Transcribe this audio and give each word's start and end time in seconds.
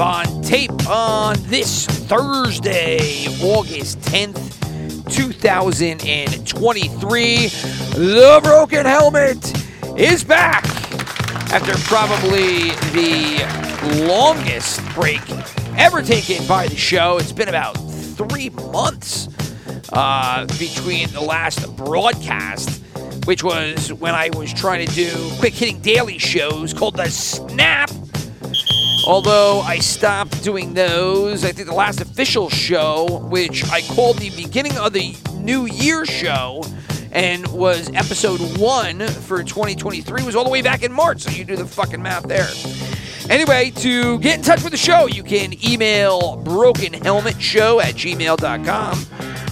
on 0.00 0.42
tape 0.42 0.70
on 0.88 1.36
this 1.42 1.86
Thursday, 1.86 3.26
August 3.42 3.98
10th, 4.00 4.54
2023. 5.10 7.46
The 7.46 8.40
Broken 8.42 8.86
Helmet 8.86 9.98
is 9.98 10.22
back 10.22 10.64
after 11.52 11.72
probably 11.84 12.70
the 12.92 13.44
longest 14.06 14.86
break 14.94 15.22
ever 15.76 16.02
taken 16.02 16.46
by 16.46 16.68
the 16.68 16.76
show. 16.76 17.18
It's 17.18 17.32
been 17.32 17.48
about 17.48 17.72
three 17.72 18.50
months 18.50 19.28
uh, 19.92 20.46
between 20.58 21.08
the 21.10 21.22
last 21.22 21.76
broadcast, 21.76 22.82
which 23.26 23.42
was 23.42 23.92
when 23.92 24.14
I 24.14 24.30
was 24.36 24.52
trying 24.52 24.86
to 24.86 24.94
do 24.94 25.10
quick 25.38 25.54
hitting 25.54 25.80
daily 25.80 26.18
shows 26.18 26.72
called 26.72 26.96
The 26.96 27.10
Snap. 27.10 27.90
Although 29.08 29.60
I 29.62 29.78
stopped 29.78 30.44
doing 30.44 30.74
those, 30.74 31.42
I 31.42 31.50
think 31.50 31.66
the 31.66 31.74
last 31.74 32.02
official 32.02 32.50
show, 32.50 33.20
which 33.30 33.64
I 33.70 33.80
called 33.80 34.18
the 34.18 34.28
beginning 34.36 34.76
of 34.76 34.92
the 34.92 35.16
New 35.36 35.64
Year 35.64 36.04
show, 36.04 36.62
and 37.10 37.46
was 37.48 37.90
episode 37.94 38.38
one 38.58 39.08
for 39.08 39.42
2023, 39.42 40.24
was 40.24 40.36
all 40.36 40.44
the 40.44 40.50
way 40.50 40.60
back 40.60 40.82
in 40.82 40.92
March. 40.92 41.22
So 41.22 41.30
you 41.30 41.46
do 41.46 41.56
the 41.56 41.64
fucking 41.64 42.02
math 42.02 42.24
there. 42.24 42.50
Anyway, 43.30 43.70
to 43.76 44.18
get 44.18 44.40
in 44.40 44.44
touch 44.44 44.62
with 44.62 44.72
the 44.72 44.78
show, 44.78 45.06
you 45.06 45.22
can 45.22 45.54
email 45.66 46.42
brokenhelmetshow 46.44 47.82
at 47.82 47.94
gmail.com 47.94 49.06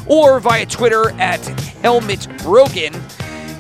or 0.06 0.38
via 0.38 0.66
Twitter 0.66 1.12
at 1.12 1.40
helmetbroken. 1.80 2.94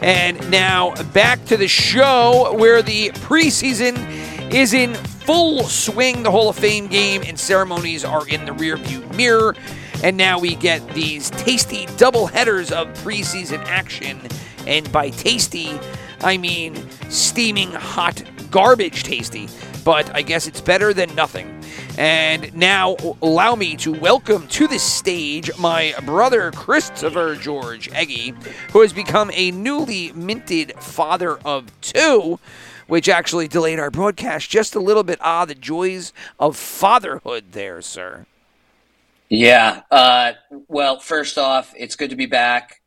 And 0.02 0.50
now 0.50 0.94
back 1.14 1.42
to 1.46 1.56
the 1.56 1.68
show 1.68 2.54
where 2.54 2.82
the 2.82 3.12
preseason 3.12 3.96
is 4.52 4.74
in 4.74 4.94
full 5.26 5.64
swing. 5.64 6.22
The 6.22 6.30
Hall 6.30 6.48
of 6.48 6.56
Fame 6.56 6.86
game 6.86 7.22
and 7.26 7.38
ceremonies 7.38 8.04
are 8.04 8.26
in 8.28 8.44
the 8.44 8.52
rearview 8.52 9.12
mirror. 9.16 9.56
And 10.04 10.16
now 10.16 10.38
we 10.38 10.54
get 10.54 10.86
these 10.94 11.30
tasty 11.30 11.86
double 11.96 12.28
headers 12.28 12.70
of 12.70 12.86
preseason 12.98 13.58
action. 13.66 14.20
And 14.68 14.90
by 14.92 15.10
tasty, 15.10 15.80
I 16.20 16.36
mean 16.36 16.76
steaming 17.10 17.72
hot 17.72 18.22
garbage 18.52 19.02
tasty. 19.02 19.48
But 19.84 20.14
I 20.14 20.22
guess 20.22 20.46
it's 20.46 20.60
better 20.60 20.94
than 20.94 21.12
nothing. 21.16 21.60
And 21.98 22.54
now 22.54 22.96
allow 23.20 23.56
me 23.56 23.74
to 23.78 23.92
welcome 23.92 24.46
to 24.48 24.68
the 24.68 24.78
stage 24.78 25.50
my 25.58 25.94
brother 26.04 26.52
Christopher 26.52 27.34
George 27.34 27.90
Ege, 27.90 28.34
who 28.70 28.82
has 28.82 28.92
become 28.92 29.30
a 29.32 29.50
newly 29.50 30.12
minted 30.12 30.74
father 30.74 31.38
of 31.38 31.72
two, 31.80 32.38
which 32.86 33.08
actually 33.08 33.48
delayed 33.48 33.78
our 33.78 33.90
broadcast 33.90 34.50
just 34.50 34.74
a 34.74 34.80
little 34.80 35.02
bit. 35.02 35.18
Ah, 35.20 35.44
the 35.44 35.54
joys 35.54 36.12
of 36.38 36.56
fatherhood 36.56 37.52
there, 37.52 37.82
sir. 37.82 38.26
Yeah. 39.28 39.82
Uh, 39.90 40.32
well, 40.68 41.00
first 41.00 41.38
off, 41.38 41.72
it's 41.76 41.96
good 41.96 42.10
to 42.10 42.16
be 42.16 42.26
back. 42.26 42.80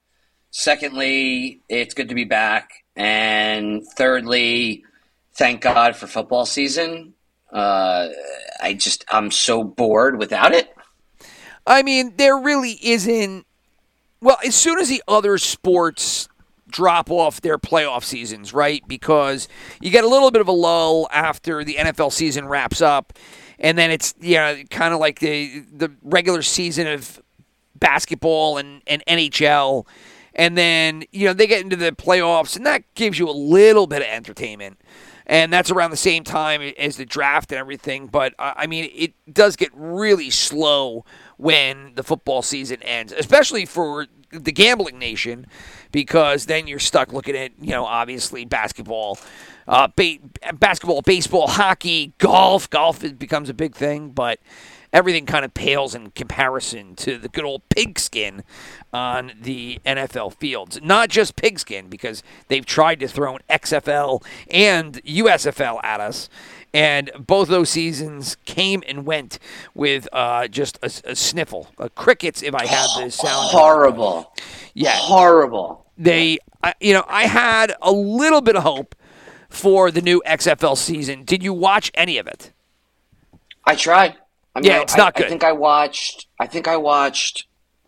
Secondly, 0.51 1.61
it's 1.69 1.93
good 1.93 2.09
to 2.09 2.15
be 2.15 2.23
back. 2.23 2.71
And 2.95 3.85
thirdly, 3.95 4.83
thank 5.33 5.61
God 5.61 5.95
for 5.95 6.07
football 6.07 6.45
season. 6.45 7.13
Uh, 7.51 8.09
I 8.61 8.73
just, 8.73 9.05
I'm 9.09 9.31
so 9.31 9.63
bored 9.63 10.17
without 10.17 10.53
it. 10.53 10.73
I 11.65 11.83
mean, 11.83 12.13
there 12.17 12.37
really 12.37 12.77
isn't. 12.81 13.45
Well, 14.21 14.37
as 14.45 14.55
soon 14.55 14.79
as 14.79 14.89
the 14.89 15.03
other 15.07 15.37
sports 15.37 16.27
drop 16.69 17.09
off 17.09 17.41
their 17.41 17.57
playoff 17.57 18.03
seasons, 18.03 18.53
right? 18.53 18.83
Because 18.87 19.47
you 19.81 19.89
get 19.89 20.03
a 20.03 20.07
little 20.07 20.31
bit 20.31 20.41
of 20.41 20.47
a 20.47 20.53
lull 20.53 21.07
after 21.11 21.63
the 21.63 21.75
NFL 21.75 22.11
season 22.11 22.47
wraps 22.47 22.81
up, 22.81 23.13
and 23.59 23.77
then 23.77 23.91
it's 23.91 24.13
you 24.19 24.35
know 24.35 24.61
kind 24.69 24.93
of 24.93 24.99
like 24.99 25.19
the 25.19 25.61
the 25.71 25.91
regular 26.03 26.41
season 26.41 26.87
of 26.87 27.21
basketball 27.75 28.57
and, 28.57 28.81
and 28.87 29.03
NHL, 29.07 29.85
and 30.33 30.57
then 30.57 31.03
you 31.11 31.27
know 31.27 31.33
they 31.33 31.47
get 31.47 31.61
into 31.61 31.75
the 31.75 31.91
playoffs, 31.91 32.55
and 32.55 32.65
that 32.65 32.83
gives 32.95 33.19
you 33.19 33.29
a 33.29 33.31
little 33.31 33.87
bit 33.87 34.01
of 34.01 34.07
entertainment. 34.07 34.79
And 35.25 35.53
that's 35.53 35.69
around 35.69 35.91
the 35.91 35.97
same 35.97 36.23
time 36.23 36.59
as 36.79 36.97
the 36.97 37.05
draft 37.05 37.51
and 37.51 37.59
everything. 37.59 38.07
But 38.07 38.33
uh, 38.39 38.53
I 38.55 38.65
mean, 38.65 38.89
it 38.95 39.13
does 39.31 39.55
get 39.55 39.69
really 39.75 40.31
slow 40.31 41.05
when 41.37 41.93
the 41.93 42.01
football 42.01 42.41
season 42.41 42.81
ends, 42.81 43.13
especially 43.13 43.67
for 43.67 44.07
the 44.31 44.51
gambling 44.51 44.99
nation, 44.99 45.47
because 45.91 46.45
then 46.45 46.67
you're 46.67 46.79
stuck 46.79 47.13
looking 47.13 47.35
at, 47.35 47.51
you 47.59 47.71
know, 47.71 47.85
obviously 47.85 48.45
basketball, 48.45 49.17
uh, 49.67 49.87
ba- 49.95 50.19
basketball, 50.53 51.01
baseball, 51.01 51.47
hockey, 51.47 52.13
golf. 52.17 52.69
Golf 52.69 52.99
becomes 53.17 53.49
a 53.49 53.53
big 53.53 53.75
thing, 53.75 54.09
but 54.09 54.39
everything 54.91 55.25
kind 55.25 55.45
of 55.45 55.53
pales 55.53 55.93
in 55.93 56.11
comparison 56.11 56.95
to 56.95 57.17
the 57.17 57.29
good 57.29 57.43
old 57.43 57.67
pigskin 57.69 58.43
on 58.91 59.31
the 59.39 59.79
NFL 59.85 60.33
fields. 60.33 60.79
Not 60.81 61.09
just 61.09 61.35
pigskin, 61.35 61.89
because 61.89 62.23
they've 62.47 62.65
tried 62.65 62.99
to 63.01 63.07
throw 63.07 63.35
an 63.35 63.41
XFL 63.49 64.23
and 64.49 64.95
USFL 65.03 65.83
at 65.83 65.99
us. 65.99 66.29
And 66.73 67.09
both 67.19 67.47
those 67.47 67.69
seasons 67.69 68.37
came 68.45 68.83
and 68.87 69.05
went 69.05 69.39
with 69.73 70.07
uh, 70.13 70.47
just 70.47 70.77
a, 70.83 71.11
a 71.11 71.15
sniffle, 71.15 71.69
a 71.79 71.89
crickets. 71.89 72.43
If 72.43 72.53
I 72.53 72.65
had 72.65 72.87
the 73.03 73.09
sound, 73.11 73.49
Horrible. 73.49 74.31
yeah, 74.75 74.91
Horrible. 74.95 75.85
they, 75.97 76.37
I, 76.63 76.73
you 76.79 76.93
know, 76.93 77.03
I 77.07 77.23
had 77.23 77.73
a 77.81 77.91
little 77.91 78.41
bit 78.41 78.55
of 78.55 78.61
hope 78.63 78.93
for 79.49 79.89
the 79.89 80.01
new 80.01 80.21
XFL 80.27 80.77
season. 80.77 81.23
Did 81.23 81.41
you 81.41 81.53
watch 81.53 81.89
any 81.95 82.19
of 82.19 82.27
it? 82.27 82.51
I 83.65 83.73
tried. 83.75 84.15
I 84.55 84.59
Yeah, 84.61 84.81
it's 84.81 84.93
I- 84.93 84.97
not 84.97 85.19
I, 85.19 85.27
think 85.27 85.43
I 85.43 85.53
watched. 85.53 86.27
I 86.39 86.45
think 86.45 86.67
I 86.67 86.77
watched 86.77 87.47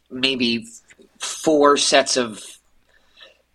maybe 0.09 0.65
four 1.19 1.77
sets 1.77 2.17
of 2.17 2.43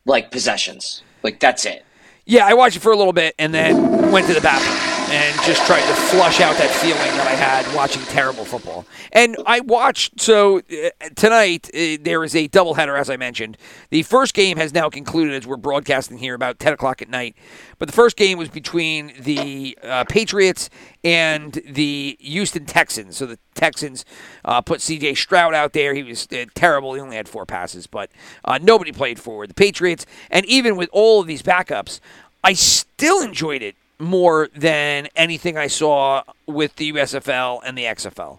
like 0.04 0.31
possessions. 0.31 1.03
Like 1.25 1.41
that's 1.41 1.64
it. 1.66 1.84
Yeah, 2.26 2.47
I 2.47 2.54
watched 2.54 2.76
it 2.76 2.81
for 2.81 2.93
a 2.93 2.97
little 2.97 3.12
bit 3.12 3.34
and 3.38 3.53
then 3.54 4.10
went 4.12 4.26
to 4.28 4.34
the 4.34 4.41
bathroom 4.41 4.76
and 5.09 5.41
just 5.43 5.65
tried 5.67 5.87
to 5.87 5.94
flush 5.94 6.41
out 6.41 6.56
that 6.56 6.71
feeling 6.71 6.97
that 6.97 7.27
I 7.27 7.34
had 7.34 7.72
watching 7.77 8.03
terrible 8.03 8.44
football. 8.44 8.84
And 9.12 9.37
I 9.47 9.61
watched, 9.61 10.21
so 10.21 10.59
uh, 10.59 10.91
tonight 11.15 11.71
uh, 11.75 11.99
there 12.00 12.25
is 12.25 12.34
a 12.34 12.49
doubleheader, 12.49 12.99
as 12.99 13.09
I 13.09 13.17
mentioned. 13.17 13.56
The 13.91 14.03
first 14.03 14.34
game 14.34 14.56
has 14.56 14.75
now 14.75 14.91
concluded 14.91 15.34
as 15.34 15.47
we're 15.47 15.59
broadcasting 15.59 16.19
here 16.19 16.34
about 16.34 16.59
10 16.59 16.72
o'clock 16.72 17.03
at 17.03 17.09
night. 17.09 17.37
But 17.78 17.87
the 17.87 17.93
first 17.93 18.17
game 18.17 18.37
was 18.37 18.49
between 18.49 19.12
the 19.21 19.78
uh, 19.83 20.05
Patriots 20.09 20.71
and 21.05 21.53
the 21.53 22.17
Houston 22.21 22.67
Texans. 22.67 23.17
So 23.17 23.27
the 23.27 23.38
Texans 23.55 24.05
uh, 24.44 24.61
put 24.61 24.81
C.J. 24.81 25.15
Stroud 25.15 25.55
out 25.55 25.73
there. 25.73 25.94
He 25.94 26.03
was 26.03 26.27
uh, 26.33 26.47
terrible. 26.55 26.94
He 26.94 27.00
only 27.00 27.17
had 27.17 27.28
four 27.28 27.47
passes, 27.47 27.87
but 27.87 28.11
uh, 28.44 28.59
nobody 28.61 28.91
played 28.91 29.21
forward. 29.21 29.50
The 29.50 29.55
Patriots, 29.55 30.05
and 30.31 30.44
even 30.47 30.77
with 30.77 30.88
all 30.93 31.21
of 31.21 31.28
these 31.28 31.43
backups, 31.43 32.00
I 32.43 32.55
still 32.55 33.23
enjoyed 33.23 33.62
it 33.62 33.77
more 33.99 34.49
than 34.55 35.09
anything 35.17 35.57
I 35.57 35.69
saw 35.69 36.23
with 36.47 36.76
the 36.76 36.93
USFL 36.93 37.61
and 37.65 37.76
the 37.76 37.85
XFL. 37.85 38.38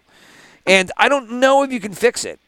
And 0.66 0.92
I 0.98 1.10
don't 1.10 1.40
know 1.40 1.64
if 1.64 1.72
you 1.72 1.80
can 1.80 1.94
fix 1.94 2.26
it. 2.26 2.40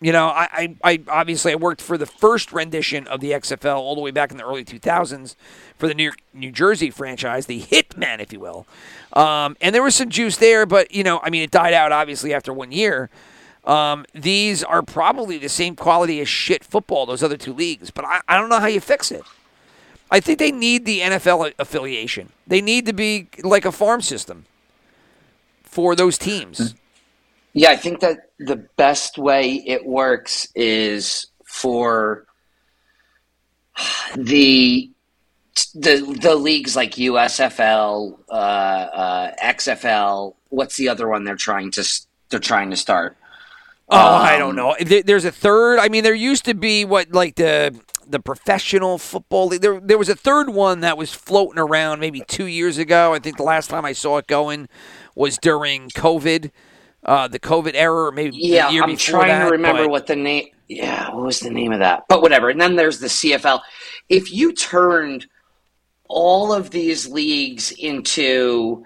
You 0.00 0.12
know, 0.12 0.26
I, 0.26 0.48
I, 0.52 0.92
I 0.92 1.00
obviously 1.08 1.52
I 1.52 1.54
worked 1.54 1.80
for 1.80 1.96
the 1.96 2.04
first 2.04 2.52
rendition 2.52 3.06
of 3.06 3.20
the 3.20 3.30
XFL 3.30 3.76
all 3.76 3.94
the 3.94 4.02
way 4.02 4.10
back 4.10 4.30
in 4.30 4.36
the 4.36 4.44
early 4.44 4.64
2000s 4.64 5.34
for 5.78 5.88
the 5.88 5.94
New 5.94 6.02
York, 6.02 6.18
New 6.34 6.52
Jersey 6.52 6.90
franchise, 6.90 7.46
the 7.46 7.62
Hitman, 7.62 8.20
if 8.20 8.30
you 8.30 8.38
will. 8.38 8.66
Um, 9.14 9.56
and 9.62 9.74
there 9.74 9.82
was 9.82 9.94
some 9.94 10.10
juice 10.10 10.36
there, 10.36 10.66
but 10.66 10.92
you 10.92 11.02
know, 11.02 11.20
I 11.22 11.30
mean, 11.30 11.42
it 11.42 11.50
died 11.50 11.72
out 11.72 11.90
obviously 11.90 12.34
after 12.34 12.52
one 12.52 12.70
year. 12.70 13.08
Um, 13.64 14.04
these 14.14 14.62
are 14.62 14.82
probably 14.82 15.38
the 15.38 15.48
same 15.48 15.74
quality 15.74 16.20
as 16.20 16.28
shit 16.28 16.62
football, 16.64 17.06
those 17.06 17.22
other 17.22 17.38
two 17.38 17.54
leagues, 17.54 17.90
but 17.90 18.04
I, 18.04 18.20
I 18.28 18.36
don't 18.36 18.50
know 18.50 18.60
how 18.60 18.66
you 18.66 18.80
fix 18.80 19.10
it. 19.10 19.22
I 20.10 20.20
think 20.20 20.38
they 20.38 20.52
need 20.52 20.84
the 20.86 21.00
NFL 21.00 21.54
affiliation. 21.58 22.30
They 22.46 22.60
need 22.60 22.86
to 22.86 22.92
be 22.92 23.28
like 23.42 23.64
a 23.64 23.72
farm 23.72 24.00
system 24.00 24.46
for 25.64 25.96
those 25.96 26.18
teams. 26.18 26.74
Yeah, 27.52 27.70
I 27.70 27.76
think 27.76 28.00
that 28.00 28.30
the 28.38 28.56
best 28.76 29.18
way 29.18 29.62
it 29.66 29.86
works 29.86 30.48
is 30.54 31.26
for 31.46 32.26
the 34.16 34.90
the 35.74 36.18
the 36.20 36.34
leagues 36.34 36.76
like 36.76 36.92
USFL, 36.92 38.18
uh, 38.28 38.32
uh, 38.32 39.32
XFL. 39.42 40.34
What's 40.48 40.76
the 40.76 40.88
other 40.88 41.08
one 41.08 41.24
they're 41.24 41.36
trying 41.36 41.70
to 41.72 41.84
they're 42.30 42.40
trying 42.40 42.70
to 42.70 42.76
start? 42.76 43.16
Oh, 43.88 44.14
I 44.14 44.36
Um, 44.36 44.38
don't 44.38 44.56
know. 44.56 44.74
There's 44.80 45.24
a 45.24 45.32
third. 45.32 45.78
I 45.78 45.88
mean, 45.88 46.04
there 46.04 46.14
used 46.14 46.44
to 46.46 46.54
be 46.54 46.84
what 46.84 47.12
like 47.12 47.36
the 47.36 47.78
the 48.08 48.20
professional 48.20 48.98
football. 48.98 49.48
league. 49.48 49.60
There 49.60 49.80
there 49.80 49.98
was 49.98 50.08
a 50.08 50.14
third 50.16 50.50
one 50.50 50.80
that 50.80 50.96
was 50.98 51.12
floating 51.12 51.58
around 51.58 52.00
maybe 52.00 52.22
two 52.26 52.46
years 52.46 52.78
ago. 52.78 53.12
I 53.14 53.18
think 53.18 53.36
the 53.36 53.42
last 53.42 53.68
time 53.70 53.84
I 53.84 53.92
saw 53.92 54.18
it 54.18 54.26
going 54.26 54.68
was 55.14 55.38
during 55.38 55.88
COVID, 55.90 56.50
uh, 57.04 57.28
the 57.28 57.38
COVID 57.40 57.72
era, 57.74 58.06
or 58.08 58.12
maybe 58.12 58.36
Yeah, 58.36 58.68
the 58.68 58.72
year 58.74 58.82
I'm 58.82 58.90
before 58.90 59.20
trying 59.20 59.28
that, 59.28 59.44
to 59.46 59.50
remember 59.50 59.84
but- 59.84 59.90
what 59.90 60.06
the 60.06 60.16
name. 60.16 60.48
Yeah, 60.68 61.10
what 61.14 61.24
was 61.26 61.40
the 61.40 61.50
name 61.50 61.72
of 61.72 61.80
that? 61.80 62.04
But 62.08 62.22
whatever. 62.22 62.48
And 62.48 62.58
then 62.60 62.74
there's 62.76 62.98
the 62.98 63.08
CFL. 63.08 63.60
If 64.08 64.32
you 64.32 64.52
turned 64.54 65.26
all 66.08 66.54
of 66.54 66.70
these 66.70 67.06
leagues 67.06 67.70
into 67.72 68.82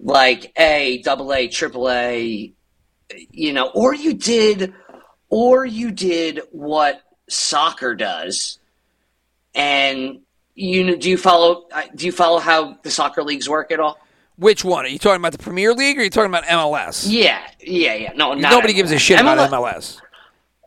like 0.00 0.52
A, 0.58 1.00
double 1.02 1.32
A, 1.32 1.46
triple 1.46 1.88
A, 1.90 2.52
you 3.30 3.52
know, 3.52 3.68
or 3.72 3.94
you 3.94 4.14
did, 4.14 4.74
or 5.28 5.64
you 5.64 5.92
did 5.92 6.40
what 6.50 7.00
soccer 7.32 7.94
does, 7.94 8.58
and 9.54 10.20
you 10.54 10.84
know, 10.84 10.96
do 10.96 11.08
you 11.10 11.16
follow? 11.16 11.66
uh, 11.72 11.82
Do 11.94 12.06
you 12.06 12.12
follow 12.12 12.38
how 12.38 12.78
the 12.82 12.90
soccer 12.90 13.22
leagues 13.22 13.48
work 13.48 13.70
at 13.72 13.80
all? 13.80 13.98
Which 14.36 14.64
one? 14.64 14.84
Are 14.84 14.88
you 14.88 14.98
talking 14.98 15.20
about 15.20 15.32
the 15.32 15.38
Premier 15.38 15.72
League 15.74 15.96
or 15.98 16.00
are 16.00 16.04
you 16.04 16.10
talking 16.10 16.30
about 16.30 16.44
MLS? 16.44 17.06
Yeah, 17.08 17.40
yeah, 17.60 17.94
yeah. 17.94 18.12
No, 18.14 18.34
Nobody 18.34 18.72
gives 18.72 18.90
a 18.90 18.96
MLS. 18.96 18.98
shit 18.98 19.20
about 19.20 19.50
MLS 19.50 19.72
MLS. 19.74 20.00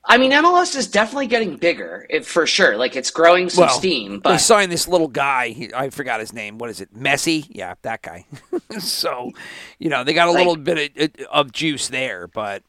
I 0.07 0.19
mean, 0.19 0.31
MLS 0.31 0.75
is 0.75 0.87
definitely 0.87 1.25
getting 1.25 1.57
bigger, 1.57 2.05
it, 2.11 2.27
for 2.27 2.45
sure. 2.45 2.77
Like 2.77 2.95
it's 2.95 3.09
growing 3.09 3.49
some 3.49 3.63
Well, 3.65 3.75
steam, 3.77 4.13
they 4.13 4.17
but 4.19 4.37
signed 4.37 4.71
this 4.71 4.87
little 4.87 5.07
guy. 5.07 5.49
He, 5.49 5.73
I 5.73 5.89
forgot 5.89 6.19
his 6.19 6.31
name. 6.31 6.59
What 6.59 6.69
is 6.69 6.79
it? 6.79 6.93
Messi? 6.95 7.47
Yeah, 7.49 7.73
that 7.81 8.03
guy. 8.03 8.25
so, 8.79 9.31
you 9.79 9.89
know, 9.89 10.03
they 10.03 10.13
got 10.13 10.27
a 10.27 10.31
Like- 10.31 10.37
little 10.45 10.57
bit 10.57 10.95
of, 11.19 11.25
of 11.31 11.51
juice 11.51 11.87
there. 11.87 12.27
But 12.27 12.61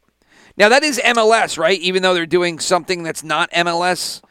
now 0.56 0.68
that 0.70 0.82
is 0.82 0.98
MLS, 1.04 1.58
right? 1.58 1.78
Even 1.80 2.02
though 2.02 2.14
they're 2.14 2.26
doing 2.26 2.58
something 2.58 3.02
that's 3.02 3.22
not 3.22 3.50
MLS 3.50 4.22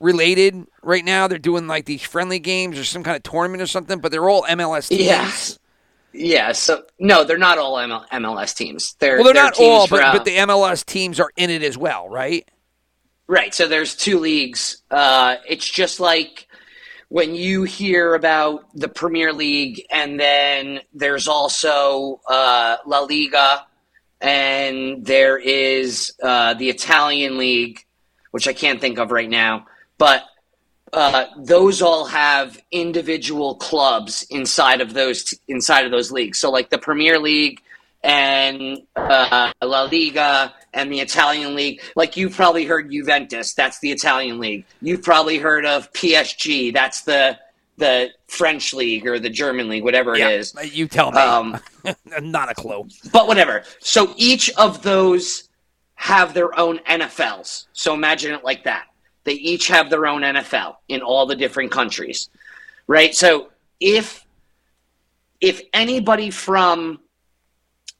related 0.00 0.66
right 0.82 1.04
now, 1.04 1.28
they're 1.28 1.38
doing 1.38 1.66
like 1.66 1.84
these 1.86 2.02
friendly 2.02 2.38
games 2.38 2.78
or 2.78 2.84
some 2.84 3.02
kind 3.02 3.16
of 3.16 3.22
tournament 3.22 3.62
or 3.62 3.66
something. 3.66 4.00
But 4.00 4.12
they're 4.12 4.28
all 4.28 4.42
MLS 4.44 4.88
teams. 4.88 5.58
yeah, 6.12 6.46
yeah. 6.48 6.52
So 6.52 6.84
no, 6.98 7.24
they're 7.24 7.38
not 7.38 7.58
all 7.58 7.76
ML, 7.76 8.08
MLS 8.08 8.54
teams. 8.54 8.94
They're 8.98 9.16
Well, 9.16 9.24
they're, 9.24 9.34
not 9.34 9.58
all, 9.58 9.86
but, 9.86 10.00
from- 10.00 10.12
but 10.16 10.24
the 10.24 10.36
MLS 10.38 10.84
teams 10.84 11.20
are 11.20 11.30
in 11.36 11.50
it 11.50 11.62
as 11.62 11.78
well, 11.78 12.08
right? 12.08 12.48
Right. 13.28 13.54
So 13.54 13.66
there's 13.68 13.94
two 13.94 14.18
leagues. 14.18 14.82
Uh, 14.90 15.36
it's 15.48 15.68
just 15.68 16.00
like 16.00 16.48
when 17.08 17.34
you 17.34 17.62
hear 17.62 18.14
about 18.14 18.64
the 18.74 18.88
Premier 18.88 19.32
League, 19.32 19.82
and 19.90 20.18
then 20.18 20.80
there's 20.92 21.28
also 21.28 22.20
uh, 22.28 22.76
La 22.86 23.00
Liga, 23.00 23.66
and 24.22 25.04
there 25.04 25.36
is 25.36 26.14
uh, 26.22 26.54
the 26.54 26.70
Italian 26.70 27.36
League, 27.36 27.84
which 28.30 28.46
I 28.46 28.52
can't 28.52 28.80
think 28.80 28.98
of 28.98 29.10
right 29.10 29.28
now. 29.28 29.66
But 29.98 30.24
uh, 30.92 31.26
those 31.36 31.82
all 31.82 32.06
have 32.06 32.58
individual 32.70 33.56
clubs 33.56 34.24
inside 34.30 34.80
of 34.80 34.94
those 34.94 35.34
inside 35.48 35.84
of 35.84 35.90
those 35.90 36.12
leagues. 36.12 36.38
So 36.38 36.50
like 36.50 36.70
the 36.70 36.78
Premier 36.78 37.18
League 37.18 37.60
and 38.02 38.82
uh, 38.96 39.52
La 39.62 39.82
Liga 39.84 40.54
and 40.74 40.92
the 40.92 41.00
Italian 41.00 41.54
league. 41.54 41.80
Like 41.96 42.16
you've 42.16 42.34
probably 42.34 42.64
heard 42.64 42.90
Juventus, 42.90 43.54
that's 43.54 43.78
the 43.80 43.90
Italian 43.90 44.38
league. 44.38 44.64
You've 44.80 45.02
probably 45.02 45.38
heard 45.38 45.66
of 45.66 45.92
PSG, 45.92 46.72
that's 46.72 47.02
the 47.02 47.38
the 47.76 48.10
French 48.28 48.74
league 48.74 49.06
or 49.06 49.18
the 49.18 49.30
German 49.30 49.68
league, 49.68 49.84
whatever 49.84 50.16
yeah. 50.16 50.28
it 50.28 50.40
is. 50.40 50.54
You 50.72 50.88
tell 50.88 51.10
me. 51.12 51.18
Um, 51.18 51.58
not 52.22 52.50
a 52.50 52.54
clue. 52.54 52.86
but 53.12 53.26
whatever. 53.26 53.64
So 53.80 54.14
each 54.16 54.50
of 54.56 54.82
those 54.82 55.48
have 55.94 56.34
their 56.34 56.58
own 56.58 56.78
NFLs. 56.80 57.66
So 57.72 57.94
imagine 57.94 58.32
it 58.34 58.44
like 58.44 58.64
that. 58.64 58.86
They 59.24 59.34
each 59.34 59.68
have 59.68 59.88
their 59.88 60.06
own 60.06 60.22
NFL 60.22 60.76
in 60.88 61.00
all 61.00 61.26
the 61.26 61.36
different 61.36 61.70
countries. 61.70 62.28
Right? 62.86 63.14
So 63.14 63.50
if 63.80 64.26
if 65.40 65.60
anybody 65.72 66.30
from 66.30 67.00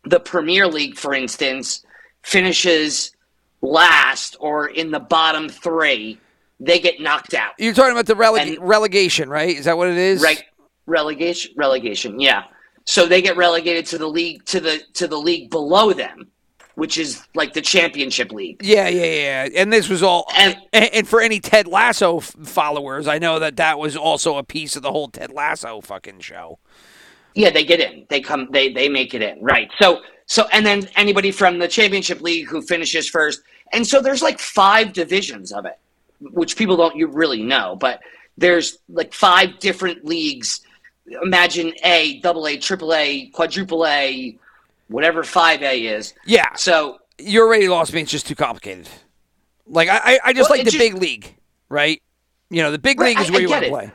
the 0.04 0.20
Premier 0.20 0.66
League, 0.66 0.96
for 0.96 1.14
instance, 1.14 1.84
finishes 2.22 3.12
last 3.60 4.36
or 4.40 4.68
in 4.68 4.90
the 4.90 5.00
bottom 5.00 5.48
three, 5.48 6.18
they 6.64 6.78
get 6.80 7.00
knocked 7.00 7.34
out. 7.34 7.52
You're 7.58 7.74
talking 7.74 7.92
about 7.92 8.06
the 8.06 8.14
releg- 8.14 8.56
And- 8.56 8.58
relegation, 8.68 9.28
right? 9.28 9.56
Is 9.56 9.64
that 9.66 9.76
what 9.76 9.88
it 9.88 9.96
is? 9.98 10.22
Right. 10.22 10.42
Relegation 10.86 11.52
relegation, 11.56 12.18
yeah. 12.20 12.44
So 12.84 13.06
they 13.06 13.22
get 13.22 13.36
relegated 13.36 13.86
to 13.86 13.98
the 13.98 14.08
league 14.08 14.44
to 14.46 14.60
the 14.60 14.80
to 14.94 15.06
the 15.06 15.16
league 15.18 15.50
below 15.50 15.92
them, 15.92 16.26
which 16.74 16.98
is 16.98 17.22
like 17.34 17.52
the 17.52 17.60
championship 17.60 18.32
league. 18.32 18.60
Yeah, 18.64 18.88
yeah, 18.88 19.04
yeah. 19.46 19.60
And 19.60 19.72
this 19.72 19.88
was 19.88 20.02
all. 20.02 20.26
And- 20.36 20.56
And, 20.72 20.90
and 20.92 21.08
for 21.08 21.20
any 21.20 21.38
Ted 21.38 21.66
Lasso 21.68 22.18
f- 22.18 22.34
followers, 22.44 23.06
I 23.06 23.18
know 23.18 23.38
that 23.38 23.56
that 23.56 23.78
was 23.78 23.96
also 23.96 24.36
a 24.38 24.42
piece 24.42 24.74
of 24.74 24.82
the 24.82 24.90
whole 24.90 25.08
Ted 25.08 25.30
Lasso 25.30 25.80
fucking 25.80 26.20
show. 26.20 26.58
Yeah, 27.34 27.50
they 27.50 27.64
get 27.64 27.80
in. 27.80 28.04
They 28.10 28.20
come 28.20 28.48
they 28.50 28.72
they 28.72 28.88
make 28.88 29.14
it 29.14 29.22
in. 29.22 29.38
Right. 29.40 29.70
So 29.80 30.00
so 30.26 30.46
and 30.52 30.66
then 30.66 30.88
anybody 30.96 31.30
from 31.30 31.58
the 31.60 31.68
championship 31.68 32.20
league 32.20 32.48
who 32.48 32.60
finishes 32.62 33.08
first. 33.08 33.40
And 33.72 33.86
so 33.86 34.02
there's 34.02 34.20
like 34.20 34.38
five 34.40 34.92
divisions 34.92 35.50
of 35.52 35.64
it, 35.64 35.78
which 36.30 36.56
people 36.56 36.76
don't 36.76 36.96
you 36.96 37.06
really 37.06 37.42
know, 37.42 37.76
but 37.76 38.00
there's 38.38 38.78
like 38.88 39.12
five 39.12 39.58
different 39.58 40.04
leagues. 40.04 40.60
Imagine 41.22 41.72
A, 41.84 42.20
double 42.20 42.46
A, 42.46 42.56
triple 42.56 42.94
A, 42.94 43.26
quadruple 43.26 43.84
A, 43.86 44.38
whatever 44.88 45.22
five 45.24 45.62
A 45.62 45.78
is. 45.86 46.14
Yeah, 46.26 46.54
So 46.54 46.98
you 47.18 47.40
already 47.42 47.68
lost 47.68 47.92
me. 47.92 48.00
It's 48.02 48.10
just 48.10 48.26
too 48.26 48.34
complicated. 48.34 48.88
Like 49.66 49.88
I, 49.88 49.96
I, 50.04 50.18
I 50.24 50.32
just 50.32 50.48
Well, 50.50 50.58
like 50.58 50.64
the 50.64 50.70
just- 50.70 50.82
big 50.82 50.94
league, 50.94 51.34
right? 51.68 52.00
You 52.50 52.62
know, 52.62 52.70
the 52.70 52.78
big 52.78 53.00
Right, 53.00 53.16
league 53.16 53.20
is 53.24 53.30
where 53.30 53.38
I 53.40 53.42
you 53.42 53.48
want 53.50 53.64
to 53.64 53.70
play. 53.70 53.92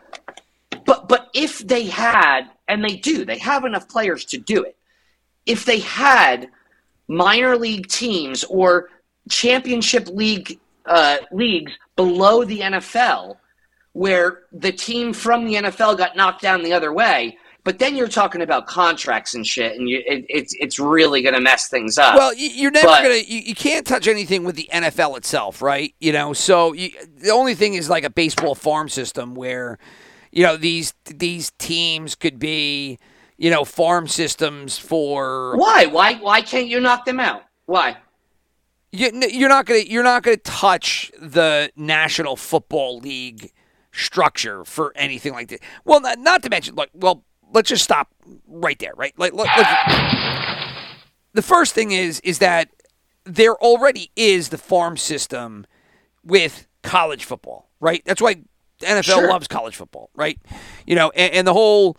But 0.86 1.08
but 1.08 1.30
if 1.34 1.60
they 1.60 1.86
had, 1.86 2.50
and 2.68 2.84
they 2.84 2.96
do, 2.96 3.24
they 3.26 3.38
have 3.38 3.66
enough 3.66 3.88
players 3.88 4.26
to 4.26 4.38
do 4.38 4.64
it. 4.64 4.76
If 5.46 5.66
they 5.66 5.80
had 5.80 6.50
minor 7.08 7.56
league 7.58 7.88
teams 7.88 8.44
or 8.46 8.90
championship 9.30 10.08
league 10.08 10.60
uh, 10.88 11.18
leagues 11.32 11.72
below 11.96 12.44
the 12.44 12.60
NFL, 12.62 13.38
where 13.94 14.44
the 14.52 14.72
team 14.72 15.14
from 15.14 15.46
the 15.46 15.56
NFL 15.56 15.98
got 15.98 16.16
knocked 16.16 16.42
down 16.42 16.64
the 16.64 16.74
other 16.74 16.94
way, 16.94 17.38
but 17.64 17.80
then 17.80 17.96
you're 17.98 18.08
talking 18.08 18.42
about 18.42 18.66
contracts 18.68 19.34
and 19.34 19.46
shit, 19.46 19.76
and 19.78 19.90
you, 19.90 20.02
it, 20.06 20.26
it's 20.30 20.54
it's 20.60 20.80
really 20.80 21.22
going 21.22 21.34
to 21.36 21.42
mess 21.42 21.68
things 21.68 21.98
up. 21.98 22.16
Well, 22.16 22.34
you- 22.34 22.48
you're 22.50 22.72
never 22.72 22.88
gonna. 23.04 23.16
You, 23.16 23.40
you 23.40 23.56
can't 23.56 23.86
touch 23.86 24.08
anything 24.08 24.44
with 24.46 24.56
the 24.56 24.70
NFL 24.72 25.18
itself, 25.18 25.62
right? 25.62 25.94
You 26.00 26.14
know, 26.14 26.32
so 26.34 26.72
you, 26.74 26.92
the 27.18 27.32
only 27.32 27.56
thing 27.56 27.74
is 27.74 27.90
like 27.90 28.04
a 28.06 28.10
baseball 28.10 28.56
farm 28.56 28.88
system 28.88 29.36
where, 29.36 29.80
you 30.32 30.44
know, 30.44 30.56
these 30.56 30.94
these 31.06 31.52
teams 31.58 32.16
could 32.16 32.40
be, 32.40 33.00
you 33.38 33.50
know, 33.50 33.66
farm 33.66 34.08
systems 34.08 34.78
for 34.78 35.58
why 35.58 35.88
why 35.88 36.14
why 36.16 36.40
can't 36.42 36.68
you 36.68 36.80
knock 36.80 37.04
them 37.04 37.20
out? 37.20 37.44
Why? 37.66 37.98
You, 38.98 39.12
you're 39.30 39.50
not 39.50 39.66
gonna 39.66 39.82
you're 39.82 40.04
not 40.04 40.24
gonna 40.24 40.38
touch 40.38 41.12
the 41.20 41.72
National 41.76 42.36
Football 42.36 43.00
League 43.00 43.52
structure 43.92 44.64
for 44.66 44.92
anything 44.96 45.34
like 45.34 45.48
that. 45.50 45.60
Well, 45.86 46.02
not, 46.02 46.20
not 46.20 46.44
to 46.44 46.50
mention, 46.50 46.76
like, 46.76 46.90
well, 46.94 47.24
let's 47.54 47.70
just 47.70 47.84
stop 47.84 48.14
right 48.48 48.78
there, 48.80 48.94
right? 48.96 49.18
Like, 49.18 49.34
let, 49.34 49.48
let's, 49.58 49.70
the 51.34 51.42
first 51.42 51.74
thing 51.74 51.92
is 51.92 52.20
is 52.22 52.40
that 52.40 52.70
there 53.24 53.56
already 53.56 54.12
is 54.16 54.50
the 54.50 54.58
farm 54.58 54.98
system 54.98 55.66
with 56.24 56.68
college 56.84 57.26
football, 57.26 57.70
right? 57.80 58.02
That's 58.06 58.22
why 58.22 58.36
the 58.80 58.86
NFL 58.86 59.04
Sure. 59.04 59.28
loves 59.28 59.48
college 59.48 59.76
football, 59.76 60.10
right? 60.16 60.40
You 60.86 60.96
know, 60.96 61.10
and, 61.16 61.34
and 61.34 61.48
the 61.48 61.54
whole 61.54 61.98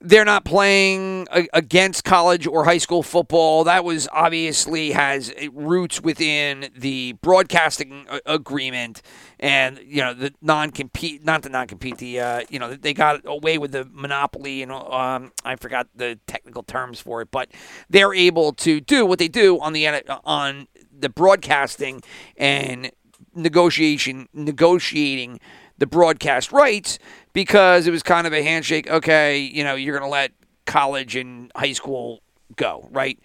they're 0.00 0.24
not 0.24 0.44
playing 0.44 1.26
against 1.52 2.04
college 2.04 2.46
or 2.46 2.64
high 2.64 2.78
school 2.78 3.02
football. 3.02 3.64
That 3.64 3.84
was 3.84 4.08
obviously 4.12 4.92
has 4.92 5.32
roots 5.52 6.00
within 6.00 6.70
the 6.76 7.12
broadcasting 7.14 8.06
agreement, 8.24 9.02
and 9.40 9.80
you 9.84 10.02
know 10.02 10.14
the 10.14 10.32
non-compete, 10.40 11.24
not 11.24 11.42
the 11.42 11.48
non-compete. 11.48 11.98
The 11.98 12.20
uh, 12.20 12.40
you 12.48 12.58
know 12.58 12.74
they 12.74 12.94
got 12.94 13.22
away 13.24 13.58
with 13.58 13.72
the 13.72 13.88
monopoly, 13.92 14.62
and 14.62 14.70
um, 14.70 15.32
I 15.44 15.56
forgot 15.56 15.88
the 15.94 16.18
technical 16.26 16.62
terms 16.62 17.00
for 17.00 17.20
it, 17.22 17.30
but 17.30 17.50
they're 17.90 18.14
able 18.14 18.52
to 18.52 18.80
do 18.80 19.04
what 19.04 19.18
they 19.18 19.28
do 19.28 19.60
on 19.60 19.72
the 19.72 19.88
on 20.24 20.68
the 20.96 21.08
broadcasting 21.08 22.02
and 22.36 22.90
negotiation 23.34 24.28
negotiating 24.32 25.40
the 25.78 25.86
broadcast 25.86 26.52
rights 26.52 26.98
because 27.38 27.86
it 27.86 27.92
was 27.92 28.02
kind 28.02 28.26
of 28.26 28.32
a 28.32 28.42
handshake. 28.42 28.90
Okay, 28.90 29.38
you 29.38 29.62
know, 29.62 29.76
you're 29.76 29.96
going 29.96 30.08
to 30.08 30.12
let 30.12 30.32
college 30.66 31.14
and 31.14 31.52
high 31.54 31.72
school 31.72 32.20
go, 32.56 32.88
right? 32.90 33.16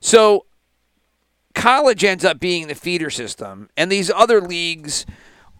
So 0.00 0.46
college 1.54 2.02
ends 2.02 2.24
up 2.24 2.40
being 2.40 2.66
the 2.66 2.74
feeder 2.74 3.10
system, 3.10 3.70
and 3.76 3.92
these 3.92 4.10
other 4.10 4.40
leagues 4.40 5.06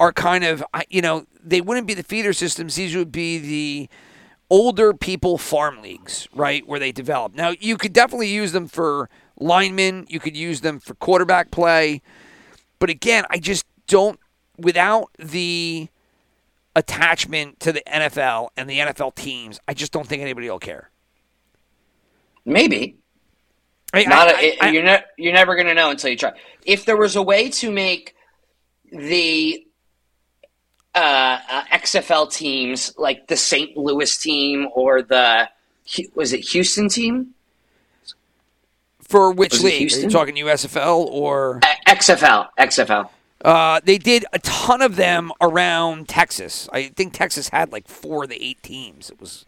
are 0.01 0.13
kind 0.13 0.43
of 0.43 0.65
you 0.91 1.03
know 1.03 1.27
they 1.41 1.61
wouldn't 1.61 1.87
be 1.87 1.95
the 1.95 2.03
feeder 2.03 2.33
systems. 2.33 2.75
These 2.75 2.97
would 2.97 3.13
be 3.13 3.39
the 3.39 3.89
older 4.51 4.93
people 4.93 5.39
farm 5.39 5.81
leagues, 5.81 6.27
right, 6.35 6.67
where 6.67 6.81
they 6.81 6.91
develop. 6.91 7.37
Now 7.37 7.53
you 7.61 7.77
could 7.77 7.93
definitely 7.93 8.27
use 8.27 8.51
them 8.51 8.67
for 8.67 9.09
linemen. 9.39 10.07
You 10.09 10.19
could 10.19 10.37
use 10.37 10.63
them 10.63 10.81
for 10.81 10.97
quarterback 10.97 11.53
play, 11.53 12.03
but 12.81 12.91
again, 12.91 13.25
I 13.31 13.39
just 13.39 13.65
don't 13.87 14.19
without 14.59 15.13
the 15.17 15.91
attachment 16.76 17.61
to 17.61 17.73
the 17.73 17.83
NFL 17.87 18.49
and 18.57 18.69
the 18.69 18.78
NFL 18.78 19.14
teams. 19.14 19.61
I 19.69 19.75
just 19.75 19.93
don't 19.93 20.07
think 20.07 20.23
anybody 20.23 20.49
will 20.50 20.59
care. 20.59 20.90
Maybe. 22.45 22.97
I, 23.93 24.04
Not 24.04 24.28
I- 24.28 24.40
a, 24.43 24.59
I- 24.61 24.69
you're 24.71 24.83
ne- 24.83 25.04
you're 25.16 25.33
never 25.33 25.54
going 25.54 25.69
to 25.69 25.75
know 25.75 25.90
until 25.90 26.11
you 26.11 26.16
try. 26.16 26.33
If 26.64 26.85
there 26.85 26.97
was 26.97 27.16
a 27.16 27.23
way 27.23 27.49
to 27.50 27.71
make 27.71 28.14
the 28.93 29.66
uh, 30.95 31.38
uh, 31.50 31.62
XFL 31.73 32.33
teams 32.33 32.95
like 32.99 33.26
the 33.28 33.37
St. 33.37 33.76
Louis 33.76 34.16
team 34.16 34.69
or 34.75 35.02
the 35.02 35.49
was 36.14 36.33
it 36.33 36.40
Houston 36.40 36.88
team? 36.88 37.31
for 39.02 39.33
which 39.33 39.52
Was 39.52 39.62
league? 39.64 39.93
Are 39.93 39.97
you 40.00 40.09
talking 40.11 40.35
USFL 40.37 41.04
or? 41.07 41.61
Uh, 41.62 41.75
XFL, 41.95 42.49
XFL. 42.59 43.11
Uh, 43.43 43.81
they 43.85 43.99
did 43.99 44.25
a 44.33 44.38
ton 44.41 44.81
of 44.83 44.97
them 44.97 45.31
around 45.41 46.09
Texas. 46.09 46.69
I 46.73 46.88
think 46.88 47.12
Texas 47.12 47.49
had 47.50 47.73
like 47.73 47.88
four 47.88 48.25
of 48.25 48.31
the 48.31 48.43
eight 48.43 48.62
teams. 48.62 49.11
It 49.11 49.21
was, 49.21 49.45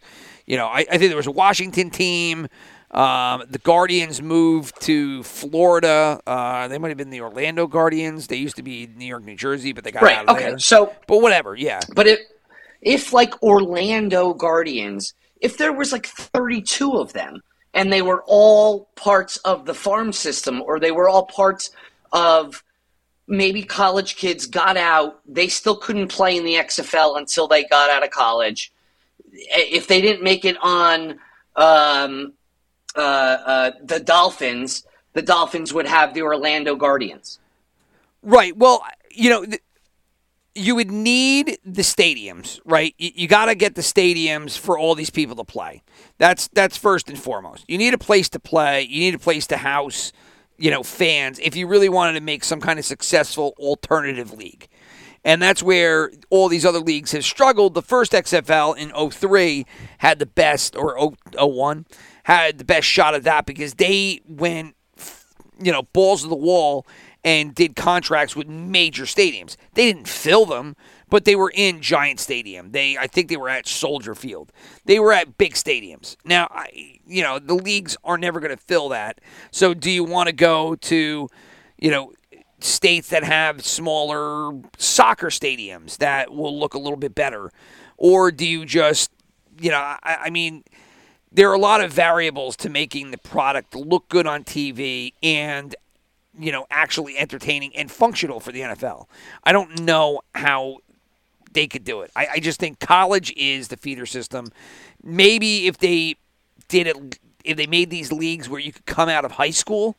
you 0.46 0.56
know, 0.56 0.66
I, 0.66 0.80
I 0.90 0.98
think 0.98 1.08
there 1.08 1.16
was 1.16 1.26
a 1.26 1.30
Washington 1.32 1.90
team. 1.90 2.48
Um, 2.90 3.44
the 3.50 3.58
Guardians 3.58 4.22
moved 4.22 4.80
to 4.82 5.22
Florida. 5.22 6.20
Uh, 6.26 6.68
they 6.68 6.78
might 6.78 6.88
have 6.88 6.96
been 6.98 7.10
the 7.10 7.20
Orlando 7.22 7.66
Guardians. 7.66 8.26
They 8.26 8.36
used 8.36 8.56
to 8.56 8.62
be 8.62 8.86
New 8.96 9.06
York, 9.06 9.24
New 9.24 9.36
Jersey, 9.36 9.72
but 9.72 9.82
they 9.84 9.92
got 9.92 10.02
Right. 10.02 10.16
out 10.16 10.26
of 10.26 10.30
Okay. 10.36 10.50
there. 10.50 10.58
So 10.58 10.92
But 11.06 11.20
whatever, 11.22 11.54
yeah. 11.56 11.80
But 11.94 12.06
if 12.06 12.20
if 12.82 13.12
like 13.12 13.42
Orlando 13.42 14.34
Guardians, 14.34 15.14
if 15.40 15.56
there 15.58 15.72
was 15.72 15.92
like 15.92 16.06
32 16.06 16.92
of 16.92 17.12
them 17.12 17.40
and 17.74 17.92
they 17.92 18.02
were 18.02 18.22
all 18.26 18.88
parts 18.94 19.36
of 19.38 19.64
the 19.66 19.74
farm 19.74 20.12
system 20.12 20.62
or 20.62 20.78
they 20.78 20.92
were 20.92 21.08
all 21.08 21.26
parts 21.26 21.70
of 22.12 22.62
maybe 23.26 23.62
college 23.62 24.16
kids 24.16 24.46
got 24.46 24.76
out, 24.76 25.20
they 25.26 25.48
still 25.48 25.76
couldn't 25.76 26.08
play 26.08 26.36
in 26.36 26.44
the 26.44 26.54
XFL 26.54 27.18
until 27.18 27.48
they 27.48 27.64
got 27.64 27.90
out 27.90 28.04
of 28.04 28.10
college. 28.10 28.72
If 29.32 29.88
they 29.88 30.00
didn't 30.00 30.22
make 30.22 30.44
it 30.44 30.56
on 30.62 31.18
um, 31.56 32.32
uh, 32.94 33.00
uh, 33.00 33.70
the 33.82 34.00
Dolphins, 34.00 34.86
the 35.12 35.22
Dolphins 35.22 35.72
would 35.72 35.86
have 35.86 36.14
the 36.14 36.22
Orlando 36.22 36.76
Guardians. 36.76 37.38
Right. 38.22 38.56
Well, 38.56 38.82
you 39.10 39.30
know, 39.30 39.44
th- 39.44 39.62
you 40.54 40.74
would 40.74 40.90
need 40.90 41.58
the 41.64 41.82
stadiums, 41.82 42.60
right? 42.64 42.94
You, 42.98 43.10
you 43.14 43.28
got 43.28 43.46
to 43.46 43.54
get 43.54 43.74
the 43.74 43.82
stadiums 43.82 44.58
for 44.58 44.78
all 44.78 44.94
these 44.94 45.10
people 45.10 45.36
to 45.36 45.44
play. 45.44 45.82
That's 46.18 46.48
that's 46.48 46.76
first 46.76 47.08
and 47.08 47.18
foremost. 47.18 47.64
You 47.68 47.78
need 47.78 47.94
a 47.94 47.98
place 47.98 48.28
to 48.30 48.40
play. 48.40 48.82
You 48.82 49.00
need 49.00 49.14
a 49.14 49.18
place 49.18 49.46
to 49.48 49.58
house, 49.58 50.12
you 50.58 50.70
know, 50.70 50.82
fans. 50.82 51.38
If 51.38 51.56
you 51.56 51.66
really 51.66 51.88
wanted 51.88 52.14
to 52.14 52.20
make 52.20 52.44
some 52.44 52.60
kind 52.60 52.78
of 52.78 52.84
successful 52.84 53.54
alternative 53.58 54.32
league. 54.32 54.68
And 55.24 55.42
that's 55.42 55.62
where 55.62 56.12
all 56.30 56.48
these 56.48 56.64
other 56.64 56.78
leagues 56.78 57.10
have 57.10 57.24
struggled. 57.24 57.74
The 57.74 57.82
first 57.82 58.12
XFL 58.12 58.76
in 58.76 59.10
03 59.10 59.66
had 59.98 60.20
the 60.20 60.26
best, 60.26 60.76
or 60.76 60.96
0- 60.96 61.16
01, 61.36 61.84
had 62.24 62.58
the 62.58 62.64
best 62.64 62.86
shot 62.86 63.14
at 63.14 63.24
that 63.24 63.44
because 63.44 63.74
they 63.74 64.20
went 64.24 64.76
you 65.60 65.72
know, 65.72 65.82
balls 65.82 66.22
to 66.22 66.28
the 66.28 66.36
wall 66.36 66.86
and 67.24 67.54
did 67.54 67.76
contracts 67.76 68.36
with 68.36 68.46
major 68.46 69.04
stadiums. 69.04 69.56
They 69.74 69.92
didn't 69.92 70.08
fill 70.08 70.46
them, 70.46 70.76
but 71.08 71.24
they 71.24 71.34
were 71.34 71.52
in 71.54 71.80
giant 71.80 72.20
stadium. 72.20 72.72
They 72.72 72.96
I 72.96 73.06
think 73.06 73.28
they 73.28 73.36
were 73.36 73.48
at 73.48 73.66
Soldier 73.66 74.14
Field. 74.14 74.52
They 74.84 74.98
were 74.98 75.12
at 75.12 75.38
big 75.38 75.54
stadiums. 75.54 76.16
Now, 76.24 76.48
I 76.50 76.95
you 77.06 77.22
know, 77.22 77.38
the 77.38 77.54
leagues 77.54 77.96
are 78.04 78.18
never 78.18 78.40
going 78.40 78.56
to 78.56 78.62
fill 78.62 78.88
that. 78.90 79.20
So 79.50 79.74
do 79.74 79.90
you 79.90 80.04
want 80.04 80.28
to 80.28 80.32
go 80.32 80.74
to, 80.76 81.28
you 81.78 81.90
know, 81.90 82.12
states 82.60 83.08
that 83.10 83.22
have 83.22 83.64
smaller 83.64 84.58
soccer 84.78 85.28
stadiums 85.28 85.98
that 85.98 86.32
will 86.32 86.58
look 86.58 86.74
a 86.74 86.78
little 86.78 86.98
bit 86.98 87.14
better? 87.14 87.50
Or 87.96 88.30
do 88.30 88.46
you 88.46 88.64
just, 88.64 89.10
you 89.60 89.70
know, 89.70 89.78
I, 89.78 89.98
I 90.24 90.30
mean, 90.30 90.64
there 91.32 91.50
are 91.50 91.54
a 91.54 91.58
lot 91.58 91.80
of 91.80 91.92
variables 91.92 92.56
to 92.56 92.70
making 92.70 93.10
the 93.10 93.18
product 93.18 93.74
look 93.74 94.08
good 94.08 94.26
on 94.26 94.44
TV 94.44 95.12
and 95.22 95.74
you 96.38 96.52
know 96.52 96.66
actually 96.70 97.16
entertaining 97.18 97.74
and 97.76 97.90
functional 97.90 98.40
for 98.40 98.52
the 98.52 98.60
NFL. 98.60 99.06
I 99.44 99.52
don't 99.52 99.80
know 99.80 100.22
how 100.34 100.78
they 101.52 101.66
could 101.66 101.84
do 101.84 102.02
it. 102.02 102.10
I, 102.14 102.26
I 102.34 102.38
just 102.40 102.60
think 102.60 102.80
college 102.80 103.32
is 103.36 103.68
the 103.68 103.76
feeder 103.76 104.06
system. 104.06 104.48
Maybe 105.02 105.66
if 105.66 105.78
they 105.78 106.16
did 106.68 106.86
it, 106.86 107.18
if 107.44 107.56
they 107.56 107.66
made 107.66 107.90
these 107.90 108.12
leagues 108.12 108.48
where 108.48 108.60
you 108.60 108.72
could 108.72 108.86
come 108.86 109.08
out 109.08 109.24
of 109.24 109.32
high 109.32 109.50
school 109.50 109.96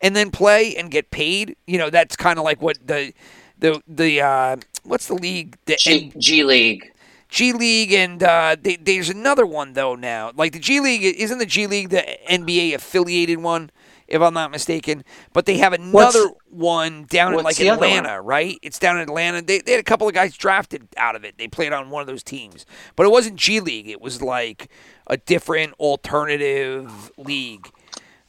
and 0.00 0.14
then 0.14 0.30
play 0.30 0.74
and 0.76 0.90
get 0.90 1.10
paid, 1.10 1.56
you 1.66 1.78
know, 1.78 1.90
that's 1.90 2.16
kind 2.16 2.38
of 2.38 2.44
like 2.44 2.62
what 2.62 2.78
the 2.86 3.12
the 3.58 3.82
the 3.86 4.20
uh, 4.20 4.56
what's 4.84 5.06
the 5.06 5.14
league? 5.14 5.56
The 5.66 5.76
G, 5.76 6.12
G 6.18 6.44
League. 6.44 6.92
G 7.28 7.52
League 7.52 7.92
and 7.92 8.22
uh, 8.22 8.56
they, 8.60 8.76
there's 8.76 9.10
another 9.10 9.44
one 9.44 9.74
though 9.74 9.94
now. 9.94 10.32
Like 10.34 10.52
the 10.52 10.58
G 10.58 10.80
League 10.80 11.02
isn't 11.02 11.38
the 11.38 11.46
G 11.46 11.66
League 11.66 11.90
the 11.90 12.04
NBA 12.30 12.74
affiliated 12.74 13.38
one, 13.38 13.70
if 14.08 14.20
I'm 14.22 14.34
not 14.34 14.50
mistaken. 14.50 15.04
But 15.32 15.46
they 15.46 15.58
have 15.58 15.72
another 15.72 16.28
What's- 16.28 16.34
one 16.50 17.04
down 17.04 17.34
in 17.34 17.44
like 17.44 17.56
the 17.56 17.70
other 17.70 17.80
one? 17.80 17.90
Atlanta, 17.90 18.20
right? 18.22 18.58
It's 18.62 18.78
down 18.78 18.96
in 18.96 19.02
Atlanta. 19.02 19.42
They, 19.42 19.60
they 19.60 19.72
had 19.72 19.80
a 19.80 19.84
couple 19.84 20.08
of 20.08 20.14
guys 20.14 20.36
drafted 20.36 20.88
out 20.96 21.14
of 21.14 21.24
it. 21.24 21.36
They 21.38 21.46
played 21.48 21.72
on 21.72 21.90
one 21.90 22.00
of 22.00 22.06
those 22.06 22.22
teams, 22.22 22.66
but 22.96 23.04
it 23.06 23.10
wasn't 23.10 23.36
G 23.36 23.60
League. 23.60 23.88
It 23.88 24.00
was 24.00 24.22
like 24.22 24.68
a 25.06 25.16
different 25.18 25.74
alternative 25.78 27.12
league. 27.16 27.70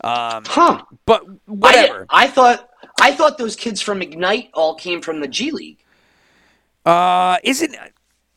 Um, 0.04 0.44
Huh. 0.46 0.84
but 1.06 1.24
I, 1.26 1.32
whatever. 1.46 2.06
I 2.10 2.28
thought 2.28 2.70
I 3.02 3.12
thought 3.14 3.38
those 3.38 3.56
kids 3.56 3.82
from 3.82 4.02
Ignite 4.02 4.50
all 4.54 4.76
came 4.76 5.02
from 5.02 5.20
the 5.22 5.28
G 5.28 5.52
League. 5.52 5.80
Uh, 6.86 7.38
isn't 7.44 7.76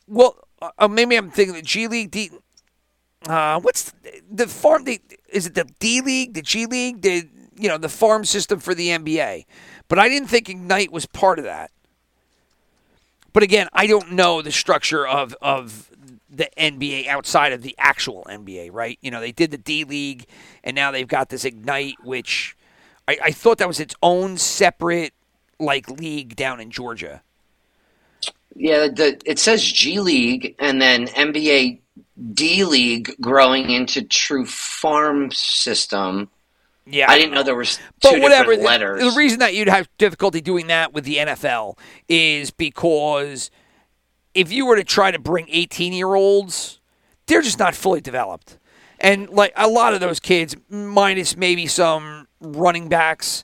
well? 0.07 0.37
Uh, 0.77 0.87
maybe 0.87 1.15
I'm 1.15 1.29
thinking 1.31 1.55
the 1.55 1.61
G 1.61 1.87
League. 1.87 2.11
D, 2.11 2.29
uh, 3.27 3.59
what's 3.59 3.91
the, 3.91 4.21
the 4.31 4.47
farm? 4.47 4.83
The, 4.83 4.99
is 5.29 5.47
it 5.47 5.55
the 5.55 5.65
D 5.79 6.01
League, 6.01 6.33
the 6.33 6.41
G 6.41 6.65
League, 6.65 7.01
the 7.01 7.27
you 7.55 7.69
know 7.69 7.77
the 7.77 7.89
farm 7.89 8.25
system 8.25 8.59
for 8.59 8.73
the 8.73 8.89
NBA? 8.89 9.45
But 9.87 9.99
I 9.99 10.09
didn't 10.09 10.29
think 10.29 10.49
Ignite 10.49 10.91
was 10.91 11.05
part 11.05 11.39
of 11.39 11.45
that. 11.45 11.71
But 13.31 13.43
again, 13.43 13.67
I 13.73 13.87
don't 13.87 14.11
know 14.11 14.41
the 14.41 14.51
structure 14.51 15.07
of 15.07 15.35
of 15.41 15.89
the 16.29 16.49
NBA 16.57 17.07
outside 17.07 17.53
of 17.53 17.61
the 17.61 17.75
actual 17.77 18.25
NBA, 18.27 18.69
right? 18.71 18.97
You 19.01 19.11
know, 19.11 19.19
they 19.19 19.31
did 19.31 19.51
the 19.51 19.57
D 19.57 19.83
League, 19.83 20.25
and 20.63 20.75
now 20.75 20.91
they've 20.91 21.07
got 21.07 21.29
this 21.29 21.45
Ignite, 21.45 22.03
which 22.03 22.55
I, 23.07 23.17
I 23.25 23.31
thought 23.31 23.57
that 23.59 23.67
was 23.67 23.79
its 23.79 23.95
own 24.01 24.37
separate 24.37 25.13
like 25.59 25.89
league 25.89 26.35
down 26.35 26.59
in 26.59 26.71
Georgia. 26.71 27.21
Yeah, 28.55 28.87
the, 28.87 29.19
it 29.25 29.39
says 29.39 29.63
G 29.63 29.99
League 29.99 30.55
and 30.59 30.81
then 30.81 31.07
NBA 31.07 31.79
D 32.33 32.63
League 32.63 33.15
growing 33.19 33.69
into 33.69 34.03
True 34.03 34.45
Farm 34.45 35.31
System. 35.31 36.29
Yeah, 36.85 37.09
I 37.09 37.17
didn't 37.17 37.33
know 37.33 37.43
there 37.43 37.55
was 37.55 37.77
two 37.77 37.81
but 38.01 38.19
whatever. 38.19 38.51
different 38.51 38.61
the- 38.61 38.67
letters. 38.67 39.13
The, 39.13 39.17
reason 39.17 39.39
that 39.39 39.53
you'd 39.55 39.69
have 39.69 39.87
difficulty 39.97 40.41
doing 40.41 40.67
that 40.67 40.93
with 40.93 41.05
the 41.05 41.17
NFL 41.17 41.77
is 42.09 42.51
because 42.51 43.49
if 44.33 44.51
you 44.51 44.65
were 44.65 44.75
to 44.75 44.83
try 44.83 45.11
to 45.11 45.19
bring 45.19 45.47
18 45.49 45.93
year 45.93 46.13
olds, 46.13 46.81
they're 47.27 47.41
just 47.41 47.59
not 47.59 47.73
fully 47.73 48.01
developed. 48.01 48.57
And 48.99 49.29
like 49.29 49.53
a 49.55 49.67
lot 49.67 49.93
of 49.93 50.01
those 50.01 50.19
kids, 50.19 50.55
minus 50.69 51.37
maybe 51.37 51.67
some 51.67 52.27
running 52.41 52.89
backs, 52.89 53.43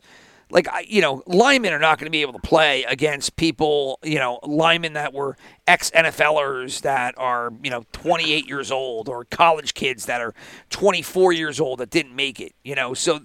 like 0.51 0.67
you 0.87 1.01
know, 1.01 1.21
linemen 1.27 1.73
are 1.73 1.79
not 1.79 1.99
going 1.99 2.07
to 2.07 2.11
be 2.11 2.21
able 2.21 2.33
to 2.33 2.39
play 2.39 2.83
against 2.83 3.35
people, 3.35 3.99
you 4.03 4.17
know, 4.17 4.39
linemen 4.43 4.93
that 4.93 5.13
were 5.13 5.37
ex 5.67 5.91
NFLers 5.91 6.81
that 6.81 7.15
are 7.17 7.53
you 7.63 7.69
know 7.69 7.85
28 7.91 8.47
years 8.47 8.71
old 8.71 9.09
or 9.09 9.25
college 9.25 9.73
kids 9.73 10.05
that 10.07 10.21
are 10.21 10.33
24 10.71 11.33
years 11.33 11.59
old 11.59 11.79
that 11.79 11.89
didn't 11.91 12.15
make 12.15 12.39
it. 12.39 12.53
You 12.63 12.75
know, 12.75 12.93
so 12.93 13.19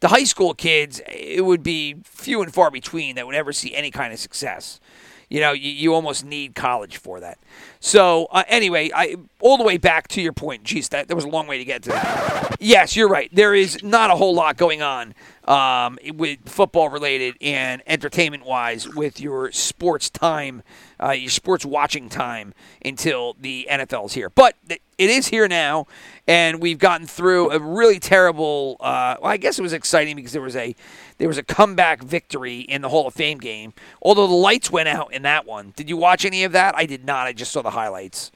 the 0.00 0.08
high 0.08 0.24
school 0.24 0.54
kids, 0.54 1.00
it 1.08 1.44
would 1.44 1.62
be 1.62 1.96
few 2.04 2.42
and 2.42 2.52
far 2.52 2.70
between 2.70 3.14
that 3.14 3.26
would 3.26 3.36
ever 3.36 3.52
see 3.52 3.74
any 3.74 3.90
kind 3.90 4.12
of 4.12 4.18
success. 4.18 4.80
You 5.28 5.40
know, 5.40 5.52
you, 5.52 5.70
you 5.70 5.94
almost 5.94 6.24
need 6.24 6.54
college 6.54 6.98
for 6.98 7.18
that. 7.18 7.38
So 7.80 8.26
uh, 8.30 8.44
anyway, 8.46 8.90
I 8.94 9.16
all 9.40 9.56
the 9.56 9.64
way 9.64 9.76
back 9.76 10.08
to 10.08 10.20
your 10.20 10.32
point. 10.32 10.62
Geez, 10.62 10.88
that, 10.90 11.08
that 11.08 11.16
was 11.16 11.24
a 11.24 11.28
long 11.28 11.46
way 11.46 11.58
to 11.58 11.64
get 11.64 11.82
to. 11.84 11.90
That. 11.90 12.56
Yes, 12.60 12.94
you're 12.94 13.08
right. 13.08 13.28
There 13.32 13.54
is 13.54 13.82
not 13.82 14.10
a 14.10 14.16
whole 14.16 14.34
lot 14.34 14.56
going 14.56 14.82
on 14.82 15.14
um, 15.46 15.98
with 16.14 16.48
football 16.48 16.88
related 16.88 17.36
and 17.40 17.82
entertainment 17.86 18.44
wise 18.44 18.88
with 18.88 19.20
your 19.20 19.52
sports 19.52 20.10
time, 20.10 20.62
uh, 21.02 21.12
your 21.12 21.30
sports 21.30 21.64
watching 21.64 22.08
time 22.08 22.52
until 22.84 23.36
the 23.40 23.66
NFL's 23.70 24.14
here. 24.14 24.28
But 24.28 24.56
it 24.68 24.80
is 24.98 25.28
here 25.28 25.46
now, 25.46 25.86
and 26.26 26.60
we've 26.60 26.78
gotten 26.78 27.06
through 27.06 27.50
a 27.52 27.60
really 27.60 27.98
terrible. 27.98 28.76
Uh, 28.80 29.16
well, 29.20 29.30
I 29.30 29.36
guess 29.36 29.58
it 29.58 29.62
was 29.62 29.72
exciting 29.72 30.16
because 30.16 30.32
there 30.32 30.42
was 30.42 30.56
a 30.56 30.74
there 31.18 31.28
was 31.28 31.38
a 31.38 31.42
comeback 31.42 32.02
victory 32.02 32.60
in 32.60 32.82
the 32.82 32.88
Hall 32.88 33.06
of 33.06 33.14
Fame 33.14 33.38
game. 33.38 33.72
Although 34.02 34.26
the 34.26 34.34
lights 34.34 34.70
went 34.70 34.88
out 34.88 35.12
in 35.12 35.22
that 35.22 35.46
one. 35.46 35.72
Did 35.76 35.88
you 35.88 35.96
watch 35.96 36.24
any 36.24 36.44
of 36.44 36.52
that? 36.52 36.74
I 36.76 36.86
did 36.86 37.04
not. 37.04 37.26
I 37.26 37.32
just 37.32 37.52
saw 37.52 37.62
the 37.62 37.70
highlights. 37.70 38.32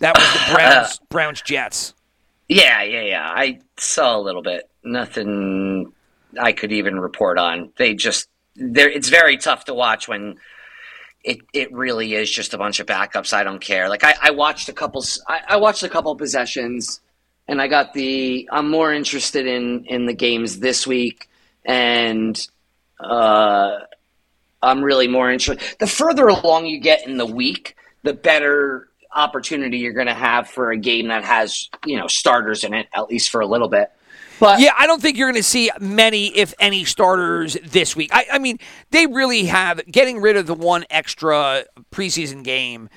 That 0.00 0.16
was 0.16 0.32
the 0.32 0.54
Browns 0.54 1.00
Browns 1.08 1.42
Jets. 1.42 1.94
Yeah, 2.48 2.82
yeah, 2.82 3.02
yeah. 3.02 3.32
I 3.34 3.60
saw 3.78 4.18
a 4.18 4.20
little 4.20 4.42
bit. 4.42 4.68
Nothing 4.84 5.93
I 6.38 6.52
could 6.52 6.72
even 6.72 7.00
report 7.00 7.38
on. 7.38 7.72
They 7.76 7.94
just 7.94 8.28
there. 8.56 8.88
It's 8.88 9.08
very 9.08 9.36
tough 9.36 9.64
to 9.66 9.74
watch 9.74 10.08
when 10.08 10.36
it 11.24 11.38
it 11.52 11.72
really 11.72 12.14
is 12.14 12.30
just 12.30 12.54
a 12.54 12.58
bunch 12.58 12.80
of 12.80 12.86
backups. 12.86 13.32
I 13.32 13.42
don't 13.42 13.60
care. 13.60 13.88
Like 13.88 14.04
I, 14.04 14.14
I 14.20 14.30
watched 14.30 14.68
a 14.68 14.72
couple. 14.72 15.04
I, 15.26 15.40
I 15.48 15.56
watched 15.56 15.82
a 15.82 15.88
couple 15.88 16.14
possessions, 16.16 17.00
and 17.48 17.60
I 17.60 17.68
got 17.68 17.94
the. 17.94 18.48
I'm 18.52 18.70
more 18.70 18.92
interested 18.92 19.46
in 19.46 19.86
in 19.86 20.06
the 20.06 20.14
games 20.14 20.60
this 20.60 20.86
week, 20.86 21.28
and 21.64 22.38
uh, 23.00 23.78
I'm 24.62 24.82
really 24.82 25.08
more 25.08 25.30
interested. 25.30 25.78
The 25.78 25.86
further 25.86 26.28
along 26.28 26.66
you 26.66 26.78
get 26.78 27.06
in 27.06 27.16
the 27.16 27.26
week, 27.26 27.76
the 28.02 28.12
better 28.12 28.88
opportunity 29.14 29.78
you're 29.78 29.92
going 29.92 30.08
to 30.08 30.14
have 30.14 30.48
for 30.48 30.72
a 30.72 30.76
game 30.76 31.08
that 31.08 31.24
has 31.24 31.68
you 31.86 31.96
know 31.96 32.06
starters 32.06 32.64
in 32.64 32.74
it 32.74 32.88
at 32.92 33.08
least 33.08 33.30
for 33.30 33.40
a 33.40 33.46
little 33.46 33.68
bit. 33.68 33.90
But 34.40 34.60
yeah, 34.60 34.72
I 34.76 34.86
don't 34.86 35.00
think 35.00 35.16
you're 35.16 35.30
going 35.30 35.40
to 35.40 35.48
see 35.48 35.70
many, 35.80 36.26
if 36.36 36.54
any, 36.58 36.84
starters 36.84 37.56
this 37.64 37.94
week. 37.94 38.10
I, 38.12 38.26
I, 38.32 38.38
mean, 38.38 38.58
they 38.90 39.06
really 39.06 39.44
have 39.44 39.80
getting 39.90 40.20
rid 40.20 40.36
of 40.36 40.46
the 40.46 40.54
one 40.54 40.84
extra 40.90 41.64
preseason 41.92 42.42
game 42.42 42.88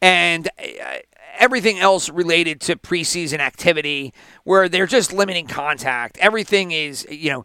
and 0.00 0.48
uh, 0.58 0.98
everything 1.38 1.78
else 1.78 2.08
related 2.08 2.60
to 2.62 2.76
preseason 2.76 3.38
activity, 3.38 4.12
where 4.44 4.68
they're 4.68 4.86
just 4.86 5.12
limiting 5.12 5.46
contact. 5.46 6.18
Everything 6.18 6.70
is, 6.70 7.06
you 7.10 7.30
know, 7.30 7.44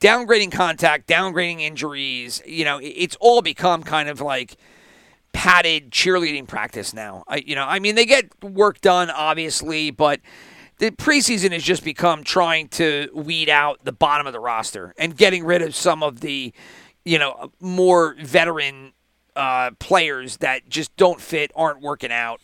downgrading 0.00 0.52
contact, 0.52 1.06
downgrading 1.06 1.60
injuries. 1.60 2.42
You 2.46 2.64
know, 2.64 2.80
it's 2.82 3.16
all 3.20 3.42
become 3.42 3.82
kind 3.82 4.08
of 4.08 4.20
like 4.20 4.56
padded 5.32 5.90
cheerleading 5.90 6.48
practice 6.48 6.94
now. 6.94 7.24
I, 7.28 7.36
you 7.46 7.54
know, 7.54 7.64
I 7.64 7.78
mean, 7.78 7.94
they 7.94 8.06
get 8.06 8.30
work 8.42 8.80
done, 8.80 9.10
obviously, 9.10 9.90
but 9.90 10.20
the 10.78 10.90
preseason 10.90 11.52
has 11.52 11.62
just 11.62 11.84
become 11.84 12.22
trying 12.22 12.68
to 12.68 13.08
weed 13.14 13.48
out 13.48 13.84
the 13.84 13.92
bottom 13.92 14.26
of 14.26 14.32
the 14.32 14.40
roster 14.40 14.94
and 14.98 15.16
getting 15.16 15.44
rid 15.44 15.62
of 15.62 15.74
some 15.74 16.02
of 16.02 16.20
the, 16.20 16.52
you 17.04 17.18
know, 17.18 17.50
more 17.60 18.14
veteran 18.20 18.92
uh, 19.34 19.70
players 19.78 20.38
that 20.38 20.68
just 20.68 20.94
don't 20.96 21.20
fit, 21.20 21.50
aren't 21.54 21.80
working 21.80 22.12
out. 22.12 22.40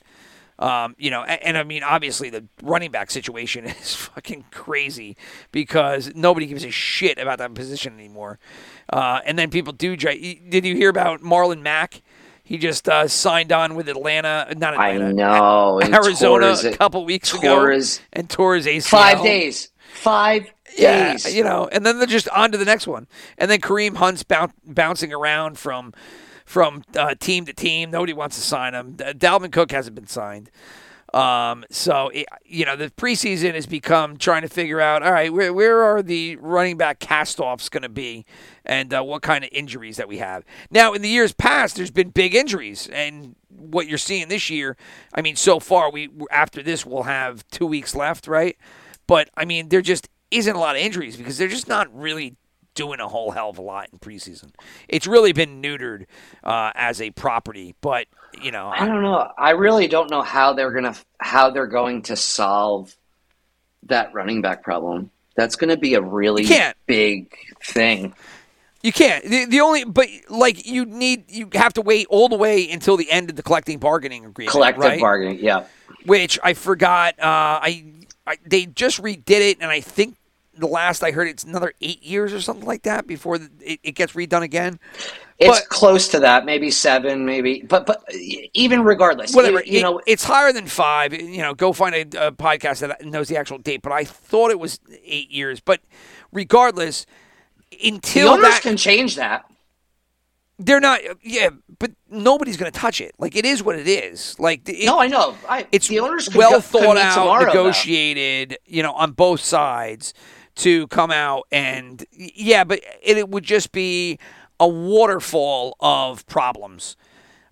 Um, 0.59 0.95
you 0.99 1.11
know, 1.11 1.25
and, 1.25 1.43
and, 1.43 1.59
I 1.59 1.65
mean, 1.65 1.83
obviously 1.83 2.31
the 2.31 2.45
running 2.63 2.91
back 2.91 3.11
situation 3.11 3.65
is 3.83 3.95
fucking 3.95 4.45
crazy 4.53 5.17
because 5.51 6.15
nobody 6.15 6.47
gives 6.47 6.65
a 6.65 6.71
shit 6.71 7.19
about 7.19 7.39
that 7.39 7.53
position 7.55 7.95
anymore. 7.95 8.39
Uh, 8.93 9.21
and 9.25 9.39
then 9.39 9.51
people 9.51 9.73
do. 9.73 9.97
Did 9.97 10.65
you 10.65 10.77
hear 10.77 10.89
about 10.89 11.21
Marlon 11.21 11.63
Mack? 11.63 12.03
He 12.53 12.59
just 12.59 12.87
uh, 12.87 13.09
signed 13.09 13.51
on 13.51 13.77
with 13.77 13.89
Atlanta, 13.89 14.47
not 14.59 14.75
Atlanta. 14.75 15.07
I 15.07 15.13
know 15.13 15.81
Arizona 15.83 16.55
a 16.63 16.77
couple 16.77 17.03
weeks 17.07 17.33
ago, 17.33 17.73
and 18.13 18.29
tore 18.29 18.57
his 18.57 18.67
ACL. 18.67 18.91
Five 18.91 19.23
days. 19.23 19.71
Five 19.95 20.53
yeah, 20.77 21.13
days. 21.13 21.35
you 21.35 21.45
know, 21.45 21.67
and 21.73 21.87
then 21.87 21.97
they're 21.97 22.07
just 22.07 22.29
on 22.29 22.53
to 22.53 22.59
the 22.59 22.67
next 22.67 22.87
one, 22.87 23.07
and 23.39 23.51
then 23.51 23.63
Kareem 23.63 23.97
Hunt's 23.97 24.23
bouncing 24.67 25.15
around 25.15 25.59
from 25.59 25.95
from 26.45 26.85
uh, 26.95 27.15
team 27.19 27.47
to 27.47 27.55
team. 27.55 27.91
Nobody 27.91 28.13
wants 28.13 28.37
to 28.37 28.43
sign 28.43 28.75
him. 28.75 28.97
Dalvin 28.99 29.51
Cook 29.51 29.71
hasn't 29.71 29.95
been 29.95 30.07
signed. 30.07 30.51
Um, 31.13 31.65
so 31.71 32.09
it, 32.09 32.27
you 32.45 32.65
know 32.65 32.75
the 32.75 32.91
preseason 32.91 33.55
has 33.55 33.67
become 33.67 34.17
trying 34.17 34.43
to 34.43 34.49
figure 34.49 34.81
out. 34.81 35.03
All 35.03 35.13
right, 35.13 35.33
where 35.33 35.53
where 35.53 35.83
are 35.83 36.03
the 36.03 36.37
running 36.37 36.79
back 36.79 37.01
castoffs 37.01 37.71
going 37.71 37.83
to 37.83 37.89
be, 37.89 38.25
and 38.65 38.95
uh, 38.95 39.03
what 39.03 39.23
kind 39.23 39.45
of 39.45 39.51
injuries 39.53 39.99
that 39.99 40.09
we 40.09 40.19
have. 40.19 40.45
Now, 40.71 40.95
in 40.95 41.03
the 41.03 41.09
years 41.09 41.33
past, 41.33 41.77
there's 41.77 41.91
been 41.91 42.11
big 42.11 42.35
injuries, 42.35 42.89
and 42.91 43.37
what 43.49 43.89
you're 43.89 43.99
seeing 43.99 44.29
this 44.29 44.49
year. 44.49 44.77
I 45.15 45.21
mean, 45.21 45.37
so 45.37 45.61
far 45.61 45.91
we 45.91 46.09
after 46.31 46.63
this 46.63 46.87
we'll 46.87 47.05
have 47.05 47.47
two 47.49 47.67
weeks 47.67 47.95
left, 47.95 48.27
right? 48.27 48.57
But 49.07 49.29
I 49.37 49.45
mean, 49.45 49.69
there 49.69 49.83
just 49.83 50.09
isn't 50.31 50.57
a 50.57 50.59
lot 50.59 50.77
of 50.77 50.83
injuries 50.83 51.17
because 51.17 51.37
they're 51.37 51.49
just 51.49 51.69
not 51.69 51.95
really 51.95 52.37
doing 52.75 53.01
a 53.01 53.09
whole 53.09 53.33
hell 53.33 53.51
of 53.51 53.59
a 53.59 53.63
lot 53.63 53.89
in 53.93 53.99
preseason. 53.99 54.51
It's 54.89 55.07
really 55.07 55.33
been 55.33 55.63
neutered 55.63 56.07
uh, 56.43 56.73
as 56.75 57.01
a 57.01 57.11
property, 57.11 57.75
but 57.81 58.07
you 58.41 58.51
know, 58.51 58.69
I 58.69 58.87
don't 58.87 59.03
know. 59.03 59.31
I 59.37 59.51
really 59.51 59.89
don't 59.89 60.11
know 60.11 60.23
how 60.23 60.53
they're 60.53 60.73
gonna 60.73 60.95
how 61.19 61.51
they're 61.51 61.67
going 61.67 62.03
to 62.03 62.17
solve 62.17 62.95
that 63.85 64.13
running 64.15 64.43
back 64.43 64.63
problem. 64.63 65.11
That's 65.37 65.57
going 65.57 65.71
to 65.71 65.77
be 65.77 65.95
a 65.95 66.01
really 66.01 66.47
big 66.87 67.35
thing. 67.65 68.15
You 68.83 68.93
can't. 68.93 69.25
The, 69.25 69.47
the 69.47 69.61
only, 69.61 69.85
but 69.85 70.09
like 70.29 70.67
you 70.67 70.85
need, 70.85 71.31
you 71.31 71.49
have 71.55 71.73
to 71.75 71.83
wait 71.83 72.07
all 72.11 72.29
the 72.29 72.37
way 72.37 72.69
until 72.71 72.97
the 72.97 73.11
end 73.11 73.31
of 73.31 73.37
the 73.37 73.43
collecting 73.43 73.79
bargaining 73.79 74.25
agreement. 74.25 74.53
Collective 74.53 74.83
right? 74.83 75.01
bargaining, 75.01 75.39
yeah. 75.39 75.65
Which 76.05 76.39
I 76.43 76.55
forgot. 76.55 77.19
Uh, 77.19 77.63
I, 77.63 77.85
I 78.27 78.39
they 78.45 78.67
just 78.67 79.01
redid 79.01 79.31
it, 79.31 79.59
and 79.61 79.71
I 79.71 79.81
think 79.81 80.17
the 80.57 80.67
last 80.67 81.03
I 81.03 81.13
heard 81.13 81.29
it's 81.29 81.45
another 81.45 81.73
eight 81.81 82.03
years 82.03 82.33
or 82.33 82.41
something 82.41 82.67
like 82.67 82.83
that 82.83 83.07
before 83.07 83.37
it, 83.37 83.81
it 83.83 83.93
gets 83.93 84.13
redone 84.15 84.43
again. 84.43 84.81
It's 85.43 85.61
but, 85.61 85.69
close 85.69 86.09
to 86.09 86.21
that, 86.21 86.45
maybe 86.45 86.71
seven, 86.71 87.25
maybe. 87.25 87.63
But 87.63 87.87
but 87.87 88.05
even 88.53 88.83
regardless, 88.83 89.35
whatever. 89.35 89.63
You, 89.65 89.79
you 89.79 89.83
know, 89.83 90.01
it's 90.07 90.25
higher 90.25 90.53
than 90.53 90.67
five. 90.67 91.13
You 91.13 91.43
know, 91.43 91.55
go 91.55 91.73
find 91.73 91.95
a, 91.95 92.29
a, 92.29 92.33
podcast 92.33 92.81
that 92.81 93.05
knows 93.05 93.29
the 93.29 93.37
actual 93.37 93.59
date. 93.59 93.83
But 93.83 93.93
I 93.93 94.05
thought 94.05 94.51
it 94.51 94.61
was 94.61 94.81
eight 95.05 95.31
years. 95.31 95.61
But 95.61 95.81
regardless, 96.33 97.07
until 97.85 98.27
the 98.27 98.33
owners 98.33 98.55
that, 98.55 98.63
can 98.63 98.77
change 98.77 99.17
that. 99.17 99.45
They're 100.59 100.81
not, 100.81 101.01
yeah, 101.23 101.51
but 101.81 101.91
nobody's 102.09 102.57
going 102.57 102.71
to 102.71 102.79
touch 102.79 103.01
it. 103.01 103.15
Like 103.19 103.35
it 103.35 103.45
is 103.45 103.65
what 103.65 103.77
it 103.77 103.89
is. 103.89 104.39
Like 104.39 104.69
it, 104.69 104.87
no, 104.87 105.01
I 105.01 105.09
know. 105.09 105.37
I, 105.49 105.67
it's 105.73 105.89
the 105.89 105.99
owners 105.99 106.33
well 106.35 106.53
go, 106.53 106.61
thought 106.61 106.97
out, 106.97 107.15
tomorrow, 107.15 107.47
negotiated. 107.47 108.51
Though. 108.51 108.57
You 108.67 108.83
know, 108.85 108.93
on 108.93 109.13
both 109.13 109.41
sides 109.41 110.15
to 110.55 110.87
come 110.89 111.11
out 111.11 111.47
and 111.51 112.05
yeah, 112.13 112.65
but 112.65 112.81
it, 113.03 113.17
it 113.17 113.29
would 113.29 113.45
just 113.45 113.73
be 113.73 114.19
a 114.63 114.69
waterfall 114.69 115.77
of 115.81 116.25
problems. 116.27 116.97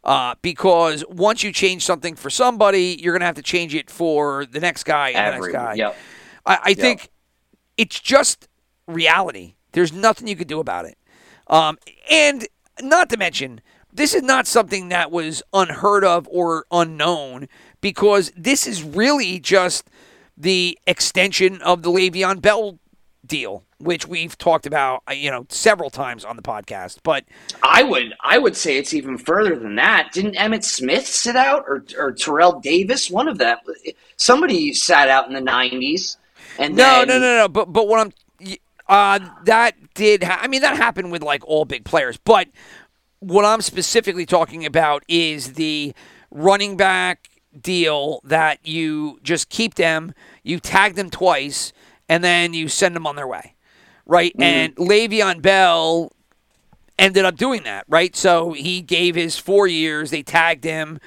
Uh, 0.05 0.35
because 0.41 1.05
once 1.11 1.43
you 1.43 1.53
change 1.53 1.85
something 1.85 2.15
for 2.15 2.31
somebody, 2.31 2.97
you're 3.03 3.13
going 3.13 3.21
to 3.21 3.27
have 3.27 3.35
to 3.35 3.43
change 3.43 3.75
it 3.75 3.91
for 3.91 4.47
the 4.47 4.61
next 4.61 4.85
guy 4.85 5.09
and 5.09 5.35
Every, 5.35 5.53
the 5.53 5.59
next 5.59 5.65
guy. 5.65 5.75
Yep. 5.75 5.97
I, 6.47 6.55
I 6.55 6.69
yep. 6.69 6.79
think 6.79 7.11
it's 7.77 8.01
just 8.01 8.49
reality. 8.87 9.57
There's 9.73 9.93
nothing 9.93 10.29
you 10.29 10.37
could 10.37 10.49
do 10.49 10.61
about 10.61 10.87
it. 10.87 10.97
Um, 11.49 11.79
and 12.11 12.47
not 12.81 13.11
to 13.11 13.17
mention, 13.17 13.61
this 13.93 14.15
is 14.15 14.23
not 14.23 14.47
something 14.47 14.89
that 14.89 15.11
was 15.11 15.43
unheard 15.53 16.05
of 16.05 16.29
or 16.31 16.65
unknown 16.71 17.49
because 17.81 18.33
this 18.37 18.69
is 18.69 18.85
really 18.85 19.41
just 19.41 19.91
the 20.37 20.79
extension 20.87 21.61
of 21.61 21.83
the 21.83 21.91
Le'Veon 21.91 22.41
Bell 22.41 22.79
deal, 23.31 23.65
which 23.79 24.07
we've 24.07 24.37
talked 24.37 24.67
about, 24.67 25.03
uh, 25.09 25.13
you 25.13 25.31
know, 25.31 25.47
several 25.49 25.89
times 25.89 26.25
on 26.27 26.37
the 26.37 26.43
podcast. 26.43 26.99
But 27.03 27.25
I 27.63 27.83
would, 27.83 28.15
I 28.21 28.37
would 28.37 28.57
say 28.57 28.77
it's 28.77 28.93
even 28.93 29.17
further 29.17 29.57
than 29.57 29.77
that. 29.77 30.11
Didn't 30.13 30.35
Emmitt 30.35 30.65
Smith 30.65 31.07
sit 31.07 31.37
out, 31.37 31.65
or, 31.67 31.85
or 31.97 32.13
Terrell 32.13 32.61
Davis? 32.61 33.09
One 33.09 33.29
of 33.29 33.39
them. 33.39 33.57
Somebody 34.17 34.75
sat 34.75 35.09
out 35.09 35.29
in 35.29 35.33
the 35.33 35.41
'90s. 35.41 36.19
And 36.59 36.77
no, 36.77 37.07
then... 37.07 37.09
no, 37.09 37.19
no, 37.19 37.37
no. 37.37 37.49
But 37.49 37.73
but 37.73 37.89
what 37.89 38.01
I'm, 38.01 38.57
uh, 38.87 39.21
that 39.45 39.95
did. 39.95 40.25
Ha- 40.25 40.41
I 40.43 40.49
mean, 40.49 40.61
that 40.61 40.77
happened 40.77 41.11
with 41.11 41.23
like 41.23 41.47
all 41.47 41.65
big 41.65 41.85
players. 41.85 42.19
But 42.19 42.49
what 43.21 43.45
I'm 43.47 43.63
specifically 43.63 44.27
talking 44.27 44.67
about 44.67 45.05
is 45.09 45.55
the 45.55 45.95
running 46.31 46.77
back 46.77 47.29
deal 47.59 48.21
that 48.25 48.59
you 48.67 49.19
just 49.23 49.49
keep 49.49 49.75
them, 49.75 50.15
you 50.43 50.61
tag 50.61 50.95
them 50.95 51.11
twice 51.11 51.73
and 52.11 52.25
then 52.25 52.53
you 52.53 52.69
send 52.69 52.97
them 52.97 53.07
on 53.07 53.15
their 53.15 53.29
way, 53.29 53.55
right? 54.05 54.33
Mm-hmm. 54.33 54.43
And 54.43 54.77
Le'Veon 54.77 55.41
Bell 55.41 56.13
ended 56.99 57.25
up 57.25 57.37
doing 57.37 57.63
that, 57.63 57.87
right? 57.89 58.15
So 58.17 58.53
he 58.53 58.83
gave 58.83 59.15
his 59.15 59.39
four 59.39 59.69
years. 59.69 60.11
They 60.11 60.25
tagged 60.25 60.65
him, 60.65 60.99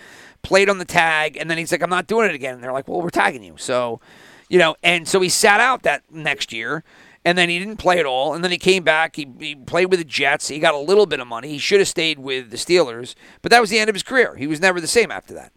played 0.44 0.70
on 0.70 0.78
the 0.78 0.86
tag, 0.86 1.36
and 1.36 1.52
then 1.52 1.58
he's 1.58 1.74
like, 1.74 1.84
"I'm 1.84 1.90
not 1.90 2.08
doing 2.08 2.30
it 2.30 2.34
again." 2.34 2.56
And 2.56 2.64
they're 2.64 2.72
like, 2.72 2.88
"Well, 2.88 3.02
we're 3.02 3.10
tagging 3.10 3.44
you." 3.44 3.56
So, 3.58 4.00
you 4.48 4.58
know, 4.58 4.78
and 4.82 5.06
so 5.06 5.20
he 5.20 5.28
sat 5.28 5.60
out 5.60 5.84
that 5.84 6.04
next 6.10 6.52
year. 6.52 6.84
And 7.26 7.38
then 7.38 7.48
he 7.48 7.58
didn't 7.58 7.78
play 7.78 8.00
at 8.00 8.06
all. 8.06 8.34
And 8.34 8.44
then 8.44 8.52
he 8.52 8.58
came 8.58 8.84
back. 8.84 9.16
He, 9.16 9.26
he 9.40 9.56
played 9.56 9.86
with 9.86 10.00
the 10.00 10.04
Jets. 10.04 10.50
He 10.50 10.60
got 10.60 10.74
a 10.74 10.78
little 10.78 11.06
bit 11.06 11.22
of 11.22 11.28
money. 11.28 11.48
He 11.48 11.58
should 11.58 11.80
have 11.80 11.88
stayed 11.88 12.20
with 12.20 12.50
the 12.50 12.58
Steelers. 12.58 13.16
But 13.42 13.50
that 13.52 13.62
was 13.62 13.70
the 13.70 13.80
end 13.80 13.88
of 13.88 13.96
his 13.96 14.04
career. 14.04 14.36
He 14.36 14.46
was 14.46 14.60
never 14.60 14.82
the 14.82 14.88
same 14.88 15.10
after 15.10 15.34
that 15.36 15.54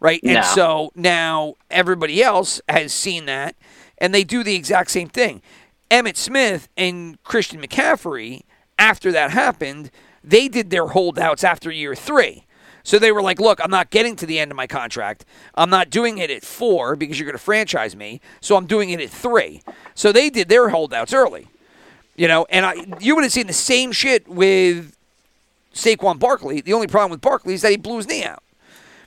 right? 0.00 0.20
And 0.24 0.44
so 0.44 0.90
now 0.94 1.54
everybody 1.70 2.22
else 2.22 2.60
has 2.68 2.92
seen 2.92 3.26
that, 3.26 3.54
and 4.00 4.14
they 4.14 4.24
do 4.24 4.42
the 4.42 4.54
exact 4.54 4.90
same 4.90 5.08
thing. 5.08 5.42
Emmitt 5.90 6.16
Smith 6.16 6.68
and 6.76 7.22
Christian 7.24 7.60
McCaffrey, 7.60 8.42
after 8.78 9.12
that 9.12 9.30
happened, 9.30 9.90
they 10.22 10.48
did 10.48 10.70
their 10.70 10.88
holdouts 10.88 11.44
after 11.44 11.70
year 11.70 11.94
three. 11.94 12.44
So 12.82 12.98
they 12.98 13.12
were 13.12 13.22
like, 13.22 13.38
look, 13.38 13.60
I'm 13.62 13.70
not 13.70 13.90
getting 13.90 14.16
to 14.16 14.26
the 14.26 14.38
end 14.38 14.50
of 14.50 14.56
my 14.56 14.66
contract. 14.66 15.24
I'm 15.54 15.70
not 15.70 15.90
doing 15.90 16.18
it 16.18 16.30
at 16.30 16.44
four 16.44 16.96
because 16.96 17.18
you're 17.18 17.26
going 17.26 17.36
to 17.36 17.42
franchise 17.42 17.94
me. 17.94 18.20
So 18.40 18.56
I'm 18.56 18.66
doing 18.66 18.90
it 18.90 19.00
at 19.00 19.10
three. 19.10 19.62
So 19.94 20.12
they 20.12 20.30
did 20.30 20.48
their 20.48 20.70
holdouts 20.70 21.12
early. 21.12 21.48
You 22.16 22.28
know, 22.28 22.46
and 22.50 22.66
I, 22.66 22.74
you 23.00 23.14
would 23.14 23.24
have 23.24 23.32
seen 23.32 23.46
the 23.46 23.52
same 23.52 23.92
shit 23.92 24.28
with 24.28 24.96
Saquon 25.74 26.18
Barkley. 26.18 26.60
The 26.60 26.72
only 26.72 26.86
problem 26.86 27.10
with 27.10 27.20
Barkley 27.20 27.54
is 27.54 27.62
that 27.62 27.70
he 27.70 27.76
blew 27.76 27.96
his 27.96 28.08
knee 28.08 28.24
out. 28.24 28.42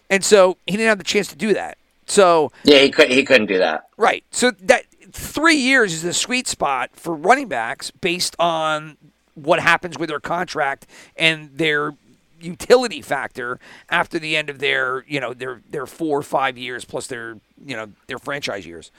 And 0.10 0.24
so 0.24 0.58
he 0.66 0.74
didn't 0.74 0.90
have 0.90 0.98
the 0.98 1.04
chance 1.04 1.28
to 1.30 1.36
do 1.36 1.54
that. 1.54 1.78
So 2.06 2.52
Yeah, 2.64 2.80
he 2.80 2.90
could 2.90 3.10
he 3.10 3.24
couldn't 3.24 3.48
do 3.48 3.58
that. 3.58 3.88
Right. 3.98 4.24
So 4.32 4.52
that 4.52 4.86
three 5.12 5.56
years 5.56 5.94
is 5.94 6.02
the 6.02 6.14
sweet 6.14 6.48
spot 6.48 6.92
for 6.94 7.16
running 7.16 7.48
backs 7.48 7.92
based 7.92 8.36
on 8.40 8.98
what 9.36 9.60
happens 9.60 9.98
with 9.98 10.10
their 10.10 10.20
contract 10.20 10.88
and 11.16 11.58
their 11.58 11.94
utility 12.40 13.02
factor 13.02 13.60
after 13.90 14.20
the 14.20 14.36
end 14.36 14.50
of 14.50 14.60
their, 14.60 15.06
you 15.08 15.20
know, 15.20 15.34
their 15.34 15.62
their 15.70 15.86
four 15.86 16.20
or 16.20 16.24
five 16.24 16.58
years 16.58 16.86
plus 16.86 17.08
their, 17.08 17.38
you 17.66 17.76
know, 17.76 17.90
their 18.08 18.20
franchise 18.20 18.66
years. 18.66 18.92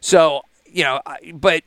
So, 0.00 0.42
you 0.66 0.84
know, 0.84 1.00
but 1.32 1.64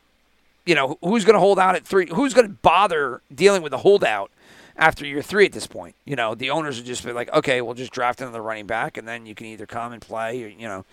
you 0.66 0.76
know, 0.76 0.98
who's 1.02 1.24
going 1.24 1.34
to 1.34 1.40
hold 1.40 1.60
out 1.60 1.76
at 1.76 1.86
three? 1.86 2.08
Who's 2.08 2.34
going 2.34 2.48
to 2.48 2.54
bother 2.54 3.22
dealing 3.34 3.62
with 3.62 3.74
a 3.74 3.78
holdout 3.78 4.32
after 4.78 5.06
year 5.06 5.22
three 5.22 5.46
at 5.46 5.54
this 5.54 5.68
point? 5.68 5.96
You 6.06 6.16
know, 6.16 6.36
the 6.36 6.52
owners 6.52 6.78
would 6.78 6.86
just 6.88 7.06
be 7.06 7.14
like, 7.14 7.34
okay, 7.34 7.62
we'll 7.62 7.76
just 7.76 7.94
draft 7.94 8.22
another 8.22 8.42
running 8.42 8.68
back, 8.68 8.98
and 8.98 9.08
then 9.08 9.26
you 9.26 9.36
can 9.36 9.48
either 9.48 9.68
come 9.68 9.94
and 9.94 10.02
play, 10.02 10.44
or 10.44 10.48
you 10.48 10.68
know, 10.68 10.86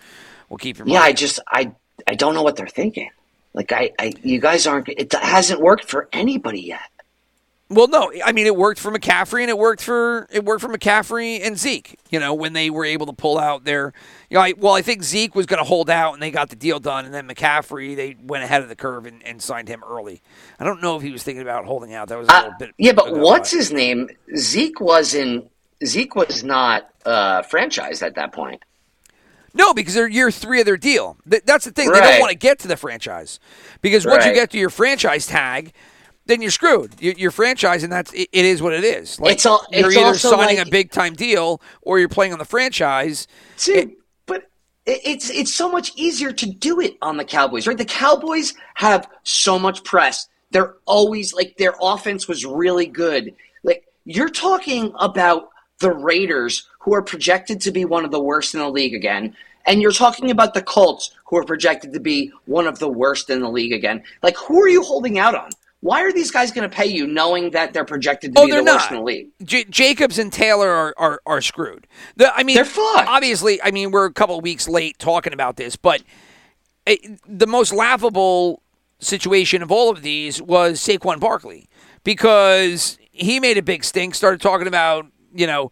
we'll 0.49 0.57
keep 0.59 0.77
your 0.77 0.85
Yeah, 0.85 1.01
money. 1.01 1.03
I 1.03 1.13
just 1.13 1.39
I 1.47 1.73
I 2.07 2.15
don't 2.15 2.33
know 2.35 2.43
what 2.43 2.55
they're 2.57 2.67
thinking. 2.67 3.09
Like 3.53 3.71
I, 3.71 3.91
I 3.99 4.13
you 4.23 4.39
guys 4.39 4.67
aren't. 4.67 4.89
It 4.89 5.13
hasn't 5.13 5.61
worked 5.61 5.85
for 5.89 6.09
anybody 6.13 6.61
yet. 6.61 6.81
Well, 7.69 7.87
no, 7.87 8.11
I 8.23 8.31
mean 8.31 8.45
it 8.47 8.55
worked 8.55 8.79
for 8.79 8.91
McCaffrey 8.91 9.41
and 9.41 9.49
it 9.49 9.57
worked 9.57 9.81
for 9.81 10.27
it 10.31 10.45
worked 10.45 10.61
for 10.61 10.69
McCaffrey 10.69 11.41
and 11.45 11.57
Zeke. 11.57 11.99
You 12.11 12.19
know 12.19 12.33
when 12.33 12.53
they 12.53 12.69
were 12.69 12.85
able 12.85 13.07
to 13.07 13.13
pull 13.13 13.39
out 13.39 13.65
their, 13.65 13.93
you 14.35 14.39
know, 14.39 14.45
I, 14.45 14.53
well 14.57 14.73
I 14.73 14.81
think 14.81 15.03
Zeke 15.03 15.33
was 15.33 15.45
going 15.45 15.59
to 15.59 15.63
hold 15.63 15.89
out 15.89 16.13
and 16.13 16.21
they 16.21 16.29
got 16.29 16.49
the 16.49 16.55
deal 16.57 16.79
done, 16.79 17.05
and 17.05 17.13
then 17.13 17.27
McCaffrey 17.27 17.95
they 17.95 18.17
went 18.21 18.43
ahead 18.43 18.61
of 18.61 18.67
the 18.69 18.75
curve 18.75 19.05
and, 19.05 19.23
and 19.25 19.41
signed 19.41 19.67
him 19.69 19.81
early. 19.89 20.21
I 20.59 20.65
don't 20.65 20.81
know 20.81 20.97
if 20.97 21.01
he 21.03 21.11
was 21.11 21.23
thinking 21.23 21.41
about 21.41 21.65
holding 21.65 21.93
out. 21.93 22.09
That 22.09 22.17
was 22.17 22.27
a 22.27 22.33
Uh, 22.33 22.51
bit. 22.59 22.71
yeah, 22.77 22.91
but 22.91 23.13
what's 23.15 23.51
his 23.51 23.71
name? 23.71 24.09
Zeke 24.35 24.79
wasn't. 24.81 25.49
Zeke 25.85 26.15
was 26.15 26.43
not 26.43 26.89
uh, 27.05 27.43
franchised 27.43 28.01
at 28.03 28.15
that 28.15 28.33
point. 28.33 28.61
No, 29.53 29.73
because 29.73 29.93
they're 29.93 30.07
year 30.07 30.31
three 30.31 30.59
of 30.59 30.65
their 30.65 30.75
deal. 30.77 31.15
Th- 31.29 31.43
That's 31.45 31.63
the 31.63 31.71
thing. 31.71 31.89
They 31.91 31.99
don't 32.01 32.19
want 32.19 32.31
to 32.31 32.37
get 32.37 32.59
to 32.59 32.67
the 32.67 32.75
franchise 32.75 33.39
because 33.81 34.05
once 34.05 34.25
you 34.25 34.33
get 34.33 34.51
to 34.51 34.57
your 34.57 34.69
franchise 34.69 35.27
tag, 35.27 35.71
then 36.25 36.41
you're 36.41 36.51
screwed. 36.51 36.93
You're, 36.99 37.13
you're 37.13 37.31
franchise, 37.31 37.83
and 37.83 37.91
that's 37.93 38.11
it, 38.13 38.27
it 38.33 38.43
is 38.45 38.61
what 38.61 38.73
it 38.73 38.83
is. 38.83 39.17
Like, 39.19 39.33
It's 39.33 39.45
all- 39.45 39.65
you're 39.71 39.87
it's 39.87 39.97
either 39.97 40.17
signing 40.17 40.57
like- 40.57 40.67
a 40.67 40.69
big 40.69 40.91
time 40.91 41.13
deal 41.13 41.61
or 41.83 41.99
you're 41.99 42.09
playing 42.09 42.33
on 42.33 42.39
the 42.39 42.45
franchise. 42.45 43.27
But 43.65 43.75
it- 43.75 43.89
it's 44.85 45.29
it's 45.29 45.53
so 45.53 45.69
much 45.69 45.91
easier 45.95 46.31
to 46.31 46.45
do 46.45 46.79
it 46.79 46.97
on 47.01 47.17
the 47.17 47.25
Cowboys, 47.25 47.67
right? 47.67 47.77
The 47.77 47.85
Cowboys 47.85 48.53
have 48.75 49.09
so 49.23 49.57
much 49.57 49.83
press. 49.83 50.27
They're 50.51 50.75
always 50.85 51.33
like 51.33 51.57
their 51.57 51.73
offense 51.81 52.27
was 52.27 52.45
really 52.45 52.85
good. 52.85 53.33
Like 53.63 53.85
you're 54.05 54.29
talking 54.29 54.93
about 54.99 55.49
the 55.79 55.91
Raiders, 55.91 56.67
who 56.79 56.93
are 56.93 57.01
projected 57.01 57.59
to 57.61 57.71
be 57.71 57.83
one 57.83 58.05
of 58.05 58.11
the 58.11 58.21
worst 58.21 58.53
in 58.53 58.61
the 58.61 58.69
league 58.69 58.93
again, 58.93 59.35
and 59.65 59.81
you're 59.81 59.91
talking 59.91 60.29
about 60.31 60.53
the 60.53 60.61
Colts, 60.61 61.11
who 61.25 61.37
are 61.37 61.43
projected 61.43 61.91
to 61.93 61.99
be 61.99 62.31
one 62.45 62.67
of 62.67 62.79
the 62.79 62.87
worst 62.87 63.29
in 63.29 63.41
the 63.41 63.49
league 63.49 63.73
again. 63.73 64.03
Like, 64.21 64.37
who 64.37 64.61
are 64.61 64.69
you 64.69 64.83
holding 64.83 65.17
out 65.17 65.35
on? 65.35 65.49
Why 65.81 66.01
are 66.01 66.11
these 66.11 66.31
guys 66.31 66.51
going 66.51 66.67
to 66.67 66.75
pay 66.75 66.87
you 66.87 67.05
knowing 67.05 67.51
that 67.51 67.73
they're 67.73 67.85
projected 67.85 68.33
to 68.35 68.41
Oh, 68.41 68.45
be 68.45 68.51
the 68.53 68.63
worst 68.63 68.89
in 68.89 68.97
the 68.97 69.03
league? 69.03 69.27
J- 69.43 69.65
Jacobs 69.65 70.17
and 70.17 70.33
Taylor 70.33 70.69
are, 70.69 70.93
are, 70.97 71.21
are 71.25 71.41
screwed. 71.41 71.85
The, 72.15 72.33
I 72.35 72.43
mean, 72.43 72.55
They're 72.55 72.65
fucked. 72.65 73.07
Obviously, 73.07 73.61
I 73.61 73.71
mean, 73.71 73.91
we're 73.91 74.05
a 74.05 74.13
couple 74.13 74.37
of 74.37 74.43
weeks 74.43 74.67
late 74.67 74.97
talking 74.97 75.33
about 75.33 75.57
this, 75.57 75.75
but 75.75 76.01
eh, 76.87 76.97
the 77.27 77.45
most 77.45 77.71
laughable 77.71 78.63
situation 78.99 79.61
of 79.61 79.71
all 79.71 79.91
of 79.91 80.01
these 80.01 80.41
was 80.41 80.79
Saquon 80.79 81.19
Barkley 81.19 81.69
because 82.03 82.97
he 83.11 83.39
made 83.39 83.57
a 83.57 83.61
big 83.61 83.83
stink, 83.83 84.15
started 84.15 84.41
talking 84.41 84.67
about, 84.67 85.05
you 85.35 85.45
know, 85.45 85.71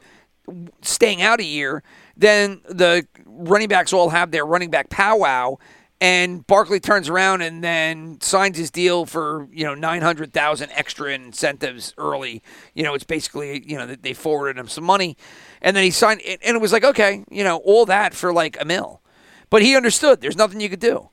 staying 0.82 1.22
out 1.22 1.40
a 1.40 1.46
year. 1.46 1.82
Then 2.16 2.62
the 2.70 3.08
running 3.26 3.68
backs 3.70 3.94
all 3.94 4.10
have 4.10 4.30
their 4.32 4.46
running 4.46 4.70
back 4.70 4.90
powwow, 4.90 5.58
and 6.04 6.46
Barkley 6.48 6.82
turns 6.82 7.08
around 7.08 7.44
and 7.44 7.64
then 7.64 8.20
signs 8.20 8.58
his 8.58 8.70
deal 8.70 9.06
for 9.06 9.48
you 9.54 9.64
know 9.64 9.74
nine 9.74 10.02
hundred 10.02 10.34
thousand 10.34 10.70
extra 10.74 11.14
incentives 11.14 11.94
early. 11.98 12.44
You 12.74 12.84
know, 12.84 12.94
it's 12.94 13.06
basically 13.06 13.64
you 13.66 13.78
know 13.78 13.88
they 13.88 14.12
forwarded 14.14 14.58
him 14.60 14.68
some 14.68 14.84
money, 14.84 15.16
and 15.62 15.78
then 15.78 15.86
he 15.86 15.92
signed, 15.92 16.22
and 16.22 16.58
it 16.58 16.60
was 16.60 16.74
like 16.74 16.84
okay, 16.84 17.24
you 17.32 17.44
know, 17.46 17.58
all 17.60 17.86
that 17.86 18.14
for 18.14 18.34
like 18.34 18.60
a 18.60 18.66
mill, 18.66 19.02
but 19.50 19.62
he 19.62 19.78
understood 19.78 20.20
there's 20.20 20.36
nothing 20.36 20.60
you 20.60 20.68
could 20.68 20.82
do, 20.82 21.10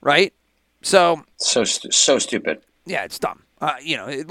right? 0.00 0.34
So 0.82 1.22
So 1.36 1.62
so 1.62 2.18
stupid. 2.18 2.62
yeah, 2.84 3.04
it's 3.04 3.20
dumb. 3.20 3.44
Uh, 3.60 3.74
you 3.80 3.96
know, 3.96 4.06
it, 4.08 4.26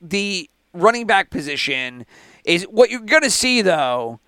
the 0.00 0.50
running 0.74 1.06
back 1.06 1.30
position 1.30 2.04
is 2.44 2.64
what 2.64 2.90
you're 2.90 3.00
going 3.00 3.22
to 3.22 3.30
see, 3.30 3.62
though. 3.62 4.18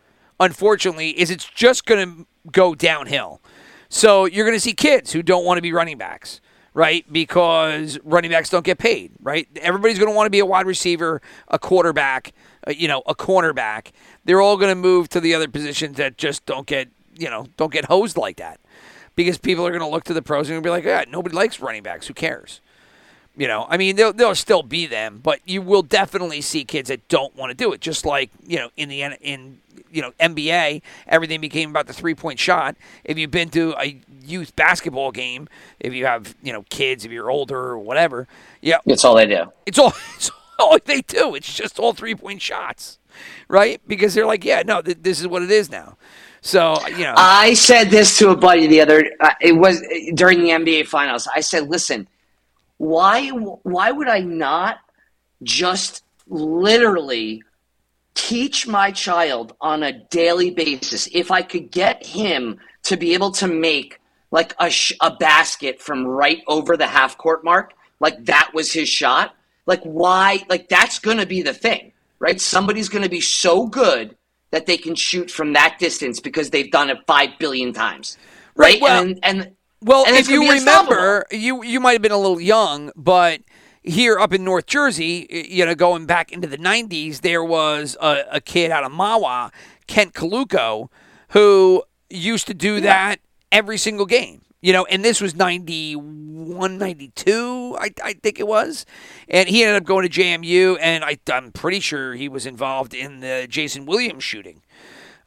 Unfortunately, 0.40 1.10
is 1.10 1.30
it's 1.30 1.44
just 1.48 1.84
going 1.84 2.06
to 2.08 2.26
go 2.50 2.74
downhill. 2.74 3.40
So 3.94 4.24
you're 4.24 4.44
going 4.44 4.56
to 4.56 4.60
see 4.60 4.72
kids 4.72 5.12
who 5.12 5.22
don't 5.22 5.44
want 5.44 5.58
to 5.58 5.62
be 5.62 5.72
running 5.72 5.98
backs, 5.98 6.40
right? 6.74 7.10
Because 7.12 7.96
running 8.02 8.32
backs 8.32 8.50
don't 8.50 8.64
get 8.64 8.76
paid, 8.76 9.12
right? 9.22 9.46
Everybody's 9.54 10.00
going 10.00 10.10
to 10.10 10.16
want 10.16 10.26
to 10.26 10.30
be 10.30 10.40
a 10.40 10.44
wide 10.44 10.66
receiver, 10.66 11.22
a 11.46 11.60
quarterback, 11.60 12.32
uh, 12.66 12.72
you 12.72 12.88
know, 12.88 13.04
a 13.06 13.14
cornerback. 13.14 13.92
They're 14.24 14.40
all 14.40 14.56
going 14.56 14.72
to 14.72 14.74
move 14.74 15.08
to 15.10 15.20
the 15.20 15.32
other 15.32 15.46
positions 15.46 15.96
that 15.98 16.18
just 16.18 16.44
don't 16.44 16.66
get, 16.66 16.88
you 17.16 17.30
know, 17.30 17.46
don't 17.56 17.72
get 17.72 17.84
hosed 17.84 18.16
like 18.16 18.38
that. 18.38 18.58
Because 19.14 19.38
people 19.38 19.64
are 19.64 19.70
going 19.70 19.80
to 19.80 19.88
look 19.88 20.02
to 20.04 20.12
the 20.12 20.22
pros 20.22 20.50
and 20.50 20.60
be 20.60 20.70
like, 20.70 20.82
yeah, 20.82 21.04
nobody 21.08 21.36
likes 21.36 21.60
running 21.60 21.84
backs. 21.84 22.08
Who 22.08 22.14
cares? 22.14 22.60
You 23.36 23.48
know, 23.48 23.66
I 23.68 23.76
mean, 23.78 23.96
there'll, 23.96 24.12
there'll 24.12 24.34
still 24.36 24.62
be 24.62 24.86
them, 24.86 25.18
but 25.20 25.40
you 25.44 25.60
will 25.60 25.82
definitely 25.82 26.40
see 26.40 26.64
kids 26.64 26.88
that 26.88 27.08
don't 27.08 27.34
want 27.34 27.50
to 27.50 27.54
do 27.56 27.72
it. 27.72 27.80
Just 27.80 28.04
like 28.06 28.30
you 28.46 28.58
know, 28.58 28.70
in 28.76 28.88
the 28.88 29.02
in 29.02 29.58
you 29.90 30.02
know 30.02 30.12
NBA, 30.20 30.82
everything 31.08 31.40
became 31.40 31.70
about 31.70 31.88
the 31.88 31.92
three 31.92 32.14
point 32.14 32.38
shot. 32.38 32.76
If 33.02 33.18
you've 33.18 33.32
been 33.32 33.48
to 33.50 33.74
a 33.76 33.98
youth 34.24 34.54
basketball 34.54 35.10
game, 35.10 35.48
if 35.80 35.92
you 35.92 36.06
have 36.06 36.36
you 36.44 36.52
know 36.52 36.64
kids, 36.70 37.04
if 37.04 37.10
you're 37.10 37.28
older 37.30 37.58
or 37.58 37.78
whatever, 37.78 38.28
yeah, 38.60 38.78
That's 38.86 39.04
all 39.04 39.16
they 39.16 39.26
do. 39.26 39.52
it's 39.66 39.80
all 39.80 39.92
it's 40.16 40.30
all 40.60 40.78
they 40.84 41.00
do. 41.00 41.34
It's 41.34 41.52
just 41.52 41.80
all 41.80 41.92
three 41.92 42.14
point 42.14 42.40
shots, 42.40 42.98
right? 43.48 43.80
Because 43.88 44.14
they're 44.14 44.26
like, 44.26 44.44
yeah, 44.44 44.62
no, 44.64 44.80
th- 44.80 44.98
this 45.02 45.20
is 45.20 45.26
what 45.26 45.42
it 45.42 45.50
is 45.50 45.70
now. 45.70 45.96
So 46.40 46.76
you 46.88 47.04
know, 47.04 47.14
I 47.16 47.54
said 47.54 47.90
this 47.90 48.16
to 48.18 48.30
a 48.30 48.36
buddy 48.36 48.68
the 48.68 48.80
other. 48.80 49.10
Uh, 49.18 49.30
it 49.40 49.52
was 49.56 49.82
during 50.14 50.40
the 50.40 50.50
NBA 50.50 50.86
Finals. 50.86 51.26
I 51.34 51.40
said, 51.40 51.68
"Listen, 51.68 52.06
why 52.84 53.28
why 53.28 53.90
would 53.90 54.08
I 54.08 54.20
not 54.20 54.78
just 55.42 56.02
literally 56.28 57.42
teach 58.14 58.66
my 58.66 58.90
child 58.90 59.56
on 59.60 59.82
a 59.82 59.92
daily 60.10 60.50
basis 60.50 61.08
if 61.12 61.30
I 61.30 61.42
could 61.42 61.70
get 61.70 62.04
him 62.04 62.58
to 62.84 62.96
be 62.96 63.14
able 63.14 63.32
to 63.32 63.46
make 63.48 64.00
like 64.30 64.54
a 64.58 64.68
sh- 64.70 64.92
a 65.00 65.10
basket 65.16 65.80
from 65.80 66.06
right 66.06 66.42
over 66.46 66.76
the 66.76 66.86
half 66.86 67.16
court 67.16 67.42
mark, 67.44 67.72
like 68.00 68.24
that 68.26 68.50
was 68.52 68.72
his 68.72 68.88
shot. 68.88 69.34
Like 69.66 69.82
why? 69.82 70.40
Like 70.48 70.68
that's 70.68 70.98
going 70.98 71.18
to 71.18 71.26
be 71.26 71.40
the 71.42 71.54
thing, 71.54 71.92
right? 72.18 72.40
Somebody's 72.40 72.88
going 72.90 73.04
to 73.04 73.10
be 73.10 73.20
so 73.20 73.66
good 73.66 74.16
that 74.50 74.66
they 74.66 74.76
can 74.76 74.94
shoot 74.94 75.30
from 75.30 75.54
that 75.54 75.78
distance 75.78 76.20
because 76.20 76.50
they've 76.50 76.70
done 76.70 76.90
it 76.90 76.98
five 77.06 77.30
billion 77.38 77.72
times, 77.72 78.18
Right, 78.54 78.74
right? 78.74 78.82
well- 78.82 79.02
and 79.02 79.18
and 79.22 79.38
Well, 79.84 80.06
and 80.06 80.16
if 80.16 80.30
you 80.30 80.50
remember, 80.50 81.26
you 81.30 81.62
you 81.62 81.78
might 81.78 81.92
have 81.92 82.00
been 82.00 82.10
a 82.10 82.18
little 82.18 82.40
young, 82.40 82.90
but 82.96 83.42
here 83.82 84.18
up 84.18 84.32
in 84.32 84.42
North 84.42 84.64
Jersey, 84.64 85.26
you 85.50 85.66
know, 85.66 85.74
going 85.74 86.06
back 86.06 86.32
into 86.32 86.48
the 86.48 86.56
'90s, 86.56 87.20
there 87.20 87.44
was 87.44 87.94
a, 88.00 88.24
a 88.32 88.40
kid 88.40 88.70
out 88.70 88.82
of 88.82 88.92
Mahwah, 88.92 89.52
Kent 89.86 90.14
Culuko, 90.14 90.88
who 91.28 91.84
used 92.08 92.46
to 92.46 92.54
do 92.54 92.80
that 92.80 93.20
every 93.52 93.76
single 93.76 94.06
game. 94.06 94.40
You 94.62 94.72
know, 94.72 94.86
and 94.86 95.04
this 95.04 95.20
was 95.20 95.34
91, 95.34 96.78
92, 96.78 97.76
I, 97.78 97.90
I 98.02 98.14
think 98.14 98.40
it 98.40 98.46
was. 98.46 98.86
And 99.28 99.46
he 99.46 99.62
ended 99.62 99.76
up 99.76 99.84
going 99.84 100.08
to 100.08 100.20
JMU, 100.20 100.78
and 100.80 101.04
I, 101.04 101.18
I'm 101.30 101.52
pretty 101.52 101.80
sure 101.80 102.14
he 102.14 102.30
was 102.30 102.46
involved 102.46 102.94
in 102.94 103.20
the 103.20 103.46
Jayson 103.50 103.84
Williams 103.84 104.24
shooting 104.24 104.62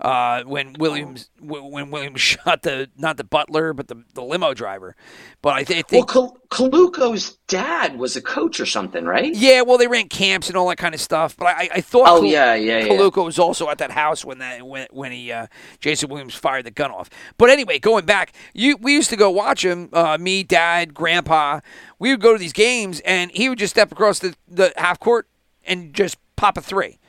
uh, 0.01 0.43
when 0.43 0.77
Williams 0.77 1.29
w- 1.41 1.65
when 1.65 1.91
Williams 1.91 2.21
shot 2.31 2.63
the 2.63 2.89
not 2.97 3.17
the 3.17 3.23
butler 3.23 3.73
but 3.73 3.87
the, 3.87 4.03
the 4.13 4.23
limo 4.23 4.53
driver. 4.53 4.95
But 5.41 5.55
I, 5.55 5.63
th- 5.63 5.79
I 5.79 5.83
Well, 5.91 6.05
think 6.05 6.07
Kal- 6.07 6.37
Culuko's 6.49 7.37
dad 7.47 7.97
was 7.97 8.15
a 8.15 8.21
coach 8.21 8.59
or 8.61 8.65
something, 8.65 9.05
right? 9.05 9.37
yeah, 9.39 9.61
well 9.61 9.77
they 9.77 9.87
ran 9.87 10.07
camps 10.09 10.47
and 10.47 10.57
all 10.57 10.69
that 10.69 10.77
kind 10.77 10.95
of 10.95 11.01
stuff. 11.01 11.35
But 11.37 11.47
I, 11.47 11.69
I 11.75 11.81
thought 11.81 12.13
Oh, 12.13 12.15
Kal- 12.15 12.23
yeah, 12.23 12.55
yeah, 12.55 12.79
yeah. 12.79 13.07
Culuko 13.11 13.25
was 13.25 13.39
also 13.39 13.69
at 13.69 13.79
that 13.79 13.91
house 13.91 14.23
when 14.23 14.37
that 14.39 14.65
when 14.65 14.87
when 14.91 15.11
he 15.11 15.31
uh, 15.31 15.47
Jayson 15.81 16.09
Williams 16.09 16.35
fired 16.35 16.65
the 16.65 16.71
gun 16.71 16.91
off. 16.91 17.09
But 17.37 17.49
anyway, 17.49 17.79
going 17.79 18.05
back, 18.05 18.33
you 18.53 18.77
we 18.77 18.93
used 18.93 19.09
to 19.09 19.15
go 19.17 19.29
watch 19.31 19.65
him. 19.65 19.89
Uh, 19.91 20.17
me, 20.19 20.43
Dad, 20.43 20.93
Grandpa. 20.93 21.59
We 21.99 22.11
would 22.11 22.21
go 22.21 22.33
to 22.33 22.39
these 22.39 22.53
games, 22.53 22.99
and 23.01 23.31
he 23.31 23.49
would 23.49 23.57
just 23.59 23.73
step 23.73 23.91
across 23.91 24.19
the, 24.19 24.35
the 24.47 24.71
half 24.77 24.99
court 24.99 25.27
and 25.65 25.93
just 25.93 26.17
pop 26.35 26.57
a 26.57 26.61
three. 26.61 26.99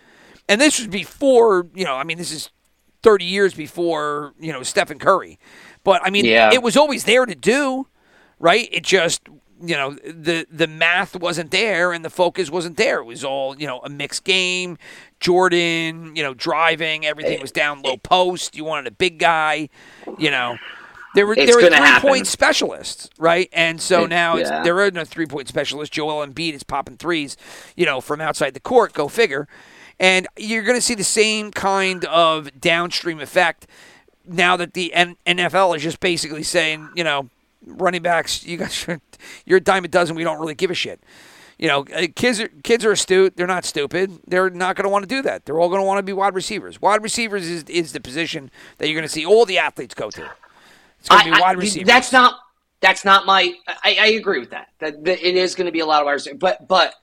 And 0.48 0.61
this 0.61 0.79
was 0.79 0.88
before, 0.88 1.66
you 1.74 1.85
know, 1.85 1.94
I 1.94 2.05
mean, 2.05 2.16
this 2.18 2.33
is 2.33 2.51
30 3.02 3.24
years 3.24 3.54
before, 3.54 4.32
you 4.40 4.52
know, 4.52 4.62
Stephen 4.62 4.98
Curry. 4.98 5.38
But 5.84 6.00
I 6.04 6.11
mean, 6.11 6.24
Yeah. 6.24 6.50
it 6.52 6.62
was 6.62 6.76
always 6.76 7.04
there 7.04 7.24
to 7.26 7.34
do, 7.34 7.87
right? 8.38 8.68
It 8.72 8.82
just, 8.84 9.22
you 9.61 9.74
know, 9.76 9.92
the 10.04 10.46
the 10.50 10.66
math 10.66 11.16
wasn't 11.16 11.50
there 11.50 11.92
and 11.92 12.04
the 12.04 12.11
focus 12.11 12.50
wasn't 12.50 12.76
there. 12.76 12.98
It 12.98 13.04
was 13.04 13.24
all, 13.24 13.56
you 13.58 13.66
know, 13.66 13.80
a 13.80 13.88
mixed 13.88 14.24
game. 14.24 14.78
Jordan, 15.20 16.14
you 16.16 16.22
know, 16.22 16.34
driving, 16.34 17.04
everything 17.06 17.38
eh, 17.38 17.42
was 17.42 17.52
down 17.52 17.82
low 17.82 17.92
eh. 17.94 17.96
post. 18.02 18.56
You 18.56 18.64
wanted 18.64 18.87
a 18.87 18.90
big 18.92 19.18
guy, 19.18 19.68
you 20.18 20.30
know. 20.30 20.56
There 21.14 21.26
were 21.26 21.34
It's 21.34 21.46
there 21.46 21.56
were 21.56 21.68
three 21.68 21.74
happen. 21.76 22.08
point 22.11 22.26
specialists, 22.26 23.08
right? 23.18 23.48
And 23.52 23.80
so 23.80 24.04
It- 24.04 24.08
now 24.08 24.37
it's, 24.37 24.50
yeah. 24.50 24.62
there 24.62 24.78
are 24.80 24.90
no 24.90 25.04
three 25.04 25.26
point 25.26 25.48
specialists. 25.48 25.94
Joel 25.94 26.24
Embiid 26.26 26.54
is 26.54 26.62
popping 26.62 26.96
threes, 26.96 27.37
you 27.76 27.87
know, 27.87 28.00
from 28.00 28.20
outside 28.20 28.54
the 28.54 28.61
court. 28.61 28.92
Go 28.92 29.08
figure. 29.08 29.48
And 30.00 30.26
you're 30.37 30.62
going 30.62 30.76
to 30.76 30.82
see 30.82 30.94
the 30.94 31.04
same 31.04 31.50
kind 31.50 32.04
of 32.04 32.61
downstream 32.61 33.20
effect 33.20 33.66
now 34.26 34.56
that 34.56 34.74
the 34.74 34.92
N- 34.94 35.16
NFL 35.26 35.76
is 35.76 35.82
just 35.82 36.00
basically 36.00 36.42
saying, 36.42 36.88
you 36.94 37.02
know, 37.02 37.28
running 37.66 38.02
backs, 38.02 38.44
you 38.44 38.56
guys, 38.58 38.87
are, 38.88 39.00
you're 39.44 39.58
a 39.58 39.61
dime 39.61 39.84
a 39.84 39.88
dozen. 39.88 40.14
We 40.16 40.24
don't 40.24 40.38
really 40.38 40.54
give 40.54 40.70
a 40.70 40.74
shit. 40.74 41.02
You 41.58 41.66
know, 41.66 41.84
uh, 41.92 42.06
kids 42.14 42.40
are 42.40 42.46
kids 42.62 42.84
are 42.84 42.92
astute. 42.92 43.37
They're 43.37 43.48
not 43.48 43.64
stupid. 43.64 44.20
They're 44.28 44.48
not 44.48 44.76
going 44.76 44.84
to 44.84 44.88
want 44.90 45.02
to 45.02 45.08
do 45.08 45.22
that. 45.22 45.44
They're 45.44 45.58
all 45.58 45.68
going 45.68 45.80
to 45.80 45.87
want 45.87 45.98
to 45.98 46.04
be 46.04 46.12
wide 46.12 46.34
receivers. 46.37 46.80
Wide 46.80 47.02
receivers 47.02 47.48
is, 47.48 47.64
is 47.64 47.92
the 47.92 48.00
position 48.00 48.52
that 48.76 48.87
you're 48.87 48.94
going 48.94 49.08
to 49.08 49.12
see 49.12 49.26
all 49.26 49.44
the 49.44 49.58
athletes 49.58 49.92
go 49.94 50.08
to. 50.11 50.30
It's 51.00 51.08
going 51.08 51.24
to 51.24 51.30
be 51.30 51.32
I- 51.32 51.38
I- 51.38 51.40
wide 51.40 51.58
receivers. 51.58 51.88
That's 51.88 52.12
not. 52.12 52.38
That's 52.80 53.04
not 53.04 53.26
my. 53.26 53.54
I, 53.66 53.96
I 54.00 54.06
agree 54.11 54.38
with 54.38 54.50
that. 54.50 54.68
That, 54.78 55.02
that 55.04 55.26
it 55.26 55.34
is 55.34 55.56
going 55.56 55.66
to 55.66 55.72
be 55.72 55.80
a 55.80 55.87
lot 55.87 56.00
of 56.00 56.06
wide 56.06 56.12
receivers. 56.12 56.38
But 56.38 56.68
but 56.68 56.94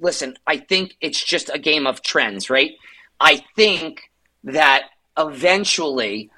listen, 0.00 0.36
I 0.46 0.58
think 0.58 0.96
it's 1.00 1.22
just 1.22 1.50
a 1.52 1.58
game 1.58 1.86
of 1.86 2.02
trends, 2.02 2.50
right? 2.50 2.72
I 3.20 3.44
think 3.56 4.10
that 4.44 4.84
eventually, 5.16 6.30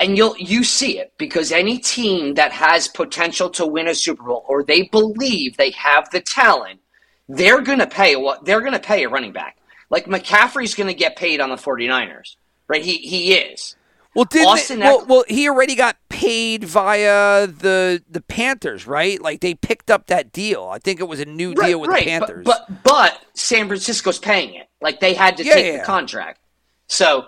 and 0.00 0.16
you'll 0.16 0.36
you 0.38 0.64
see 0.64 0.98
it 0.98 1.12
because 1.18 1.52
any 1.52 1.78
team 1.78 2.34
that 2.34 2.52
has 2.52 2.88
potential 2.88 3.50
to 3.50 3.66
win 3.66 3.88
a 3.88 3.94
Super 3.94 4.24
Bowl 4.24 4.44
or 4.48 4.62
they 4.62 4.82
believe 4.82 5.56
they 5.56 5.70
have 5.72 6.10
the 6.10 6.20
talent, 6.20 6.80
they're 7.28 7.60
going 7.60 7.78
to 7.78 7.86
pay 7.86 8.16
what 8.16 8.44
they're 8.44 8.60
going 8.60 8.72
to 8.72 8.78
pay 8.78 9.04
a 9.04 9.08
running 9.08 9.32
back. 9.32 9.56
Like 9.90 10.06
McCaffrey's 10.06 10.74
going 10.74 10.88
to 10.88 10.94
get 10.94 11.16
paid 11.16 11.40
on 11.40 11.50
the 11.50 11.56
49ers, 11.56 12.36
right? 12.68 12.82
He 12.82 12.98
he 12.98 13.34
is. 13.34 13.76
Well, 14.14 14.26
did 14.26 14.46
Austin 14.46 14.80
well, 14.80 15.04
well, 15.06 15.24
he 15.28 15.48
already 15.48 15.74
got 15.74 15.96
paid 16.08 16.64
via 16.64 17.46
the 17.46 18.02
the 18.08 18.20
Panthers, 18.20 18.86
right? 18.86 19.20
Like 19.20 19.40
they 19.40 19.54
picked 19.54 19.90
up 19.90 20.06
that 20.06 20.32
deal. 20.32 20.64
I 20.64 20.78
think 20.78 21.00
it 21.00 21.08
was 21.08 21.20
a 21.20 21.24
new 21.24 21.54
deal 21.54 21.80
with 21.80 21.90
the 21.90 21.96
but- 21.96 22.04
Panthers. 22.04 22.44
But, 22.44 22.82
but 22.84 23.20
San 23.34 23.66
Francisco's 23.66 24.18
paying 24.18 24.54
it. 24.54 24.68
Like 24.80 25.00
they 25.00 25.14
had 25.14 25.36
to 25.38 25.44
Yeah, 25.44 25.54
take 25.54 25.66
yeah, 25.66 25.78
the 25.78 25.84
contract. 25.84 26.40
So 26.86 27.26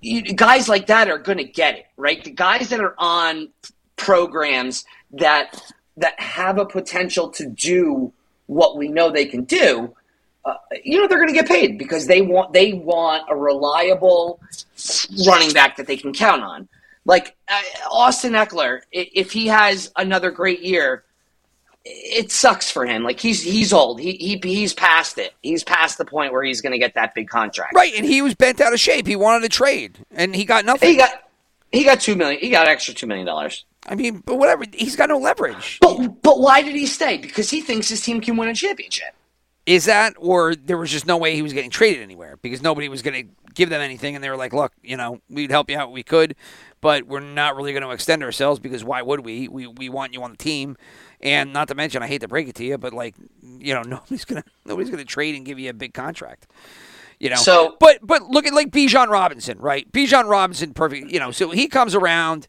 you, 0.00 0.22
guys 0.22 0.68
like 0.68 0.86
that 0.86 1.08
are 1.10 1.18
going 1.18 1.38
to 1.38 1.44
get 1.44 1.76
it, 1.76 1.86
right? 1.96 2.22
The 2.22 2.30
guys 2.30 2.68
that 2.70 2.80
are 2.80 2.94
on 2.98 3.48
programs 3.96 4.84
that 5.12 5.60
that 5.96 6.18
have 6.18 6.58
a 6.58 6.66
potential 6.66 7.28
to 7.30 7.46
do 7.46 8.12
what 8.46 8.76
we 8.76 8.88
know 8.88 9.10
they 9.10 9.26
can 9.26 9.44
do, 9.44 9.94
uh, 10.44 10.54
you 10.84 11.00
know, 11.00 11.08
they're 11.08 11.18
going 11.18 11.28
to 11.28 11.34
get 11.34 11.48
paid 11.48 11.78
because 11.78 12.06
they 12.06 12.20
want 12.20 12.52
they 12.52 12.72
want 12.72 13.24
a 13.28 13.36
reliable 13.36 14.40
running 15.26 15.52
back 15.52 15.76
that 15.76 15.86
they 15.86 15.96
can 15.96 16.12
count 16.12 16.42
on. 16.42 16.68
Like 17.06 17.36
uh, 17.48 17.62
Austin 17.90 18.32
Ekeler, 18.32 18.80
if 18.92 19.32
he 19.32 19.46
has 19.48 19.92
another 19.96 20.30
great 20.30 20.60
year, 20.60 21.04
it 21.84 22.32
sucks 22.32 22.70
for 22.70 22.86
him. 22.86 23.02
Like 23.02 23.20
he's 23.20 23.42
he's 23.42 23.72
old. 23.72 24.00
He 24.00 24.12
he 24.12 24.40
he's 24.42 24.72
past 24.74 25.18
it. 25.18 25.34
He's 25.42 25.64
past 25.64 25.98
the 25.98 26.04
point 26.04 26.32
where 26.32 26.42
he's 26.42 26.60
going 26.60 26.72
to 26.72 26.78
get 26.78 26.94
that 26.94 27.14
big 27.14 27.28
contract. 27.28 27.74
right, 27.74 27.92
and 27.94 28.06
he 28.06 28.22
was 28.22 28.34
bent 28.34 28.60
out 28.60 28.72
of 28.72 28.80
shape. 28.80 29.06
He 29.06 29.16
wanted 29.16 29.42
to 29.42 29.48
trade, 29.48 29.98
and 30.10 30.34
he 30.34 30.44
got 30.44 30.64
nothing. 30.64 30.90
He 30.90 30.96
got 30.96 31.30
he 31.72 31.84
got 31.84 32.00
two 32.00 32.16
million. 32.16 32.40
He 32.40 32.50
got 32.50 32.68
extra 32.68 32.94
two 32.94 33.06
million 33.06 33.26
dollars. 33.26 33.64
I 33.86 33.94
mean, 33.94 34.22
but 34.24 34.36
whatever. 34.36 34.64
He's 34.72 34.96
got 34.96 35.10
no 35.10 35.18
leverage. 35.18 35.78
But 35.80 36.22
but 36.22 36.40
why 36.40 36.62
did 36.62 36.74
he 36.74 36.86
stay? 36.86 37.18
Because 37.18 37.50
he 37.50 37.60
thinks 37.60 37.88
his 37.88 38.00
team 38.00 38.20
can 38.20 38.36
win 38.36 38.48
a 38.48 38.54
championship. 38.54 39.14
Is 39.66 39.86
that, 39.86 40.14
or 40.18 40.54
there 40.54 40.76
was 40.76 40.90
just 40.90 41.06
no 41.06 41.16
way 41.16 41.34
he 41.34 41.40
was 41.42 41.54
getting 41.54 41.70
traded 41.70 42.02
anywhere 42.02 42.36
because 42.42 42.60
nobody 42.60 42.88
was 42.90 43.00
going 43.00 43.26
to 43.28 43.52
give 43.54 43.70
them 43.70 43.80
anything, 43.80 44.14
and 44.14 44.22
they 44.22 44.28
were 44.28 44.36
like, 44.36 44.52
"Look, 44.52 44.72
you 44.82 44.96
know, 44.98 45.20
we'd 45.30 45.50
help 45.50 45.70
you 45.70 45.78
out, 45.78 45.90
we 45.90 46.02
could, 46.02 46.36
but 46.82 47.06
we're 47.06 47.20
not 47.20 47.56
really 47.56 47.72
going 47.72 47.82
to 47.82 47.90
extend 47.90 48.22
ourselves 48.22 48.60
because 48.60 48.84
why 48.84 49.00
would 49.00 49.24
we? 49.24 49.48
We 49.48 49.66
we 49.66 49.88
want 49.88 50.12
you 50.12 50.22
on 50.22 50.32
the 50.32 50.36
team, 50.36 50.76
and 51.22 51.54
not 51.54 51.68
to 51.68 51.74
mention, 51.74 52.02
I 52.02 52.08
hate 52.08 52.20
to 52.20 52.28
break 52.28 52.46
it 52.46 52.54
to 52.56 52.64
you, 52.64 52.76
but 52.76 52.92
like, 52.92 53.14
you 53.42 53.72
know, 53.72 53.80
nobody's 53.86 54.26
gonna 54.26 54.44
nobody's 54.66 54.90
gonna 54.90 55.04
trade 55.06 55.34
and 55.34 55.46
give 55.46 55.58
you 55.58 55.70
a 55.70 55.74
big 55.74 55.94
contract." 55.94 56.46
You 57.18 57.30
know, 57.30 57.36
So- 57.36 57.76
but 57.80 58.00
but 58.02 58.24
look 58.24 58.46
at 58.46 58.52
like 58.52 58.70
Bijan 58.70 59.08
Robinson, 59.08 59.58
right? 59.60 59.90
Bijan 59.92 60.28
Robinson, 60.28 60.74
perfect. 60.74 61.10
You 61.10 61.20
know, 61.20 61.30
so 61.30 61.50
he 61.52 61.68
comes 61.68 61.94
around. 61.94 62.46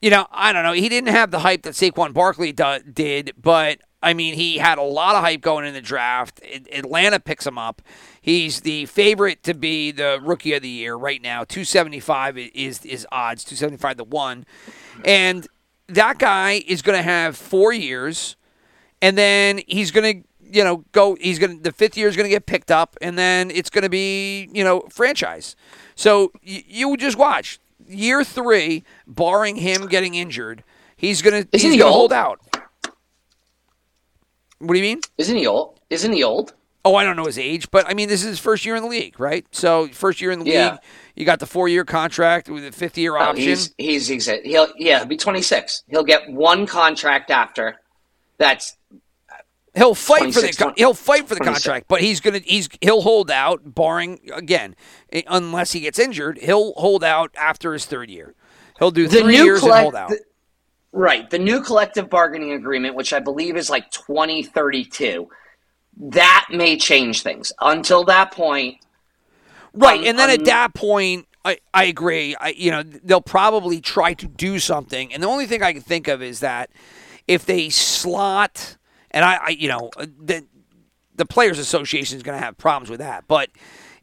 You 0.00 0.10
know, 0.10 0.26
I 0.30 0.52
don't 0.52 0.62
know. 0.62 0.72
He 0.72 0.88
didn't 0.88 1.08
have 1.08 1.30
the 1.30 1.40
hype 1.40 1.62
that 1.62 1.72
Saquon 1.74 2.12
Barkley 2.14 2.52
do, 2.52 2.78
did, 2.92 3.32
but 3.40 3.80
I 4.02 4.14
mean, 4.14 4.34
he 4.34 4.58
had 4.58 4.78
a 4.78 4.82
lot 4.82 5.16
of 5.16 5.22
hype 5.22 5.40
going 5.40 5.64
in 5.64 5.74
the 5.74 5.80
draft. 5.80 6.40
It, 6.42 6.68
Atlanta 6.72 7.18
picks 7.18 7.46
him 7.46 7.58
up. 7.58 7.82
He's 8.20 8.60
the 8.60 8.86
favorite 8.86 9.42
to 9.44 9.54
be 9.54 9.90
the 9.90 10.20
rookie 10.22 10.52
of 10.54 10.62
the 10.62 10.68
year 10.68 10.94
right 10.94 11.20
now. 11.22 11.44
Two 11.44 11.64
seventy 11.64 12.00
five 12.00 12.36
is 12.38 12.84
is 12.84 13.06
odds. 13.10 13.42
Two 13.44 13.56
seventy 13.56 13.78
five 13.78 13.96
to 13.96 14.04
one, 14.04 14.44
and 15.04 15.46
that 15.88 16.18
guy 16.18 16.62
is 16.66 16.82
going 16.82 16.96
to 16.98 17.02
have 17.02 17.36
four 17.36 17.72
years, 17.72 18.36
and 19.00 19.16
then 19.16 19.60
he's 19.66 19.90
going 19.90 20.22
to 20.22 20.28
you 20.52 20.62
know 20.62 20.84
go. 20.92 21.16
He's 21.20 21.38
going 21.38 21.62
the 21.62 21.72
fifth 21.72 21.96
year 21.96 22.08
is 22.08 22.16
going 22.16 22.26
to 22.26 22.30
get 22.34 22.46
picked 22.46 22.70
up, 22.70 22.96
and 23.00 23.18
then 23.18 23.50
it's 23.50 23.70
going 23.70 23.82
to 23.82 23.88
be 23.90 24.48
you 24.52 24.62
know 24.64 24.82
franchise. 24.90 25.56
So 25.94 26.32
y- 26.46 26.64
you 26.66 26.96
just 26.96 27.16
watch 27.16 27.58
year 27.88 28.24
three, 28.24 28.84
barring 29.06 29.56
him 29.56 29.86
getting 29.86 30.14
injured, 30.14 30.64
he's 30.96 31.22
going 31.22 31.44
to 31.44 31.48
Isn't 31.52 31.70
he's 31.70 31.72
he 31.74 31.78
to 31.78 31.90
hold 31.90 32.12
out. 32.12 32.40
What 34.58 34.72
do 34.74 34.78
you 34.78 34.82
mean? 34.84 35.00
Isn't 35.18 35.36
he 35.36 35.46
old? 35.46 35.78
Isn't 35.90 36.12
he 36.12 36.22
old? 36.22 36.54
Oh, 36.84 36.94
I 36.94 37.02
don't 37.04 37.16
know 37.16 37.24
his 37.26 37.38
age, 37.38 37.68
but 37.72 37.84
I 37.88 37.94
mean, 37.94 38.08
this 38.08 38.22
is 38.22 38.28
his 38.28 38.38
first 38.38 38.64
year 38.64 38.76
in 38.76 38.82
the 38.82 38.88
league, 38.88 39.18
right? 39.18 39.44
So, 39.50 39.88
first 39.88 40.20
year 40.20 40.30
in 40.30 40.38
the 40.38 40.50
Yeah. 40.50 40.70
league, 40.72 40.80
you 41.16 41.24
got 41.26 41.40
the 41.40 41.46
four 41.46 41.68
year 41.68 41.84
contract 41.84 42.48
with 42.48 42.64
a 42.64 42.70
fifth 42.72 42.96
year 42.96 43.16
Oh, 43.16 43.20
option. 43.20 43.44
he's 43.44 43.74
he's 43.76 44.06
he'll 44.44 44.68
yeah 44.76 44.98
he'll 44.98 45.06
be 45.06 45.16
twenty 45.16 45.42
six. 45.42 45.82
He'll 45.88 46.04
get 46.04 46.30
one 46.30 46.64
contract 46.66 47.30
after. 47.32 47.80
That's 48.38 48.76
he'll 49.74 49.94
fight 49.96 50.20
for 50.32 50.40
the 50.40 50.52
26, 50.52 50.56
con- 50.58 50.74
he'll 50.76 50.94
fight 50.94 51.26
for 51.28 51.34
the 51.34 51.40
26. 51.40 51.64
contract, 51.64 51.88
but 51.88 52.00
he's 52.00 52.20
gonna 52.20 52.38
he's 52.44 52.68
he'll 52.80 53.02
hold 53.02 53.30
out, 53.32 53.74
barring 53.74 54.20
again, 54.32 54.76
eh, 55.12 55.22
unless 55.26 55.72
he 55.72 55.80
gets 55.80 55.98
injured, 55.98 56.38
he'll 56.38 56.72
hold 56.74 57.02
out 57.02 57.30
after 57.36 57.72
his 57.72 57.84
third 57.84 58.10
year. 58.10 58.34
He'll 58.78 58.90
do 58.92 59.08
the 59.08 59.22
three 59.22 59.34
years 59.36 59.62
and 59.64 59.72
hold 59.72 59.94
out. 59.96 60.10
the- 60.10 60.20
right. 60.96 61.30
The 61.30 61.38
new 61.38 61.62
collective 61.62 62.10
bargaining 62.10 62.52
agreement, 62.52 62.94
which 62.96 63.12
I 63.12 63.20
believe 63.20 63.56
is 63.56 63.70
like 63.70 63.90
twenty 63.92 64.42
thirty 64.42 64.84
two. 64.84 65.28
That 65.98 66.46
may 66.50 66.76
change 66.76 67.22
things. 67.22 67.52
Until 67.60 68.04
that 68.04 68.32
point, 68.32 68.78
Right, 69.76 70.00
Um, 70.00 70.06
and 70.06 70.18
then 70.18 70.30
um, 70.30 70.40
at 70.40 70.44
that 70.46 70.74
point, 70.74 71.26
I, 71.44 71.58
I 71.72 71.84
agree. 71.84 72.34
I 72.40 72.48
you 72.48 72.70
know 72.70 72.82
they'll 72.82 73.20
probably 73.20 73.80
try 73.80 74.14
to 74.14 74.26
do 74.26 74.58
something, 74.58 75.12
and 75.12 75.22
the 75.22 75.28
only 75.28 75.46
thing 75.46 75.62
I 75.62 75.72
can 75.74 75.82
think 75.82 76.08
of 76.08 76.22
is 76.22 76.40
that 76.40 76.70
if 77.28 77.44
they 77.44 77.68
slot, 77.68 78.78
and 79.10 79.24
I, 79.24 79.34
I 79.36 79.48
you 79.50 79.68
know 79.68 79.90
the 79.96 80.46
the 81.14 81.26
players' 81.26 81.58
association 81.58 82.16
is 82.16 82.22
going 82.22 82.38
to 82.38 82.44
have 82.44 82.56
problems 82.56 82.88
with 82.88 83.00
that, 83.00 83.24
but 83.28 83.50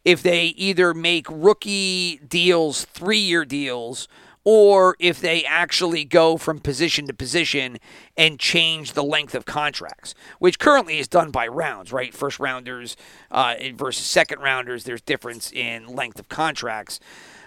if 0.06 0.22
they 0.22 0.46
either 0.46 0.94
make 0.94 1.26
rookie 1.30 2.18
deals 2.28 2.86
three 2.86 3.20
year 3.20 3.44
deals. 3.44 4.08
Or 4.46 4.98
if 5.00 5.22
they 5.22 5.46
actually 5.46 6.04
go 6.04 6.38
from 6.38 6.60
position 6.60 7.08
to 7.08 7.14
position 7.14 7.78
and 8.18 8.40
change 8.40 8.92
the 8.92 9.04
length 9.04 9.36
of 9.36 9.46
contracts, 9.46 10.14
which 10.40 10.60
currently 10.60 11.00
is 11.00 11.08
done 11.08 11.32
by 11.32 11.48
rounds, 11.48 11.94
right? 11.94 12.14
First 12.14 12.40
rounders 12.40 12.98
uh, 13.32 13.56
versus 13.74 14.06
second 14.06 14.42
rounders, 14.42 14.84
there's 14.84 15.02
difference 15.02 15.52
in 15.52 15.88
length 15.88 16.20
of 16.20 16.28
contracts. 16.28 17.00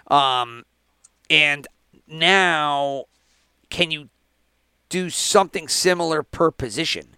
Um, 0.06 0.64
and 1.28 1.66
now, 2.08 3.04
can 3.68 3.90
you 3.90 4.08
do 4.88 5.10
something 5.10 5.68
similar 5.68 6.22
per 6.22 6.50
position 6.50 7.16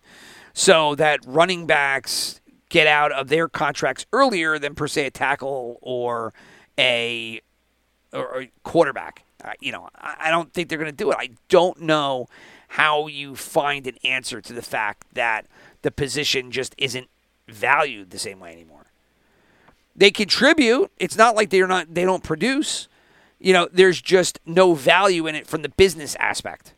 so 0.52 0.94
that 0.96 1.20
running 1.26 1.66
backs 1.66 2.40
get 2.68 2.86
out 2.86 3.12
of 3.12 3.28
their 3.28 3.48
contracts 3.48 4.06
earlier 4.12 4.58
than 4.58 4.74
per 4.74 4.86
se 4.86 5.06
a 5.06 5.10
tackle 5.10 5.78
or 5.80 6.32
a 6.78 7.40
or, 8.12 8.26
or 8.26 8.46
quarterback. 8.62 9.24
Uh, 9.44 9.52
you 9.60 9.72
know, 9.72 9.88
I, 9.96 10.16
I 10.20 10.30
don't 10.30 10.52
think 10.52 10.68
they're 10.68 10.78
going 10.78 10.90
to 10.90 10.96
do 10.96 11.10
it. 11.10 11.16
I 11.18 11.30
don't 11.48 11.80
know 11.80 12.28
how 12.68 13.06
you 13.06 13.34
find 13.34 13.86
an 13.86 13.96
answer 14.04 14.40
to 14.40 14.52
the 14.52 14.62
fact 14.62 15.06
that 15.14 15.46
the 15.82 15.90
position 15.90 16.50
just 16.50 16.74
isn't 16.76 17.08
valued 17.48 18.10
the 18.10 18.18
same 18.18 18.40
way 18.40 18.52
anymore. 18.52 18.86
They 19.96 20.10
contribute. 20.10 20.90
It's 20.98 21.16
not 21.16 21.34
like 21.34 21.50
they're 21.50 21.66
not 21.66 21.94
they 21.94 22.04
don't 22.04 22.22
produce. 22.22 22.88
You 23.40 23.52
know, 23.52 23.68
there's 23.72 24.00
just 24.00 24.38
no 24.44 24.74
value 24.74 25.26
in 25.26 25.34
it 25.34 25.46
from 25.46 25.62
the 25.62 25.68
business 25.68 26.16
aspect 26.16 26.74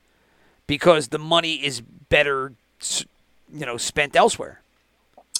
because 0.66 1.08
the 1.08 1.18
money 1.18 1.54
is 1.54 1.80
better 1.80 2.52
you 3.52 3.66
know 3.66 3.76
spent 3.76 4.16
elsewhere. 4.16 4.60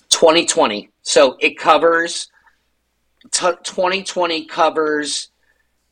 2020. 0.09 0.91
So 1.03 1.37
it 1.41 1.57
covers 1.57 2.29
t- 3.31 3.53
2020 3.63 4.45
covers 4.47 5.29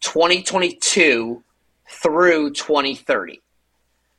2022 0.00 1.42
through 1.88 2.52
2030. 2.52 3.40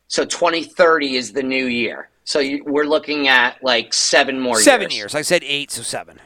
So 0.08 0.26
2030 0.26 1.15
is 1.15 1.34
the 1.34 1.44
new 1.44 1.65
year. 1.65 2.10
So 2.24 2.39
you, 2.39 2.63
we're 2.65 2.86
looking 2.86 3.28
at 3.28 3.63
like 3.63 3.94
seven 3.94 4.39
more 4.39 4.60
Seven 4.60 4.89
years. 4.89 4.98
years. 4.98 5.15
I 5.15 5.22
said 5.22 5.44
eight, 5.44 5.72
so 5.72 5.82
seven. 5.82 6.20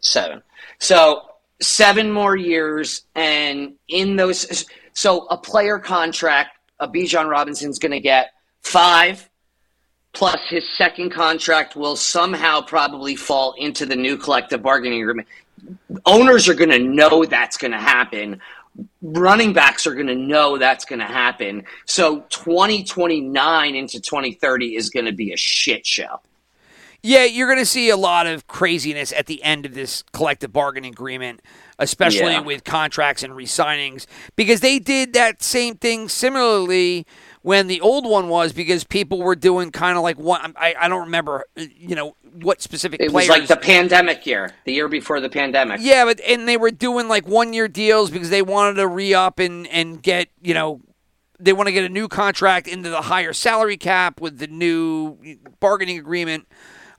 Seven. 0.00 0.42
So 0.78 1.22
seven 1.60 2.10
more 2.10 2.36
years, 2.36 3.02
and 3.14 3.74
in 3.88 4.16
those, 4.16 4.64
so 4.92 5.26
a 5.26 5.36
player 5.36 5.78
contract, 5.78 6.58
a 6.80 6.88
Bijan 6.88 7.28
Robinson's 7.30 7.78
going 7.78 7.92
to 7.92 8.00
get 8.00 8.30
five, 8.62 9.28
plus 10.12 10.40
his 10.48 10.64
second 10.76 11.10
contract 11.10 11.76
will 11.76 11.96
somehow 11.96 12.60
probably 12.62 13.14
fall 13.16 13.54
into 13.58 13.84
the 13.86 13.96
new 13.96 14.16
collective 14.16 14.62
bargaining 14.62 15.00
agreement. 15.02 15.28
Owners 16.06 16.48
are 16.48 16.54
going 16.54 16.70
to 16.70 16.78
know 16.78 17.24
that's 17.24 17.56
going 17.56 17.72
to 17.72 17.78
happen. 17.78 18.40
Running 19.02 19.52
backs 19.52 19.86
are 19.86 19.94
going 19.94 20.06
to 20.06 20.14
know 20.14 20.58
that's 20.58 20.84
going 20.84 21.00
to 21.00 21.04
happen. 21.04 21.64
So 21.86 22.20
2029 22.30 23.74
into 23.74 24.00
2030 24.00 24.76
is 24.76 24.90
going 24.90 25.06
to 25.06 25.12
be 25.12 25.32
a 25.32 25.36
shit 25.36 25.86
show. 25.86 26.20
Yeah, 27.02 27.24
you're 27.24 27.46
going 27.46 27.58
to 27.58 27.66
see 27.66 27.88
a 27.88 27.96
lot 27.96 28.26
of 28.26 28.46
craziness 28.46 29.10
at 29.12 29.24
the 29.26 29.42
end 29.42 29.64
of 29.64 29.74
this 29.74 30.04
collective 30.12 30.52
bargaining 30.52 30.92
agreement, 30.92 31.40
especially 31.78 32.32
Yeah. 32.32 32.40
with 32.40 32.62
contracts 32.62 33.22
and 33.22 33.34
re-signings, 33.34 34.04
because 34.36 34.60
they 34.60 34.78
did 34.78 35.14
that 35.14 35.42
same 35.42 35.76
thing 35.76 36.10
similarly 36.10 37.06
when 37.42 37.66
the 37.68 37.80
old 37.80 38.04
one 38.04 38.28
was 38.28 38.52
because 38.52 38.84
people 38.84 39.18
were 39.22 39.34
doing 39.34 39.70
kind 39.70 39.96
of 39.96 40.02
like 40.02 40.18
what 40.18 40.52
I, 40.56 40.74
I 40.78 40.88
don't 40.88 41.04
remember, 41.04 41.44
you 41.56 41.94
know, 41.96 42.16
what 42.34 42.60
specific 42.60 43.00
It 43.00 43.10
players. 43.10 43.28
was 43.28 43.38
like 43.38 43.48
the 43.48 43.56
pandemic 43.56 44.26
year, 44.26 44.52
the 44.64 44.72
year 44.72 44.88
before 44.88 45.20
the 45.20 45.30
pandemic. 45.30 45.80
Yeah, 45.82 46.04
but 46.04 46.20
and 46.20 46.46
they 46.46 46.56
were 46.56 46.70
doing 46.70 47.08
like 47.08 47.26
one 47.26 47.52
year 47.52 47.66
deals 47.68 48.10
because 48.10 48.30
they 48.30 48.42
wanted 48.42 48.74
to 48.74 48.86
re 48.86 49.14
up 49.14 49.38
and 49.38 49.66
and 49.68 50.02
get 50.02 50.28
you 50.42 50.52
know 50.54 50.80
they 51.38 51.54
want 51.54 51.68
to 51.68 51.72
get 51.72 51.84
a 51.84 51.88
new 51.88 52.06
contract 52.08 52.68
into 52.68 52.90
the 52.90 53.02
higher 53.02 53.32
salary 53.32 53.78
cap 53.78 54.20
with 54.20 54.38
the 54.38 54.46
new 54.46 55.16
bargaining 55.60 55.98
agreement. 55.98 56.46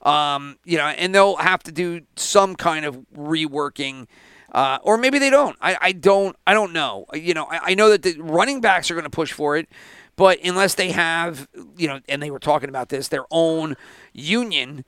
Um, 0.02 0.58
you 0.66 0.80
know, 0.80 0.86
and 0.86 1.14
they'll 1.14 1.36
have 1.36 1.62
to 1.64 1.72
do 1.72 2.02
some 2.16 2.56
kind 2.56 2.86
of 2.86 2.96
reworking. 3.16 4.08
Uh, 4.52 4.80
or 4.82 4.98
maybe 4.98 5.20
they 5.20 5.30
don't. 5.30 5.56
I, 5.62 5.78
I 5.80 5.92
don't. 5.92 6.36
I 6.48 6.54
don't 6.56 6.74
know. 6.74 7.06
You 7.14 7.36
know, 7.36 7.46
I, 7.46 7.60
I 7.68 7.74
know 7.76 7.90
that 7.92 8.02
the 8.02 8.18
running 8.20 8.62
backs 8.62 8.90
are 8.90 8.96
going 8.96 9.06
to 9.06 9.12
push 9.12 9.32
for 9.32 9.56
it, 9.58 9.70
but 10.22 10.38
unless 10.44 10.76
they 10.76 10.92
have, 10.92 11.48
you 11.76 11.88
know, 11.88 12.00
and 12.08 12.22
they 12.22 12.30
were 12.30 12.38
talking 12.38 12.70
about 12.70 12.90
this, 12.90 13.08
their 13.08 13.26
own 13.32 13.76
union. 14.14 14.86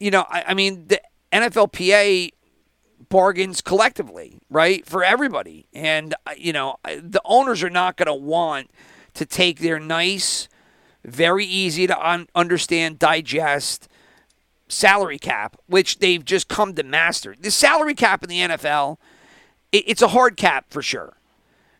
You 0.00 0.10
know, 0.10 0.24
I, 0.30 0.44
I 0.46 0.54
mean, 0.54 0.86
the 0.86 0.98
NFLPA 1.30 2.30
bargains 3.10 3.60
collectively, 3.60 4.40
right, 4.48 4.86
for 4.86 5.04
everybody. 5.04 5.66
And, 5.74 6.14
uh, 6.26 6.30
you 6.38 6.54
know, 6.54 6.76
the 6.86 7.20
owners 7.26 7.62
are 7.62 7.68
not 7.68 7.98
going 7.98 8.06
to 8.06 8.14
want 8.14 8.70
to 9.12 9.26
take 9.26 9.58
their 9.58 9.78
nice, 9.78 10.48
very 11.04 11.44
easy 11.44 11.86
to 11.86 12.08
un- 12.10 12.30
understand, 12.34 12.98
digest 12.98 13.90
salary 14.68 15.18
cap, 15.18 15.54
which 15.66 15.98
they've 15.98 16.24
just 16.24 16.48
come 16.48 16.72
to 16.76 16.82
master. 16.82 17.36
The 17.38 17.50
salary 17.50 17.94
cap 17.94 18.22
in 18.22 18.30
the 18.30 18.38
NFL, 18.38 18.96
it, 19.70 19.84
it's 19.86 20.00
a 20.00 20.08
hard 20.08 20.38
cap 20.38 20.70
for 20.70 20.80
sure. 20.80 21.18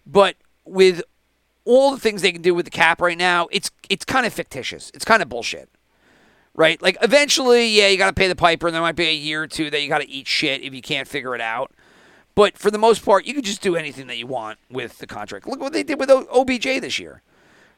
But 0.04 0.36
with 0.66 1.02
all 1.64 1.90
the 1.92 2.00
things 2.00 2.22
they 2.22 2.32
can 2.32 2.42
do 2.42 2.54
with 2.54 2.64
the 2.64 2.70
cap 2.70 3.00
right 3.00 3.18
now, 3.18 3.48
it's 3.50 3.70
it's 3.88 4.04
kind 4.04 4.26
of 4.26 4.32
fictitious. 4.32 4.90
It's 4.94 5.04
kind 5.04 5.22
of 5.22 5.28
bullshit 5.28 5.68
right? 6.54 6.80
Like 6.82 6.96
eventually, 7.02 7.68
yeah, 7.68 7.88
you 7.88 7.96
got 7.96 8.08
to 8.08 8.12
pay 8.12 8.28
the 8.28 8.36
piper, 8.36 8.66
and 8.66 8.74
there 8.74 8.82
might 8.82 8.96
be 8.96 9.08
a 9.08 9.14
year 9.14 9.42
or 9.42 9.46
two 9.46 9.70
that 9.70 9.82
you 9.82 9.88
got 9.88 10.00
to 10.00 10.08
eat 10.08 10.26
shit 10.26 10.62
if 10.62 10.74
you 10.74 10.82
can't 10.82 11.08
figure 11.08 11.34
it 11.34 11.40
out. 11.40 11.72
But 12.34 12.56
for 12.56 12.70
the 12.70 12.78
most 12.78 13.04
part, 13.04 13.26
you 13.26 13.34
can 13.34 13.42
just 13.42 13.60
do 13.60 13.76
anything 13.76 14.06
that 14.06 14.16
you 14.16 14.26
want 14.26 14.58
with 14.70 14.98
the 14.98 15.06
contract. 15.06 15.46
Look 15.46 15.60
what 15.60 15.72
they 15.72 15.82
did 15.82 15.98
with 15.98 16.10
OBJ 16.10 16.80
this 16.80 16.98
year, 16.98 17.22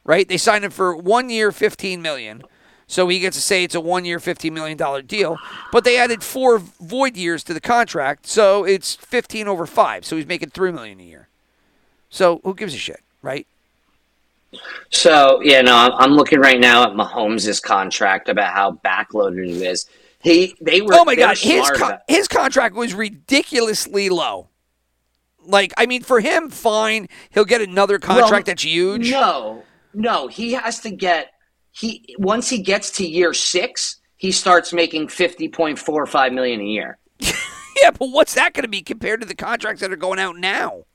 right? 0.03 0.27
They 0.27 0.37
signed 0.37 0.63
him 0.63 0.71
for 0.71 0.95
one 0.95 1.29
year, 1.29 1.51
fifteen 1.51 2.01
million. 2.01 2.43
So 2.87 3.07
he 3.07 3.19
gets 3.19 3.35
to 3.35 3.41
say 3.41 3.63
it's 3.63 3.73
a 3.73 3.81
one 3.81 4.05
year, 4.05 4.19
$15 4.19 4.51
million 4.51 4.77
deal. 5.07 5.39
But 5.71 5.85
they 5.85 5.97
added 5.97 6.21
four 6.21 6.59
void 6.59 7.17
years 7.17 7.43
to 7.45 7.53
the 7.55 7.59
contract. 7.59 8.27
So 8.27 8.63
it's 8.63 8.93
15 8.93 9.47
over 9.47 9.65
five. 9.65 10.05
So 10.05 10.15
he's 10.15 10.27
making 10.27 10.51
3 10.51 10.71
million 10.71 10.99
a 10.99 11.03
year. 11.03 11.27
So 12.11 12.41
who 12.43 12.53
gives 12.53 12.75
a 12.75 12.77
shit, 12.77 13.01
right? 13.23 13.47
So 14.89 15.41
yeah, 15.43 15.61
no, 15.61 15.75
I'm, 15.75 16.11
looking 16.11 16.39
right 16.39 16.59
now 16.59 16.83
at 16.83 16.89
Mahomes' 16.91 17.61
contract 17.61 18.29
about 18.29 18.53
how 18.53 18.79
backloaded 18.85 19.49
it 19.49 19.61
is. 19.61 19.87
He, 20.21 20.55
they 20.61 20.81
were. 20.81 20.93
Oh 20.93 21.05
my 21.05 21.15
god, 21.15 21.37
his 21.37 21.69
con- 21.71 21.99
his 22.07 22.27
contract 22.27 22.75
was 22.75 22.93
ridiculously 22.93 24.09
low. 24.09 24.49
Like, 25.45 25.73
I 25.77 25.85
mean, 25.85 26.01
for 26.01 26.19
him, 26.19 26.49
fine, 26.49 27.07
he'll 27.29 27.45
get 27.45 27.61
another 27.61 27.99
contract 27.99 28.31
Well, 28.31 28.43
that's 28.43 28.63
huge. 28.63 29.11
No, 29.11 29.63
no, 29.93 30.27
he 30.27 30.53
has 30.53 30.79
to 30.81 30.89
get 30.89 31.31
he 31.71 32.15
once 32.17 32.49
he 32.49 32.61
gets 32.61 32.89
to 32.91 33.05
year 33.05 33.33
six, 33.33 33.99
he 34.17 34.31
starts 34.31 34.73
making 34.73 35.09
fifty 35.09 35.49
point 35.49 35.77
four 35.77 36.05
five 36.05 36.33
million 36.33 36.61
a 36.61 36.65
year. 36.65 36.97
Yeah, 37.81 37.91
but 37.91 38.07
what's 38.07 38.33
that 38.35 38.53
going 38.53 38.63
to 38.63 38.69
be 38.69 38.81
compared 38.81 39.21
to 39.21 39.27
the 39.27 39.35
contracts 39.35 39.81
that 39.81 39.91
are 39.91 39.97
going 39.97 40.19
out 40.19 40.37
now? 40.37 40.85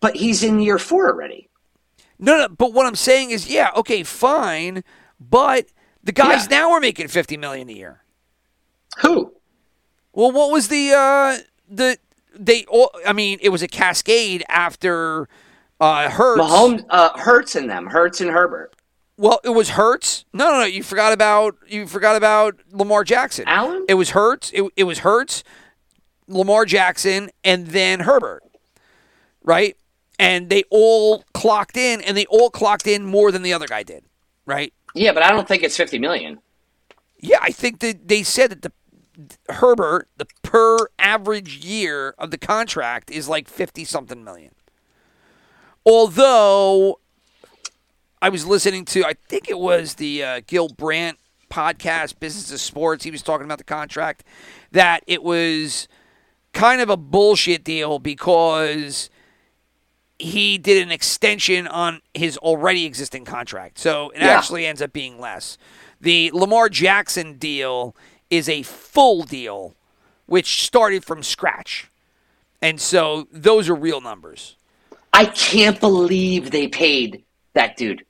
But 0.00 0.16
he's 0.16 0.42
in 0.42 0.60
year 0.60 0.78
four 0.78 1.08
already. 1.08 1.48
No, 2.22 2.38
no. 2.38 2.48
But 2.48 2.72
what 2.72 2.86
I'm 2.86 2.94
saying 2.94 3.30
is, 3.32 3.48
yeah, 3.50 3.70
okay, 3.76 4.02
fine, 4.04 4.84
but 5.20 5.66
the 6.02 6.12
guys 6.12 6.46
Yeah. 6.50 6.58
now 6.58 6.70
are 6.72 6.80
making 6.80 7.08
50 7.08 7.36
million 7.36 7.68
a 7.68 7.72
year. 7.72 8.02
Who? 9.00 9.32
Well, 10.12 10.30
what 10.32 10.50
was 10.52 10.68
the 10.68 10.92
uh 10.92 11.38
the 11.68 11.98
they? 12.38 12.64
all 12.66 12.90
I 13.06 13.12
mean, 13.12 13.38
it 13.42 13.48
was 13.48 13.62
a 13.62 13.68
cascade 13.68 14.44
after 14.48 15.28
uh 15.80 16.08
Hurts. 16.10 16.42
Mahomes, 16.42 16.84
uh, 16.90 17.18
Hurts 17.18 17.56
in 17.56 17.66
them. 17.66 17.86
Hurts 17.86 18.20
and 18.20 18.30
Herbert. 18.30 18.74
Well, 19.16 19.40
it 19.44 19.50
was 19.50 19.70
Hurts. 19.70 20.24
No, 20.32 20.48
no, 20.50 20.60
no. 20.60 20.64
You 20.66 20.82
forgot 20.82 21.12
about 21.12 21.56
you 21.66 21.86
forgot 21.86 22.14
about 22.16 22.56
Lamar 22.70 23.04
Jackson. 23.04 23.44
Allen? 23.48 23.84
It 23.88 23.94
was 23.94 24.10
Hurts. 24.10 24.50
It, 24.54 24.70
it 24.76 24.84
was 24.84 24.98
Hurts, 25.00 25.42
Lamar 26.28 26.64
Jackson, 26.66 27.30
and 27.42 27.68
then 27.68 28.00
Herbert. 28.00 28.42
Right, 29.44 29.76
and 30.22 30.50
they 30.50 30.62
all 30.70 31.24
clocked 31.34 31.76
in, 31.76 32.00
and 32.00 32.16
they 32.16 32.26
all 32.26 32.48
clocked 32.48 32.86
in 32.86 33.04
more 33.04 33.32
than 33.32 33.42
the 33.42 33.52
other 33.52 33.66
guy 33.66 33.82
did. 33.82 34.04
Right. 34.46 34.72
Yeah, 34.94 35.12
but 35.12 35.24
I 35.24 35.30
don't 35.30 35.48
think 35.48 35.64
it's 35.64 35.76
fifty 35.76 35.98
million. 35.98 36.38
Yeah, 37.18 37.38
I 37.40 37.50
think 37.50 37.80
that 37.80 38.08
they 38.08 38.22
said 38.22 38.50
that 38.50 38.62
the 38.62 38.72
Herbert, 39.52 40.08
the 40.16 40.26
per 40.42 40.88
average 40.98 41.64
year 41.64 42.14
of 42.18 42.30
the 42.30 42.38
contract 42.38 43.10
is 43.10 43.28
like 43.28 43.48
fifty 43.48 43.84
something 43.84 44.22
million. 44.22 44.52
Although 45.84 47.00
I 48.20 48.28
was 48.28 48.46
listening 48.46 48.84
to, 48.86 49.04
I 49.04 49.14
think 49.28 49.50
it 49.50 49.58
was 49.58 49.94
the 49.94 50.22
uh, 50.22 50.40
Gil 50.46 50.68
Brandt 50.68 51.18
podcast, 51.50 52.20
Business 52.20 52.52
of 52.52 52.60
Sports. 52.60 53.04
He 53.04 53.10
was 53.10 53.22
talking 53.22 53.44
about 53.44 53.58
the 53.58 53.64
contract 53.64 54.24
that 54.70 55.02
it 55.08 55.24
was 55.24 55.88
kind 56.52 56.80
of 56.80 56.88
a 56.88 56.96
bullshit 56.96 57.64
deal 57.64 57.98
because 57.98 59.10
he 60.22 60.56
did 60.58 60.82
an 60.82 60.90
extension 60.92 61.66
on 61.66 62.00
his 62.14 62.38
already 62.38 62.84
existing 62.86 63.24
contract. 63.24 63.78
So 63.78 64.10
it 64.10 64.20
Yeah. 64.20 64.28
actually 64.28 64.66
ends 64.66 64.80
up 64.80 64.92
being 64.92 65.18
less. 65.18 65.58
The 66.00 66.30
Lamar 66.32 66.68
Jackson 66.68 67.38
deal 67.38 67.94
is 68.30 68.48
a 68.48 68.62
full 68.62 69.24
deal, 69.24 69.74
which 70.26 70.62
started 70.64 71.04
from 71.04 71.22
scratch. 71.22 71.88
And 72.60 72.80
so 72.80 73.26
those 73.32 73.68
are 73.68 73.74
real 73.74 74.00
numbers. 74.00 74.56
I 75.12 75.26
can't 75.26 75.78
believe 75.80 76.50
they 76.52 76.68
paid 76.68 77.24
that 77.54 77.76
dude. 77.76 78.04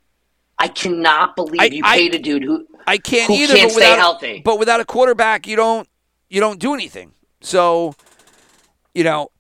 I 0.58 0.68
cannot 0.68 1.34
believe 1.34 1.60
I- 1.60 1.64
you 1.64 1.82
I- 1.84 1.96
paid 1.96 2.14
a 2.14 2.18
dude 2.18 2.44
who 2.44 2.66
I 2.86 2.98
can't 2.98 3.28
Who 3.28 3.34
either. 3.34 3.54
can't 3.54 3.68
but 3.70 3.72
stay 3.72 3.90
without, 3.90 3.98
healthy. 3.98 4.42
But 4.44 4.58
without 4.58 4.80
a 4.80 4.84
quarterback, 4.84 5.46
you 5.46 5.56
don't 5.56 5.88
you 6.28 6.40
don't 6.40 6.58
do 6.58 6.72
anything. 6.74 7.12
So, 7.40 7.94
you 8.94 9.02
know, 9.04 9.31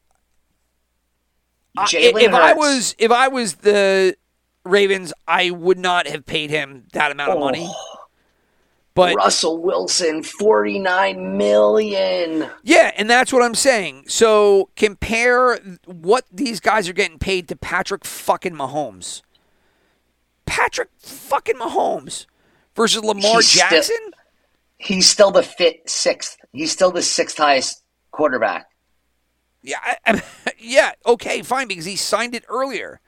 Jalen 1.78 2.22
if 2.22 2.34
I 2.34 2.52
was 2.52 2.94
if 2.98 3.10
I 3.10 3.28
was 3.28 3.54
the 3.56 4.16
Ravens, 4.64 5.12
I 5.26 5.50
would 5.50 5.78
not 5.78 6.06
have 6.06 6.26
paid 6.26 6.50
him 6.50 6.84
that 6.92 7.10
amount 7.10 7.32
of 7.32 7.38
money. 7.40 7.66
Oh. 7.68 7.98
But 8.94 9.16
Russell 9.16 9.62
Wilson, 9.62 10.22
forty 10.22 10.78
nine 10.78 11.38
million. 11.38 12.50
Yeah, 12.62 12.92
and 12.96 13.08
that's 13.08 13.32
what 13.32 13.42
I'm 13.42 13.54
saying. 13.54 14.04
So 14.08 14.68
compare 14.76 15.58
what 15.86 16.26
these 16.30 16.60
guys 16.60 16.88
are 16.90 16.92
getting 16.92 17.18
paid 17.18 17.48
to 17.48 17.56
Patrick 17.56 18.04
fucking 18.04 18.52
Mahomes. 18.54 19.22
Patrick 20.44 20.90
fucking 20.98 21.56
Mahomes 21.56 22.26
versus 22.76 23.02
Lamar 23.02 23.36
He's 23.36 23.48
still- 23.48 23.68
Jackson? 23.70 24.10
He's 24.76 25.08
still 25.08 25.30
the 25.30 25.44
fit 25.44 25.88
sixth. 25.88 26.36
He's 26.52 26.72
still 26.72 26.90
the 26.90 27.02
sixth 27.02 27.38
highest 27.38 27.82
quarterback. 28.10 28.66
Yeah, 29.62 29.78
I, 29.82 29.96
I- 30.06 30.22
yeah, 30.58 30.92
okay, 31.06 31.42
fine 31.42 31.68
because 31.68 31.84
he 31.84 31.96
signed 31.96 32.34
it 32.34 32.44
earlier. 32.48 33.00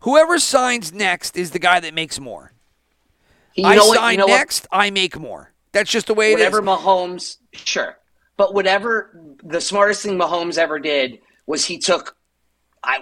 Whoever 0.00 0.38
signs 0.38 0.92
next 0.92 1.36
is 1.36 1.50
the 1.50 1.58
guy 1.58 1.80
that 1.80 1.94
makes 1.94 2.20
more. 2.20 2.52
You 3.54 3.66
I 3.66 3.76
know 3.76 3.86
what? 3.86 3.98
sign 3.98 4.12
You 4.12 4.18
know 4.18 4.26
what? 4.26 4.36
next, 4.36 4.66
I 4.70 4.90
make 4.90 5.18
more. 5.18 5.52
That's 5.72 5.90
just 5.90 6.06
the 6.06 6.14
way 6.14 6.32
it 6.32 6.38
is. 6.38 6.52
whatever 6.52 6.62
Mahomes, 6.62 7.38
sure, 7.52 7.96
but 8.36 8.54
whatever 8.54 9.18
the 9.42 9.60
smartest 9.60 10.02
thing 10.02 10.18
Mahomes 10.18 10.58
ever 10.58 10.78
did 10.78 11.18
was 11.46 11.64
he 11.64 11.78
took 11.78 12.16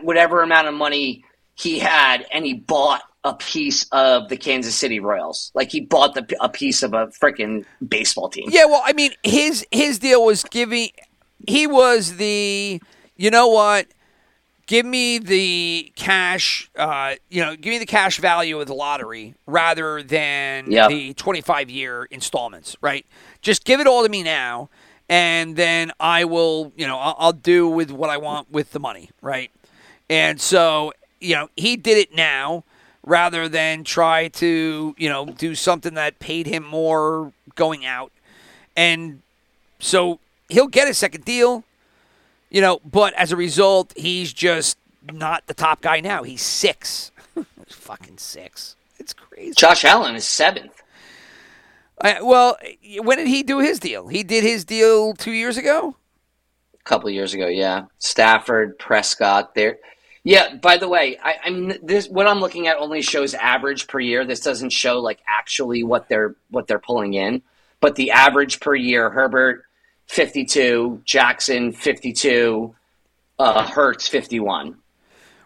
whatever 0.03 0.43
amount 0.43 0.69
of 0.69 0.75
money 0.75 1.25
he 1.55 1.79
had 1.79 2.27
and 2.33 2.45
he 2.45 2.55
bought 2.55 3.03
a 3.23 3.35
piece 3.35 3.87
of 3.91 4.29
the 4.29 4.37
Kansas 4.37 4.75
City 4.75 5.01
Royals. 5.01 5.51
Like 5.55 5.71
he 5.71 5.81
bought 5.81 6.15
the, 6.15 6.27
a 6.41 6.49
piece 6.49 6.83
of 6.83 6.93
a 6.95 7.07
freaking 7.09 7.65
baseball 7.87 8.29
team. 8.29 8.49
Yeah, 8.49 8.67
well, 8.67 8.83
I 8.85 8.93
mean, 8.93 9.13
his 9.23 9.67
his 9.71 9.99
deal 9.99 10.25
was 10.25 10.45
giving. 10.45 10.91
He 11.47 11.67
was 11.67 12.17
the, 12.17 12.81
you 13.17 13.31
know 13.31 13.49
what? 13.49 13.87
Give 14.67 14.87
me 14.87 15.19
the 15.19 15.93
cash. 15.95 16.71
Uh, 16.75 17.17
you 17.29 17.43
know, 17.43 17.55
give 17.55 17.71
me 17.71 17.79
the 17.79 17.85
cash 17.85 18.19
value 18.19 18.59
of 18.61 18.67
the 18.67 18.75
lottery 18.75 19.35
rather 19.47 20.03
than 20.03 20.71
Yep. 20.71 20.89
the 20.89 21.13
twenty-five 21.15 21.69
year 21.69 22.05
installments. 22.11 22.75
Right? 22.81 23.05
Just 23.43 23.67
give 23.67 23.81
it 23.81 23.87
all 23.87 24.03
to 24.05 24.09
me 24.09 24.23
now, 24.23 24.71
and 25.07 25.55
then 25.57 25.93
I 26.01 26.25
will. 26.25 26.73
You 26.77 26.87
know, 26.87 26.99
I'll, 26.99 27.15
I'll 27.19 27.33
do 27.35 27.69
with 27.69 27.91
what 27.91 28.09
I 28.09 28.17
want 28.17 28.51
with 28.51 28.73
the 28.73 28.81
money. 28.81 29.11
Right? 29.21 29.51
And 30.09 30.41
so, 30.41 30.95
you 31.21 31.35
know, 31.35 31.51
he 31.57 31.77
did 31.77 31.99
it 31.99 32.15
now 32.15 32.65
rather 33.03 33.51
than 33.51 33.85
try 33.85 34.29
to, 34.29 34.95
you 34.97 35.09
know, 35.11 35.27
do 35.27 35.55
something 35.55 35.93
that 35.93 36.19
paid 36.21 36.47
him 36.47 36.65
more 36.65 37.35
going 37.55 37.85
out. 37.85 38.13
And 38.79 39.21
so 39.79 40.21
he'll 40.55 40.69
get 40.69 40.89
a 40.89 40.95
second 40.95 41.25
deal, 41.25 41.65
you 42.49 42.61
know, 42.61 42.81
but 42.85 43.13
as 43.15 43.33
a 43.33 43.37
result, 43.37 43.93
he's 43.97 44.33
just 44.33 44.79
not 45.13 45.47
the 45.47 45.55
top 45.55 45.83
guy 45.83 46.01
now. 46.01 46.23
He's 46.23 46.43
six. 46.43 47.11
He's 47.35 47.77
fucking 47.77 48.19
six. 48.19 48.77
It's 48.99 49.13
crazy. 49.13 49.55
Josh 49.57 49.85
Allen 49.85 50.15
is 50.15 50.27
seventh. 50.27 50.83
I, 52.01 52.21
well, 52.23 52.57
when 52.99 53.19
did 53.19 53.27
he 53.27 53.43
do 53.43 53.59
his 53.59 53.79
deal? 53.79 54.09
He 54.09 54.23
did 54.23 54.45
his 54.45 54.65
deal 54.65 55.15
two 55.15 55.33
years 55.33 55.57
ago? 55.57 55.97
A 56.75 56.85
couple 56.85 57.09
years 57.11 57.35
ago, 57.35 57.47
yeah. 57.47 57.87
Stafford, 57.99 58.79
Prescott, 58.79 59.55
there. 59.55 59.79
Yeah. 60.23 60.57
By 60.57 60.77
the 60.77 60.89
way, 60.89 61.19
I, 61.23 61.37
I'm 61.45 61.73
this. 61.83 62.09
What 62.09 62.27
I'm 62.27 62.41
looking 62.41 62.67
at 62.67 62.79
only 62.79 63.03
shows 63.03 63.35
average 63.35 63.89
per 63.89 64.01
year. 64.01 64.25
This 64.25 64.41
doesn't 64.41 64.71
show 64.71 65.01
like 65.01 65.21
actually 65.27 65.83
what 65.83 66.09
they're 66.09 66.35
what 66.51 66.67
they're 66.67 66.79
pulling 66.79 67.15
in. 67.15 67.43
But 67.81 67.97
the 67.97 68.11
average 68.13 68.61
per 68.61 68.75
year: 68.75 69.11
Herbert, 69.11 69.65
52; 70.15 71.03
Jackson, 71.05 71.73
52; 71.73 72.75
uh, 73.39 73.67
Hurts, 73.67 74.07
51. 74.07 74.77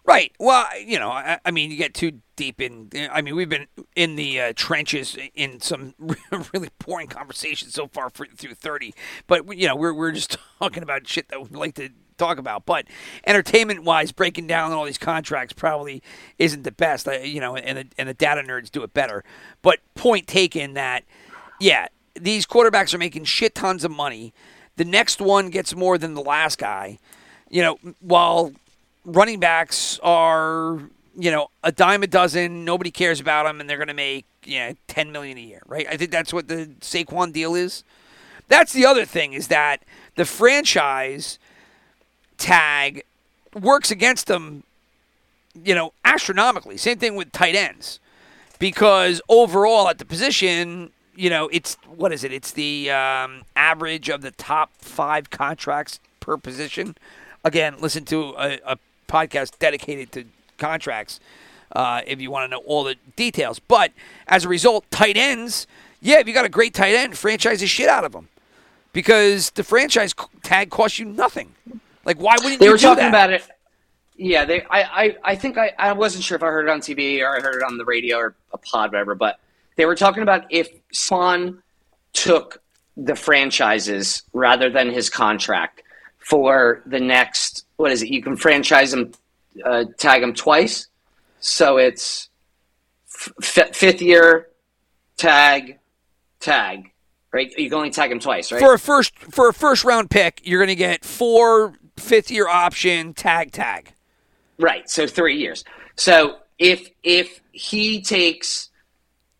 Right. 0.04 0.32
Well, 0.38 0.66
you 0.78 0.98
know, 0.98 1.10
I, 1.10 1.38
I 1.44 1.50
mean, 1.50 1.70
you 1.70 1.76
get 1.76 1.92
too 1.94 2.20
deep 2.36 2.60
in. 2.60 2.90
I 3.10 3.20
mean, 3.20 3.34
we've 3.36 3.48
been 3.48 3.66
in 3.94 4.16
the 4.16 4.40
uh, 4.40 4.52
trenches 4.56 5.18
in 5.34 5.60
some 5.60 5.94
really 6.52 6.70
boring 6.84 7.08
conversations 7.08 7.74
so 7.74 7.88
far 7.88 8.10
for, 8.10 8.26
through 8.26 8.54
thirty. 8.54 8.94
But 9.26 9.56
you 9.58 9.66
know, 9.66 9.76
we're 9.76 9.92
we're 9.92 10.12
just 10.12 10.38
talking 10.58 10.82
about 10.82 11.06
shit 11.06 11.28
that 11.28 11.50
we 11.50 11.56
like 11.56 11.74
to 11.74 11.90
talk 12.18 12.38
about. 12.38 12.66
But 12.66 12.86
entertainment 13.26 13.84
wise, 13.84 14.12
breaking 14.12 14.46
down 14.46 14.72
all 14.72 14.84
these 14.84 14.98
contracts 14.98 15.52
probably 15.52 16.02
isn't 16.38 16.62
the 16.62 16.72
best. 16.72 17.08
uh, 17.08 17.12
You 17.12 17.40
know, 17.40 17.56
and 17.56 17.78
the, 17.78 17.86
and 17.96 18.08
the 18.08 18.14
data 18.14 18.42
nerds 18.42 18.70
do 18.70 18.82
it 18.82 18.92
better. 18.92 19.24
But 19.62 19.80
point 19.94 20.26
taken 20.26 20.74
that, 20.74 21.04
yeah, 21.60 21.88
these 22.14 22.46
quarterbacks 22.46 22.92
are 22.94 22.98
making 22.98 23.24
shit 23.24 23.54
tons 23.54 23.84
of 23.84 23.90
money. 23.90 24.34
The 24.78 24.86
next 24.86 25.20
one 25.20 25.50
gets 25.50 25.74
more 25.74 25.98
than 25.98 26.14
the 26.14 26.22
last 26.22 26.58
guy. 26.58 26.98
You 27.50 27.62
know, 27.62 27.78
while 28.00 28.52
running 29.04 29.40
backs 29.40 29.98
are 30.02 30.80
you 31.18 31.30
know 31.30 31.50
a 31.64 31.72
dime 31.72 32.02
a 32.02 32.06
dozen. 32.06 32.64
Nobody 32.64 32.90
cares 32.90 33.20
about 33.20 33.44
them, 33.44 33.60
and 33.60 33.68
they're 33.68 33.76
going 33.76 33.88
to 33.88 33.94
make 33.94 34.24
you 34.44 34.60
know 34.60 34.76
ten 34.86 35.12
million 35.12 35.36
a 35.36 35.42
year, 35.42 35.62
right? 35.66 35.86
I 35.90 35.96
think 35.96 36.10
that's 36.10 36.32
what 36.32 36.48
the 36.48 36.70
Saquon 36.80 37.32
deal 37.32 37.54
is. 37.54 37.82
That's 38.46 38.72
the 38.72 38.86
other 38.86 39.04
thing 39.04 39.34
is 39.34 39.48
that 39.48 39.82
the 40.14 40.24
franchise 40.24 41.38
tag 42.38 43.02
works 43.52 43.90
against 43.90 44.26
them, 44.28 44.62
you 45.64 45.74
know, 45.74 45.92
astronomically. 46.04 46.76
Same 46.76 46.98
thing 46.98 47.16
with 47.16 47.32
tight 47.32 47.56
ends, 47.56 47.98
because 48.58 49.20
overall 49.28 49.88
at 49.88 49.98
the 49.98 50.04
position, 50.04 50.92
you 51.18 51.30
know, 51.30 51.48
it's 51.52 51.76
what 51.96 52.12
is 52.12 52.22
it? 52.22 52.32
It's 52.32 52.52
the 52.52 52.90
um, 52.92 53.42
average 53.56 54.08
of 54.08 54.22
the 54.22 54.30
top 54.30 54.70
five 54.78 55.30
contracts 55.30 55.98
per 56.20 56.36
position. 56.36 56.96
Again, 57.44 57.74
listen 57.80 58.04
to 58.06 58.34
a, 58.38 58.60
a 58.64 58.78
podcast 59.08 59.58
dedicated 59.58 60.12
to 60.12 60.24
contracts 60.58 61.18
uh, 61.72 62.02
if 62.06 62.20
you 62.20 62.30
want 62.30 62.44
to 62.44 62.56
know 62.56 62.62
all 62.64 62.84
the 62.84 62.94
details. 63.16 63.58
But 63.58 63.90
as 64.28 64.44
a 64.44 64.48
result, 64.48 64.88
tight 64.92 65.16
ends, 65.16 65.66
yeah, 66.00 66.20
if 66.20 66.28
you 66.28 66.34
got 66.34 66.44
a 66.44 66.48
great 66.48 66.72
tight 66.72 66.94
end, 66.94 67.18
franchise 67.18 67.60
the 67.60 67.66
shit 67.66 67.88
out 67.88 68.04
of 68.04 68.12
them 68.12 68.28
because 68.92 69.50
the 69.50 69.64
franchise 69.64 70.14
tag 70.44 70.70
costs 70.70 71.00
you 71.00 71.04
nothing. 71.04 71.52
Like, 72.04 72.18
why 72.20 72.36
wouldn't 72.38 72.60
They 72.60 72.66
you 72.66 72.72
were 72.72 72.78
talking 72.78 73.02
that? 73.02 73.08
about 73.08 73.32
it. 73.32 73.48
Yeah, 74.16 74.44
they. 74.44 74.62
I, 74.70 74.82
I, 74.82 75.16
I 75.24 75.34
think 75.34 75.58
I, 75.58 75.72
I 75.78 75.92
wasn't 75.92 76.22
sure 76.22 76.36
if 76.36 76.42
I 76.44 76.46
heard 76.46 76.66
it 76.68 76.70
on 76.70 76.80
TV 76.80 77.20
or 77.22 77.36
I 77.36 77.40
heard 77.40 77.56
it 77.56 77.62
on 77.64 77.76
the 77.76 77.84
radio 77.84 78.18
or 78.18 78.34
a 78.52 78.58
pod, 78.58 78.92
whatever. 78.92 79.14
But 79.14 79.38
they 79.78 79.86
were 79.86 79.94
talking 79.94 80.24
about 80.24 80.44
if 80.50 80.68
Saquon 80.92 81.62
took 82.12 82.60
the 82.96 83.14
franchises 83.14 84.24
rather 84.32 84.68
than 84.68 84.90
his 84.90 85.08
contract 85.08 85.82
for 86.18 86.82
the 86.84 86.98
next. 86.98 87.64
What 87.76 87.92
is 87.92 88.02
it? 88.02 88.08
You 88.08 88.20
can 88.20 88.36
franchise 88.36 88.92
him, 88.92 89.12
uh, 89.64 89.84
tag 89.96 90.24
him 90.24 90.34
twice. 90.34 90.88
So 91.38 91.76
it's 91.76 92.28
f- 93.40 93.74
fifth 93.74 94.02
year 94.02 94.48
tag, 95.16 95.78
tag. 96.40 96.90
Right? 97.32 97.56
You 97.56 97.70
can 97.70 97.78
only 97.78 97.90
tag 97.90 98.10
him 98.10 98.18
twice, 98.18 98.50
right? 98.50 98.60
for 98.60 98.74
a 98.74 98.78
first 98.80 99.16
for 99.16 99.48
a 99.48 99.54
first 99.54 99.84
round 99.84 100.10
pick, 100.10 100.40
you're 100.42 100.58
going 100.58 100.68
to 100.68 100.74
get 100.74 101.04
four 101.04 101.74
fifth 101.96 102.32
year 102.32 102.48
option 102.48 103.14
tag 103.14 103.52
tag. 103.52 103.92
Right. 104.58 104.90
So 104.90 105.06
three 105.06 105.36
years. 105.36 105.62
So 105.94 106.38
if 106.58 106.88
if 107.04 107.40
he 107.52 108.00
takes 108.00 108.70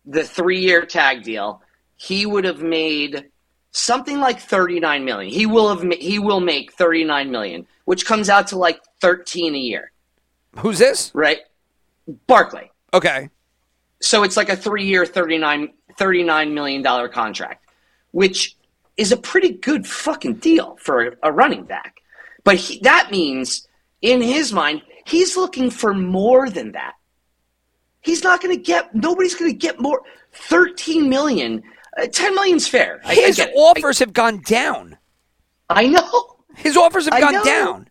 the 0.09 0.23
three 0.23 0.59
year 0.59 0.85
tag 0.85 1.23
deal, 1.23 1.61
he 1.95 2.25
would 2.25 2.43
have 2.43 2.61
made 2.61 3.29
something 3.71 4.19
like 4.19 4.39
thirty 4.39 4.79
nine 4.79 5.05
million. 5.05 5.31
He 5.31 5.45
will 5.45 5.69
have 5.69 5.83
he 5.93 6.19
will 6.19 6.39
make 6.39 6.73
thirty 6.73 7.03
nine 7.03 7.31
million, 7.31 7.67
which 7.85 8.05
comes 8.05 8.29
out 8.29 8.47
to 8.47 8.57
like 8.57 8.81
thirteen 8.99 9.55
a 9.55 9.59
year. 9.59 9.91
Who's 10.57 10.79
this? 10.79 11.11
Right. 11.13 11.39
Barkley. 12.27 12.71
Okay. 12.93 13.29
So 14.01 14.23
it's 14.23 14.37
like 14.37 14.49
a 14.49 14.55
three 14.55 14.85
year, 14.85 15.05
39, 15.05 15.69
$39 15.97 16.53
million 16.53 17.11
contract, 17.11 17.65
which 18.11 18.55
is 18.97 19.11
a 19.11 19.17
pretty 19.17 19.51
good 19.51 19.85
fucking 19.85 20.35
deal 20.35 20.77
for 20.79 21.17
a 21.21 21.31
running 21.31 21.63
back. 21.63 22.01
But 22.43 22.55
he, 22.55 22.79
that 22.79 23.11
means, 23.11 23.67
in 24.01 24.21
his 24.21 24.53
mind, 24.53 24.81
he's 25.05 25.37
looking 25.37 25.69
for 25.69 25.93
more 25.93 26.49
than 26.49 26.71
that. 26.71 26.93
He's 28.01 28.23
not 28.23 28.41
going 28.41 28.55
to 28.55 28.61
get, 28.61 28.93
nobody's 28.95 29.35
going 29.35 29.51
to 29.51 29.57
get 29.57 29.79
more. 29.79 30.01
13 30.33 31.09
million, 31.09 31.63
uh, 31.97 32.07
10 32.07 32.35
million's 32.35 32.67
fair. 32.67 33.01
I, 33.03 33.11
I 33.11 33.15
His 33.15 33.39
it. 33.39 33.51
offers 33.55 33.99
have 33.99 34.13
gone 34.13 34.41
down. 34.45 34.97
I, 35.69 35.83
I 35.83 35.87
know. 35.87 36.37
His 36.55 36.75
offers 36.77 37.05
have 37.05 37.13
I 37.13 37.19
gone 37.19 37.45
down. 37.45 37.87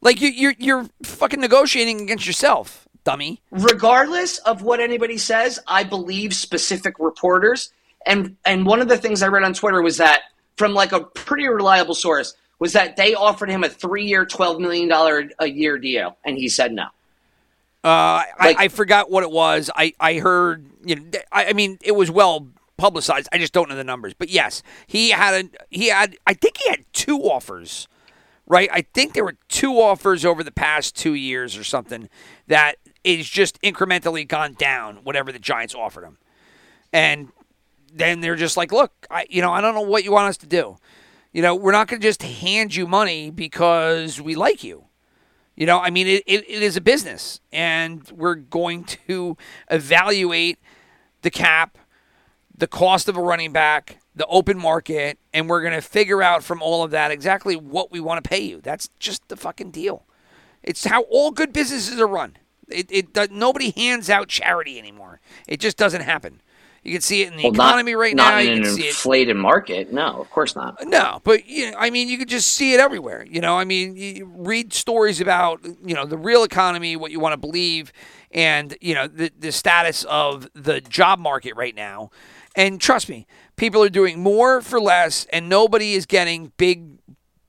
Like 0.00 0.20
you, 0.20 0.28
you're 0.28 0.54
you're 0.58 0.86
fucking 1.04 1.40
negotiating 1.40 2.00
against 2.00 2.26
yourself, 2.26 2.88
dummy. 3.04 3.40
regardless 3.52 4.38
of 4.38 4.62
what 4.62 4.80
anybody 4.80 5.16
says, 5.16 5.60
I 5.68 5.84
believe 5.84 6.34
specific 6.34 6.98
reporters. 6.98 7.72
And 8.04 8.36
and 8.44 8.66
one 8.66 8.80
of 8.80 8.88
the 8.88 8.98
things 8.98 9.22
I 9.22 9.28
read 9.28 9.44
on 9.44 9.54
Twitter 9.54 9.80
was 9.80 9.96
that 9.98 10.22
from 10.56 10.74
like 10.74 10.90
a 10.90 11.00
pretty 11.00 11.46
reliable 11.46 11.94
source 11.94 12.34
was 12.58 12.72
that 12.72 12.96
they 12.96 13.14
offered 13.14 13.48
him 13.48 13.62
a 13.62 13.68
three 13.68 14.04
year, 14.04 14.26
twelve 14.26 14.60
million 14.60 14.88
dollar 14.88 15.30
a 15.38 15.46
year 15.46 15.78
deal, 15.78 16.16
and 16.24 16.36
he 16.36 16.48
said 16.48 16.72
no. 16.72 16.86
Uh, 17.84 18.22
Like- 18.40 18.58
I, 18.58 18.64
I 18.64 18.68
forgot 18.68 19.10
what 19.10 19.22
it 19.22 19.30
was. 19.30 19.70
I, 19.74 19.92
I 19.98 20.14
heard, 20.14 20.66
you 20.84 20.96
know, 20.96 21.02
I, 21.30 21.46
I 21.46 21.52
mean, 21.52 21.78
it 21.82 21.92
was 21.92 22.10
well 22.10 22.48
publicized. 22.76 23.28
I 23.32 23.38
just 23.38 23.52
don't 23.52 23.68
know 23.68 23.74
the 23.76 23.84
numbers. 23.84 24.14
But 24.14 24.28
yes, 24.28 24.62
he 24.86 25.10
had 25.10 25.44
a, 25.46 25.48
he 25.70 25.88
had, 25.88 26.16
I 26.26 26.34
think 26.34 26.58
he 26.58 26.68
had 26.70 26.84
two 26.92 27.18
offers, 27.18 27.88
right? 28.46 28.68
I 28.72 28.82
think 28.82 29.14
there 29.14 29.24
were 29.24 29.36
two 29.48 29.80
offers 29.80 30.24
over 30.24 30.42
the 30.44 30.52
past 30.52 30.96
two 30.96 31.14
years 31.14 31.56
or 31.56 31.64
something 31.64 32.08
that 32.46 32.76
is 33.04 33.28
just 33.28 33.60
incrementally 33.62 34.26
gone 34.26 34.54
down, 34.54 34.96
whatever 35.02 35.32
the 35.32 35.38
Giants 35.40 35.74
offered 35.74 36.04
him. 36.04 36.18
And 36.92 37.30
then 37.92 38.20
they're 38.20 38.36
just 38.36 38.56
like, 38.56 38.70
look, 38.72 38.92
I, 39.10 39.26
you 39.28 39.42
know, 39.42 39.52
I 39.52 39.60
don't 39.60 39.74
know 39.74 39.80
what 39.82 40.04
you 40.04 40.12
want 40.12 40.28
us 40.28 40.36
to 40.38 40.46
do. 40.46 40.76
You 41.32 41.42
know, 41.42 41.54
we're 41.54 41.72
not 41.72 41.88
going 41.88 42.00
to 42.00 42.06
just 42.06 42.22
hand 42.22 42.74
you 42.76 42.86
money 42.86 43.30
because 43.30 44.20
we 44.20 44.34
like 44.34 44.62
you. 44.62 44.84
You 45.56 45.66
know, 45.66 45.80
I 45.80 45.90
mean, 45.90 46.06
it, 46.06 46.22
it, 46.26 46.48
it 46.48 46.62
is 46.62 46.76
a 46.76 46.80
business, 46.80 47.40
and 47.52 48.10
we're 48.10 48.36
going 48.36 48.84
to 49.06 49.36
evaluate 49.70 50.58
the 51.20 51.30
cap, 51.30 51.76
the 52.56 52.66
cost 52.66 53.08
of 53.08 53.16
a 53.16 53.22
running 53.22 53.52
back, 53.52 53.98
the 54.14 54.26
open 54.26 54.58
market, 54.58 55.18
and 55.32 55.48
we're 55.48 55.60
going 55.60 55.74
to 55.74 55.82
figure 55.82 56.22
out 56.22 56.42
from 56.42 56.62
all 56.62 56.82
of 56.82 56.90
that 56.92 57.10
exactly 57.10 57.54
what 57.54 57.92
we 57.92 58.00
want 58.00 58.22
to 58.22 58.28
pay 58.28 58.40
you. 58.40 58.60
That's 58.62 58.88
just 58.98 59.28
the 59.28 59.36
fucking 59.36 59.70
deal. 59.70 60.06
It's 60.62 60.86
how 60.86 61.02
all 61.02 61.30
good 61.30 61.52
businesses 61.52 62.00
are 62.00 62.06
run. 62.06 62.36
It, 62.68 62.90
it 62.90 63.32
nobody 63.32 63.70
hands 63.70 64.08
out 64.08 64.28
charity 64.28 64.78
anymore. 64.78 65.20
It 65.46 65.60
just 65.60 65.76
doesn't 65.76 66.02
happen. 66.02 66.40
You 66.82 66.92
can 66.92 67.00
see 67.00 67.22
it 67.22 67.28
in 67.30 67.36
the 67.36 67.44
Well, 67.44 67.52
not- 67.52 67.68
economy 67.70 67.94
right 67.94 68.14
not 68.16 68.32
now. 68.34 68.38
in 68.40 68.46
You 68.46 68.52
an 68.54 68.62
can 68.64 68.72
see 68.74 68.82
it 68.84 68.88
inflated 68.88 69.36
market. 69.36 69.92
No, 69.92 70.20
of 70.20 70.28
course 70.30 70.56
not. 70.56 70.84
no, 70.84 71.20
but 71.22 71.46
you 71.46 71.70
know, 71.70 71.76
I 71.78 71.90
mean, 71.90 72.08
you 72.08 72.18
could 72.18 72.28
just 72.28 72.54
see 72.54 72.74
it 72.74 72.80
everywhere. 72.80 73.24
You 73.28 73.40
know, 73.40 73.56
I 73.56 73.64
mean, 73.64 73.94
you 73.96 74.30
read 74.36 74.72
stories 74.72 75.20
about 75.20 75.60
you 75.84 75.94
know 75.94 76.04
the 76.06 76.16
real 76.18 76.42
economy, 76.42 76.96
what 76.96 77.12
you 77.12 77.20
want 77.20 77.34
to 77.34 77.36
believe, 77.36 77.92
and 78.32 78.76
you 78.80 78.94
know 78.94 79.06
the 79.06 79.30
the 79.38 79.52
status 79.52 80.02
of 80.04 80.48
the 80.54 80.80
job 80.80 81.18
market 81.20 81.54
right 81.54 81.74
now. 81.74 82.10
And 82.56 82.80
trust 82.80 83.08
me, 83.08 83.26
people 83.56 83.82
are 83.82 83.88
doing 83.88 84.20
more 84.20 84.60
for 84.60 84.80
less, 84.80 85.24
and 85.32 85.48
nobody 85.48 85.94
is 85.94 86.04
getting 86.04 86.52
big 86.56 86.98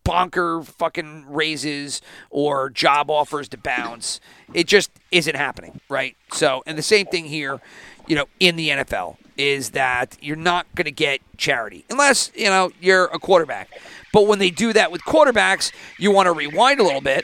bonker 0.03 0.61
fucking 0.63 1.25
raises 1.27 2.01
or 2.29 2.69
job 2.69 3.09
offers 3.09 3.47
to 3.49 3.57
bounce. 3.57 4.19
It 4.53 4.67
just 4.67 4.91
isn't 5.11 5.36
happening, 5.36 5.79
right? 5.89 6.15
So, 6.34 6.61
and 6.67 6.77
the 6.77 6.81
same 6.84 7.05
thing 7.07 7.25
here, 7.25 7.61
you 8.07 8.15
know, 8.15 8.25
in 8.39 8.55
the 8.57 8.69
NFL 8.69 9.17
is 9.38 9.71
that 9.71 10.17
you're 10.21 10.36
not 10.36 10.65
going 10.75 10.86
to 10.86 10.91
get 10.91 11.21
charity 11.38 11.86
unless, 11.89 12.31
you 12.36 12.45
know, 12.45 12.71
you're 12.79 13.05
a 13.05 13.19
quarterback. 13.19 13.69
But 14.11 14.27
when 14.27 14.39
they 14.39 14.49
do 14.49 14.73
that 14.73 14.91
with 14.91 15.01
quarterbacks, 15.01 15.71
you 15.97 16.11
want 16.11 16.27
to 16.27 16.34
rewind 16.34 16.79
a 16.79 16.84
little 16.84 17.01
bit 17.01 17.23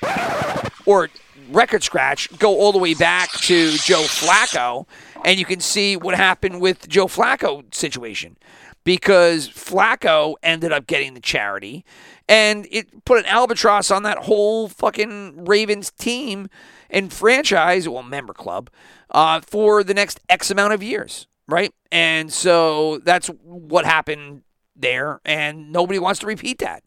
or 0.86 1.10
record 1.52 1.84
scratch, 1.84 2.30
go 2.38 2.60
all 2.60 2.72
the 2.72 2.78
way 2.78 2.94
back 2.94 3.32
to 3.32 3.72
Joe 3.78 4.04
Flacco, 4.04 4.88
and 5.26 5.40
you 5.40 5.46
can 5.46 5.60
see 5.60 5.98
what 5.98 6.16
happened 6.16 6.62
with 6.62 6.88
Joe 6.88 7.08
Flacco 7.08 7.74
situation 7.74 8.38
because 8.84 9.50
Flacco 9.50 10.36
ended 10.42 10.72
up 10.72 10.88
getting 10.88 11.14
the 11.14 11.20
charity, 11.20 11.86
and 12.28 12.68
it 12.72 13.06
put 13.06 13.20
an 13.20 13.26
albatross 13.26 13.92
on 13.92 14.04
that 14.04 14.20
whole 14.20 14.68
fucking 14.68 15.46
Ravens 15.46 15.92
team 15.92 16.50
and 16.90 17.12
franchise, 17.12 17.88
well, 17.88 18.04
member 18.04 18.34
club, 18.34 18.70
uh, 19.12 19.42
for 19.42 19.84
the 19.84 19.94
next 19.94 20.20
X 20.30 20.50
amount 20.50 20.74
of 20.74 20.82
years, 20.82 21.28
right? 21.52 21.74
And 21.92 22.32
so 22.32 23.00
that's 23.00 23.28
what 23.44 23.86
happened 23.86 24.44
there, 24.76 25.20
and 25.26 25.72
nobody 25.72 26.00
wants 26.00 26.20
to 26.22 26.28
repeat 26.28 26.60
that. 26.60 26.84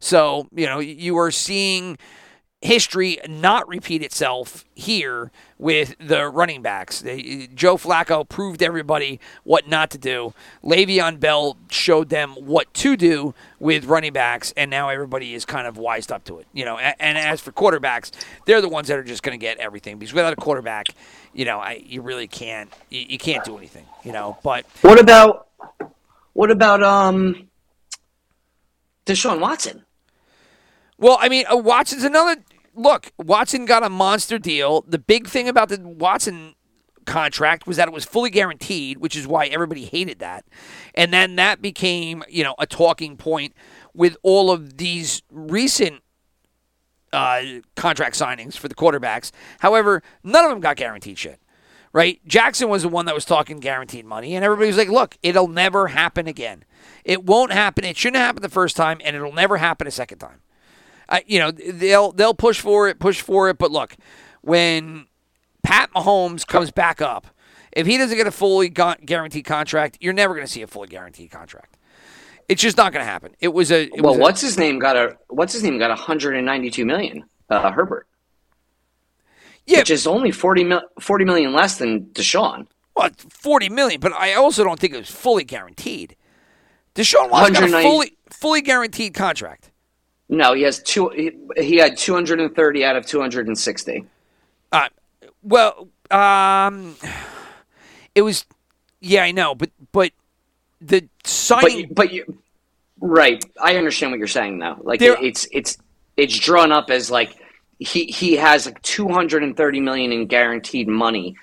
So, 0.00 0.48
you 0.54 0.66
know, 0.66 0.78
you 0.80 1.16
are 1.18 1.30
seeing 1.30 1.98
history 2.64 3.18
not 3.28 3.68
repeat 3.68 4.02
itself 4.02 4.64
here 4.74 5.30
with 5.58 5.94
the 6.00 6.26
running 6.26 6.62
backs. 6.62 7.02
They, 7.02 7.48
Joe 7.54 7.76
Flacco 7.76 8.26
proved 8.26 8.62
everybody 8.62 9.20
what 9.44 9.68
not 9.68 9.90
to 9.90 9.98
do. 9.98 10.32
Le'Veon 10.64 11.20
Bell 11.20 11.58
showed 11.70 12.08
them 12.08 12.30
what 12.30 12.72
to 12.74 12.96
do 12.96 13.34
with 13.60 13.84
running 13.84 14.14
backs, 14.14 14.54
and 14.56 14.70
now 14.70 14.88
everybody 14.88 15.34
is 15.34 15.44
kind 15.44 15.66
of 15.66 15.76
wised 15.76 16.10
up 16.10 16.24
to 16.24 16.38
it. 16.38 16.46
You 16.54 16.64
know, 16.64 16.78
and, 16.78 16.96
and 16.98 17.18
as 17.18 17.40
for 17.42 17.52
quarterbacks, 17.52 18.10
they're 18.46 18.62
the 18.62 18.68
ones 18.68 18.88
that 18.88 18.98
are 18.98 19.04
just 19.04 19.22
going 19.22 19.38
to 19.38 19.40
get 19.40 19.58
everything 19.58 19.98
because 19.98 20.14
without 20.14 20.32
a 20.32 20.36
quarterback, 20.36 20.86
you 21.34 21.44
know, 21.44 21.58
I, 21.58 21.82
you 21.84 22.00
really 22.00 22.26
can't 22.26 22.72
you, 22.88 23.04
you 23.10 23.18
can't 23.18 23.44
do 23.44 23.58
anything. 23.58 23.84
You 24.04 24.12
know, 24.12 24.38
but 24.42 24.64
What 24.80 24.98
about 24.98 25.48
what 26.32 26.50
about 26.50 26.82
um 26.82 27.48
Deshaun 29.04 29.38
Watson? 29.38 29.84
Well, 30.96 31.18
I 31.20 31.28
mean, 31.28 31.44
uh, 31.52 31.56
Watson's 31.56 32.04
another 32.04 32.36
look. 32.74 33.12
Watson 33.18 33.64
got 33.64 33.82
a 33.82 33.90
monster 33.90 34.38
deal. 34.38 34.84
The 34.86 34.98
big 34.98 35.26
thing 35.26 35.48
about 35.48 35.68
the 35.68 35.80
Watson 35.80 36.54
contract 37.04 37.66
was 37.66 37.76
that 37.76 37.88
it 37.88 37.94
was 37.94 38.04
fully 38.04 38.30
guaranteed, 38.30 38.98
which 38.98 39.16
is 39.16 39.26
why 39.26 39.46
everybody 39.46 39.84
hated 39.84 40.18
that. 40.20 40.44
And 40.94 41.12
then 41.12 41.36
that 41.36 41.60
became, 41.60 42.24
you 42.28 42.42
know, 42.42 42.54
a 42.58 42.66
talking 42.66 43.16
point 43.16 43.54
with 43.92 44.16
all 44.22 44.50
of 44.50 44.78
these 44.78 45.22
recent 45.30 46.02
uh, 47.12 47.42
contract 47.76 48.18
signings 48.18 48.56
for 48.56 48.68
the 48.68 48.74
quarterbacks. 48.74 49.30
However, 49.60 50.02
none 50.22 50.44
of 50.44 50.50
them 50.50 50.60
got 50.60 50.76
guaranteed 50.76 51.18
shit. 51.18 51.40
Right? 51.92 52.20
Jackson 52.26 52.68
was 52.68 52.82
the 52.82 52.88
one 52.88 53.06
that 53.06 53.14
was 53.14 53.24
talking 53.24 53.60
guaranteed 53.60 54.04
money, 54.04 54.34
and 54.34 54.44
everybody 54.44 54.66
was 54.66 54.76
like, 54.76 54.88
look, 54.88 55.16
it'll 55.22 55.46
never 55.46 55.86
happen 55.86 56.26
again. 56.26 56.64
It 57.04 57.22
won't 57.22 57.52
happen. 57.52 57.84
It 57.84 57.96
shouldn't 57.96 58.20
happen 58.20 58.42
the 58.42 58.48
first 58.48 58.74
time, 58.74 59.00
and 59.04 59.14
it'll 59.14 59.32
never 59.32 59.58
happen 59.58 59.86
a 59.86 59.92
second 59.92 60.18
time. 60.18 60.40
Uh, 61.08 61.20
you 61.26 61.38
know, 61.38 61.50
they'll 61.50 62.12
they'll 62.12 62.34
push 62.34 62.60
for 62.60 62.88
it, 62.88 62.98
push 62.98 63.20
for 63.20 63.48
it, 63.50 63.58
but 63.58 63.70
look, 63.70 63.96
when 64.42 65.06
Pat 65.62 65.90
Mahomes 65.94 66.46
comes 66.46 66.70
back 66.70 67.02
up, 67.02 67.26
if 67.72 67.86
he 67.86 67.98
doesn't 67.98 68.16
get 68.16 68.26
a 68.26 68.30
fully 68.30 68.68
gu- 68.68 68.94
guaranteed 69.04 69.44
contract, 69.44 69.98
you're 70.00 70.12
never 70.12 70.34
going 70.34 70.46
to 70.46 70.52
see 70.52 70.62
a 70.62 70.66
fully 70.66 70.88
guaranteed 70.88 71.30
contract. 71.30 71.76
It's 72.48 72.60
just 72.62 72.76
not 72.76 72.92
going 72.92 73.04
to 73.04 73.10
happen. 73.10 73.34
It 73.40 73.48
was 73.54 73.70
a 73.70 73.84
it 73.84 74.00
Well, 74.02 74.12
was 74.12 74.18
a- 74.18 74.20
what's 74.20 74.40
his 74.40 74.58
name 74.58 74.78
got 74.78 74.96
a 74.96 75.16
what's 75.28 75.52
his 75.52 75.62
name 75.62 75.78
got 75.78 75.88
192 75.90 76.84
million? 76.84 77.24
Uh, 77.50 77.70
Herbert, 77.70 78.06
yeah, 79.66 79.78
which 79.78 79.90
is 79.90 80.06
only 80.06 80.30
40, 80.30 80.64
mil, 80.64 80.82
40 81.00 81.24
million 81.24 81.52
less 81.52 81.78
than 81.78 82.06
Deshaun. 82.06 82.66
well, 82.94 83.10
forty 83.18 83.68
million, 83.68 84.00
but 84.00 84.12
I 84.12 84.34
also 84.34 84.64
don't 84.64 84.78
think 84.80 84.94
it 84.94 84.98
was 84.98 85.10
fully 85.10 85.44
guaranteed. 85.44 86.16
Deshaun 86.94 87.30
Watson 87.30 87.54
got 87.54 87.64
a 87.64 87.82
fully 87.82 88.16
fully 88.30 88.62
guaranteed 88.62 89.14
contract. 89.14 89.70
No, 90.28 90.54
he 90.54 90.62
has 90.62 90.82
two. 90.82 91.08
He, 91.10 91.32
he 91.56 91.76
had 91.76 91.96
230 91.96 92.84
out 92.84 92.96
of 92.96 93.06
260. 93.06 94.04
Uh, 94.72 94.88
well, 95.42 95.88
um, 96.10 96.96
it 98.14 98.22
was, 98.22 98.44
yeah, 99.00 99.22
I 99.22 99.32
know, 99.32 99.54
but 99.54 99.70
but 99.92 100.12
the 100.80 101.00
But 101.22 101.28
signing, 101.28 101.78
you, 101.80 101.86
but 101.90 102.12
you, 102.12 102.38
right? 103.00 103.44
I 103.62 103.76
understand 103.76 104.12
what 104.12 104.18
you're 104.18 104.28
saying 104.28 104.58
though. 104.58 104.76
Like 104.82 105.00
There- 105.00 105.22
it's 105.22 105.46
it's 105.52 105.76
it's 106.16 106.38
drawn 106.38 106.72
up 106.72 106.90
as 106.90 107.10
like 107.10 107.36
he 107.78 108.06
he 108.06 108.34
has 108.36 108.66
like 108.66 108.80
230 108.82 109.80
million 109.80 110.12
in 110.12 110.26
guaranteed 110.26 110.88
money 110.88 111.36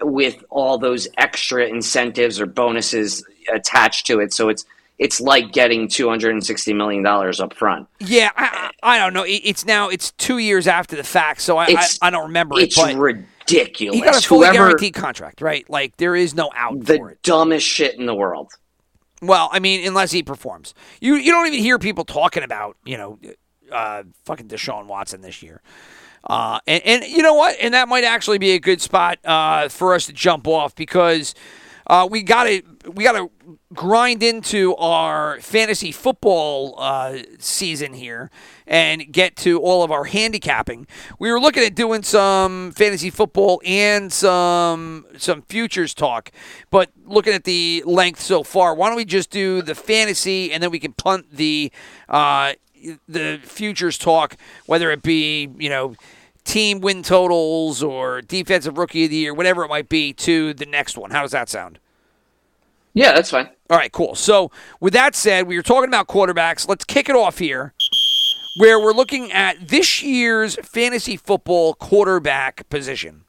with 0.00 0.42
all 0.50 0.78
those 0.78 1.06
extra 1.16 1.66
incentives 1.66 2.40
or 2.40 2.46
bonuses 2.46 3.24
attached 3.52 4.06
to 4.06 4.20
it. 4.20 4.32
So 4.32 4.48
it's 4.48 4.64
it's 4.98 5.20
like 5.20 5.52
getting 5.52 5.88
260 5.88 6.72
million 6.72 7.02
dollars 7.02 7.40
up 7.40 7.54
front. 7.54 7.88
yeah, 8.00 8.30
I, 8.36 8.70
I 8.82 8.98
don't 8.98 9.12
know. 9.12 9.24
It's 9.26 9.64
now 9.64 9.88
it's 9.88 10.12
two 10.12 10.38
years 10.38 10.66
after 10.66 10.96
the 10.96 11.04
fact, 11.04 11.40
so 11.40 11.56
I 11.58 11.66
I, 11.68 11.86
I 12.02 12.10
don't 12.10 12.24
remember 12.26 12.58
It's 12.58 12.78
it. 12.78 12.80
But 12.80 12.96
ridiculous. 12.96 13.98
he 13.98 14.04
got 14.04 14.16
a 14.16 14.26
fully 14.26 14.46
Whoever 14.46 14.58
guaranteed 14.68 14.94
contract, 14.94 15.40
right? 15.40 15.68
Like 15.68 15.96
there 15.96 16.14
is 16.14 16.34
no 16.34 16.50
out 16.54 16.78
for 16.84 17.10
the 17.10 17.16
dumbest 17.22 17.66
shit 17.66 17.98
in 17.98 18.06
the 18.06 18.14
world. 18.14 18.52
Well, 19.22 19.48
I 19.52 19.58
mean, 19.58 19.86
unless 19.86 20.12
he 20.12 20.22
performs, 20.22 20.74
you 21.00 21.14
you 21.16 21.32
don't 21.32 21.46
even 21.46 21.60
hear 21.60 21.78
people 21.78 22.04
talking 22.04 22.42
about 22.42 22.76
you 22.84 22.96
know, 22.96 23.18
uh, 23.72 24.04
fucking 24.24 24.48
Deshaun 24.48 24.86
Watson 24.86 25.22
this 25.22 25.42
year. 25.42 25.62
Uh, 26.26 26.58
and, 26.66 26.82
and 26.84 27.04
you 27.04 27.22
know 27.22 27.34
what? 27.34 27.56
And 27.60 27.74
that 27.74 27.86
might 27.88 28.04
actually 28.04 28.38
be 28.38 28.52
a 28.52 28.58
good 28.58 28.80
spot 28.80 29.18
uh, 29.26 29.68
for 29.68 29.94
us 29.94 30.06
to 30.06 30.12
jump 30.12 30.46
off 30.48 30.74
because 30.74 31.34
uh, 31.86 32.08
we 32.10 32.22
got 32.22 32.44
to 32.44 32.62
we 32.92 33.04
got 33.04 33.12
to 33.12 33.30
grind 33.72 34.22
into 34.22 34.74
our 34.76 35.40
fantasy 35.40 35.92
football 35.92 36.74
uh, 36.78 37.18
season 37.38 37.94
here 37.94 38.30
and 38.66 39.12
get 39.12 39.36
to 39.36 39.60
all 39.60 39.82
of 39.82 39.90
our 39.90 40.04
handicapping. 40.04 40.86
We 41.18 41.30
were 41.30 41.40
looking 41.40 41.62
at 41.62 41.74
doing 41.74 42.02
some 42.02 42.72
fantasy 42.72 43.10
football 43.10 43.60
and 43.64 44.12
some 44.12 45.06
some 45.18 45.42
futures 45.42 45.94
talk, 45.94 46.30
but 46.70 46.90
looking 47.04 47.32
at 47.32 47.44
the 47.44 47.82
length 47.86 48.20
so 48.20 48.42
far, 48.42 48.74
why 48.74 48.88
don't 48.88 48.96
we 48.96 49.04
just 49.04 49.30
do 49.30 49.62
the 49.62 49.74
fantasy 49.74 50.52
and 50.52 50.62
then 50.62 50.70
we 50.70 50.78
can 50.78 50.92
punt 50.92 51.30
the 51.30 51.72
uh, 52.08 52.54
the 53.08 53.40
futures 53.42 53.98
talk, 53.98 54.36
whether 54.66 54.90
it 54.90 55.02
be 55.02 55.48
you 55.58 55.68
know 55.68 55.94
team 56.44 56.80
win 56.80 57.02
totals 57.02 57.82
or 57.82 58.20
defensive 58.22 58.78
rookie 58.78 59.04
of 59.04 59.10
the 59.10 59.16
year, 59.16 59.34
whatever 59.34 59.64
it 59.64 59.68
might 59.68 59.88
be, 59.88 60.12
to 60.12 60.54
the 60.54 60.66
next 60.66 60.96
one. 60.96 61.10
How 61.10 61.22
does 61.22 61.32
that 61.32 61.48
sound? 61.48 61.78
Yeah, 62.92 63.12
that's 63.12 63.30
fine. 63.30 63.48
All 63.70 63.76
right, 63.76 63.90
cool. 63.90 64.14
So, 64.14 64.50
with 64.78 64.92
that 64.92 65.16
said, 65.16 65.46
we 65.46 65.56
were 65.56 65.62
talking 65.62 65.88
about 65.88 66.06
quarterbacks. 66.06 66.68
Let's 66.68 66.84
kick 66.84 67.08
it 67.08 67.16
off 67.16 67.38
here, 67.38 67.74
where 68.56 68.78
we're 68.78 68.92
looking 68.92 69.32
at 69.32 69.68
this 69.68 70.02
year's 70.02 70.56
fantasy 70.56 71.16
football 71.16 71.74
quarterback 71.74 72.68
position, 72.68 73.24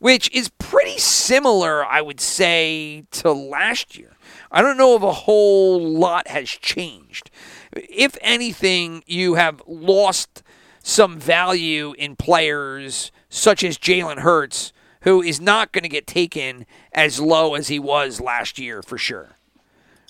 which 0.00 0.30
is 0.32 0.50
pretty 0.58 0.98
similar, 0.98 1.84
I 1.84 2.02
would 2.02 2.20
say, 2.20 3.04
to 3.12 3.32
last 3.32 3.96
year. 3.96 4.16
I 4.50 4.60
don't 4.60 4.76
know 4.76 4.96
if 4.96 5.02
a 5.02 5.12
whole 5.12 5.80
lot 5.80 6.28
has 6.28 6.50
changed. 6.50 7.30
If 7.72 8.18
anything, 8.20 9.02
you 9.06 9.34
have 9.34 9.62
lost 9.66 10.42
some 10.86 11.18
value 11.18 11.94
in 11.98 12.14
players 12.14 13.10
such 13.28 13.64
as 13.64 13.76
Jalen 13.76 14.18
Hurts, 14.18 14.72
who 15.00 15.20
is 15.20 15.40
not 15.40 15.72
going 15.72 15.82
to 15.82 15.88
get 15.88 16.06
taken 16.06 16.64
as 16.92 17.18
low 17.18 17.54
as 17.54 17.66
he 17.66 17.78
was 17.80 18.20
last 18.20 18.58
year 18.58 18.82
for 18.82 18.96
sure 18.96 19.30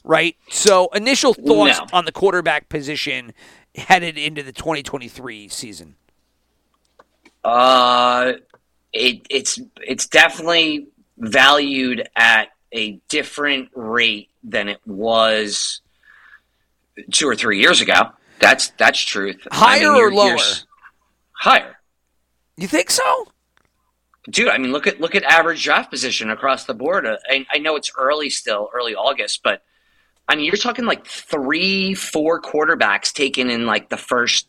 right? 0.04 0.36
So, 0.48 0.86
initial 0.94 1.34
thoughts 1.34 1.80
No. 1.80 1.86
on 1.92 2.04
the 2.04 2.12
quarterback 2.12 2.68
position 2.68 3.32
headed 3.74 4.16
into 4.16 4.40
the 4.42 4.52
2023 4.52 5.48
season. 5.48 5.96
Uh, 7.42 8.34
it, 8.92 9.26
it's 9.28 9.58
it's 9.82 10.06
definitely 10.06 10.86
valued 11.18 12.08
at 12.14 12.50
a 12.72 13.00
different 13.08 13.68
rate 13.74 14.30
than 14.44 14.68
it 14.68 14.80
was 14.86 15.80
two 17.10 17.28
or 17.28 17.34
three 17.34 17.60
years 17.60 17.80
ago. 17.80 18.10
That's 18.38 18.68
that's 18.78 19.00
truth. 19.00 19.46
Higher 19.50 19.78
or 19.78 19.80
you're- 19.80 19.98
you're 19.98 20.12
lower? 20.12 20.38
higher, 21.32 21.76
You 22.56 22.66
think 22.66 22.90
so? 22.90 23.28
dude. 24.28 24.48
I 24.48 24.58
mean, 24.58 24.72
look 24.72 24.86
at 24.86 25.00
look 25.00 25.14
at 25.14 25.22
average 25.22 25.62
draft 25.62 25.90
position 25.90 26.30
across 26.30 26.64
the 26.64 26.74
board. 26.74 27.06
Uh, 27.06 27.16
I, 27.30 27.46
I 27.52 27.58
know 27.58 27.76
it's 27.76 27.90
early 27.96 28.28
still, 28.30 28.68
early 28.74 28.94
August, 28.94 29.42
but 29.44 29.62
I 30.28 30.34
mean, 30.34 30.44
you're 30.46 30.56
talking 30.56 30.84
like 30.86 31.06
three, 31.06 31.94
four 31.94 32.40
quarterbacks 32.42 33.12
taken 33.12 33.48
in 33.50 33.66
like 33.66 33.88
the 33.90 33.96
first 33.96 34.48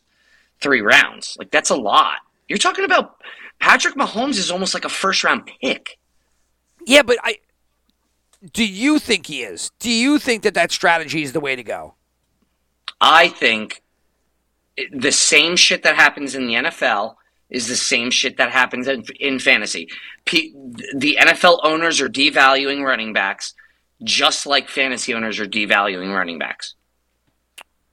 three 0.61 0.81
rounds. 0.81 1.35
Like 1.37 1.51
that's 1.51 1.69
a 1.69 1.75
lot. 1.75 2.17
You're 2.47 2.57
talking 2.57 2.85
about 2.85 3.17
Patrick 3.59 3.95
Mahomes 3.95 4.37
is 4.39 4.49
almost 4.49 4.73
like 4.73 4.85
a 4.85 4.89
first 4.89 5.23
round 5.23 5.49
pick. 5.61 5.97
Yeah, 6.85 7.03
but 7.03 7.17
I. 7.23 7.37
Do 8.53 8.65
you 8.65 8.99
think 8.99 9.25
he 9.25 9.41
is? 9.41 9.71
Do 9.79 9.89
you 9.91 10.19
think 10.19 10.43
that 10.43 10.53
that 10.53 10.71
strategy 10.71 11.21
is 11.23 11.33
the 11.33 11.39
way 11.39 11.55
to 11.55 11.63
go? 11.63 11.95
I 12.99 13.29
think 13.29 13.81
the 14.91 15.11
same 15.11 15.55
shit 15.55 15.83
that 15.83 15.95
happens 15.95 16.35
in 16.35 16.47
the 16.47 16.53
NFL 16.53 17.15
is 17.49 17.67
the 17.67 17.75
same 17.75 18.11
shit 18.11 18.37
that 18.37 18.51
happens 18.51 18.87
in, 18.87 19.03
in 19.19 19.39
fantasy. 19.39 19.87
P, 20.25 20.53
the 20.95 21.17
NFL 21.19 21.59
owners 21.63 22.01
are 22.01 22.09
devaluing 22.09 22.83
running 22.83 23.13
backs, 23.13 23.53
just 24.03 24.45
like 24.45 24.67
fantasy 24.67 25.13
owners 25.13 25.39
are 25.39 25.45
devaluing 25.45 26.13
running 26.13 26.37
backs. 26.37 26.75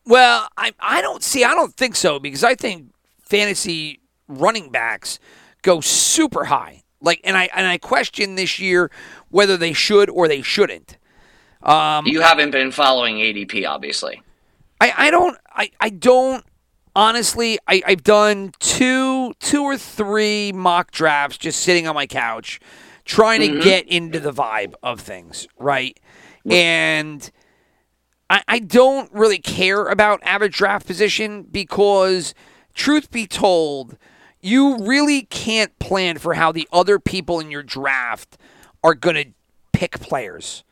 Well, 0.06 0.48
I 0.56 0.72
I 0.80 1.00
don't 1.00 1.22
see. 1.22 1.44
I 1.44 1.54
don't 1.54 1.74
think 1.74 1.96
so 1.96 2.18
because 2.18 2.44
I 2.44 2.54
think 2.54 2.92
fantasy 3.22 4.00
running 4.28 4.70
backs 4.70 5.18
go 5.62 5.80
super 5.80 6.44
high. 6.44 6.82
Like, 7.00 7.20
and 7.24 7.36
I 7.36 7.48
and 7.54 7.66
I 7.66 7.78
question 7.78 8.34
this 8.34 8.58
year 8.58 8.90
whether 9.30 9.56
they 9.56 9.72
should 9.72 10.10
or 10.10 10.28
they 10.28 10.42
shouldn't. 10.42 10.98
Um, 11.62 12.06
you 12.06 12.20
haven't 12.20 12.50
been 12.50 12.70
following 12.70 13.16
ADP, 13.16 13.66
obviously. 13.66 14.20
I, 14.84 15.06
I 15.06 15.10
don't 15.10 15.38
I, 15.50 15.70
I 15.80 15.88
don't 15.88 16.44
honestly 16.94 17.58
I, 17.66 17.82
I've 17.86 18.02
done 18.02 18.52
two 18.58 19.32
two 19.40 19.62
or 19.62 19.78
three 19.78 20.52
mock 20.52 20.90
drafts 20.90 21.38
just 21.38 21.60
sitting 21.60 21.88
on 21.88 21.94
my 21.94 22.06
couch 22.06 22.60
trying 23.06 23.40
to 23.40 23.48
mm-hmm. 23.48 23.60
get 23.60 23.88
into 23.88 24.20
the 24.20 24.32
vibe 24.32 24.74
of 24.82 25.00
things, 25.00 25.46
right? 25.58 25.98
And 26.50 27.30
I, 28.28 28.42
I 28.46 28.58
don't 28.58 29.10
really 29.12 29.38
care 29.38 29.86
about 29.86 30.20
average 30.22 30.56
draft 30.56 30.86
position 30.86 31.42
because 31.42 32.34
truth 32.74 33.10
be 33.10 33.26
told, 33.26 33.98
you 34.40 34.78
really 34.78 35.22
can't 35.22 35.78
plan 35.78 36.18
for 36.18 36.34
how 36.34 36.52
the 36.52 36.68
other 36.72 36.98
people 36.98 37.40
in 37.40 37.50
your 37.50 37.62
draft 37.62 38.38
are 38.82 38.94
gonna 38.94 39.26
pick 39.72 40.00
players 40.00 40.63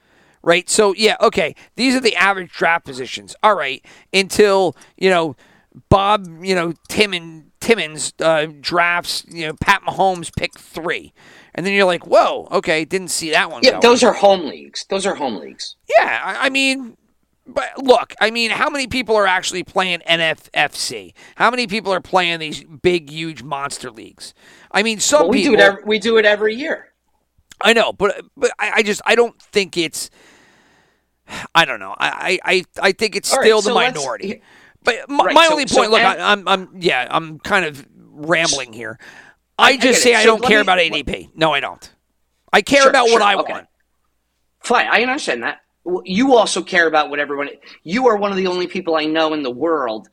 right? 0.43 0.69
So 0.69 0.95
yeah, 0.95 1.17
okay, 1.21 1.55
these 1.77 1.95
are 1.95 2.01
the 2.01 2.17
average 2.17 2.53
draft 2.53 2.85
positions. 2.85 3.35
All 3.43 3.55
right, 3.55 3.85
until 4.13 4.77
you 4.97 5.11
know 5.11 5.37
Bob, 5.89 6.27
you 6.43 6.55
know 6.55 6.75
Timmon 6.89 7.53
Timmons 7.61 8.13
uh, 8.21 8.47
drafts, 8.61 9.25
you 9.29 9.47
know 9.47 9.55
Pat 9.61 9.83
Mahomes 9.83 10.35
pick 10.37 10.59
three, 10.59 11.13
and 11.55 11.65
then 11.65 11.73
you're 11.73 11.87
like, 11.87 12.07
whoa, 12.07 12.49
okay, 12.51 12.85
didn't 12.85 13.09
see 13.09 13.31
that 13.31 13.51
one. 13.51 13.63
Yeah, 13.63 13.73
going. 13.73 13.83
those 13.83 14.03
are 14.03 14.13
home 14.13 14.47
leagues. 14.47 14.85
Those 14.89 15.07
are 15.07 15.15
home 15.15 15.37
leagues. 15.37 15.77
Yeah, 15.99 16.21
I, 16.25 16.47
I 16.47 16.51
mean. 16.51 16.97
But 17.45 17.77
look, 17.83 18.15
I 18.21 18.31
mean, 18.31 18.53
how 18.53 18.71
many 18.71 18.87
people 18.87 19.17
are 19.17 19.27
actually 19.27 19.65
playing 19.65 19.99
NFFC? 20.09 21.13
How 21.35 21.51
many 21.51 21.67
people 21.67 21.93
are 21.93 22.01
playing 22.01 22.39
these 22.39 22.63
big, 22.63 23.11
huge 23.11 23.43
monster 23.43 23.91
leagues? 23.91 24.33
I 24.71 24.85
mean, 24.85 25.01
some 25.01 25.23
But 25.23 25.31
we 25.31 25.43
people. 25.43 25.57
do 25.57 25.61
it. 25.61 25.65
Every, 25.65 25.83
we 25.85 25.99
do 25.99 26.19
it 26.19 26.25
every 26.25 26.55
year. 26.55 26.93
I 27.61 27.73
know, 27.73 27.93
but 27.93 28.25
but 28.37 28.53
I, 28.61 28.71
I 28.77 28.83
just 28.85 29.03
I 29.05 29.17
don't 29.17 29.41
think 29.41 29.77
it's. 29.77 30.09
I 31.55 31.65
don't 31.65 31.81
know. 31.81 31.95
I 31.99 32.39
I 32.45 32.55
I, 32.55 32.65
I 32.89 32.93
think 32.93 33.17
it's 33.17 33.33
All 33.33 33.39
right, 33.39 33.47
still 33.47 33.61
the 33.63 33.69
so 33.71 33.75
minority. 33.75 34.43
But 34.85 35.09
my, 35.09 35.25
Right, 35.27 35.35
my 35.35 35.47
so- 35.47 35.53
only 35.53 35.67
so 35.67 35.77
point. 35.77 35.91
look, 35.93 36.01
ev- 36.01 36.19
I, 36.19 36.33
I'm 36.33 36.49
I'm 36.49 36.69
yeah. 36.79 37.07
I'm 37.11 37.39
kind 37.39 37.65
of 37.65 37.87
rambling 38.11 38.73
here. 38.73 38.99
I, 39.59 39.63
I- 39.63 39.67
I 39.69 39.77
just 39.77 40.03
get 40.03 40.03
say. 40.03 40.15
I 40.15 40.25
don't 40.25 40.43
care 40.43 40.59
me- 40.59 40.63
about 40.63 40.79
ADP. 40.79 41.31
No, 41.35 41.53
I 41.53 41.61
don't. 41.61 41.91
I 42.53 42.63
care 42.63 42.83
Sure, 42.83 42.91
about 42.91 43.07
what 43.09 43.23
I 43.23 43.35
okay. 43.37 43.53
want. 43.53 43.67
Fine, 44.61 44.89
I 44.91 45.03
understand 45.03 45.43
that. 45.43 45.61
You 46.05 46.37
also 46.37 46.63
care 46.63 46.87
about 46.87 47.11
what 47.11 47.19
everyone. 47.19 47.49
You 47.83 48.07
are 48.09 48.17
one 48.17 48.31
of 48.31 48.37
the 48.37 48.47
only 48.47 48.67
people 48.67 48.95
I 48.95 49.05
know 49.07 49.33
in 49.35 49.43
the 49.43 49.51
world, 49.51 50.09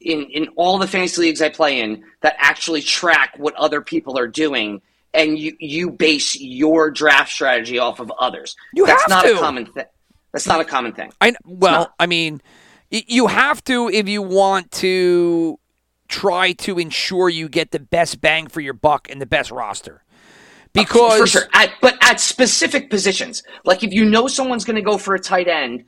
in 0.00 0.22
in 0.24 0.48
all 0.56 0.78
the 0.78 0.86
fantasy 0.88 1.20
leagues 1.22 1.40
I 1.42 1.48
play 1.48 1.80
in, 1.80 2.02
that 2.22 2.34
actually 2.38 2.82
track 2.82 3.34
what 3.36 3.54
other 3.54 3.80
people 3.82 4.18
are 4.18 4.26
doing, 4.26 4.82
and 5.14 5.38
you 5.38 5.56
you 5.60 5.90
base 5.90 6.34
your 6.40 6.90
draft 6.90 7.30
strategy 7.32 7.78
off 7.78 8.00
of 8.00 8.10
others. 8.18 8.56
You 8.74 8.86
That's 8.86 9.02
have 9.02 9.10
not 9.10 9.22
to. 9.24 9.36
a 9.36 9.38
common 9.38 9.66
thing. 9.66 9.84
That's 10.32 10.46
not 10.46 10.60
a 10.60 10.64
common 10.64 10.92
thing. 10.92 11.12
I 11.20 11.34
well. 11.44 11.94
I 11.98 12.06
mean, 12.06 12.40
you 12.90 13.26
have 13.26 13.62
to 13.64 13.88
if 13.88 14.08
you 14.08 14.22
want 14.22 14.70
to 14.72 15.58
try 16.08 16.52
to 16.52 16.78
ensure 16.78 17.28
you 17.28 17.48
get 17.48 17.70
the 17.70 17.78
best 17.78 18.20
bang 18.20 18.46
for 18.46 18.60
your 18.60 18.74
buck 18.74 19.08
and 19.10 19.20
the 19.20 19.26
best 19.26 19.50
roster. 19.50 20.02
Uh, 20.04 20.68
because 20.72 21.20
for 21.20 21.26
sure, 21.26 21.42
at, 21.52 21.70
but 21.80 21.96
at 22.02 22.18
specific 22.18 22.88
positions, 22.88 23.42
like 23.64 23.82
if 23.82 23.92
you 23.92 24.04
know 24.04 24.26
someone's 24.26 24.64
going 24.64 24.76
to 24.76 24.82
go 24.82 24.96
for 24.96 25.14
a 25.14 25.20
tight 25.20 25.48
end, 25.48 25.84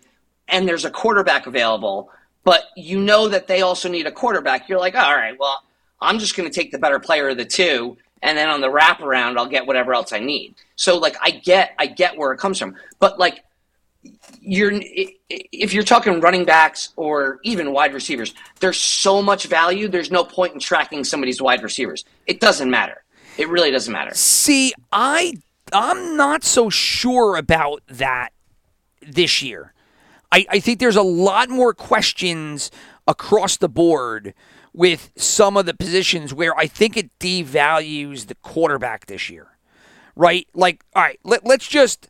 and 0.49 0.69
there's 0.69 0.85
a 0.85 0.91
quarterback 0.91 1.47
available, 1.47 2.11
but 2.43 2.65
you 2.77 3.01
know 3.01 3.29
that 3.29 3.47
they 3.47 3.63
also 3.63 3.89
need 3.89 4.07
a 4.07 4.13
quarterback, 4.13 4.69
you're 4.69 4.79
like, 4.79 4.95
all 4.95 5.15
right, 5.15 5.39
well, 5.39 5.63
I'm 6.01 6.19
just 6.19 6.37
going 6.37 6.49
to 6.49 6.55
take 6.55 6.71
the 6.71 6.79
better 6.79 7.01
player 7.01 7.31
of 7.31 7.39
the 7.39 7.47
two, 7.47 7.97
and 8.23 8.37
then 8.37 8.49
on 8.49 8.61
the 8.61 8.69
wraparound, 8.69 9.39
I'll 9.39 9.47
get 9.47 9.67
whatever 9.67 9.95
else 9.95 10.13
I 10.13 10.21
need. 10.21 10.55
So, 10.77 10.99
like, 10.99 11.17
I 11.23 11.31
get, 11.31 11.75
I 11.79 11.87
get 11.87 12.19
where 12.19 12.33
it 12.33 12.39
comes 12.39 12.59
from, 12.59 12.77
but 12.99 13.19
like, 13.19 13.43
you're 14.45 14.73
if 15.31 15.73
you're 15.73 15.85
talking 15.85 16.21
running 16.21 16.45
backs 16.45 16.91
or 16.97 17.41
even 17.43 17.73
wide 17.73 17.95
receivers, 17.95 18.35
there's 18.61 18.79
so 18.79 19.23
much 19.23 19.47
value. 19.47 19.89
There's 19.89 20.11
no 20.11 20.25
point 20.25 20.55
in 20.55 20.61
tracking 20.61 21.05
somebody's 21.05 21.41
wide 21.41 21.63
receivers. 21.63 22.05
It 22.27 22.41
doesn't 22.41 22.71
matter. 22.71 23.05
It 23.39 23.49
really 23.49 23.71
doesn't 23.71 23.93
matter. 23.93 24.15
See, 24.15 24.75
I 24.93 25.35
I'm 25.73 26.17
not 26.17 26.45
so 26.45 26.71
sure 26.71 27.37
about 27.37 27.83
that 27.89 28.31
this 29.01 29.43
year. 29.43 29.73
I, 30.31 30.47
I 30.51 30.61
think 30.61 30.79
there's 30.79 30.97
a 30.97 31.03
lot 31.03 31.49
more 31.49 31.73
questions 31.73 32.71
across 33.07 33.57
the 33.57 33.69
board 33.69 34.35
with 34.73 35.13
some 35.17 35.57
of 35.57 35.67
the 35.67 35.75
positions 35.75 36.35
where 36.35 36.57
I 36.57 36.67
think 36.67 36.97
it 36.97 37.17
devalues 37.19 38.27
the 38.27 38.35
quarterback 38.37 39.07
this 39.07 39.31
year. 39.31 39.49
Right? 40.17 40.47
Like, 40.55 40.85
all 40.95 41.03
right, 41.03 41.19
let, 41.25 41.45
let's 41.45 41.67
just 41.67 42.09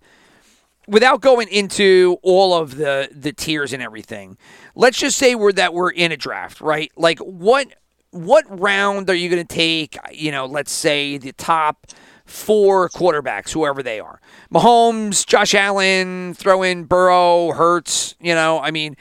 without 0.87 1.21
going 1.21 1.49
into 1.49 2.19
all 2.23 2.55
of 2.55 2.77
the 2.77 3.09
the 3.13 3.33
tiers 3.33 3.73
and 3.73 3.83
everything, 3.83 4.37
let's 4.75 4.99
just 4.99 5.17
say 5.17 5.35
we're 5.35 5.53
that 5.53 5.75
we're 5.75 5.91
in 5.91 6.13
a 6.13 6.17
draft, 6.17 6.61
right? 6.61 6.91
Like 6.97 7.19
what 7.19 7.69
what 8.11 8.45
round 8.61 9.11
are 9.11 9.15
you 9.15 9.29
going 9.29 9.45
to 9.45 9.55
take? 9.55 9.97
You 10.13 10.31
know, 10.31 10.47
let's 10.47 10.73
say 10.73 11.19
the 11.19 11.33
top 11.33 11.87
four 12.25 12.89
quarterbacks, 12.89 13.51
whoever 13.53 13.83
they 13.83 14.01
are, 14.01 14.21
Mahomes, 14.53 15.27
Josh 15.27 15.55
Allen, 15.55 16.35
throw 16.35 16.63
in 16.63 16.85
Burrow, 16.85 17.53
Hurts. 17.53 18.15
You 18.21 18.35
know, 18.35 18.61
I 18.61 18.71
mean, 18.71 18.97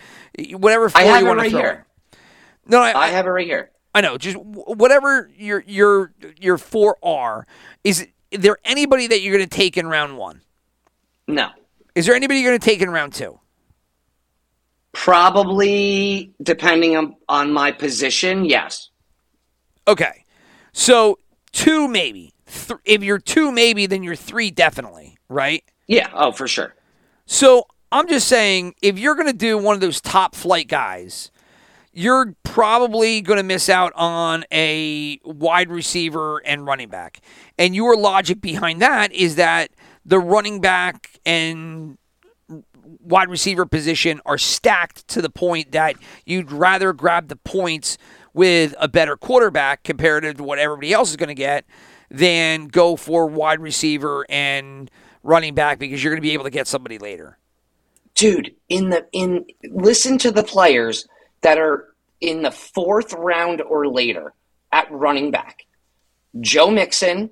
whatever 0.51 0.89
four 0.89 1.01
I 1.01 1.05
have 1.05 1.21
you 1.21 1.27
want 1.27 1.39
to 1.39 1.43
right 1.43 1.51
throw. 1.51 1.61
here. 1.61 1.85
in. 2.13 2.19
No, 2.65 2.81
I, 2.81 2.93
I 2.93 3.07
have 3.09 3.25
it 3.25 3.29
right 3.29 3.45
here. 3.45 3.71
I 3.93 4.01
know. 4.01 4.17
Just 4.17 4.37
whatever 4.37 5.29
your 5.37 5.63
your 5.67 6.13
your 6.39 6.57
four 6.57 6.97
are. 7.03 7.45
Is 7.83 8.07
there 8.31 8.57
anybody 8.65 9.07
that 9.07 9.21
you're 9.21 9.35
going 9.35 9.47
to 9.47 9.55
take 9.55 9.77
in 9.77 9.87
round 9.87 10.17
one? 10.17 10.41
No. 11.27 11.49
Is 11.95 12.05
there 12.05 12.15
anybody 12.15 12.39
you're 12.39 12.51
going 12.51 12.59
to 12.59 12.65
take 12.65 12.81
in 12.81 12.89
round 12.89 13.13
two? 13.13 13.39
Probably 14.93 16.33
depending 16.41 16.95
on, 16.95 17.15
on 17.27 17.51
my 17.51 17.71
position, 17.71 18.45
yes. 18.45 18.89
Okay. 19.87 20.23
So 20.71 21.19
two 21.51 21.87
maybe. 21.87 22.33
Th- 22.45 22.79
if 22.85 23.03
you're 23.03 23.19
two 23.19 23.51
maybe, 23.51 23.85
then 23.85 24.03
you're 24.03 24.15
three 24.15 24.51
definitely, 24.51 25.17
right? 25.29 25.63
Yeah, 25.87 26.09
oh 26.13 26.31
for 26.31 26.47
sure. 26.47 26.75
So 27.25 27.67
I'm 27.91 28.07
just 28.07 28.27
saying, 28.27 28.75
if 28.81 28.97
you're 28.97 29.15
going 29.15 29.27
to 29.27 29.33
do 29.33 29.57
one 29.57 29.75
of 29.75 29.81
those 29.81 30.01
top 30.01 30.35
flight 30.35 30.67
guys, 30.67 31.31
you're 31.91 32.35
probably 32.43 33.21
going 33.21 33.37
to 33.37 33.43
miss 33.43 33.69
out 33.69 33.93
on 33.95 34.45
a 34.51 35.19
wide 35.23 35.69
receiver 35.69 36.39
and 36.39 36.65
running 36.65 36.89
back. 36.89 37.21
And 37.57 37.75
your 37.75 37.95
logic 37.95 38.41
behind 38.41 38.81
that 38.81 39.11
is 39.11 39.35
that 39.35 39.69
the 40.05 40.19
running 40.19 40.61
back 40.61 41.19
and 41.25 41.97
wide 42.99 43.29
receiver 43.29 43.65
position 43.65 44.21
are 44.25 44.37
stacked 44.37 45.07
to 45.07 45.21
the 45.21 45.29
point 45.29 45.71
that 45.71 45.95
you'd 46.25 46.51
rather 46.51 46.93
grab 46.93 47.29
the 47.29 47.35
points 47.37 47.97
with 48.33 48.75
a 48.79 48.87
better 48.87 49.15
quarterback 49.15 49.83
comparative 49.83 50.37
to 50.37 50.43
what 50.43 50.59
everybody 50.59 50.91
else 50.91 51.09
is 51.09 51.15
going 51.15 51.29
to 51.29 51.35
get 51.35 51.65
than 52.09 52.67
go 52.67 52.95
for 52.95 53.27
wide 53.27 53.59
receiver 53.59 54.25
and 54.29 54.91
running 55.23 55.55
back 55.55 55.79
because 55.79 56.03
you're 56.03 56.11
going 56.11 56.21
to 56.21 56.27
be 56.27 56.33
able 56.33 56.43
to 56.43 56.49
get 56.49 56.67
somebody 56.67 56.97
later. 56.97 57.37
dude, 58.15 58.53
in 58.69 58.89
the 58.89 59.05
in 59.11 59.45
listen 59.69 60.17
to 60.19 60.31
the 60.31 60.43
players 60.43 61.07
that 61.41 61.57
are 61.57 61.93
in 62.21 62.41
the 62.41 62.51
fourth 62.51 63.13
round 63.13 63.61
or 63.61 63.87
later 63.87 64.33
at 64.71 64.91
running 64.91 65.31
back. 65.31 65.65
Joe 66.39 66.71
Mixon, 66.71 67.29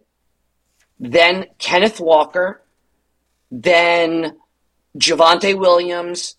then 0.99 1.45
Kenneth 1.57 1.99
Walker, 1.99 2.61
then 3.52 4.38
Javonte 4.97 5.58
Williams, 5.58 6.36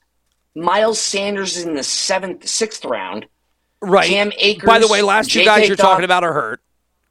Miles 0.55 1.01
Sanders 1.01 1.59
in 1.59 1.75
the 1.75 1.83
seventh, 1.83 2.49
sixth 2.49 2.85
round. 2.85 3.27
Right. 3.81 4.09
Cam 4.09 4.33
Akers, 4.39 4.67
By 4.67 4.79
the 4.79 4.89
way, 4.89 5.03
last 5.03 5.31
two 5.31 5.45
guys 5.45 5.69
you're 5.69 5.77
talking 5.77 6.05
about 6.05 6.25
are 6.25 6.33
hurt. 6.33 6.61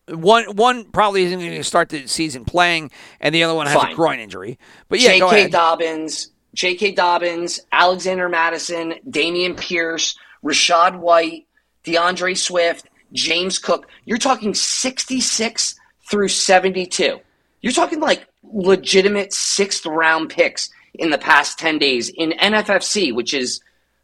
One 0.08 0.56
one 0.56 0.86
probably 0.86 1.24
isn't 1.24 1.40
going 1.40 1.52
to 1.52 1.64
start 1.64 1.90
the 1.90 2.08
season 2.08 2.44
playing, 2.44 2.92
and 3.20 3.34
the 3.34 3.44
other 3.44 3.54
one 3.54 3.68
has 3.68 3.84
a 3.84 3.94
groin 3.94 4.20
injury. 4.20 4.58
But 4.90 5.00
yeah, 5.00 5.18
J.K. 5.20 5.50
Dobbins, 5.50 6.32
J.K. 6.54 6.94
Dobbins, 6.94 7.60
Alexander 7.72 8.28
Mattison, 8.28 8.96
Dameon 9.08 9.58
Pierce, 9.58 10.18
Rachaad 10.44 10.98
White, 10.98 11.48
D'Andre 11.84 12.34
Swift, 12.34 12.90
James 13.14 13.60
Cook. 13.60 13.88
You're 14.06 14.18
talking 14.18 14.54
66 14.54 15.76
through 16.10 16.28
72. 16.28 17.20
You're 17.62 17.74
talking 17.74 18.00
like 18.00 18.28
legitimate 18.44 19.34
sixth 19.34 19.86
round 19.86 20.30
picks 20.30 20.70
in 20.94 21.10
the 21.10 21.18
past 21.18 21.60
10 21.60 21.80
days 21.80 22.10
in 22.10 22.32
NFFC, 22.32 23.14
which 23.14 23.34
is 23.34 23.62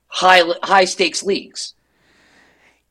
high 0.08 0.42
high 0.64 0.86
stakes 0.86 1.24
leagues. 1.24 1.74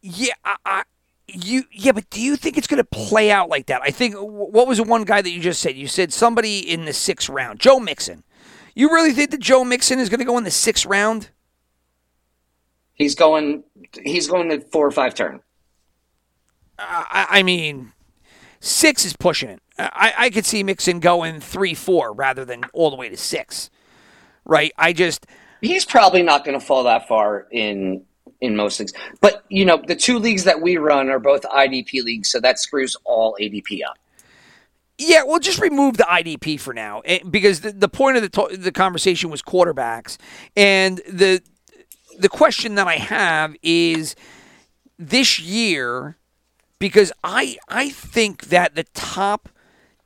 Yeah, 0.02 0.34
I, 0.64 0.82
you. 1.26 1.64
Yeah, 1.72 1.92
but 1.92 2.08
do 2.10 2.20
you 2.20 2.36
think 2.36 2.56
it's 2.56 2.66
going 2.66 2.78
to 2.78 2.84
play 2.84 3.30
out 3.30 3.48
like 3.48 3.66
that? 3.66 3.82
I 3.82 3.90
think. 3.90 4.14
What 4.16 4.68
was 4.68 4.78
the 4.78 4.84
one 4.84 5.04
guy 5.04 5.22
that 5.22 5.30
you 5.30 5.40
just 5.40 5.60
said? 5.60 5.76
You 5.76 5.88
said 5.88 6.12
somebody 6.12 6.60
in 6.60 6.84
the 6.84 6.92
sixth 6.92 7.28
round, 7.28 7.58
Joe 7.58 7.80
Mixon. 7.80 8.22
You 8.74 8.90
really 8.90 9.12
think 9.12 9.30
that 9.30 9.40
Joe 9.40 9.64
Mixon 9.64 9.98
is 9.98 10.08
going 10.08 10.20
to 10.20 10.26
go 10.26 10.36
in 10.38 10.44
the 10.44 10.50
sixth 10.50 10.86
round? 10.86 11.30
He's 12.94 13.14
going 13.14 13.64
he's 14.04 14.28
going 14.28 14.50
to 14.50 14.60
four 14.60 14.86
or 14.86 14.90
five 14.90 15.14
turn. 15.14 15.40
I, 16.78 17.26
I 17.30 17.42
mean, 17.42 17.92
six 18.60 19.04
is 19.04 19.16
pushing 19.16 19.48
it. 19.48 19.62
I, 19.78 20.14
I 20.16 20.30
could 20.30 20.46
see 20.46 20.62
Mixon 20.62 21.00
going 21.00 21.40
three, 21.40 21.74
four 21.74 22.12
rather 22.12 22.44
than 22.44 22.64
all 22.72 22.90
the 22.90 22.96
way 22.96 23.08
to 23.08 23.16
six. 23.16 23.70
Right? 24.44 24.72
I 24.78 24.92
just. 24.92 25.26
He's 25.60 25.84
probably 25.84 26.22
not 26.22 26.44
going 26.44 26.58
to 26.58 26.64
fall 26.64 26.84
that 26.84 27.08
far 27.08 27.46
in 27.50 28.04
in 28.40 28.56
most 28.56 28.78
leagues. 28.80 28.92
But 29.20 29.44
you 29.48 29.64
know, 29.64 29.82
the 29.86 29.96
two 29.96 30.18
leagues 30.18 30.44
that 30.44 30.60
we 30.60 30.76
run 30.76 31.08
are 31.08 31.18
both 31.18 31.42
IDP 31.42 32.04
leagues, 32.04 32.30
so 32.30 32.40
that 32.40 32.58
screws 32.58 32.96
all 33.04 33.36
ADP 33.40 33.80
up. 33.88 33.98
Yeah, 34.98 35.24
well, 35.24 35.38
just 35.38 35.60
remove 35.60 35.98
the 35.98 36.04
IDP 36.04 36.58
for 36.58 36.72
now, 36.72 37.00
eh, 37.04 37.18
because 37.28 37.60
the, 37.60 37.72
the 37.72 37.88
point 37.88 38.16
of 38.16 38.22
the 38.22 38.28
to- 38.30 38.56
the 38.56 38.72
conversation 38.72 39.30
was 39.30 39.42
quarterbacks, 39.42 40.16
and 40.56 40.98
the 41.08 41.42
the 42.18 42.28
question 42.28 42.76
that 42.76 42.86
I 42.86 42.96
have 42.96 43.56
is 43.62 44.16
this 44.98 45.38
year, 45.38 46.16
because 46.78 47.12
I 47.22 47.58
I 47.68 47.90
think 47.90 48.46
that 48.46 48.74
the 48.74 48.84
top 48.94 49.50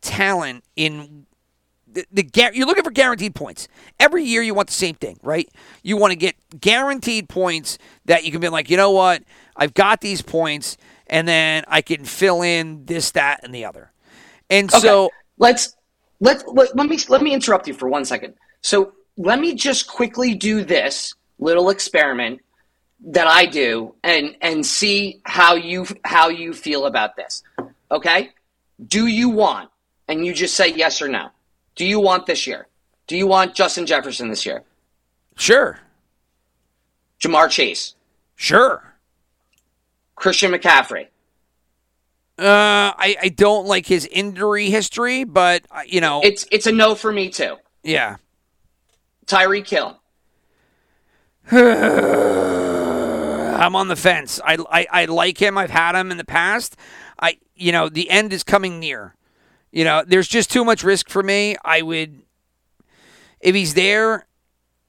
talent 0.00 0.64
in 0.76 1.26
the, 1.92 2.06
the 2.12 2.50
you're 2.54 2.66
looking 2.66 2.84
for 2.84 2.90
guaranteed 2.90 3.34
points 3.34 3.68
every 3.98 4.24
year. 4.24 4.42
You 4.42 4.54
want 4.54 4.68
the 4.68 4.74
same 4.74 4.94
thing, 4.94 5.18
right? 5.22 5.48
You 5.82 5.96
want 5.96 6.12
to 6.12 6.16
get 6.16 6.36
guaranteed 6.58 7.28
points 7.28 7.78
that 8.04 8.24
you 8.24 8.30
can 8.30 8.40
be 8.40 8.48
like, 8.48 8.70
you 8.70 8.76
know 8.76 8.90
what, 8.90 9.22
I've 9.56 9.74
got 9.74 10.00
these 10.00 10.22
points, 10.22 10.76
and 11.06 11.26
then 11.26 11.64
I 11.68 11.82
can 11.82 12.04
fill 12.04 12.42
in 12.42 12.86
this, 12.86 13.10
that, 13.12 13.40
and 13.42 13.54
the 13.54 13.64
other. 13.64 13.90
And 14.48 14.72
Okay, 14.72 14.80
so, 14.80 15.10
let's 15.38 15.76
let, 16.20 16.42
let 16.54 16.76
let 16.76 16.88
me 16.88 16.98
let 17.08 17.22
me 17.22 17.32
interrupt 17.32 17.66
you 17.66 17.74
for 17.74 17.88
one 17.88 18.04
second. 18.04 18.34
So 18.62 18.92
let 19.16 19.38
me 19.38 19.54
just 19.54 19.88
quickly 19.88 20.34
do 20.34 20.64
this 20.64 21.14
little 21.38 21.70
experiment 21.70 22.40
that 23.06 23.26
I 23.26 23.46
do 23.46 23.94
and 24.04 24.36
and 24.40 24.64
see 24.64 25.20
how 25.24 25.54
you 25.54 25.86
how 26.04 26.28
you 26.28 26.52
feel 26.52 26.86
about 26.86 27.16
this. 27.16 27.42
Okay? 27.90 28.30
Do 28.86 29.06
you 29.06 29.30
want 29.30 29.70
and 30.10 30.26
you 30.26 30.34
just 30.34 30.54
say 30.56 30.68
yes 30.72 31.00
or 31.00 31.08
no. 31.08 31.30
Do 31.76 31.86
you 31.86 32.00
want 32.00 32.26
this 32.26 32.46
year? 32.46 32.66
Do 33.06 33.16
you 33.16 33.26
want 33.26 33.54
Justin 33.54 33.86
Jefferson 33.86 34.28
this 34.28 34.44
year? 34.44 34.62
sure, 35.36 35.78
Ja'Marr 37.22 37.48
Chase, 37.48 37.94
sure. 38.36 38.94
Christian 40.16 40.52
McCaffrey, 40.52 41.06
Uh, 42.38 42.92
I, 42.96 43.16
I 43.22 43.28
don't 43.30 43.66
like 43.66 43.86
his 43.86 44.04
injury 44.06 44.68
history, 44.70 45.24
but 45.24 45.64
uh, 45.70 45.80
you 45.86 46.00
know, 46.02 46.20
It's 46.22 46.46
it's 46.50 46.66
a 46.66 46.72
no 46.72 46.94
for 46.94 47.10
me 47.12 47.30
too. 47.30 47.56
yeah. 47.82 48.16
Tyreek 49.26 49.68
Hill. 49.68 49.96
I'm 53.60 53.76
on 53.76 53.88
the 53.88 53.96
fence. 53.96 54.40
I, 54.44 54.56
I, 54.70 54.86
I 54.90 55.04
like 55.06 55.38
him. 55.40 55.56
I've 55.58 55.70
had 55.70 55.94
him 55.94 56.10
in 56.10 56.16
the 56.16 56.24
past. 56.24 56.76
I 57.20 57.38
you 57.54 57.72
know 57.72 57.88
the 57.88 58.10
end 58.10 58.32
is 58.32 58.42
coming 58.42 58.78
near. 58.80 59.14
You 59.72 59.84
know, 59.84 60.02
there's 60.06 60.28
just 60.28 60.50
too 60.50 60.64
much 60.64 60.82
risk 60.82 61.08
for 61.08 61.22
me. 61.22 61.56
I 61.64 61.82
would 61.82 62.22
if 63.40 63.54
he's 63.54 63.74
there 63.74 64.26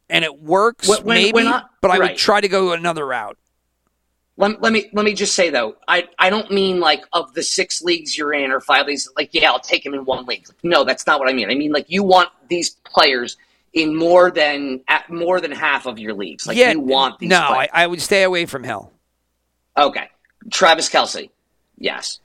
and 0.09 0.25
it 0.25 0.39
works, 0.41 0.87
When- 0.87 1.05
maybe. 1.05 1.31
when 1.33 1.47
I- 1.47 1.63
but 1.81 1.91
I 1.91 1.99
would 1.99 2.17
try 2.17 2.41
to 2.41 2.47
go 2.49 2.73
another 2.73 3.05
route. 3.05 3.37
Let, 4.37 4.61
let 4.61 4.73
me 4.73 4.89
let 4.93 5.05
me 5.05 5.13
just 5.13 5.35
say 5.35 5.49
though, 5.51 5.75
I, 5.87 6.07
I 6.17 6.29
don't 6.31 6.49
mean 6.49 6.79
like 6.79 7.03
of 7.13 7.33
the 7.33 7.43
six 7.43 7.81
leagues 7.81 8.17
you're 8.17 8.33
in 8.33 8.49
or 8.51 8.59
five 8.59 8.87
leagues, 8.87 9.07
like 9.15 9.29
yeah, 9.33 9.51
I'll 9.51 9.59
take 9.59 9.85
him 9.85 9.93
in 9.93 10.03
one 10.05 10.25
league. 10.25 10.45
No, 10.63 10.83
that's 10.83 11.05
not 11.05 11.19
what 11.19 11.29
I 11.29 11.33
mean. 11.33 11.51
I 11.51 11.55
mean 11.55 11.71
like 11.71 11.85
you 11.89 12.01
want 12.01 12.29
these 12.49 12.71
players 12.85 13.37
in 13.73 13.95
more 13.95 14.31
than 14.31 14.81
at 14.87 15.09
more 15.11 15.39
than 15.41 15.51
half 15.51 15.85
of 15.85 15.99
your 15.99 16.13
leagues. 16.13 16.47
Like 16.47 16.57
yeah, 16.57 16.71
you 16.71 16.79
want 16.79 17.19
these 17.19 17.29
no, 17.29 17.39
I. 17.39 17.69
I 17.71 17.85
would 17.87 18.01
stay 18.01 18.23
away 18.23 18.45
from 18.47 18.63
Hill. 18.63 18.91
okay. 19.77 20.09
Travis 20.49 20.89
Kelce. 20.89 21.29
Yes. 21.77 22.19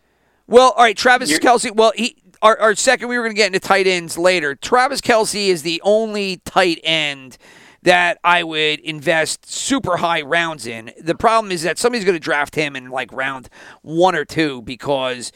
Well, 0.46 0.70
all 0.76 0.84
right, 0.84 0.96
Travis 0.96 1.28
You're- 1.28 1.42
Kelce. 1.44 1.74
Well, 1.74 1.92
he 1.94 2.16
our, 2.42 2.58
our 2.58 2.74
second. 2.74 3.08
We 3.08 3.16
were 3.16 3.24
going 3.24 3.34
to 3.34 3.36
get 3.36 3.48
into 3.48 3.60
tight 3.60 3.86
ends 3.86 4.16
later. 4.18 4.54
Travis 4.54 5.00
Kelce 5.00 5.48
is 5.48 5.62
the 5.62 5.80
only 5.84 6.38
tight 6.44 6.80
end 6.84 7.38
that 7.82 8.18
I 8.24 8.42
would 8.42 8.80
invest 8.80 9.48
super 9.48 9.98
high 9.98 10.22
rounds 10.22 10.66
in. 10.66 10.92
The 11.00 11.14
problem 11.14 11.52
is 11.52 11.62
that 11.62 11.78
somebody's 11.78 12.04
going 12.04 12.16
to 12.16 12.20
draft 12.20 12.56
him 12.56 12.74
in 12.74 12.90
like 12.90 13.12
round 13.12 13.48
one 13.82 14.16
or 14.16 14.24
two 14.24 14.62
because 14.62 15.30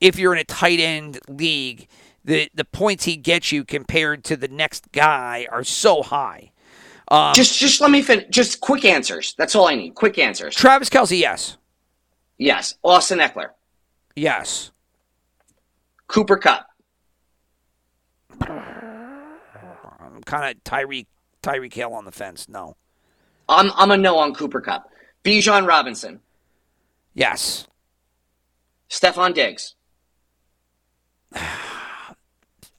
if 0.00 0.18
you're 0.18 0.32
in 0.32 0.40
a 0.40 0.44
tight 0.44 0.80
end 0.80 1.20
league, 1.28 1.86
the 2.24 2.50
the 2.54 2.64
points 2.64 3.04
he 3.04 3.16
gets 3.16 3.52
you 3.52 3.64
compared 3.64 4.24
to 4.24 4.36
the 4.36 4.48
next 4.48 4.90
guy 4.90 5.46
are 5.52 5.62
so 5.62 6.02
high. 6.02 6.50
Um, 7.08 7.34
just 7.34 7.58
just 7.60 7.80
let 7.80 7.90
me 7.92 8.02
finish 8.02 8.26
just 8.30 8.60
quick 8.60 8.84
answers. 8.84 9.34
That's 9.38 9.54
all 9.54 9.68
I 9.68 9.76
need. 9.76 9.94
Quick 9.94 10.18
answers. 10.18 10.56
Travis 10.56 10.90
Kelce, 10.90 11.18
yes, 11.18 11.56
yes. 12.36 12.74
Austin 12.82 13.20
Ekeler. 13.20 13.50
yes. 14.16 14.71
Cooper 16.08 16.36
Kupp. 16.36 16.66
I'm 18.40 20.22
kind 20.24 20.56
of 20.56 20.62
Tyreek 20.64 21.06
Tyreek 21.42 21.72
Hill 21.74 21.92
on 21.94 22.04
the 22.04 22.12
fence. 22.12 22.48
No, 22.48 22.76
I'm 23.48 23.70
I'm 23.76 23.90
a 23.90 23.96
no 23.96 24.18
on 24.18 24.34
Cooper 24.34 24.60
Kupp. 24.60 24.88
Bijan 25.24 25.66
Robinson. 25.66 26.20
yes. 27.14 27.66
Stefon 28.90 29.32
Diggs. 29.32 29.74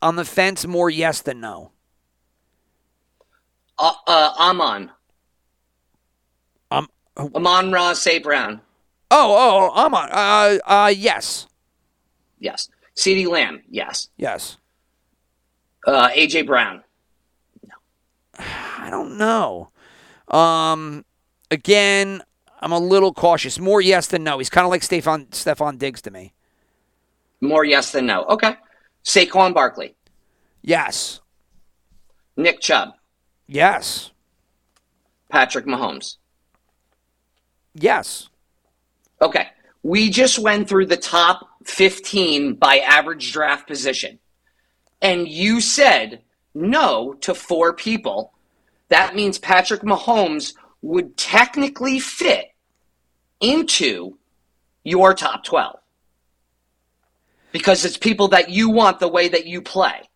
On 0.01 0.15
the 0.17 0.26
fence, 0.26 0.67
more 0.67 0.89
yes 0.89 1.21
than 1.21 1.39
no. 1.39 1.71
Uh, 3.80 3.93
uh 4.05 4.34
Amon. 4.38 4.91
Um. 6.69 6.88
Amon 7.17 7.71
Ra 7.71 7.93
St. 7.93 8.21
Brown. 8.24 8.61
Oh, 9.09 9.71
oh, 9.71 9.71
Amon. 9.80 10.09
I'm 10.09 10.11
on. 10.11 10.11
Uh, 10.11 10.59
uh, 10.65 10.88
yes, 10.89 11.47
Yes. 12.38 12.67
CeeDee 12.95 13.27
Lamb. 13.27 13.61
Yes. 13.69 14.09
yes. 14.17 14.57
Uh, 15.85 16.09
AJ 16.09 16.45
Brown. 16.47 16.83
No. 17.67 17.73
I 18.39 18.89
don't 18.89 19.17
know. 19.17 19.69
Um, 20.27 21.03
again, 21.51 22.21
I'm 22.61 22.71
a 22.71 22.79
little 22.79 23.13
cautious. 23.13 23.59
More 23.59 23.81
yes 23.81 24.07
than 24.07 24.23
no. 24.23 24.37
He's 24.37 24.49
kind 24.49 24.65
of 24.65 24.71
like 24.71 24.81
Stefon 24.81 25.27
Stefon 25.29 25.77
Diggs 25.77 26.01
to 26.03 26.11
me. 26.11 26.33
More 27.41 27.65
yes 27.65 27.91
than 27.91 28.05
no. 28.05 28.23
Okay. 28.25 28.55
Saquon 29.03 29.53
Barkley. 29.53 29.95
Yes, 30.61 31.19
Nick 32.37 32.61
Chubb. 32.61 32.93
yes, 33.47 34.11
Patrick 35.29 35.65
Mahomes. 35.65 36.15
yes. 37.75 38.29
Okay. 39.21 39.47
We 39.83 40.09
just 40.09 40.39
went 40.39 40.69
through 40.69 40.85
the 40.85 40.95
top 40.95 41.49
15 41.66 42.55
by 42.55 42.80
average 42.80 43.32
draft 43.32 43.68
position. 43.68 44.20
And 45.01 45.28
you 45.28 45.61
said 45.61 46.22
no 46.53 47.14
to 47.22 47.34
four 47.34 47.74
people. 47.74 48.34
That 48.89 49.16
means 49.16 49.38
Patrick 49.38 49.82
Mahomes 49.82 50.53
would 50.82 51.18
technically 51.18 51.99
fit 51.99 52.53
into 53.39 54.18
your 54.84 55.14
top 55.14 55.43
12. 55.43 55.80
Because 57.51 57.86
it's 57.86 57.97
people 57.97 58.30
that 58.30 58.49
you 58.49 58.70
want 58.70 58.99
the 58.99 59.07
way 59.07 59.28
that 59.30 59.45
you 59.45 59.61
play. 59.61 60.09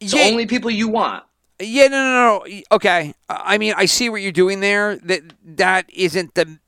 It's 0.00 0.14
Yeah, 0.14 0.24
only 0.24 0.46
people 0.46 0.70
you 0.70 0.88
want. 0.88 1.24
Yeah, 1.58 1.88
no, 1.88 2.02
no, 2.02 2.44
no. 2.44 2.60
Okay, 2.70 3.14
I 3.30 3.56
mean, 3.56 3.72
I 3.76 3.86
see 3.86 4.10
what 4.10 4.20
you're 4.20 4.30
doing 4.30 4.60
there. 4.60 4.96
That 4.96 5.22
that 5.42 5.88
isn't 5.88 6.34
the 6.34 6.58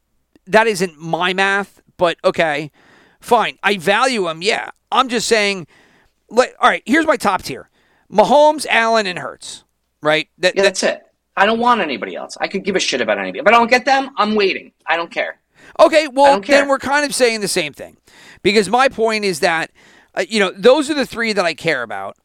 that 0.46 0.66
isn't 0.66 0.98
my 0.98 1.34
math, 1.34 1.82
but 1.98 2.16
okay, 2.24 2.70
fine. 3.20 3.58
I 3.62 3.76
value 3.78 4.28
him. 4.28 4.42
Yeah, 4.42 4.70
I'm 4.92 5.08
just 5.08 5.28
saying. 5.28 5.66
Let, 6.30 6.54
all 6.60 6.68
right, 6.68 6.82
here's 6.84 7.06
my 7.06 7.16
top 7.16 7.42
tier: 7.42 7.70
Mahomes, 8.12 8.66
Allen, 8.66 9.06
and 9.06 9.18
Hurts. 9.18 9.64
Right. 10.02 10.28
That, 10.38 10.54
Yeah, 10.54 10.62
that- 10.62 10.68
that's 10.68 10.82
it. 10.82 11.04
I 11.36 11.46
don't 11.46 11.60
want 11.60 11.80
anybody 11.80 12.16
else. 12.16 12.36
I 12.40 12.48
could 12.48 12.64
give 12.64 12.74
a 12.74 12.80
shit 12.80 13.00
about 13.00 13.16
anybody. 13.18 13.38
If 13.38 13.46
I 13.46 13.52
don't 13.52 13.70
get 13.70 13.84
them, 13.84 14.10
I'm 14.16 14.34
waiting. 14.34 14.72
I 14.86 14.96
don't 14.96 15.10
care. 15.10 15.38
Okay, 15.78 16.08
well 16.08 16.34
then 16.40 16.68
we're 16.68 16.78
kind 16.80 17.04
of 17.06 17.14
saying 17.14 17.40
the 17.42 17.48
same 17.48 17.72
thing, 17.72 17.96
because 18.42 18.68
my 18.68 18.88
point 18.88 19.24
is 19.24 19.38
that 19.40 19.70
uh, 20.16 20.24
you 20.28 20.40
know 20.40 20.50
those 20.56 20.90
are 20.90 20.94
the 20.94 21.06
three 21.06 21.32
that 21.32 21.44
I 21.44 21.54
care 21.54 21.82
about, 21.84 22.16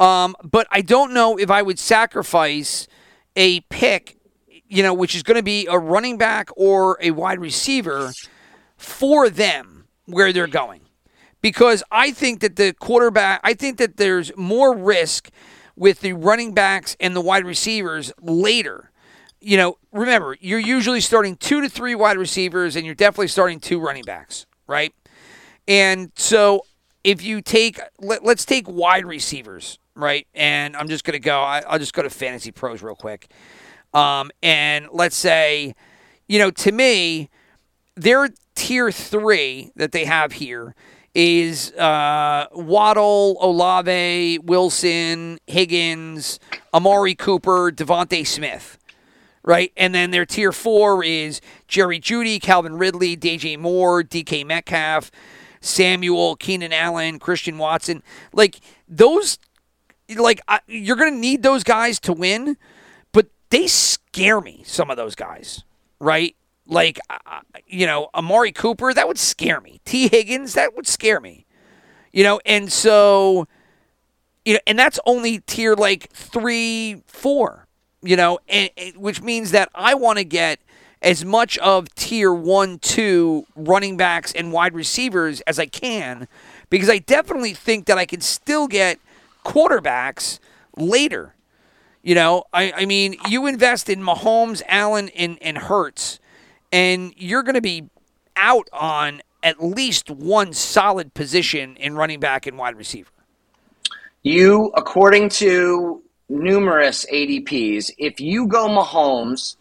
um, 0.00 0.34
but 0.42 0.66
I 0.72 0.80
don't 0.80 1.12
know 1.14 1.36
if 1.38 1.48
I 1.50 1.62
would 1.62 1.78
sacrifice 1.78 2.88
a 3.36 3.60
pick, 3.62 4.16
you 4.66 4.82
know, 4.82 4.94
which 4.94 5.14
is 5.14 5.22
going 5.22 5.36
to 5.36 5.42
be 5.44 5.66
a 5.70 5.78
running 5.78 6.18
back 6.18 6.48
or 6.56 6.98
a 7.00 7.12
wide 7.12 7.38
receiver 7.38 8.12
for 8.76 9.28
them 9.30 9.75
where 10.06 10.32
they're 10.32 10.46
going, 10.46 10.80
because 11.42 11.82
I 11.90 12.10
think 12.12 12.40
that 12.40 12.56
the 12.56 12.72
quarterback, 12.72 13.40
I 13.44 13.54
think 13.54 13.78
that 13.78 13.96
there's 13.96 14.34
more 14.36 14.76
risk 14.76 15.30
with 15.76 16.00
the 16.00 16.14
running 16.14 16.54
backs 16.54 16.96
and 16.98 17.14
the 17.14 17.20
wide 17.20 17.44
receivers 17.44 18.12
later 18.20 18.90
you 19.46 19.56
know, 19.56 19.78
remember, 19.92 20.36
you're 20.40 20.58
usually 20.58 21.00
starting 21.00 21.36
two 21.36 21.60
to 21.60 21.68
three 21.68 21.94
wide 21.94 22.16
receivers 22.16 22.74
and 22.74 22.84
you're 22.84 22.96
definitely 22.96 23.28
starting 23.28 23.60
two 23.60 23.78
running 23.78 24.02
backs, 24.02 24.44
right? 24.66 24.92
And 25.68 26.10
so 26.16 26.62
if 27.04 27.22
you 27.22 27.42
take, 27.42 27.80
let, 28.00 28.24
let's 28.24 28.44
take 28.44 28.68
wide 28.68 29.04
receivers, 29.04 29.78
right? 29.94 30.26
And 30.34 30.76
I'm 30.76 30.88
just 30.88 31.04
going 31.04 31.12
to 31.12 31.20
go, 31.20 31.40
I, 31.40 31.62
I'll 31.68 31.78
just 31.78 31.94
go 31.94 32.02
to 32.02 32.10
Fantasy 32.10 32.50
Pros 32.50 32.82
real 32.82 32.96
quick. 32.96 33.30
Um, 33.94 34.30
and 34.42 34.88
let's 34.90 35.16
say, 35.16 35.74
you 36.26 36.38
know, 36.38 36.50
to 36.50 36.72
me, 36.72 37.30
their 37.96 38.28
tier 38.54 38.92
three 38.92 39.72
that 39.76 39.92
they 39.92 40.04
have 40.04 40.32
here 40.32 40.74
is 41.14 41.72
uh, 41.72 42.46
Waddle, 42.52 43.38
Olave, 43.40 44.38
Wilson, 44.40 45.38
Higgins, 45.46 46.38
Amari 46.74 47.14
Cooper, 47.14 47.72
DeVonta 47.72 48.26
Smith 48.26 48.78
right? 49.46 49.72
And 49.76 49.94
then 49.94 50.10
their 50.10 50.26
tier 50.26 50.52
four 50.52 51.02
is 51.02 51.40
Jerry 51.68 51.98
Jeudy, 51.98 52.42
Calvin 52.42 52.76
Ridley, 52.76 53.16
DJ 53.16 53.56
Moore, 53.56 54.02
DK 54.02 54.44
Metcalf, 54.44 55.10
Samuel, 55.60 56.36
Keenan 56.36 56.72
Allen, 56.72 57.18
Christian 57.18 57.56
Watson. 57.56 58.02
Like 58.34 58.60
those, 58.86 59.38
like 60.14 60.40
I, 60.48 60.60
you're 60.66 60.96
gonna 60.96 61.12
need 61.12 61.42
those 61.42 61.64
guys 61.64 61.98
to 62.00 62.12
win, 62.12 62.58
but 63.12 63.28
they 63.50 63.68
scare 63.68 64.40
me. 64.40 64.62
Some 64.66 64.90
of 64.90 64.96
those 64.98 65.14
guys, 65.14 65.64
right? 66.00 66.36
Like 66.66 66.98
uh, 67.10 67.40
you 67.66 67.86
know, 67.86 68.08
Amari 68.14 68.52
Cooper, 68.52 68.92
that 68.92 69.06
would 69.08 69.18
scare 69.18 69.60
me. 69.60 69.80
T. 69.84 70.08
Higgins, 70.08 70.54
that 70.54 70.74
would 70.74 70.86
scare 70.86 71.20
me. 71.20 71.46
You 72.12 72.24
know, 72.24 72.40
and 72.46 72.72
so, 72.72 73.46
you 74.44 74.54
know, 74.54 74.60
and 74.66 74.78
that's 74.78 74.98
only 75.06 75.40
tier 75.40 75.74
like 75.74 76.10
three, 76.12 77.02
four 77.06 77.66
you 78.02 78.16
know, 78.16 78.38
and, 78.48 78.70
and- 78.76 78.96
which 78.96 79.20
means 79.22 79.50
that 79.50 79.68
I 79.74 79.94
want 79.94 80.18
to 80.18 80.24
get 80.24 80.60
as 81.02 81.24
much 81.24 81.58
of 81.58 81.92
tier 81.94 82.32
one, 82.32 82.78
two 82.78 83.46
running 83.54 83.96
backs 83.96 84.32
and 84.32 84.52
wide 84.52 84.74
receivers 84.74 85.40
as 85.42 85.58
I 85.58 85.66
can, 85.66 86.26
because 86.70 86.88
I 86.88 86.98
definitely 86.98 87.52
think 87.52 87.86
that 87.86 87.98
I 87.98 88.06
can 88.06 88.20
still 88.20 88.66
get 88.66 88.98
quarterbacks 89.44 90.38
later. 90.76 91.34
You 92.02 92.14
know, 92.14 92.44
I, 92.52 92.72
I 92.76 92.86
mean, 92.86 93.16
you 93.28 93.46
invest 93.46 93.88
in 93.90 94.00
Mahomes, 94.00 94.62
Allen, 94.68 95.08
and, 95.10 95.38
and 95.42 95.58
Hurts, 95.58 96.20
and 96.72 97.12
you're 97.16 97.42
going 97.42 97.54
to 97.54 97.60
be 97.60 97.88
out 98.36 98.68
on 98.72 99.22
at 99.42 99.62
least 99.62 100.10
one 100.10 100.52
solid 100.52 101.14
position 101.14 101.76
in 101.76 101.94
running 101.94 102.20
back 102.20 102.46
and 102.46 102.58
wide 102.58 102.76
receiver. 102.76 103.10
You, 104.22 104.72
according 104.74 105.28
to 105.30 106.02
numerous 106.28 107.06
ADPs, 107.12 107.92
if 107.96 108.20
you 108.20 108.48
go 108.48 108.68
Mahomes, 108.68 109.56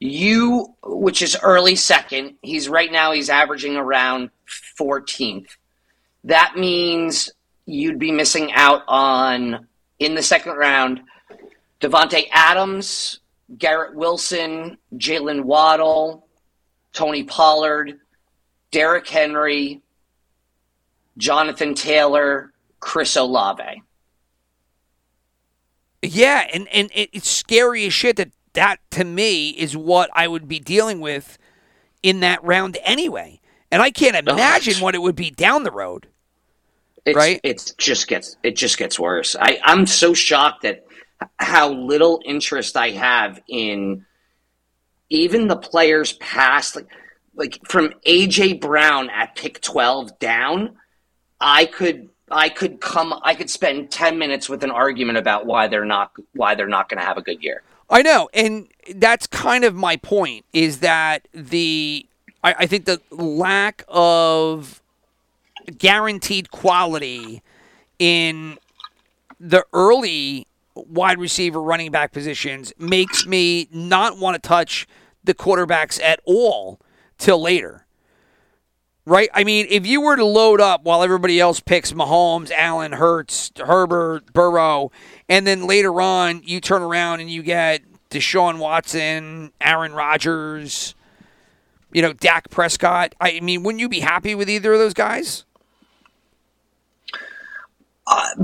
you, 0.00 0.74
which 0.82 1.22
is 1.22 1.36
early 1.42 1.76
second, 1.76 2.34
he's 2.42 2.68
right 2.68 2.90
now 2.90 3.12
he's 3.12 3.30
averaging 3.30 3.76
around 3.76 4.30
14th. 4.78 5.56
That 6.24 6.56
means 6.56 7.30
you'd 7.66 7.98
be 7.98 8.10
missing 8.10 8.52
out 8.52 8.82
on 8.88 9.68
in 9.98 10.14
the 10.14 10.22
second 10.22 10.54
round 10.56 11.02
Davante 11.80 12.24
Adams, 12.32 13.20
Garrett 13.58 13.94
Wilson, 13.94 14.78
Jaylen 14.94 15.42
Waddle, 15.42 16.26
Tony 16.92 17.24
Pollard, 17.24 17.98
Derrick 18.70 19.08
Henry, 19.08 19.82
Jonathan 21.18 21.74
Taylor, 21.74 22.52
Chris 22.80 23.16
Olave. 23.16 23.82
Yeah, 26.02 26.46
and, 26.52 26.68
and 26.68 26.90
it's 26.92 27.28
scary 27.28 27.86
as 27.86 27.94
shit 27.94 28.16
that 28.16 28.30
that 28.52 28.78
to 28.92 29.04
me 29.04 29.50
is 29.50 29.76
what 29.76 30.10
I 30.12 30.28
would 30.28 30.48
be 30.48 30.60
dealing 30.60 31.00
with 31.00 31.38
in 32.02 32.20
that 32.20 32.42
round 32.44 32.78
anyway. 32.82 33.40
And 33.70 33.82
I 33.82 33.90
can't 33.90 34.16
imagine 34.16 34.80
what 34.80 34.94
it 34.94 35.02
would 35.02 35.16
be 35.16 35.30
down 35.30 35.64
the 35.64 35.72
road. 35.72 36.06
It's, 37.04 37.16
Right? 37.16 37.40
It 37.42 37.74
just 37.76 38.06
gets 38.06 38.36
it 38.42 38.56
just 38.56 38.78
gets 38.78 38.98
worse. 38.98 39.36
I 39.38 39.58
I'm 39.62 39.86
so 39.86 40.14
shocked 40.14 40.64
at 40.64 40.83
how 41.38 41.70
little 41.70 42.20
interest 42.24 42.76
I 42.76 42.90
have 42.90 43.40
in 43.48 44.04
even 45.10 45.48
the 45.48 45.56
players 45.56 46.14
past 46.14 46.76
like 46.76 46.88
like 47.36 47.58
from 47.68 47.92
AJ 48.06 48.60
Brown 48.60 49.10
at 49.10 49.34
pick 49.34 49.60
12 49.60 50.18
down, 50.18 50.76
I 51.40 51.66
could 51.66 52.08
I 52.30 52.48
could 52.48 52.80
come 52.80 53.14
I 53.22 53.34
could 53.34 53.50
spend 53.50 53.90
10 53.90 54.18
minutes 54.18 54.48
with 54.48 54.64
an 54.64 54.70
argument 54.70 55.18
about 55.18 55.46
why 55.46 55.68
they're 55.68 55.84
not 55.84 56.12
why 56.32 56.54
they're 56.54 56.68
not 56.68 56.88
going 56.88 57.00
to 57.00 57.06
have 57.06 57.18
a 57.18 57.22
good 57.22 57.42
year. 57.42 57.62
I 57.90 58.02
know, 58.02 58.30
and 58.32 58.68
that's 58.94 59.26
kind 59.26 59.64
of 59.64 59.74
my 59.74 59.96
point. 59.96 60.44
Is 60.52 60.80
that 60.80 61.28
the 61.32 62.06
I, 62.42 62.54
I 62.60 62.66
think 62.66 62.86
the 62.86 63.00
lack 63.10 63.84
of 63.88 64.80
guaranteed 65.78 66.50
quality 66.50 67.42
in 67.98 68.58
the 69.38 69.64
early 69.72 70.46
wide 70.74 71.18
receiver 71.18 71.62
running 71.62 71.90
back 71.90 72.12
positions 72.12 72.72
makes 72.78 73.26
me 73.26 73.68
not 73.70 74.18
want 74.18 74.40
to 74.40 74.48
touch 74.48 74.86
the 75.22 75.34
quarterbacks 75.34 76.02
at 76.02 76.20
all 76.24 76.80
till 77.18 77.40
later. 77.40 77.86
Right? 79.06 79.28
I 79.34 79.44
mean, 79.44 79.66
if 79.68 79.86
you 79.86 80.00
were 80.00 80.16
to 80.16 80.24
load 80.24 80.60
up 80.60 80.84
while 80.84 81.02
everybody 81.02 81.38
else 81.38 81.60
picks 81.60 81.92
Mahomes, 81.92 82.50
Allen, 82.50 82.92
Hurts, 82.92 83.52
Herbert, 83.58 84.32
Burrow, 84.32 84.90
and 85.28 85.46
then 85.46 85.66
later 85.66 86.00
on 86.00 86.42
you 86.44 86.60
turn 86.60 86.80
around 86.80 87.20
and 87.20 87.30
you 87.30 87.42
get 87.42 87.82
Deshaun 88.08 88.58
Watson, 88.58 89.52
Aaron 89.60 89.92
Rodgers, 89.92 90.94
you 91.92 92.00
know, 92.00 92.14
Dak 92.14 92.48
Prescott. 92.48 93.14
I 93.20 93.40
mean, 93.40 93.62
wouldn't 93.62 93.80
you 93.80 93.90
be 93.90 94.00
happy 94.00 94.34
with 94.34 94.48
either 94.48 94.72
of 94.72 94.78
those 94.78 94.94
guys? 94.94 95.44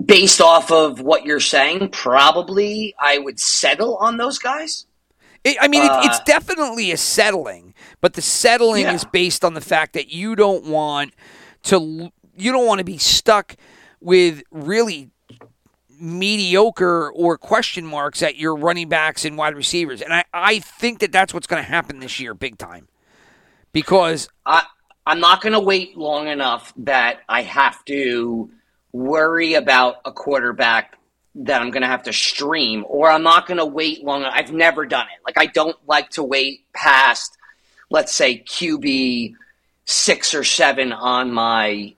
Based 0.07 0.41
off 0.41 0.71
of 0.73 1.01
what 1.01 1.25
you're 1.25 1.41
saying, 1.41 1.91
probably 1.91 2.95
I 3.01 3.19
would 3.19 3.39
settle 3.39 3.97
on 3.97 4.17
those 4.17 4.39
guys. 4.39 4.87
It, 5.45 5.57
I 5.61 5.69
mean, 5.69 5.83
it, 5.85 5.97
it's 5.97 6.19
Uh, 6.19 6.25
definitely 6.25 6.91
a 6.93 6.97
settling, 6.97 7.75
but 8.01 8.15
the 8.15 8.23
settling 8.23 8.83
Yeah. 8.83 8.95
is 8.95 9.05
based 9.05 9.45
on 9.45 9.55
the 9.55 9.61
fact 9.61 9.93
that 9.95 10.11
you 10.11 10.37
don't 10.37 10.65
want 10.65 11.13
to 11.65 12.11
you 12.37 12.53
don't 12.53 12.67
want 12.67 12.79
to 12.79 12.85
be 12.85 12.99
stuck 12.99 13.57
with 14.01 14.43
really 14.51 15.11
mediocre 15.99 17.11
or 17.11 17.37
question 17.37 17.85
marks 17.87 18.23
at 18.23 18.37
your 18.37 18.57
running 18.57 18.89
backs 18.89 19.25
and 19.27 19.37
wide 19.37 19.55
receivers. 19.55 20.01
And 20.01 20.13
I, 20.15 20.25
I 20.33 20.59
think 20.61 21.01
that 21.01 21.13
that's 21.13 21.35
what's 21.35 21.47
going 21.47 21.63
to 21.63 21.69
happen 21.69 22.01
this 22.01 22.19
year, 22.19 22.33
big 22.33 22.57
time, 22.57 22.89
because 23.73 24.29
I 24.47 24.65
I'm 25.07 25.21
not 25.21 25.41
going 25.43 25.53
to 25.55 25.61
wait 25.61 25.97
long 25.97 26.29
enough 26.29 26.73
that 26.79 27.21
I 27.29 27.43
have 27.43 27.85
to 27.87 28.51
worry 28.93 29.55
about 29.55 29.97
a 30.05 30.13
quarterback 30.13 30.97
that 31.37 31.63
I'm 31.63 31.71
going 31.71 31.83
to 31.83 31.89
have 31.89 32.03
to 32.05 32.13
stream, 32.13 32.85
or 32.89 33.09
I'm 33.09 33.23
not 33.23 33.47
going 33.47 33.59
to 33.59 33.67
wait 33.67 34.05
long. 34.05 34.25
I've 34.25 34.53
never 34.53 34.85
done 34.85 35.07
it. 35.07 35.21
Like 35.25 35.39
I 35.39 35.47
don't 35.47 35.77
like 35.87 36.11
to 36.11 36.23
wait 36.23 36.65
past, 36.73 37.37
let's 37.89 38.13
say 38.13 38.43
QB 38.43 39.35
six 39.85 40.35
or 40.35 40.45
seven 40.45 40.93
on 40.93 41.33
my 41.33 41.95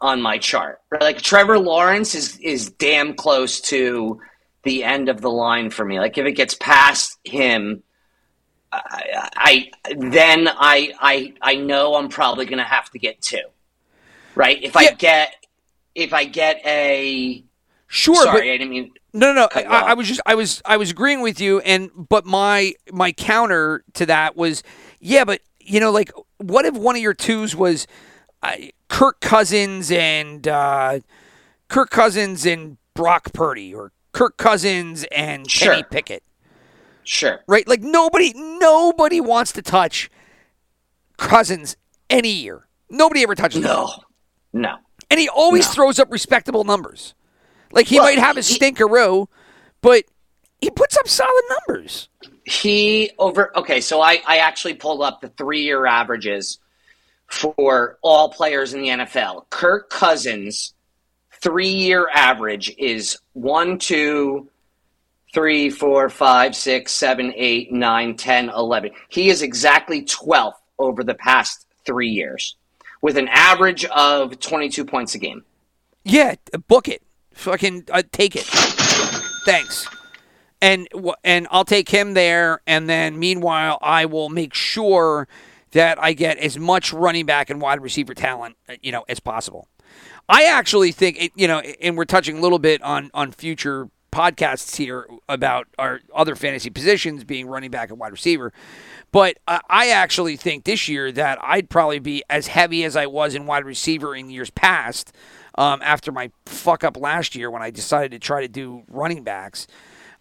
on 0.00 0.20
my 0.20 0.38
chart. 0.38 0.80
Like 1.00 1.22
Trevor 1.22 1.58
Lawrence 1.58 2.14
is 2.14 2.38
is 2.38 2.70
damn 2.70 3.14
close 3.14 3.60
to 3.62 4.20
the 4.62 4.84
end 4.84 5.08
of 5.08 5.20
the 5.20 5.30
line 5.30 5.70
for 5.70 5.84
me. 5.84 5.98
Like 5.98 6.18
if 6.18 6.26
it 6.26 6.32
gets 6.32 6.54
past 6.54 7.18
him, 7.24 7.82
I, 8.72 9.30
I 9.36 9.70
then 9.96 10.48
I 10.48 10.92
I 11.00 11.34
I 11.40 11.54
know 11.56 11.94
I'm 11.94 12.08
probably 12.08 12.44
going 12.44 12.58
to 12.58 12.64
have 12.64 12.90
to 12.90 12.98
get 12.98 13.22
two. 13.22 13.44
Right? 14.34 14.62
If 14.62 14.76
I 14.76 14.92
get 14.92 15.34
if 15.96 16.12
I 16.12 16.24
get 16.26 16.60
a 16.64 17.42
Sure, 17.88 18.14
Sorry, 18.16 18.40
but 18.40 18.42
I 18.42 18.56
didn't 18.58 18.70
mean. 18.70 18.92
no, 19.12 19.32
no, 19.32 19.42
no. 19.42 19.48
I, 19.54 19.62
I 19.62 19.94
was 19.94 20.08
just, 20.08 20.20
I 20.26 20.34
was, 20.34 20.60
I 20.64 20.76
was 20.76 20.90
agreeing 20.90 21.20
with 21.20 21.40
you, 21.40 21.60
and 21.60 21.90
but 21.94 22.26
my 22.26 22.72
my 22.92 23.12
counter 23.12 23.84
to 23.94 24.06
that 24.06 24.36
was, 24.36 24.62
yeah, 25.00 25.24
but 25.24 25.40
you 25.60 25.78
know, 25.80 25.92
like, 25.92 26.10
what 26.38 26.64
if 26.64 26.74
one 26.74 26.96
of 26.96 27.02
your 27.02 27.14
twos 27.14 27.54
was 27.54 27.86
uh, 28.42 28.56
Kirk 28.88 29.20
Cousins 29.20 29.92
and 29.92 30.46
uh, 30.48 30.98
Kirk 31.68 31.90
Cousins 31.90 32.44
and 32.44 32.76
Brock 32.94 33.32
Purdy, 33.32 33.72
or 33.72 33.92
Kirk 34.10 34.36
Cousins 34.36 35.04
and 35.12 35.46
Kenny 35.48 35.84
Pickett, 35.84 36.24
Sure. 37.04 37.40
right? 37.46 37.66
Like 37.68 37.82
nobody, 37.82 38.32
nobody 38.34 39.20
wants 39.20 39.52
to 39.52 39.62
touch 39.62 40.10
Cousins 41.18 41.76
any 42.10 42.30
year. 42.32 42.66
Nobody 42.90 43.22
ever 43.22 43.34
touches 43.36 43.64
him. 43.64 43.70
No. 44.52 44.76
And 45.10 45.20
he 45.20 45.28
always 45.28 45.66
No. 45.68 45.72
throws 45.72 45.98
up 45.98 46.10
respectable 46.10 46.64
numbers. 46.64 47.14
Like 47.72 47.86
he 47.86 47.96
Well, 47.96 48.04
might 48.06 48.18
have 48.18 48.36
a 48.36 48.40
he- 48.40 48.58
stinkeroo, 48.58 49.28
but 49.80 50.04
he 50.60 50.70
puts 50.70 50.96
up 50.96 51.08
solid 51.08 51.42
numbers. 51.68 52.08
He 52.44 53.10
over 53.18 53.56
okay, 53.58 53.80
so 53.80 54.00
I, 54.00 54.22
I 54.26 54.38
actually 54.38 54.74
pulled 54.74 55.02
up 55.02 55.20
the 55.20 55.28
three 55.30 55.62
year 55.62 55.84
averages 55.86 56.58
for 57.26 57.98
all 58.02 58.28
players 58.30 58.72
in 58.72 58.80
the 58.82 58.88
NFL. 58.88 59.48
Kirk 59.50 59.90
Cousins 59.90 60.74
three 61.42 61.68
year 61.68 62.08
average 62.14 62.72
is 62.78 63.18
one, 63.34 63.78
two, 63.78 64.48
three, 65.34 65.70
four, 65.70 66.08
five, 66.08 66.54
six, 66.56 66.92
seven, 66.92 67.32
eight, 67.36 67.72
nine, 67.72 68.16
ten, 68.16 68.48
eleven. 68.48 68.90
He 69.08 69.28
is 69.28 69.42
exactly 69.42 70.02
twelfth 70.02 70.60
over 70.78 71.02
the 71.04 71.14
past 71.14 71.66
three 71.84 72.08
years, 72.10 72.56
with 73.02 73.16
an 73.16 73.28
average 73.28 73.84
of 73.86 74.38
twenty 74.40 74.68
two 74.68 74.84
points 74.84 75.14
a 75.14 75.18
game. 75.18 75.44
Yeah, 76.04 76.36
book 76.68 76.88
it. 76.88 77.02
Fucking 77.32 77.84
uh, 77.92 78.02
take 78.12 78.36
it. 78.36 78.44
Thanks. 79.44 79.88
And 80.62 80.88
and 81.22 81.46
I'll 81.50 81.64
take 81.64 81.88
him 81.90 82.14
there. 82.14 82.60
And 82.66 82.88
then 82.88 83.18
meanwhile, 83.18 83.78
I 83.82 84.06
will 84.06 84.28
make 84.28 84.54
sure 84.54 85.28
that 85.72 86.02
I 86.02 86.14
get 86.14 86.38
as 86.38 86.58
much 86.58 86.92
running 86.92 87.26
back 87.26 87.50
and 87.50 87.60
wide 87.60 87.82
receiver 87.82 88.14
talent, 88.14 88.56
uh, 88.68 88.76
you 88.82 88.92
know, 88.92 89.04
as 89.08 89.20
possible. 89.20 89.68
I 90.28 90.44
actually 90.44 90.92
think, 90.92 91.22
it, 91.22 91.32
you 91.34 91.46
know, 91.46 91.58
and 91.58 91.96
we're 91.96 92.06
touching 92.06 92.38
a 92.38 92.40
little 92.40 92.58
bit 92.58 92.82
on 92.82 93.10
on 93.12 93.32
future 93.32 93.90
podcasts 94.16 94.76
here 94.76 95.06
about 95.28 95.68
our 95.78 96.00
other 96.14 96.34
fantasy 96.34 96.70
positions 96.70 97.22
being 97.22 97.46
running 97.46 97.70
back 97.70 97.90
and 97.90 97.98
wide 97.98 98.12
receiver. 98.12 98.50
But 99.12 99.36
I 99.46 99.90
actually 99.90 100.36
think 100.36 100.64
this 100.64 100.88
year 100.88 101.12
that 101.12 101.38
I'd 101.42 101.68
probably 101.68 101.98
be 101.98 102.22
as 102.30 102.46
heavy 102.46 102.84
as 102.84 102.96
I 102.96 103.06
was 103.06 103.34
in 103.34 103.46
wide 103.46 103.64
receiver 103.64 104.16
in 104.16 104.30
years 104.30 104.50
past 104.50 105.12
um, 105.56 105.80
after 105.82 106.10
my 106.10 106.30
fuck 106.46 106.82
up 106.82 106.96
last 106.96 107.34
year 107.34 107.50
when 107.50 107.62
I 107.62 107.70
decided 107.70 108.10
to 108.12 108.18
try 108.18 108.40
to 108.40 108.48
do 108.48 108.84
running 108.88 109.22
backs. 109.22 109.66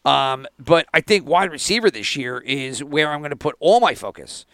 Um, 0.03 0.45
but 0.59 0.85
I 0.93 1.01
think 1.01 1.25
wide 1.25 1.51
receiver 1.51 1.89
this 1.89 2.15
year 2.15 2.39
is 2.39 2.83
where 2.83 3.11
I'm 3.11 3.21
going 3.21 3.31
to 3.31 3.37
put 3.37 3.55
all 3.59 3.79
my 3.79 3.95
focus 3.95 4.45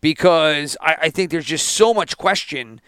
because 0.00 0.76
I, 0.80 0.96
I 1.02 1.10
think 1.10 1.30
there's 1.30 1.46
just 1.46 1.68
so 1.68 1.94
much 1.94 2.16
question 2.16 2.80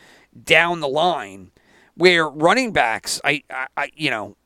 down 0.44 0.80
the 0.80 0.88
line 0.88 1.52
where 1.94 2.28
running 2.28 2.72
backs, 2.72 3.20
I, 3.24 3.42
I 3.76 3.90
you 3.94 4.10
know, 4.10 4.36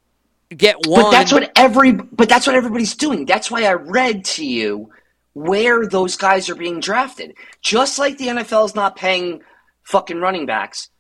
get 0.55 0.87
one. 0.87 1.03
But 1.03 1.11
that's 1.11 1.33
what 1.33 1.53
every 1.57 1.93
but 1.93 2.29
that's 2.29 2.47
what 2.47 2.57
everybody's 2.57 2.95
doing. 2.95 3.27
That's 3.27 3.51
why 3.51 3.65
I 3.65 3.75
read 3.75 4.25
to 4.27 4.47
you 4.47 4.91
where 5.35 5.87
those 5.87 6.17
guys 6.17 6.49
are 6.49 6.55
being 6.55 6.81
drafted. 6.81 7.35
Just 7.61 7.99
like 7.99 8.19
the 8.19 8.29
NFL 8.29 8.67
is 8.67 8.75
not 8.75 8.97
paying 8.97 9.43
fucking 9.83 10.19
running 10.19 10.47
backs, 10.47 10.91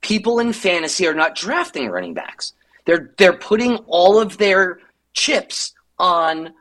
people 0.00 0.38
in 0.38 0.52
fantasy 0.52 1.06
are 1.06 1.14
not 1.14 1.34
drafting 1.34 1.88
running 1.88 2.14
backs. 2.14 2.54
They're 2.84 3.12
they're 3.18 3.36
putting 3.36 3.76
all 3.86 4.20
of 4.20 4.38
their 4.38 4.78
chips 5.14 5.74
on 5.98 6.52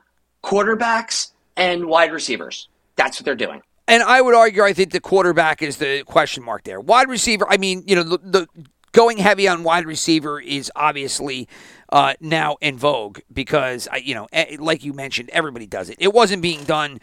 quarterbacks 0.43 1.31
and 1.55 1.85
wide 1.85 2.11
receivers. 2.11 2.67
That's 2.95 3.19
what 3.19 3.25
they're 3.25 3.35
doing. 3.35 3.61
And 3.87 4.03
I 4.03 4.21
would 4.21 4.35
argue, 4.35 4.63
I 4.63 4.73
think 4.73 4.91
the 4.91 5.01
quarterback 5.01 5.61
is 5.61 5.77
the 5.77 6.03
question 6.05 6.43
mark 6.43 6.63
there. 6.63 6.79
Wide 6.79 7.09
receiver, 7.09 7.45
I 7.49 7.57
mean, 7.57 7.83
you 7.87 7.95
know, 7.95 8.03
the, 8.03 8.17
the 8.19 8.47
going 8.91 9.17
heavy 9.17 9.47
on 9.47 9.63
wide 9.63 9.85
receiver 9.85 10.39
is 10.39 10.71
obviously 10.75 11.47
uh, 11.91 12.13
now 12.19 12.57
in 12.61 12.77
vogue 12.77 13.19
because, 13.31 13.87
I, 13.91 13.97
you 13.97 14.15
know, 14.15 14.27
eh, 14.31 14.57
like 14.59 14.83
you 14.83 14.93
mentioned, 14.93 15.29
everybody 15.31 15.67
does 15.67 15.89
it. 15.89 15.97
It 15.99 16.13
wasn't 16.13 16.41
being 16.41 16.63
done, 16.63 16.99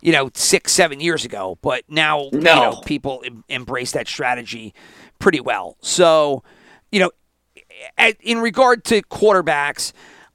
you 0.00 0.12
know, 0.12 0.30
six, 0.34 0.72
seven 0.72 1.00
years 1.00 1.24
ago, 1.24 1.58
but 1.62 1.84
now, 1.88 2.28
you 2.32 2.40
know, 2.40 2.80
people 2.84 3.22
em- 3.24 3.44
embrace 3.48 3.92
that 3.92 4.08
strategy 4.08 4.74
pretty 5.18 5.40
well. 5.40 5.76
So, 5.80 6.42
you 6.90 7.00
know, 7.00 7.10
at, 7.96 8.16
in 8.20 8.38
regard 8.38 8.84
to 8.86 9.02
quarterbacks, 9.02 9.92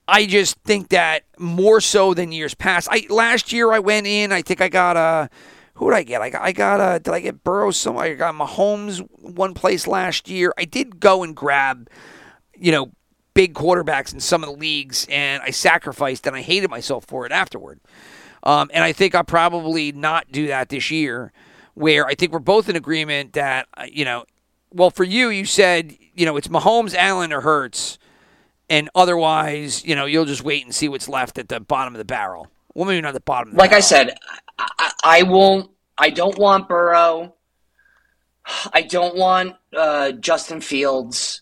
I 0.07 0.25
just 0.25 0.57
think 0.59 0.89
that 0.89 1.23
more 1.37 1.81
so 1.81 2.13
than 2.13 2.31
years 2.31 2.55
past. 2.55 2.87
I 2.89 3.05
last 3.09 3.51
year 3.51 3.73
I 3.73 3.79
went 3.79 4.07
in. 4.07 4.31
I 4.31 4.41
think 4.41 4.61
I 4.61 4.69
got 4.69 4.95
a. 4.95 5.29
Who 5.75 5.89
did 5.89 5.97
I 5.97 6.03
get? 6.03 6.21
I 6.21 6.29
got. 6.29 6.41
I 6.41 6.51
got 6.53 6.79
a. 6.79 6.99
Did 6.99 7.13
I 7.13 7.19
get 7.19 7.43
Burrow 7.43 7.71
somewhere? 7.71 8.05
I 8.05 8.13
got 8.13 8.33
Mahomes 8.33 9.05
one 9.19 9.53
place 9.53 9.85
last 9.85 10.29
year. 10.29 10.53
I 10.57 10.63
did 10.63 11.01
go 11.01 11.23
and 11.23 11.35
grab, 11.35 11.89
you 12.57 12.71
know, 12.71 12.91
big 13.37 13.53
quarterbacks 13.53 14.15
in 14.15 14.19
some 14.19 14.43
of 14.43 14.49
the 14.49 14.55
leagues, 14.55 15.05
and 15.11 15.43
I 15.43 15.51
sacrificed, 15.51 16.25
and 16.25 16.35
I 16.35 16.41
hated 16.41 16.71
myself 16.71 17.05
for 17.05 17.23
it 17.27 17.31
afterward. 17.31 17.79
Um, 18.41 18.71
and 18.73 18.83
I 18.83 18.93
think 18.93 19.13
I'll 19.13 19.23
probably 19.23 19.91
not 19.91 20.31
do 20.31 20.47
that 20.47 20.69
this 20.69 20.89
year, 20.89 21.31
where 21.75 22.07
I 22.07 22.15
think 22.15 22.31
we're 22.31 22.39
both 22.39 22.67
in 22.67 22.75
agreement 22.75 23.33
that, 23.33 23.67
uh, 23.77 23.85
you 23.91 24.05
know, 24.05 24.25
well, 24.73 24.89
for 24.89 25.03
you, 25.03 25.29
you 25.29 25.45
said, 25.45 25.95
you 26.15 26.25
know, 26.25 26.35
it's 26.35 26.47
Mahomes, 26.47 26.95
Allen, 26.95 27.31
or 27.31 27.41
Hurts, 27.41 27.99
and 28.71 28.89
otherwise, 28.95 29.85
you 29.85 29.93
know, 29.95 30.07
you'll 30.07 30.25
just 30.25 30.43
wait 30.43 30.65
and 30.65 30.73
see 30.73 30.89
what's 30.89 31.07
left 31.07 31.37
at 31.37 31.47
the 31.47 31.59
bottom 31.59 31.93
of 31.93 31.99
the 31.99 32.05
barrel. 32.05 32.47
Well, 32.73 32.85
maybe 32.85 33.01
not 33.01 33.13
the 33.13 33.19
bottom 33.19 33.49
of 33.49 33.53
the 33.53 33.59
Like 33.59 33.71
I 33.71 33.81
said, 33.81 34.17
I, 34.57 34.67
I, 34.79 34.91
I 35.03 35.23
won't. 35.23 35.69
I 35.95 36.09
don't 36.09 36.39
want 36.39 36.67
Burrow. 36.67 37.35
I 38.73 38.81
don't 38.81 39.15
want 39.15 39.57
uh, 39.75 40.13
Justin 40.13 40.59
Fields. 40.59 41.41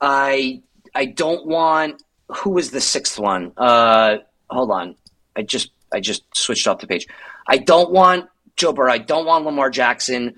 I 0.00 0.62
I 0.94 1.06
don't 1.06 1.46
want 1.46 2.02
who 2.28 2.50
was 2.50 2.70
the 2.70 2.80
sixth 2.80 3.18
one. 3.18 3.52
Uh, 3.56 4.18
hold 4.50 4.70
on, 4.70 4.96
I 5.36 5.42
just 5.42 5.70
I 5.92 6.00
just 6.00 6.24
switched 6.36 6.66
off 6.66 6.80
the 6.80 6.86
page. 6.86 7.06
I 7.46 7.58
don't 7.58 7.90
want 7.90 8.28
Joe 8.56 8.72
Burrow. 8.72 8.92
I 8.92 8.98
don't 8.98 9.26
want 9.26 9.44
Lamar 9.44 9.70
Jackson. 9.70 10.36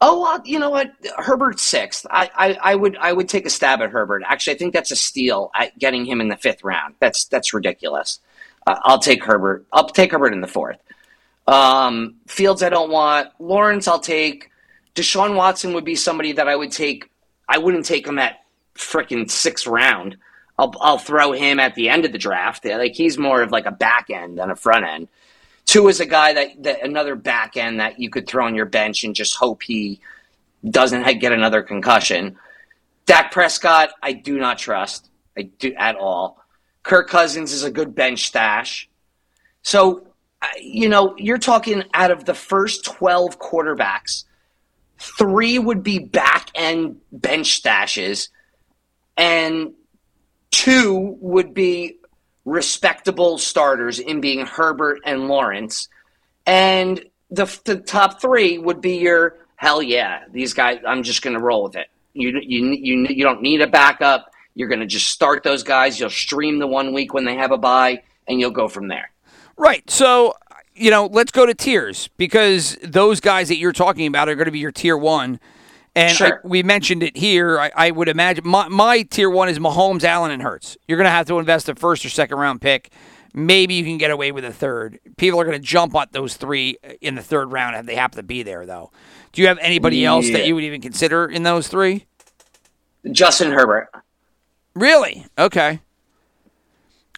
Oh, 0.00 0.40
you 0.44 0.58
know 0.58 0.70
what? 0.70 0.92
Herbert 1.16 1.60
sixth. 1.60 2.06
I, 2.10 2.28
I, 2.34 2.58
I 2.72 2.74
would 2.74 2.96
I 2.96 3.12
would 3.12 3.28
take 3.28 3.46
a 3.46 3.50
stab 3.50 3.80
at 3.80 3.90
Herbert. 3.90 4.24
Actually, 4.26 4.54
I 4.54 4.58
think 4.58 4.74
that's 4.74 4.90
a 4.90 4.96
steal 4.96 5.50
at 5.54 5.78
getting 5.78 6.04
him 6.04 6.20
in 6.20 6.28
the 6.28 6.36
fifth 6.36 6.64
round. 6.64 6.94
That's 6.98 7.26
that's 7.26 7.54
ridiculous. 7.54 8.18
Uh, 8.66 8.76
I'll 8.82 8.98
take 8.98 9.22
Herbert. 9.24 9.64
I'll 9.72 9.88
take 9.88 10.10
Herbert 10.12 10.32
in 10.32 10.40
the 10.40 10.48
fourth. 10.48 10.78
Um, 11.46 12.16
Fields, 12.26 12.62
I 12.62 12.68
don't 12.68 12.90
want. 12.90 13.28
Lawrence, 13.38 13.86
I'll 13.88 14.00
take. 14.00 14.50
Deshaun 14.94 15.36
Watson 15.36 15.72
would 15.74 15.84
be 15.84 15.96
somebody 15.96 16.32
that 16.32 16.48
I 16.48 16.56
would 16.56 16.72
take. 16.72 17.08
I 17.48 17.58
wouldn't 17.58 17.86
take 17.86 18.06
him 18.06 18.18
at 18.18 18.41
freaking 18.74 19.30
sixth 19.30 19.66
round. 19.66 20.16
I'll 20.58 20.74
I'll 20.80 20.98
throw 20.98 21.32
him 21.32 21.58
at 21.58 21.74
the 21.74 21.88
end 21.88 22.04
of 22.04 22.12
the 22.12 22.18
draft. 22.18 22.64
Like 22.64 22.94
he's 22.94 23.18
more 23.18 23.42
of 23.42 23.50
like 23.50 23.66
a 23.66 23.72
back 23.72 24.10
end 24.10 24.38
than 24.38 24.50
a 24.50 24.56
front 24.56 24.86
end. 24.86 25.08
Tua 25.64 25.88
is 25.88 26.00
a 26.00 26.06
guy 26.06 26.34
that, 26.34 26.62
that 26.64 26.82
another 26.82 27.14
back 27.14 27.56
end 27.56 27.80
that 27.80 27.98
you 27.98 28.10
could 28.10 28.26
throw 28.26 28.46
on 28.46 28.54
your 28.54 28.66
bench 28.66 29.04
and 29.04 29.14
just 29.14 29.36
hope 29.36 29.62
he 29.62 30.00
doesn't 30.68 31.20
get 31.20 31.32
another 31.32 31.62
concussion. 31.62 32.36
Dak 33.06 33.32
Prescott, 33.32 33.90
I 34.02 34.12
do 34.12 34.38
not 34.38 34.58
trust. 34.58 35.08
I 35.36 35.42
do 35.42 35.72
at 35.74 35.96
all. 35.96 36.44
Kirk 36.82 37.08
Cousins 37.08 37.52
is 37.52 37.62
a 37.62 37.70
good 37.70 37.94
bench 37.94 38.26
stash. 38.26 38.88
So, 39.62 40.06
you 40.60 40.88
know, 40.88 41.14
you're 41.16 41.38
talking 41.38 41.84
out 41.94 42.10
of 42.10 42.24
the 42.24 42.34
first 42.34 42.84
12 42.84 43.38
quarterbacks, 43.38 44.24
three 44.98 45.58
would 45.58 45.82
be 45.82 45.98
back 46.00 46.50
end 46.54 47.00
bench 47.12 47.62
stashes, 47.62 48.28
and 49.16 49.72
two 50.50 51.16
would 51.20 51.54
be 51.54 51.98
respectable 52.44 53.38
starters 53.38 53.98
in 53.98 54.20
being 54.20 54.46
Herbert 54.46 55.00
and 55.04 55.28
Lawrence. 55.28 55.88
And 56.46 57.04
the, 57.30 57.60
the 57.64 57.76
top 57.76 58.20
three 58.20 58.58
would 58.58 58.80
be 58.80 58.98
your 58.98 59.38
hell 59.56 59.82
yeah, 59.82 60.24
these 60.32 60.54
guys, 60.54 60.80
I'm 60.86 61.02
just 61.02 61.22
going 61.22 61.34
to 61.34 61.42
roll 61.42 61.62
with 61.62 61.76
it. 61.76 61.86
You, 62.14 62.40
you, 62.42 62.66
you, 62.72 63.06
you 63.08 63.24
don't 63.24 63.40
need 63.42 63.60
a 63.60 63.66
backup. 63.66 64.32
You're 64.54 64.68
going 64.68 64.80
to 64.80 64.86
just 64.86 65.08
start 65.08 65.44
those 65.44 65.62
guys. 65.62 65.98
You'll 65.98 66.10
stream 66.10 66.58
the 66.58 66.66
one 66.66 66.92
week 66.92 67.14
when 67.14 67.24
they 67.24 67.36
have 67.36 67.52
a 67.52 67.58
bye, 67.58 68.02
and 68.26 68.38
you'll 68.40 68.50
go 68.50 68.68
from 68.68 68.88
there. 68.88 69.10
Right. 69.56 69.88
So, 69.88 70.34
you 70.74 70.90
know, 70.90 71.06
let's 71.06 71.30
go 71.30 71.46
to 71.46 71.54
tiers 71.54 72.08
because 72.16 72.76
those 72.82 73.20
guys 73.20 73.48
that 73.48 73.56
you're 73.56 73.72
talking 73.72 74.06
about 74.06 74.28
are 74.28 74.34
going 74.34 74.46
to 74.46 74.52
be 74.52 74.58
your 74.58 74.72
tier 74.72 74.96
one. 74.96 75.38
And 75.94 76.16
Sure. 76.16 76.40
I, 76.42 76.46
we 76.46 76.62
mentioned 76.62 77.02
it 77.02 77.16
here. 77.16 77.60
I, 77.60 77.70
I 77.74 77.90
would 77.90 78.08
imagine 78.08 78.46
my, 78.46 78.68
my 78.68 79.02
tier 79.02 79.28
one 79.28 79.48
is 79.48 79.58
Mahomes, 79.58 80.04
Allen, 80.04 80.30
and 80.30 80.42
Hurts. 80.42 80.76
You're 80.88 80.96
going 80.96 81.06
to 81.06 81.10
have 81.10 81.26
to 81.26 81.38
invest 81.38 81.68
a 81.68 81.74
first 81.74 82.04
or 82.04 82.08
second 82.08 82.38
round 82.38 82.60
pick. 82.62 82.90
Maybe 83.34 83.74
you 83.74 83.84
can 83.84 83.98
get 83.98 84.10
away 84.10 84.32
with 84.32 84.44
a 84.44 84.52
third. 84.52 84.98
People 85.16 85.40
are 85.40 85.44
going 85.44 85.60
to 85.60 85.66
jump 85.66 85.94
on 85.94 86.06
those 86.12 86.36
three 86.36 86.76
uh, 86.84 86.92
in 87.00 87.14
the 87.14 87.22
third 87.22 87.52
round 87.52 87.76
if 87.76 87.86
they 87.86 87.94
happen 87.94 88.16
to 88.16 88.22
be 88.22 88.42
there, 88.42 88.64
though. 88.66 88.90
Do 89.32 89.42
you 89.42 89.48
have 89.48 89.58
anybody 89.58 90.04
else 90.04 90.30
that 90.30 90.46
you 90.46 90.54
would 90.54 90.64
even 90.64 90.80
consider 90.80 91.26
in 91.26 91.42
those 91.42 91.68
three? 91.68 92.06
Justin 93.10 93.52
Herbert. 93.52 93.88
Really? 94.74 95.26
Okay. 95.38 95.80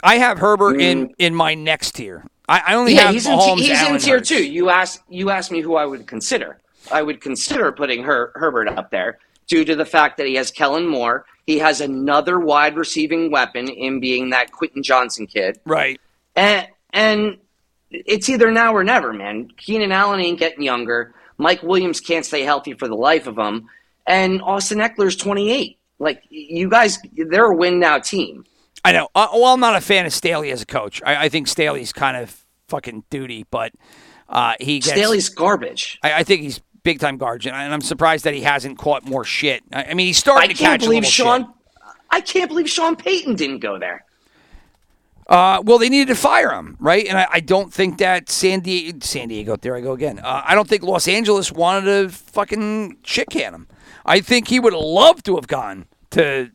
I 0.02 0.16
have 0.16 0.38
Herbert 0.38 0.76
mm. 0.76 0.82
in 0.82 1.14
in 1.18 1.34
my 1.34 1.54
next 1.54 1.92
tier. 1.92 2.24
I, 2.48 2.62
I 2.68 2.74
only 2.74 2.94
yeah, 2.94 3.02
have 3.02 3.14
he's 3.14 3.26
in, 3.26 3.32
Mahomes, 3.32 3.58
he's 3.58 3.70
Allen, 3.70 3.94
in 3.94 4.00
tier 4.00 4.16
Hurts. 4.16 4.28
two. 4.28 4.44
You 4.44 4.68
asked 4.70 5.02
you 5.08 5.30
asked 5.30 5.50
me 5.50 5.60
who 5.60 5.76
I 5.76 5.86
would 5.86 6.06
consider. 6.06 6.60
I 6.90 7.02
would 7.02 7.20
consider 7.20 7.72
putting 7.72 8.02
Her, 8.02 8.32
Herbert 8.34 8.68
up 8.68 8.90
there 8.90 9.18
due 9.46 9.64
to 9.64 9.76
the 9.76 9.84
fact 9.84 10.16
that 10.16 10.26
he 10.26 10.34
has 10.34 10.50
Kellen 10.50 10.86
Moore. 10.86 11.26
He 11.46 11.58
has 11.58 11.80
another 11.80 12.40
wide 12.40 12.76
receiving 12.76 13.30
weapon 13.30 13.68
in 13.68 14.00
being 14.00 14.30
that 14.30 14.52
Quentin 14.52 14.82
Johnston 14.82 15.26
kid. 15.26 15.60
Right. 15.66 16.00
And 16.34 16.68
and 16.92 17.38
it's 17.90 18.28
either 18.28 18.50
now 18.50 18.74
or 18.74 18.84
never, 18.84 19.12
man. 19.12 19.48
Keenan 19.56 19.92
Allen 19.92 20.20
ain't 20.20 20.38
getting 20.38 20.62
younger. 20.62 21.14
Mike 21.38 21.62
Williams 21.62 22.00
can't 22.00 22.24
stay 22.24 22.42
healthy 22.42 22.72
for 22.74 22.88
the 22.88 22.94
life 22.94 23.26
of 23.26 23.36
him. 23.36 23.68
And 24.06 24.40
Austin 24.42 24.78
Ekeler's 24.78 25.16
28. 25.16 25.78
Like, 25.98 26.22
you 26.28 26.68
guys, 26.68 26.98
they're 27.12 27.46
a 27.46 27.56
win 27.56 27.78
now 27.78 27.98
team. 27.98 28.44
I 28.84 28.92
know. 28.92 29.08
Uh, 29.14 29.28
well, 29.32 29.46
I'm 29.46 29.60
not 29.60 29.76
a 29.76 29.80
fan 29.80 30.06
of 30.06 30.12
Staley 30.12 30.50
as 30.50 30.62
a 30.62 30.66
coach. 30.66 31.02
I, 31.04 31.24
I 31.24 31.28
think 31.28 31.48
Staley's 31.48 31.92
kind 31.92 32.16
of 32.16 32.44
fucking 32.68 33.04
duty, 33.10 33.46
but 33.50 33.72
uh, 34.28 34.54
he 34.60 34.78
gets. 34.80 34.90
Staley's 34.90 35.28
garbage. 35.28 35.98
I, 36.02 36.20
I 36.20 36.22
think 36.22 36.42
he's 36.42 36.60
big 36.84 37.00
time 37.00 37.16
garbage, 37.16 37.48
and 37.48 37.56
I'm 37.56 37.80
surprised 37.80 38.24
that 38.24 38.34
he 38.34 38.42
hasn't 38.42 38.78
caught 38.78 39.04
more 39.04 39.24
shit. 39.24 39.64
I, 39.72 39.84
I 39.84 39.94
mean, 39.94 40.06
he's 40.06 40.18
starting 40.18 40.50
I 40.50 40.52
to 40.52 40.58
catch 40.58 40.82
a 40.82 40.86
believe 40.86 41.02
little 41.02 41.10
Sean. 41.10 41.40
shit. 41.40 41.50
I 42.10 42.20
can't 42.20 42.48
believe 42.48 42.70
Sean 42.70 42.94
Payton 42.94 43.34
didn't 43.34 43.58
go 43.58 43.78
there. 43.78 44.04
Uh, 45.26 45.62
well, 45.64 45.78
they 45.78 45.88
needed 45.88 46.08
to 46.08 46.14
fire 46.14 46.52
him, 46.52 46.76
right? 46.78 47.06
And 47.06 47.16
I, 47.16 47.26
I 47.32 47.40
don't 47.40 47.72
think 47.72 47.98
that 47.98 48.28
San 48.28 48.60
Diego, 48.60 48.98
San 49.00 49.28
Diego, 49.28 49.56
there 49.56 49.74
I 49.74 49.80
go 49.80 49.92
again. 49.92 50.18
Uh, 50.18 50.42
I 50.44 50.54
don't 50.54 50.68
think 50.68 50.82
Los 50.82 51.08
Angeles 51.08 51.50
wanted 51.50 51.86
to 51.86 52.08
fucking 52.10 52.98
shit 53.04 53.30
can 53.30 53.54
him. 53.54 53.66
I 54.04 54.20
think 54.20 54.48
he 54.48 54.60
would 54.60 54.74
have 54.74 54.82
loved 54.82 55.24
to 55.24 55.36
have 55.36 55.46
gone 55.46 55.86
to 56.10 56.50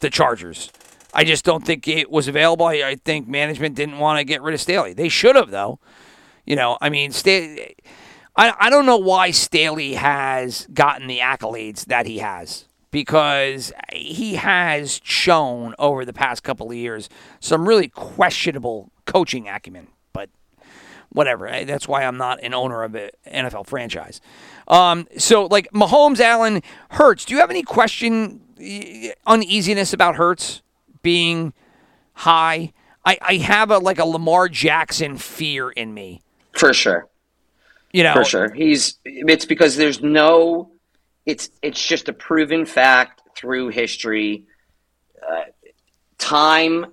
the 0.00 0.10
Chargers. 0.10 0.70
I 1.14 1.24
just 1.24 1.44
don't 1.46 1.64
think 1.64 1.88
it 1.88 2.10
was 2.10 2.28
available. 2.28 2.66
I, 2.66 2.74
I 2.82 2.96
think 2.96 3.26
management 3.26 3.74
didn't 3.74 3.98
want 3.98 4.18
to 4.18 4.24
get 4.24 4.42
rid 4.42 4.54
of 4.54 4.60
Staley. 4.60 4.92
They 4.92 5.08
should 5.08 5.34
have, 5.34 5.50
though. 5.50 5.80
You 6.44 6.56
know, 6.56 6.76
I 6.80 6.90
mean, 6.90 7.12
Staley. 7.12 7.74
I, 8.40 8.54
I 8.58 8.70
don't 8.70 8.86
know 8.86 8.96
why 8.96 9.32
Staley 9.32 9.92
has 9.94 10.66
gotten 10.72 11.08
the 11.08 11.18
accolades 11.18 11.84
that 11.84 12.06
he 12.06 12.20
has 12.20 12.64
because 12.90 13.70
he 13.92 14.36
has 14.36 14.98
shown 15.04 15.74
over 15.78 16.06
the 16.06 16.14
past 16.14 16.42
couple 16.42 16.70
of 16.70 16.76
years 16.76 17.10
some 17.38 17.68
really 17.68 17.88
questionable 17.88 18.92
coaching 19.04 19.46
acumen. 19.46 19.88
But 20.14 20.30
whatever. 21.10 21.50
That's 21.66 21.86
why 21.86 22.04
I'm 22.04 22.16
not 22.16 22.42
an 22.42 22.54
owner 22.54 22.82
of 22.82 22.94
an 22.94 23.10
NFL 23.30 23.66
franchise. 23.66 24.22
Um, 24.66 25.06
so, 25.18 25.44
like 25.44 25.70
Mahomes, 25.72 26.18
Allen, 26.18 26.62
Hurts. 26.92 27.26
Do 27.26 27.34
you 27.34 27.40
have 27.40 27.50
any 27.50 27.62
question, 27.62 28.40
eh, 28.58 29.12
uneasiness 29.26 29.92
about 29.92 30.16
Hurts 30.16 30.62
being 31.02 31.52
high? 32.14 32.72
I, 33.04 33.18
I 33.20 33.34
have 33.34 33.70
a 33.70 33.76
like 33.76 33.98
a 33.98 34.06
Lamar 34.06 34.48
Jackson 34.48 35.18
fear 35.18 35.68
in 35.68 35.92
me. 35.92 36.22
For 36.52 36.72
sure. 36.72 37.06
You 37.92 38.04
know, 38.04 38.14
For 38.14 38.24
sure. 38.24 38.52
He's 38.52 38.98
it's 39.04 39.44
because 39.44 39.76
there's 39.76 40.00
no 40.02 40.72
it's 41.26 41.50
it's 41.62 41.84
just 41.84 42.08
a 42.08 42.12
proven 42.12 42.64
fact 42.64 43.22
through 43.36 43.68
history. 43.68 44.46
Uh, 45.28 45.42
time 46.18 46.86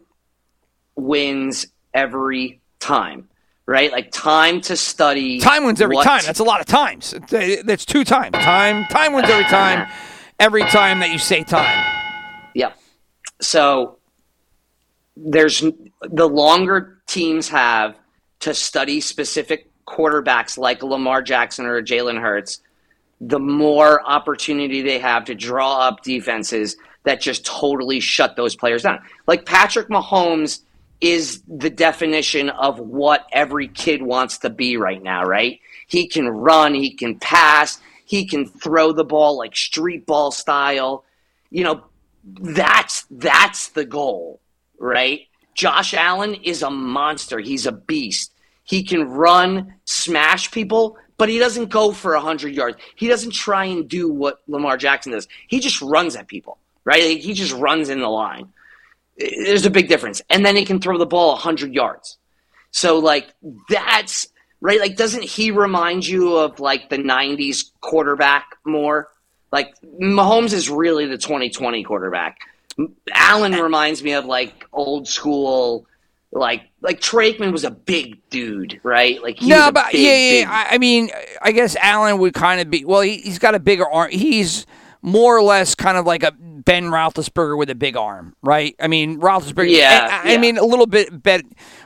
wins 0.96 1.68
every 1.94 2.62
time, 2.80 3.30
right? 3.66 3.92
Like 3.92 4.12
time 4.12 4.62
to 4.62 4.76
study. 4.76 5.40
Time 5.40 5.66
wins 5.66 5.82
every 5.82 5.96
what- 5.96 6.04
time. 6.04 6.22
That's 6.26 6.40
a 6.40 6.44
lot 6.44 6.60
of 6.62 6.66
times. 6.66 7.14
That's 7.30 7.86
two 7.86 8.04
times. 8.04 8.34
Time 8.34 8.86
time 8.86 9.14
wins 9.14 9.30
every 9.30 9.46
time. 9.46 9.88
Every 10.40 10.62
time 10.66 11.00
that 11.00 11.10
you 11.10 11.18
say 11.18 11.44
time. 11.44 11.84
Yeah. 12.54 12.74
So 13.42 13.98
there's 15.16 15.64
the 16.02 16.30
longer 16.30 17.02
teams 17.08 17.50
have 17.50 17.98
to 18.42 18.54
study 18.54 19.02
specific 19.02 19.72
quarterbacks 19.88 20.58
like 20.58 20.84
Lamar 20.84 21.22
Jackson 21.22 21.66
or 21.66 21.82
Jalen 21.82 22.22
Hurts, 22.22 22.62
the 23.22 23.40
more 23.40 24.06
opportunity 24.08 24.82
they 24.82 25.00
have 25.00 25.26
to 25.26 25.36
draw 25.36 25.80
up 25.80 26.04
defenses 26.04 26.76
that 27.04 27.22
just 27.22 27.46
totally 27.46 28.00
shut 28.00 28.36
those 28.36 28.56
players 28.56 28.84
down. 28.84 29.00
Like 29.26 29.46
Patrick 29.46 29.88
Mahomes 29.88 30.62
is 31.00 31.42
the 31.48 31.70
definition 31.70 32.50
of 32.50 32.80
what 32.80 33.26
every 33.32 33.68
kid 33.68 34.02
wants 34.02 34.40
to 34.40 34.50
be 34.50 34.78
right 34.78 35.02
now, 35.02 35.24
right? 35.24 35.60
He 35.88 36.08
can 36.08 36.28
run, 36.28 36.74
he 36.74 36.92
can 36.92 37.18
pass, 37.18 37.80
he 38.06 38.26
can 38.26 38.46
throw 38.46 38.92
the 38.92 39.04
ball 39.04 39.38
like 39.38 39.56
street 39.56 40.06
ball 40.06 40.32
style. 40.32 41.06
You 41.50 41.64
know, 41.64 41.84
that's 42.24 43.06
that's 43.10 43.70
the 43.70 43.86
goal, 43.86 44.42
right? 44.80 45.22
Josh 45.56 45.94
Allen 45.94 46.36
is 46.36 46.62
a 46.62 46.70
monster. 46.70 47.40
He's 47.40 47.66
a 47.66 47.72
beast. 47.72 48.34
He 48.68 48.84
can 48.84 49.10
run, 49.10 49.76
smash 49.86 50.52
people, 50.52 50.98
but 51.18 51.30
he 51.30 51.40
doesn't 51.40 51.70
go 51.70 51.94
for 51.94 52.14
100 52.14 52.54
yards. 52.54 52.78
He 52.96 53.08
doesn't 53.08 53.32
try 53.32 53.66
and 53.66 53.88
do 53.88 54.12
what 54.12 54.42
Lamar 54.48 54.76
Jackson 54.76 55.14
does. 55.14 55.28
He 55.48 55.62
just 55.62 55.82
runs 55.82 56.18
at 56.18 56.28
people, 56.28 56.58
right? 56.84 57.18
He 57.18 57.34
just 57.34 57.54
runs 57.54 57.88
in 57.88 58.02
the 58.02 58.10
line. 58.10 58.50
There's 59.18 59.66
a 59.66 59.72
big 59.72 59.88
difference. 59.88 60.22
And 60.30 60.46
then 60.46 60.58
he 60.58 60.66
can 60.66 60.82
throw 60.82 60.98
the 60.98 61.06
ball 61.06 61.30
100 61.30 61.74
yards. 61.74 62.18
So, 62.72 63.00
like, 63.00 63.34
that's 63.70 64.28
right. 64.60 64.82
Like, 64.82 64.98
doesn't 64.98 65.24
he 65.24 65.52
remind 65.52 66.06
you 66.06 66.36
of 66.36 66.60
like 66.60 66.90
the 66.90 66.98
90s 66.98 67.72
quarterback 67.80 68.58
more? 68.66 69.08
Like, 69.50 69.74
Mahomes 69.82 70.52
is 70.52 70.70
really 70.70 71.06
the 71.06 71.18
2020 71.18 71.84
quarterback. 71.86 72.38
Allen 73.12 73.54
reminds 73.54 74.04
me 74.04 74.12
of 74.12 74.26
like 74.26 74.66
old 74.74 75.08
school, 75.08 75.88
like 76.32 76.70
like 76.82 77.00
Troy 77.00 77.34
Aikman 77.34 77.52
was 77.52 77.64
a 77.64 77.72
big 77.72 78.18
dude, 78.30 78.80
right? 78.84 79.22
Like 79.22 79.42
No, 79.42 79.72
but 79.72 79.92
big, 79.92 80.02
yeah, 80.02 80.10
yeah, 80.10 80.32
big-. 80.32 80.48
I, 80.48 80.68
I 80.72 80.78
mean, 80.78 81.10
I 81.42 81.52
guess 81.52 81.76
Allen 81.78 82.18
would 82.20 82.34
kind 82.34 82.62
of 82.62 82.70
be. 82.70 82.86
Well, 82.86 83.02
he, 83.02 83.18
he's 83.18 83.40
got 83.40 83.56
a 83.56 83.60
bigger 83.60 83.90
arm. 83.90 84.12
He's 84.12 84.66
more 85.02 85.38
or 85.38 85.42
less 85.42 85.76
kind 85.76 85.98
of 85.98 86.06
like 86.06 86.24
a 86.24 86.32
Ben 86.32 86.86
Roethlisberger 86.86 87.58
with 87.58 87.70
a 87.70 87.76
big 87.76 87.96
arm, 87.96 88.36
right? 88.42 88.76
I 88.80 88.88
mean, 88.88 89.20
Roethlisberger. 89.22 89.72
Yeah, 89.72 90.22
I, 90.24 90.30
I 90.30 90.32
yeah. 90.34 90.38
mean, 90.38 90.58
a 90.58 90.66
little 90.66 90.88
bit. 90.88 91.24
Ben 91.24 91.44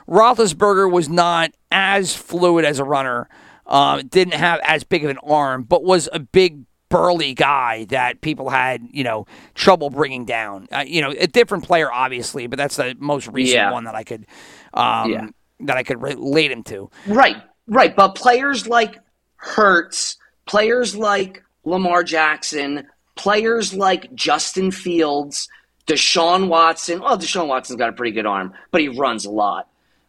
Roethlisberger 0.08 0.90
was 0.90 1.08
not 1.08 1.52
as 1.70 2.14
fluid 2.14 2.64
as 2.64 2.78
a 2.78 2.84
runner. 2.84 3.28
Um, 3.66 4.08
didn't 4.08 4.34
have 4.34 4.60
as 4.64 4.82
big 4.82 5.04
of 5.04 5.10
an 5.10 5.18
arm, 5.18 5.62
but 5.62 5.84
was 5.84 6.08
a 6.12 6.18
big 6.18 6.64
burly 6.92 7.34
guy 7.34 7.84
that 7.86 8.20
people 8.20 8.50
had, 8.50 8.86
you 8.92 9.02
know, 9.02 9.26
trouble 9.54 9.90
bringing 9.90 10.24
down. 10.24 10.68
Uh, 10.70 10.84
you 10.86 11.00
know, 11.00 11.10
a 11.10 11.26
different 11.26 11.64
player, 11.64 11.90
obviously, 11.90 12.46
but 12.46 12.58
that's 12.58 12.76
the 12.76 12.94
most 12.98 13.26
recent 13.28 13.56
Yeah. 13.56 13.72
one 13.72 13.84
that 13.84 13.94
I 13.94 14.04
could, 14.04 14.26
um, 14.74 15.10
Yeah. 15.10 15.26
that 15.60 15.76
I 15.76 15.82
could 15.82 16.02
relate 16.02 16.50
him 16.52 16.62
to. 16.64 16.90
right, 17.06 17.36
right. 17.66 17.94
But 17.96 18.14
players 18.14 18.66
like 18.68 18.98
Hurts, 19.36 20.16
players 20.46 20.94
like 20.94 21.42
Lamar 21.64 22.04
Jackson, 22.04 22.86
players 23.16 23.74
like 23.74 24.14
Justin 24.14 24.70
Fields, 24.70 25.48
Deshaun 25.86 26.48
Watson. 26.48 27.00
Well, 27.00 27.18
Deshaun 27.18 27.48
Watson's 27.48 27.78
got 27.78 27.88
a 27.88 27.92
pretty 27.92 28.12
good 28.12 28.26
arm, 28.26 28.52
but 28.70 28.80
he 28.80 28.88
runs 28.88 29.24
a 29.24 29.30
lot. 29.30 29.68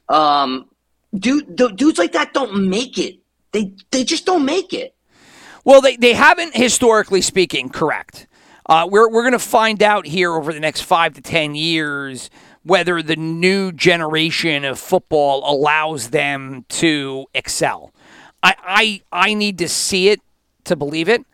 Um, 0.09 0.65
dude, 1.17 1.55
du- 1.55 1.71
dudes 1.71 1.97
like 1.97 2.11
that 2.11 2.33
don't 2.33 2.69
make 2.69 2.97
it. 2.97 3.17
They 3.53 3.73
they 3.91 4.03
just 4.03 4.25
don't 4.25 4.45
make 4.45 4.73
it. 4.73 4.93
Well, 5.63 5.81
they, 5.81 5.95
they 5.95 6.13
haven't, 6.13 6.55
historically 6.55 7.21
speaking, 7.21 7.69
correct. 7.69 8.27
Uh, 8.65 8.87
we're 8.89 9.09
we're 9.09 9.23
going 9.23 9.33
to 9.33 9.39
find 9.39 9.83
out 9.83 10.05
here 10.05 10.33
over 10.33 10.53
the 10.53 10.59
next 10.59 10.81
five 10.81 11.13
to 11.15 11.21
10 11.21 11.55
years 11.55 12.29
whether 12.63 13.03
the 13.03 13.17
new 13.17 13.73
generation 13.73 14.63
of 14.63 14.79
football 14.79 15.43
allows 15.49 16.11
them 16.11 16.65
to 16.69 17.25
excel. 17.33 17.93
I, 18.41 18.55
I, 19.11 19.27
I 19.29 19.33
need 19.33 19.57
to 19.57 19.67
see 19.67 20.09
it 20.09 20.21
to 20.63 20.77
believe 20.77 21.09
it. 21.09 21.25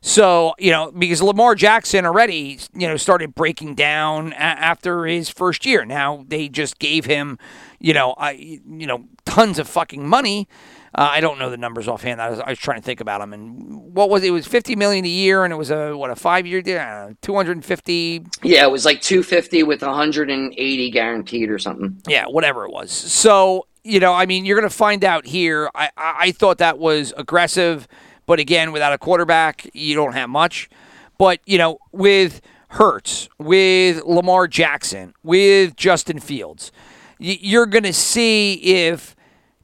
So, 0.00 0.54
you 0.58 0.70
know, 0.70 0.92
because 0.92 1.20
Lamar 1.20 1.56
Jackson 1.56 2.06
already, 2.06 2.60
you 2.72 2.86
know, 2.86 2.96
started 2.96 3.34
breaking 3.34 3.74
down 3.74 4.32
a- 4.32 4.36
after 4.36 5.04
his 5.06 5.28
first 5.28 5.66
year. 5.66 5.84
Now 5.84 6.24
they 6.28 6.48
just 6.48 6.78
gave 6.78 7.06
him, 7.06 7.38
you 7.80 7.92
know, 7.92 8.14
I, 8.16 8.30
you 8.32 8.86
know, 8.86 9.06
tons 9.24 9.58
of 9.58 9.68
fucking 9.68 10.06
money. 10.08 10.48
Uh, 10.94 11.08
I 11.12 11.20
don't 11.20 11.38
know 11.38 11.50
the 11.50 11.56
numbers 11.56 11.86
offhand. 11.86 12.20
I 12.20 12.30
was, 12.30 12.40
I 12.40 12.50
was 12.50 12.58
trying 12.58 12.78
to 12.78 12.84
think 12.84 13.00
about 13.00 13.20
them. 13.20 13.32
And 13.32 13.94
what 13.94 14.08
was 14.10 14.22
it? 14.22 14.28
It 14.28 14.30
was 14.30 14.46
fifty 14.46 14.74
million 14.76 15.04
a 15.04 15.08
year, 15.08 15.44
and 15.44 15.52
it 15.52 15.56
was 15.56 15.70
a 15.70 15.96
what 15.96 16.10
a 16.10 16.16
five 16.16 16.46
year 16.46 16.62
deal, 16.62 17.14
two 17.20 17.34
hundred 17.34 17.56
and 17.56 17.64
fifty. 17.64 18.24
Yeah, 18.42 18.64
it 18.64 18.70
was 18.70 18.84
like 18.84 19.00
250 19.02 19.62
with 19.64 19.82
180 19.82 20.90
guaranteed 20.90 21.50
or 21.50 21.58
something. 21.58 22.00
Yeah, 22.08 22.26
whatever 22.26 22.64
it 22.64 22.72
was. 22.72 22.90
So 22.90 23.66
you 23.84 24.00
know, 24.00 24.12
I 24.12 24.26
mean, 24.26 24.44
you're 24.44 24.58
going 24.58 24.68
to 24.68 24.74
find 24.76 25.04
out 25.04 25.26
here. 25.26 25.70
I, 25.74 25.90
I 25.96 26.14
I 26.18 26.30
thought 26.32 26.58
that 26.58 26.78
was 26.78 27.12
aggressive, 27.16 27.86
but 28.26 28.38
again, 28.38 28.72
without 28.72 28.92
a 28.92 28.98
quarterback, 28.98 29.68
you 29.74 29.94
don't 29.94 30.12
have 30.12 30.28
much. 30.30 30.68
But 31.18 31.40
you 31.46 31.58
know, 31.58 31.78
with 31.92 32.40
Hurts, 32.68 33.28
with 33.38 34.04
Lamar 34.04 34.46
Jackson, 34.46 35.14
with 35.22 35.74
Justin 35.76 36.18
Fields, 36.18 36.70
y- 37.18 37.38
you're 37.40 37.66
going 37.66 37.84
to 37.84 37.92
see 37.92 38.54
if 38.54 39.16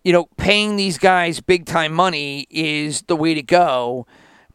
you 0.04 0.12
know 0.12 0.26
paying 0.36 0.76
these 0.76 0.98
guys 0.98 1.40
big 1.40 1.66
time 1.66 1.92
money 1.92 2.46
is 2.50 3.02
the 3.02 3.16
way 3.16 3.34
to 3.34 3.42
go 3.42 4.06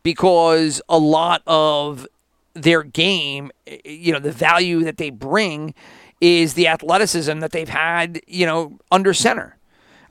because 0.03 0.81
a 0.87 0.97
lot 0.97 1.41
of 1.45 2.07
their 2.53 2.83
game, 2.83 3.51
you 3.85 4.11
know, 4.11 4.19
the 4.19 4.31
value 4.31 4.83
that 4.83 4.97
they 4.97 5.09
bring 5.09 5.73
is 6.21 6.53
the 6.53 6.67
athleticism 6.67 7.39
that 7.39 7.51
they've 7.51 7.69
had, 7.69 8.21
you 8.27 8.45
know, 8.45 8.77
under 8.91 9.13
center. 9.13 9.57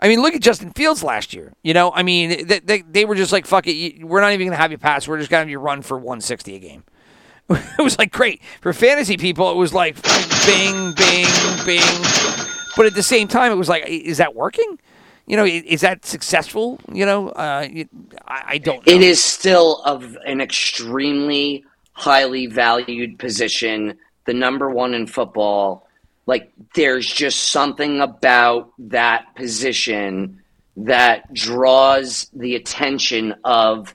I 0.00 0.08
mean, 0.08 0.22
look 0.22 0.34
at 0.34 0.40
Justin 0.40 0.70
Fields 0.70 1.02
last 1.02 1.34
year. 1.34 1.52
You 1.62 1.74
know, 1.74 1.92
I 1.92 2.02
mean, 2.02 2.46
they, 2.46 2.60
they, 2.60 2.82
they 2.82 3.04
were 3.04 3.16
just 3.16 3.32
like, 3.32 3.46
fuck 3.46 3.66
it, 3.66 4.04
we're 4.04 4.20
not 4.20 4.32
even 4.32 4.46
going 4.46 4.56
to 4.56 4.62
have 4.62 4.70
you 4.70 4.78
pass. 4.78 5.08
We're 5.08 5.18
just 5.18 5.30
going 5.30 5.40
to 5.40 5.46
have 5.46 5.50
you 5.50 5.58
run 5.58 5.82
for 5.82 5.96
160 5.96 6.54
a 6.54 6.58
game. 6.58 6.84
it 7.50 7.82
was 7.82 7.98
like 7.98 8.12
great. 8.12 8.40
For 8.60 8.72
fantasy 8.72 9.16
people, 9.16 9.50
it 9.50 9.56
was 9.56 9.74
like 9.74 9.96
bing, 10.46 10.92
bing, 10.92 11.26
bing. 11.66 12.02
But 12.76 12.86
at 12.86 12.94
the 12.94 13.02
same 13.02 13.26
time, 13.26 13.50
it 13.50 13.56
was 13.56 13.68
like, 13.68 13.86
is 13.88 14.18
that 14.18 14.36
working? 14.36 14.78
You 15.28 15.36
know, 15.36 15.44
is 15.44 15.82
that 15.82 16.06
successful? 16.06 16.80
You 16.90 17.04
know, 17.04 17.28
uh, 17.28 17.68
I, 18.26 18.42
I 18.46 18.58
don't 18.58 18.84
know. 18.86 18.92
It 18.92 19.02
is 19.02 19.22
still 19.22 19.82
of 19.82 20.16
an 20.24 20.40
extremely 20.40 21.64
highly 21.92 22.46
valued 22.46 23.18
position, 23.18 23.98
the 24.24 24.32
number 24.32 24.70
one 24.70 24.94
in 24.94 25.06
football. 25.06 25.86
Like, 26.24 26.50
there's 26.74 27.06
just 27.06 27.50
something 27.50 28.00
about 28.00 28.72
that 28.78 29.34
position 29.36 30.42
that 30.78 31.32
draws 31.34 32.30
the 32.32 32.54
attention 32.54 33.34
of 33.44 33.94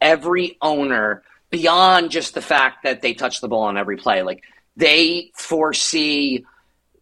every 0.00 0.56
owner 0.60 1.22
beyond 1.50 2.10
just 2.10 2.34
the 2.34 2.42
fact 2.42 2.82
that 2.82 3.00
they 3.00 3.14
touch 3.14 3.40
the 3.40 3.46
ball 3.46 3.62
on 3.62 3.76
every 3.76 3.96
play. 3.96 4.22
Like, 4.22 4.42
they 4.76 5.30
foresee 5.34 6.44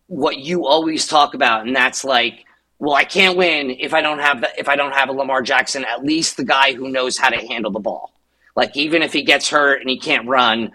what 0.08 0.36
you 0.36 0.66
always 0.66 1.06
talk 1.06 1.32
about, 1.32 1.66
and 1.66 1.74
that's 1.74 2.04
like, 2.04 2.44
well, 2.82 2.96
I 2.96 3.04
can't 3.04 3.36
win 3.36 3.70
if 3.70 3.94
I 3.94 4.00
don't 4.00 4.18
have 4.18 4.40
the, 4.40 4.50
if 4.58 4.68
I 4.68 4.74
don't 4.74 4.92
have 4.92 5.08
a 5.08 5.12
Lamar 5.12 5.40
Jackson, 5.40 5.84
at 5.84 6.04
least 6.04 6.36
the 6.36 6.42
guy 6.44 6.72
who 6.72 6.88
knows 6.88 7.16
how 7.16 7.28
to 7.28 7.36
handle 7.46 7.70
the 7.70 7.78
ball. 7.78 8.10
Like 8.56 8.76
even 8.76 9.02
if 9.02 9.12
he 9.12 9.22
gets 9.22 9.48
hurt 9.48 9.80
and 9.80 9.88
he 9.88 10.00
can't 10.00 10.26
run, 10.26 10.72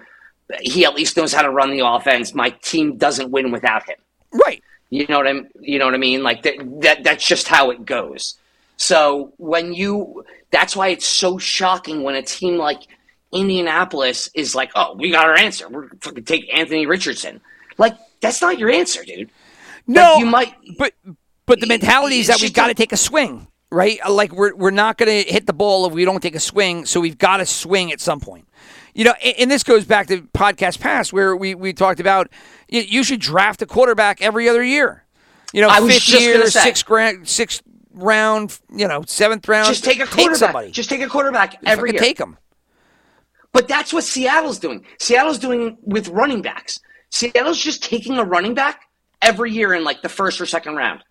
he 0.61 0.85
at 0.85 0.95
least 0.95 1.17
knows 1.17 1.33
how 1.33 1.41
to 1.41 1.49
run 1.49 1.69
the 1.71 1.85
offense. 1.85 2.33
My 2.33 2.51
team 2.51 2.95
doesn't 2.95 3.29
win 3.29 3.51
without 3.51 3.83
him. 3.89 3.97
right. 4.31 4.63
You 4.89 5.05
know 5.09 5.17
what 5.17 5.27
I'm 5.27 5.49
you 5.59 5.79
know 5.79 5.85
what 5.85 5.95
I 5.95 5.97
mean? 5.97 6.23
Like 6.23 6.43
that, 6.43 6.53
that 6.81 7.03
that's 7.03 7.27
just 7.27 7.49
how 7.49 7.71
it 7.71 7.83
goes. 7.83 8.35
So 8.77 9.33
when 9.35 9.73
you 9.73 10.23
that's 10.49 10.77
why 10.77 10.87
it's 10.87 11.05
so 11.05 11.37
shocking 11.37 12.03
when 12.03 12.15
a 12.15 12.21
team 12.21 12.55
like 12.57 12.83
Indianapolis 13.33 14.29
is 14.33 14.55
like, 14.55 14.71
"Oh, 14.75 14.95
we 14.95 15.11
got 15.11 15.25
our 15.25 15.35
answer. 15.37 15.67
We're 15.67 15.89
fucking 15.99 16.23
take 16.23 16.49
Anthony 16.57 16.85
Richardson." 16.85 17.41
Like 17.77 17.97
that's 18.21 18.41
not 18.41 18.57
your 18.59 18.71
answer, 18.71 19.03
dude. 19.03 19.29
No, 19.87 20.19
you 20.19 20.25
might- 20.25 20.55
but 20.77 20.93
but 21.47 21.59
the 21.59 21.65
mentality 21.67 22.19
is 22.19 22.27
that 22.27 22.39
we've 22.39 22.53
got 22.53 22.67
to 22.67 22.75
take 22.75 22.91
a 22.91 22.97
swing, 22.97 23.47
right? 23.71 23.99
Uh, 24.05 24.11
Like 24.11 24.31
we're 24.31 24.55
we're 24.55 24.69
not 24.69 24.97
going 24.99 25.23
to 25.23 25.31
hit 25.31 25.47
the 25.47 25.53
ball 25.53 25.87
if 25.87 25.93
we 25.93 26.05
don't 26.05 26.21
take 26.21 26.35
a 26.35 26.39
swing, 26.39 26.85
so 26.85 26.99
we've 26.99 27.17
got 27.17 27.37
to 27.37 27.45
swing 27.47 27.91
at 27.91 27.99
some 27.99 28.19
point. 28.19 28.47
You 28.93 29.05
know, 29.05 29.13
and, 29.23 29.35
and 29.39 29.51
this 29.51 29.63
goes 29.63 29.85
back 29.85 30.07
to 30.07 30.21
podcast 30.21 30.79
past 30.79 31.11
where 31.13 31.35
we 31.35 31.55
we 31.55 31.73
talked 31.73 31.99
about 31.99 32.29
you, 32.67 32.81
you 32.81 33.03
should 33.03 33.19
draft 33.19 33.61
a 33.61 33.65
quarterback 33.65 34.21
every 34.21 34.47
other 34.47 34.63
year. 34.63 35.03
You 35.53 35.61
know, 35.61 35.69
I 35.69 35.79
was 35.79 35.95
fifth 35.95 36.03
just 36.03 36.21
year, 36.23 36.37
gonna 36.37 36.51
say. 36.51 36.61
sixth 36.61 36.85
grand, 36.85 37.27
sixth 37.27 37.61
round, 37.93 38.59
you 38.75 38.87
know, 38.87 39.03
seventh 39.07 39.47
round. 39.47 39.67
Just 39.67 39.83
take 39.83 39.99
a 39.99 40.05
quarterback. 40.05 40.37
somebody. 40.37 40.71
Just 40.71 40.89
take 40.89 41.01
a 41.01 41.07
quarterback 41.07 41.57
every 41.65 41.91
year. 41.91 41.99
take 41.99 42.17
them. 42.17 42.37
But 43.53 43.67
that's 43.67 43.91
what 43.93 44.03
Seattle's 44.03 44.59
doing. 44.59 44.85
Seattle's 44.99 45.39
doing 45.39 45.77
with 45.81 46.09
running 46.09 46.41
backs. 46.41 46.79
Seattle's 47.09 47.59
just 47.59 47.81
taking 47.83 48.17
a 48.19 48.23
running 48.23 48.53
back 48.53 48.81
every 49.21 49.51
year 49.51 49.73
in 49.73 49.83
like 49.83 50.01
the 50.01 50.09
first 50.09 50.39
or 50.41 50.45
second 50.45 50.75
round. 50.75 51.03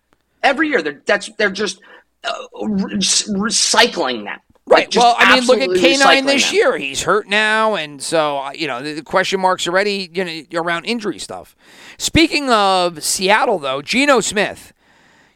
Every 0.43 0.69
year, 0.69 0.81
they're 0.81 1.01
that's 1.05 1.29
they're 1.37 1.49
just 1.51 1.79
uh, 2.23 2.33
re- 2.63 2.95
recycling 2.97 4.23
them. 4.25 4.39
Right. 4.69 4.89
just 4.89 5.01
Well, 5.01 5.15
I 5.17 5.35
mean, 5.35 5.45
look 5.47 5.57
at 5.59 5.69
absolutely 5.69 5.79
K 5.79 5.97
nine 5.97 6.25
this 6.25 6.45
them. 6.47 6.55
year. 6.55 6.77
He's 6.77 7.03
hurt 7.03 7.27
now, 7.27 7.75
and 7.75 8.01
so 8.01 8.39
uh, 8.39 8.51
you 8.51 8.67
know 8.67 8.81
the, 8.81 8.93
the 8.95 9.01
question 9.01 9.39
marks 9.39 9.65
already 9.67 10.09
you 10.13 10.25
know 10.25 10.61
around 10.61 10.85
injury 10.85 11.19
stuff. 11.19 11.55
Speaking 11.97 12.49
of 12.49 13.01
Seattle, 13.01 13.59
though, 13.59 13.81
Geno 13.81 14.19
Smith, 14.19 14.73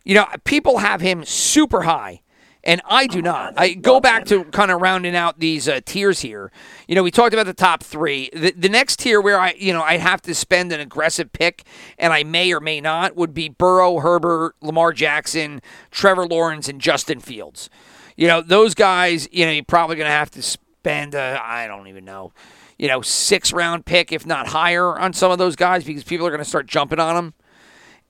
you 0.03 0.15
know 0.15 0.25
people 0.43 0.79
have 0.79 0.99
him 0.99 1.23
super 1.23 1.83
high, 1.83 2.21
and 2.63 2.81
I 2.85 3.07
do 3.07 3.21
not. 3.21 3.53
I 3.57 3.73
go 3.73 3.99
back 3.99 4.25
to 4.25 4.43
kind 4.45 4.71
of 4.71 4.81
rounding 4.81 5.15
out 5.15 5.39
these 5.39 5.67
uh, 5.67 5.81
tiers 5.85 6.21
here. 6.21 6.51
You 6.87 6.95
know, 6.95 7.03
we 7.03 7.11
talked 7.11 7.33
about 7.33 7.45
the 7.45 7.53
top 7.53 7.83
three. 7.83 8.29
The, 8.33 8.51
the 8.51 8.69
next 8.69 8.99
tier 8.99 9.19
where 9.21 9.39
I 9.39 9.53
you 9.57 9.73
know 9.73 9.81
I 9.81 9.97
have 9.97 10.21
to 10.23 10.35
spend 10.35 10.71
an 10.71 10.79
aggressive 10.79 11.31
pick, 11.33 11.63
and 11.97 12.13
I 12.13 12.23
may 12.23 12.53
or 12.53 12.59
may 12.59 12.81
not 12.81 13.15
would 13.15 13.33
be 13.33 13.49
Burrow, 13.49 13.99
Herbert, 13.99 14.55
Lamar 14.61 14.93
Jackson, 14.93 15.61
Trevor 15.89 16.27
Lawrence, 16.27 16.69
and 16.69 16.79
Justin 16.79 17.19
Fields. 17.19 17.69
You 18.15 18.27
know, 18.27 18.41
those 18.41 18.75
guys, 18.75 19.27
you 19.31 19.45
know, 19.45 19.51
you're 19.51 19.63
probably 19.63 19.95
going 19.95 20.07
to 20.07 20.11
have 20.11 20.31
to 20.31 20.41
spend, 20.41 21.15
uh, 21.15 21.39
I 21.41 21.67
don't 21.67 21.87
even 21.87 22.05
know, 22.05 22.33
you 22.77 22.87
know, 22.87 23.01
six 23.01 23.53
round 23.53 23.85
pick, 23.85 24.11
if 24.11 24.25
not 24.25 24.47
higher, 24.47 24.99
on 24.99 25.13
some 25.13 25.31
of 25.31 25.37
those 25.37 25.55
guys 25.55 25.83
because 25.83 26.03
people 26.03 26.27
are 26.27 26.29
going 26.29 26.43
to 26.43 26.49
start 26.49 26.67
jumping 26.67 26.99
on 26.99 27.15
them. 27.15 27.33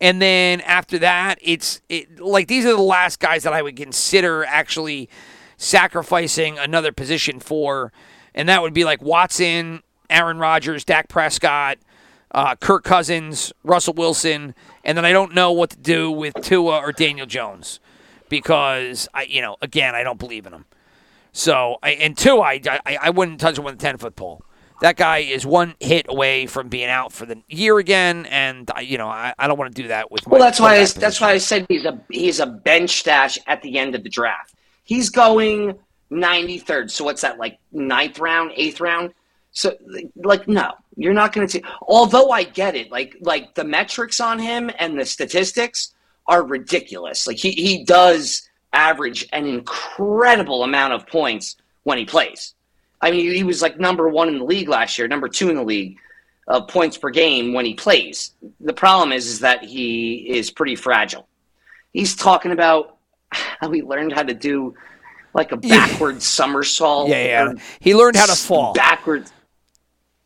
And 0.02 0.20
then 0.20 0.62
after 0.62 0.98
that, 1.00 1.38
it's 1.42 1.80
it, 1.88 2.20
like 2.20 2.48
these 2.48 2.66
are 2.66 2.76
the 2.76 2.82
last 2.82 3.20
guys 3.20 3.44
that 3.44 3.54
I 3.54 3.62
would 3.62 3.78
consider 3.78 4.44
actually 4.44 5.08
sacrificing 5.58 6.58
another 6.58 6.92
position 6.92 7.40
for. 7.40 7.94
And 8.34 8.50
that 8.50 8.64
would 8.64 8.74
be 8.74 8.84
like 8.84 9.02
Watson, 9.04 9.84
Aaron 10.10 10.40
Rodgers, 10.40 10.84
Dak 10.84 11.08
Prescott, 11.08 11.78
uh, 12.32 12.56
Kirk 12.56 12.84
Cousins, 12.84 13.54
Russell 13.64 13.94
Wilson. 13.94 14.56
And 14.84 14.98
then 14.98 15.06
I 15.06 15.12
don't 15.12 15.36
know 15.36 15.52
what 15.52 15.70
to 15.70 15.78
do 15.78 16.10
with 16.10 16.34
Tua 16.42 16.80
or 16.80 16.92
Daniel 16.92 17.28
Jones 17.28 17.80
because 18.28 19.08
I, 19.14 19.24
you 19.24 19.42
know, 19.42 19.58
again, 19.62 19.94
I 19.94 20.02
don't 20.02 20.18
believe 20.18 20.48
in 20.48 20.52
them. 20.52 20.66
So, 21.32 21.78
I, 21.84 21.92
and 21.92 22.18
Tua, 22.18 22.42
I, 22.42 22.62
I, 22.86 22.98
I 23.04 23.10
wouldn't 23.12 23.40
touch 23.40 23.58
him 23.58 23.64
with 23.66 23.76
a 23.76 23.78
ten 23.78 23.98
foot 23.98 24.16
pole. 24.16 24.44
That 24.82 24.98
guy 24.98 25.20
is 25.20 25.46
one 25.46 25.76
hit 25.80 26.08
away 26.10 26.48
from 26.48 26.68
being 26.68 26.90
out 26.90 27.14
for 27.14 27.28
the 27.28 27.42
year 27.48 27.78
again, 27.78 28.26
and 28.26 28.70
I, 28.76 28.82
you 28.82 28.98
know, 28.98 29.08
I, 29.08 29.32
I 29.38 29.48
don't 29.48 29.58
want 29.58 29.76
to 29.76 29.82
do 29.82 29.90
that 29.90 30.12
with. 30.12 30.26
My 30.26 30.32
Well, 30.32 30.42
that's 30.42 30.60
why 30.60 30.78
I, 30.78 30.86
that's 30.86 31.22
why 31.22 31.32
I 31.32 31.38
said 31.38 31.68
he's 31.70 31.86
a 31.86 32.02
he's 32.10 32.40
a 32.40 32.48
bench 32.48 33.00
stash 33.00 33.38
at 33.46 33.62
the 33.62 33.78
end 33.78 33.94
of 33.94 34.02
the 34.02 34.10
draft. 34.10 34.56
He's 34.84 35.12
going 35.12 35.78
ninety 36.10 36.58
third. 36.58 36.90
So 36.90 37.04
what's 37.04 37.22
that 37.22 37.38
like 37.38 37.60
ninth 37.72 38.18
round, 38.18 38.54
eighth 38.56 38.82
round? 38.82 39.14
So 39.52 39.76
like 40.16 40.48
no, 40.48 40.72
you're 40.96 41.14
not 41.14 41.32
going 41.32 41.46
to 41.46 41.52
see. 41.52 41.64
Although 41.84 42.32
I 42.32 42.44
get 42.44 42.76
it, 42.76 42.92
like 42.92 43.16
like 43.22 43.54
the 43.54 43.64
metrics 43.64 44.20
on 44.20 44.40
him 44.40 44.72
and 44.80 45.00
the 45.00 45.06
statistics 45.06 45.94
are 46.26 46.44
ridiculous. 46.44 47.28
Like 47.28 47.38
he 47.38 47.52
he 47.52 47.84
does 47.84 48.50
average 48.74 49.28
an 49.32 49.46
incredible 49.46 50.64
amount 50.64 50.94
of 50.94 51.06
points 51.06 51.58
when 51.84 52.00
he 52.00 52.06
plays. 52.06 52.56
I 53.02 53.12
mean, 53.12 53.34
he 53.34 53.44
was 53.44 53.62
like 53.62 53.80
number 53.80 54.08
one 54.10 54.28
in 54.28 54.38
the 54.40 54.46
league 54.46 54.70
last 54.70 54.98
year, 54.98 55.08
number 55.08 55.28
two 55.28 55.50
in 55.50 55.56
the 55.56 55.64
league 55.64 55.98
of 56.48 56.68
points 56.68 56.98
per 56.98 57.10
game 57.10 57.54
when 57.54 57.66
he 57.66 57.74
plays. 57.74 58.32
The 58.60 58.74
problem 58.74 59.12
is, 59.12 59.28
is 59.28 59.40
that 59.40 59.64
he 59.64 60.16
is 60.30 60.52
pretty 60.52 60.76
fragile. 60.76 61.28
He's 61.94 62.16
talking 62.16 62.52
about 62.52 62.98
how 63.32 63.72
he 63.72 63.82
learned 63.82 64.14
how 64.14 64.24
to 64.24 64.34
do 64.34 64.76
like 65.34 65.52
a 65.52 65.58
backward 65.58 66.22
somersault. 66.22 67.10
Yeah, 67.10 67.24
yeah. 67.24 67.54
He 67.80 67.96
learned 67.96 68.18
how 68.18 68.26
to 68.26 68.36
fall. 68.36 68.74
backwards. 68.74 69.32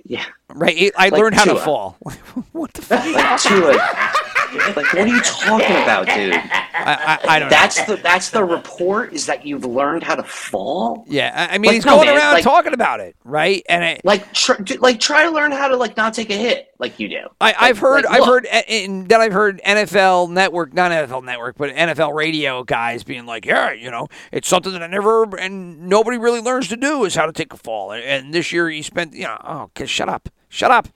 Yeah, 0.03 0.25
Right. 0.49 0.91
I 0.97 1.09
Like 1.09 1.19
learned 1.19 1.35
how 1.35 1.45
to 1.45 1.55
fall. 1.55 1.97
what 2.51 2.71
the 2.73 2.81
fuck? 2.83 3.05
like 3.13 3.41
Tua. 3.41 4.13
Like, 4.57 4.75
what 4.93 4.95
are 4.97 5.07
you 5.07 5.21
talking 5.21 5.75
about, 5.75 6.05
dude? 6.07 6.33
I, 6.33 7.19
I, 7.23 7.35
I 7.35 7.39
don't 7.39 7.49
know. 7.49 7.55
That's 7.55 7.83
the 7.85 7.95
that's 7.97 8.29
the 8.31 8.43
report. 8.43 9.13
Is 9.13 9.25
that 9.27 9.45
you've 9.45 9.65
learned 9.65 10.03
how 10.03 10.15
to 10.15 10.23
fall? 10.23 11.05
Yeah, 11.07 11.31
I, 11.49 11.55
I 11.55 11.57
mean, 11.57 11.69
Like, 11.69 11.75
he's 11.75 11.85
no, 11.85 11.95
going 11.95 12.07
man, 12.07 12.17
around 12.17 12.33
like- 12.33 12.43
talking 12.43 12.73
about 12.73 12.99
it, 12.99 13.15
right? 13.23 13.63
And 13.69 13.83
I, 13.83 13.99
Like, 14.03 14.31
tr- 14.33 14.61
like 14.79 14.99
try 14.99 15.23
to 15.23 15.31
learn 15.31 15.51
how 15.51 15.67
to 15.67 15.77
like 15.77 15.95
not 15.97 16.13
take 16.13 16.29
a 16.29 16.35
hit 16.37 16.67
like 16.79 16.99
you 16.99 17.07
do. 17.07 17.21
I, 17.39 17.55
I've 17.57 17.77
heard, 17.79 18.05
I've 18.05 18.25
heard, 18.25 18.45
and 18.45 19.07
then 19.07 19.21
I've 19.21 19.31
heard 19.33 19.61
NFL 19.65 20.29
Network, 20.31 20.73
not 20.73 20.91
NFL 20.91 21.23
Network, 21.23 21.57
but 21.57 21.69
NFL 21.73 22.13
radio 22.13 22.63
guys 22.63 23.03
being 23.03 23.25
like, 23.25 23.45
"Yeah, 23.45 23.71
you 23.71 23.89
know, 23.89 24.07
it's 24.31 24.47
something 24.47 24.73
that 24.73 24.83
I 24.83 24.87
never 24.87 25.23
and 25.37 25.87
nobody 25.87 26.17
really 26.17 26.41
learns 26.41 26.67
to 26.69 26.77
do 26.77 27.05
is 27.05 27.15
how 27.15 27.25
to 27.25 27.31
take 27.31 27.53
a 27.53 27.57
fall." 27.57 27.91
And, 27.91 28.03
and 28.03 28.33
this 28.33 28.51
year 28.51 28.69
he 28.69 28.81
spent, 28.81 29.13
you 29.13 29.23
know, 29.23 29.37
oh, 29.43 29.71
'cause 29.73 29.89
shut 29.89 30.09
up, 30.09 30.29
shut 30.49 30.71
up. 30.71 30.87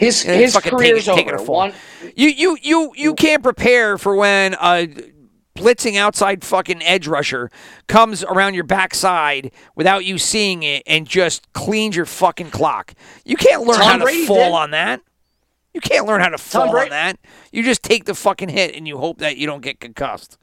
His 0.00 0.24
You 0.24 0.30
know, 0.32 0.36
his 0.38 0.54
fucking 0.54 0.70
career's 0.70 1.04
taking- 1.04 1.16
taking 1.18 1.34
over. 1.34 1.42
a 1.42 1.46
fall. 1.46 1.56
One, 1.56 1.72
You, 2.16 2.28
you, 2.30 2.58
you, 2.62 2.92
you 2.96 3.14
can't 3.14 3.42
prepare 3.42 3.98
for 3.98 4.16
when 4.16 4.54
a 4.54 4.88
blitzing 5.56 5.96
outside 5.96 6.42
fucking 6.42 6.82
edge 6.82 7.06
rusher 7.06 7.50
comes 7.86 8.24
around 8.24 8.54
your 8.54 8.64
backside 8.64 9.52
without 9.74 10.04
you 10.04 10.16
seeing 10.16 10.62
it 10.62 10.82
and 10.86 11.06
just 11.06 11.52
cleans 11.52 11.94
your 11.94 12.06
fucking 12.06 12.50
clock. 12.50 12.94
You 13.24 13.36
can't 13.36 13.62
learn 13.64 13.76
Tom 13.76 13.86
how 13.86 13.96
to 13.98 14.04
Brady 14.04 14.26
fall 14.26 14.36
did. 14.36 14.52
on 14.54 14.70
that. 14.70 15.02
You 15.74 15.80
can't 15.80 16.06
learn 16.06 16.20
how 16.20 16.30
to 16.30 16.38
fall 16.38 16.62
on 16.62 16.70
Brady- 16.70 16.90
that. 16.90 17.18
You 17.52 17.62
just 17.62 17.82
take 17.82 18.06
the 18.06 18.14
fucking 18.14 18.48
hit 18.48 18.74
and 18.74 18.88
you 18.88 18.98
hope 18.98 19.18
that 19.18 19.36
you 19.36 19.46
don't 19.46 19.60
get 19.62 19.78
concussed. 19.80 20.36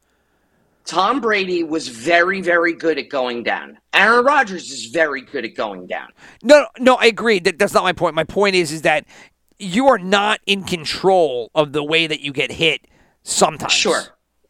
Tom 0.85 1.19
Brady 1.19 1.63
was 1.63 1.89
very, 1.89 2.39
very 2.41 2.71
good 2.73 2.97
at 2.97 3.09
going 3.09 3.43
down. 3.43 3.77
Aaron 3.93 4.23
Rodgers 4.23 4.71
is 4.71 4.85
very 4.85 5.19
good 5.21 5.43
at 5.43 5.53
going 5.53 5.85
down. 5.85 6.07
No, 6.43 6.65
no, 6.79 6.95
I 6.95 7.07
agree. 7.07 7.39
That, 7.39 7.59
that's 7.59 7.73
not 7.73 7.83
my 7.83 7.91
point. 7.91 8.15
My 8.15 8.23
point 8.23 8.55
is, 8.55 8.71
is 8.71 8.83
that 8.83 9.03
you 9.59 9.87
are 9.87 9.97
not 9.97 10.39
in 10.45 10.63
control 10.63 11.49
of 11.55 11.71
the 11.73 11.83
way 11.83 12.07
that 12.07 12.21
you 12.21 12.31
get 12.31 12.51
hit 12.51 12.87
sometimes. 13.23 13.73
Sure. 13.73 14.01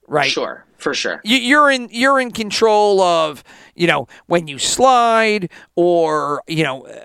Right. 0.08 0.30
Sure. 0.32 0.66
for 0.78 0.94
sure. 0.94 1.20
You- 1.26 1.38
You're 1.38 1.70
in 1.72 1.90
you're 1.92 2.20
in 2.20 2.32
control 2.32 3.02
of 3.02 3.44
you 3.76 3.88
know 3.88 4.08
when 4.28 4.48
you 4.48 4.58
slide 4.58 5.50
or 5.76 6.42
you 6.48 6.64
know 6.64 6.86
uh, 6.88 7.04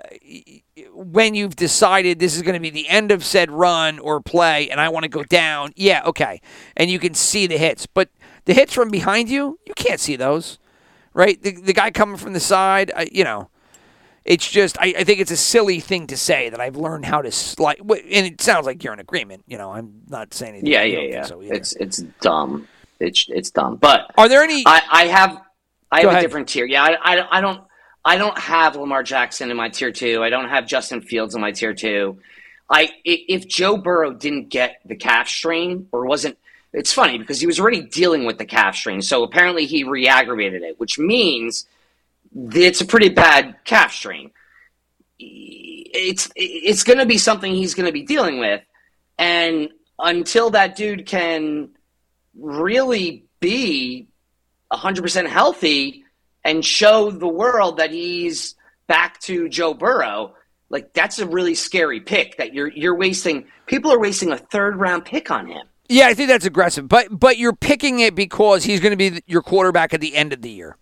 when 0.93 1.33
you've 1.35 1.55
decided 1.55 2.19
this 2.19 2.35
is 2.35 2.41
going 2.43 2.53
to 2.53 2.59
be 2.59 2.69
the 2.69 2.87
end 2.87 3.11
of 3.11 3.23
said 3.25 3.51
run 3.51 3.99
or 3.99 4.21
play 4.21 4.69
and 4.69 4.79
I 4.79 4.89
want 4.89 5.03
to 5.03 5.09
go 5.09 5.23
down. 5.23 5.73
Yeah, 5.75 6.01
okay, 6.05 6.39
and 6.77 6.89
you 6.89 6.97
can 6.99 7.13
see 7.13 7.45
the 7.47 7.57
hits, 7.57 7.85
but 7.85 8.09
the 8.45 8.53
hits 8.53 8.73
from 8.73 8.89
behind 8.89 9.29
you, 9.29 9.59
you 9.65 9.73
can't 9.75 9.99
see 9.99 10.15
those, 10.15 10.59
right? 11.13 11.41
The, 11.41 11.51
the 11.51 11.73
guy 11.73 11.91
coming 11.91 12.17
from 12.17 12.33
the 12.33 12.39
side, 12.39 12.91
I, 12.95 13.07
you 13.11 13.23
know. 13.23 13.49
It's 14.25 14.49
just, 14.49 14.77
I, 14.79 14.93
I 14.99 15.03
think 15.03 15.19
it's 15.19 15.31
a 15.31 15.37
silly 15.37 15.79
thing 15.81 16.07
to 16.07 16.15
say 16.17 16.49
that 16.49 16.61
I've 16.61 16.77
learned 16.77 17.05
how 17.05 17.21
to 17.21 17.31
slide. 17.31 17.79
And 17.81 18.25
it 18.25 18.41
sounds 18.41 18.65
like 18.65 18.83
you're 18.83 18.93
in 18.93 18.99
agreement. 18.99 19.43
You 19.47 19.57
know, 19.57 19.71
I'm 19.71 20.01
not 20.07 20.33
saying 20.33 20.53
anything. 20.53 20.71
Yeah, 20.71 20.83
yeah, 20.83 20.99
yeah. 21.01 21.23
so 21.23 21.41
it's 21.41 21.73
it's 21.75 21.97
dumb. 22.21 22.67
It's 22.99 23.25
it's 23.29 23.51
dumb. 23.51 23.75
But 23.77 24.11
Are 24.17 24.29
there 24.29 24.41
any? 24.43 24.63
I, 24.65 24.81
I 24.89 25.05
have 25.07 25.41
I 25.91 26.01
have 26.01 26.13
a 26.13 26.21
different 26.21 26.47
tier. 26.47 26.65
Yeah, 26.65 26.83
I, 26.83 27.17
I, 27.17 27.37
I 27.37 27.41
don't 27.41 27.61
I 28.05 28.17
don't 28.17 28.37
have 28.37 28.75
Lamar 28.77 29.03
Jackson 29.03 29.51
in 29.51 29.57
my 29.57 29.67
tier 29.69 29.91
two. 29.91 30.23
I 30.23 30.29
don't 30.29 30.47
have 30.49 30.67
Justin 30.67 31.01
Fields 31.01 31.35
in 31.35 31.41
my 31.41 31.51
tier 31.51 31.73
two. 31.73 32.17
I 32.69 32.83
i- 32.83 32.89
if 33.27 33.45
Joe 33.47 33.75
Burrow 33.75 34.13
didn't 34.13 34.47
get 34.49 34.79
the 34.85 34.95
calf 34.95 35.27
strain 35.27 35.89
or 35.91 36.05
wasn't, 36.05 36.37
it's 36.71 36.93
funny 36.93 37.17
because 37.17 37.41
he 37.41 37.45
was 37.45 37.59
already 37.59 37.81
dealing 37.81 38.23
with 38.25 38.37
the 38.37 38.45
calf 38.45 38.75
strain. 38.77 39.01
So 39.01 39.23
apparently 39.23 39.65
he 39.65 39.83
re-aggravated 39.83 40.61
it, 40.63 40.79
which 40.79 40.97
means 40.97 41.65
it's 42.35 42.81
a 42.81 42.85
pretty 42.85 43.09
bad 43.09 43.55
calf 43.65 43.93
strain. 43.93 44.31
It's 45.19 46.29
it's 46.35 46.83
going 46.83 46.99
to 46.99 47.05
be 47.05 47.17
something 47.17 47.53
he's 47.53 47.75
going 47.75 47.85
to 47.85 47.91
be 47.91 48.03
dealing 48.03 48.39
with, 48.39 48.61
and 49.17 49.69
until 49.99 50.49
that 50.51 50.75
dude 50.75 51.05
can 51.05 51.69
really 52.35 53.25
be 53.39 54.07
100% 54.71 55.27
healthy 55.27 56.03
and 56.43 56.65
show 56.65 57.11
the 57.11 57.27
world 57.27 57.77
that 57.77 57.91
he's 57.91 58.55
back 58.87 59.19
to 59.21 59.47
Joe 59.47 59.73
Burrow, 59.73 60.33
like 60.69 60.93
that's 60.93 61.19
a 61.19 61.27
really 61.27 61.55
scary 61.55 61.99
pick 61.99 62.37
that 62.37 62.53
you're 62.53 62.69
you're 62.69 62.95
wasting 62.95 63.45
people 63.67 63.91
are 63.91 63.99
wasting 63.99 64.31
a 64.31 64.37
third 64.37 64.75
round 64.75 65.05
pick 65.05 65.31
on 65.31 65.47
him. 65.47 65.67
Yeah, 65.89 66.07
I 66.07 66.13
think 66.13 66.29
that's 66.29 66.45
aggressive, 66.45 66.87
but 66.87 67.07
but 67.11 67.37
you're 67.37 67.53
picking 67.55 67.99
it 67.99 68.15
because 68.15 68.63
he's 68.63 68.79
going 68.79 68.91
to 68.91 68.97
be 68.97 69.21
your 69.27 69.41
quarterback 69.41 69.93
at 69.93 70.01
the 70.01 70.15
end 70.15 70.33
of 70.33 70.41
the 70.41 70.49
year. 70.49 70.77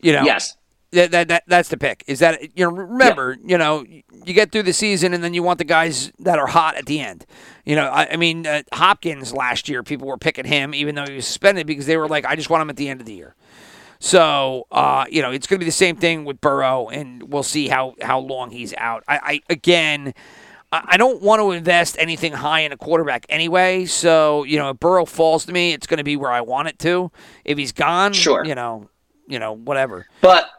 You 0.00 0.12
know, 0.12 0.22
Yes. 0.22 0.56
That, 0.92 1.10
that, 1.10 1.28
that 1.28 1.42
that's 1.46 1.68
the 1.68 1.76
pick. 1.76 2.04
Is 2.06 2.18
that 2.20 2.42
you 2.56 2.64
know? 2.64 2.70
Remember, 2.70 3.36
you 3.44 3.58
know, 3.58 3.84
you 3.84 4.32
get 4.34 4.52
through 4.52 4.62
the 4.64 4.72
season 4.72 5.12
and 5.14 5.22
then 5.22 5.34
you 5.34 5.42
want 5.42 5.58
the 5.58 5.64
guys 5.64 6.12
that 6.20 6.38
are 6.38 6.46
hot 6.46 6.76
at 6.76 6.86
the 6.86 7.00
end. 7.00 7.26
You 7.64 7.76
know, 7.76 7.86
I, 7.88 8.08
I 8.12 8.16
mean, 8.16 8.46
uh, 8.46 8.62
Hopkins 8.72 9.32
last 9.32 9.68
year, 9.68 9.82
people 9.82 10.06
were 10.06 10.18
picking 10.18 10.44
him 10.44 10.74
even 10.74 10.94
though 10.94 11.04
he 11.06 11.16
was 11.16 11.26
suspended 11.26 11.66
because 11.66 11.86
they 11.86 11.96
were 11.96 12.08
like, 12.08 12.24
I 12.24 12.36
just 12.36 12.50
want 12.50 12.62
him 12.62 12.70
at 12.70 12.76
the 12.76 12.88
end 12.88 13.00
of 13.00 13.06
the 13.06 13.14
year. 13.14 13.34
So, 13.98 14.66
uh, 14.70 15.06
you 15.10 15.22
know, 15.22 15.30
it's 15.30 15.46
going 15.46 15.58
to 15.58 15.64
be 15.64 15.68
the 15.68 15.72
same 15.72 15.96
thing 15.96 16.24
with 16.24 16.40
Burrow, 16.40 16.88
and 16.88 17.32
we'll 17.32 17.42
see 17.42 17.68
how 17.68 17.94
how 18.02 18.18
long 18.18 18.50
he's 18.50 18.74
out. 18.74 19.02
I, 19.08 19.18
I 19.22 19.40
again. 19.50 20.14
I 20.72 20.96
don't 20.96 21.22
want 21.22 21.40
to 21.40 21.52
invest 21.52 21.96
anything 21.98 22.32
high 22.32 22.60
in 22.60 22.72
a 22.72 22.76
quarterback 22.76 23.24
anyway. 23.28 23.86
So, 23.86 24.42
you 24.42 24.58
know, 24.58 24.70
if 24.70 24.80
Burrow 24.80 25.06
falls 25.06 25.46
to 25.46 25.52
me, 25.52 25.72
it's 25.72 25.86
going 25.86 25.98
to 25.98 26.04
be 26.04 26.16
where 26.16 26.30
I 26.30 26.40
want 26.40 26.66
it 26.68 26.78
to. 26.80 27.12
If 27.44 27.56
he's 27.56 27.70
gone, 27.70 28.12
Sure. 28.12 28.44
you 28.44 28.54
know, 28.56 28.90
you 29.28 29.38
know, 29.38 29.52
whatever. 29.52 30.06
But 30.20 30.50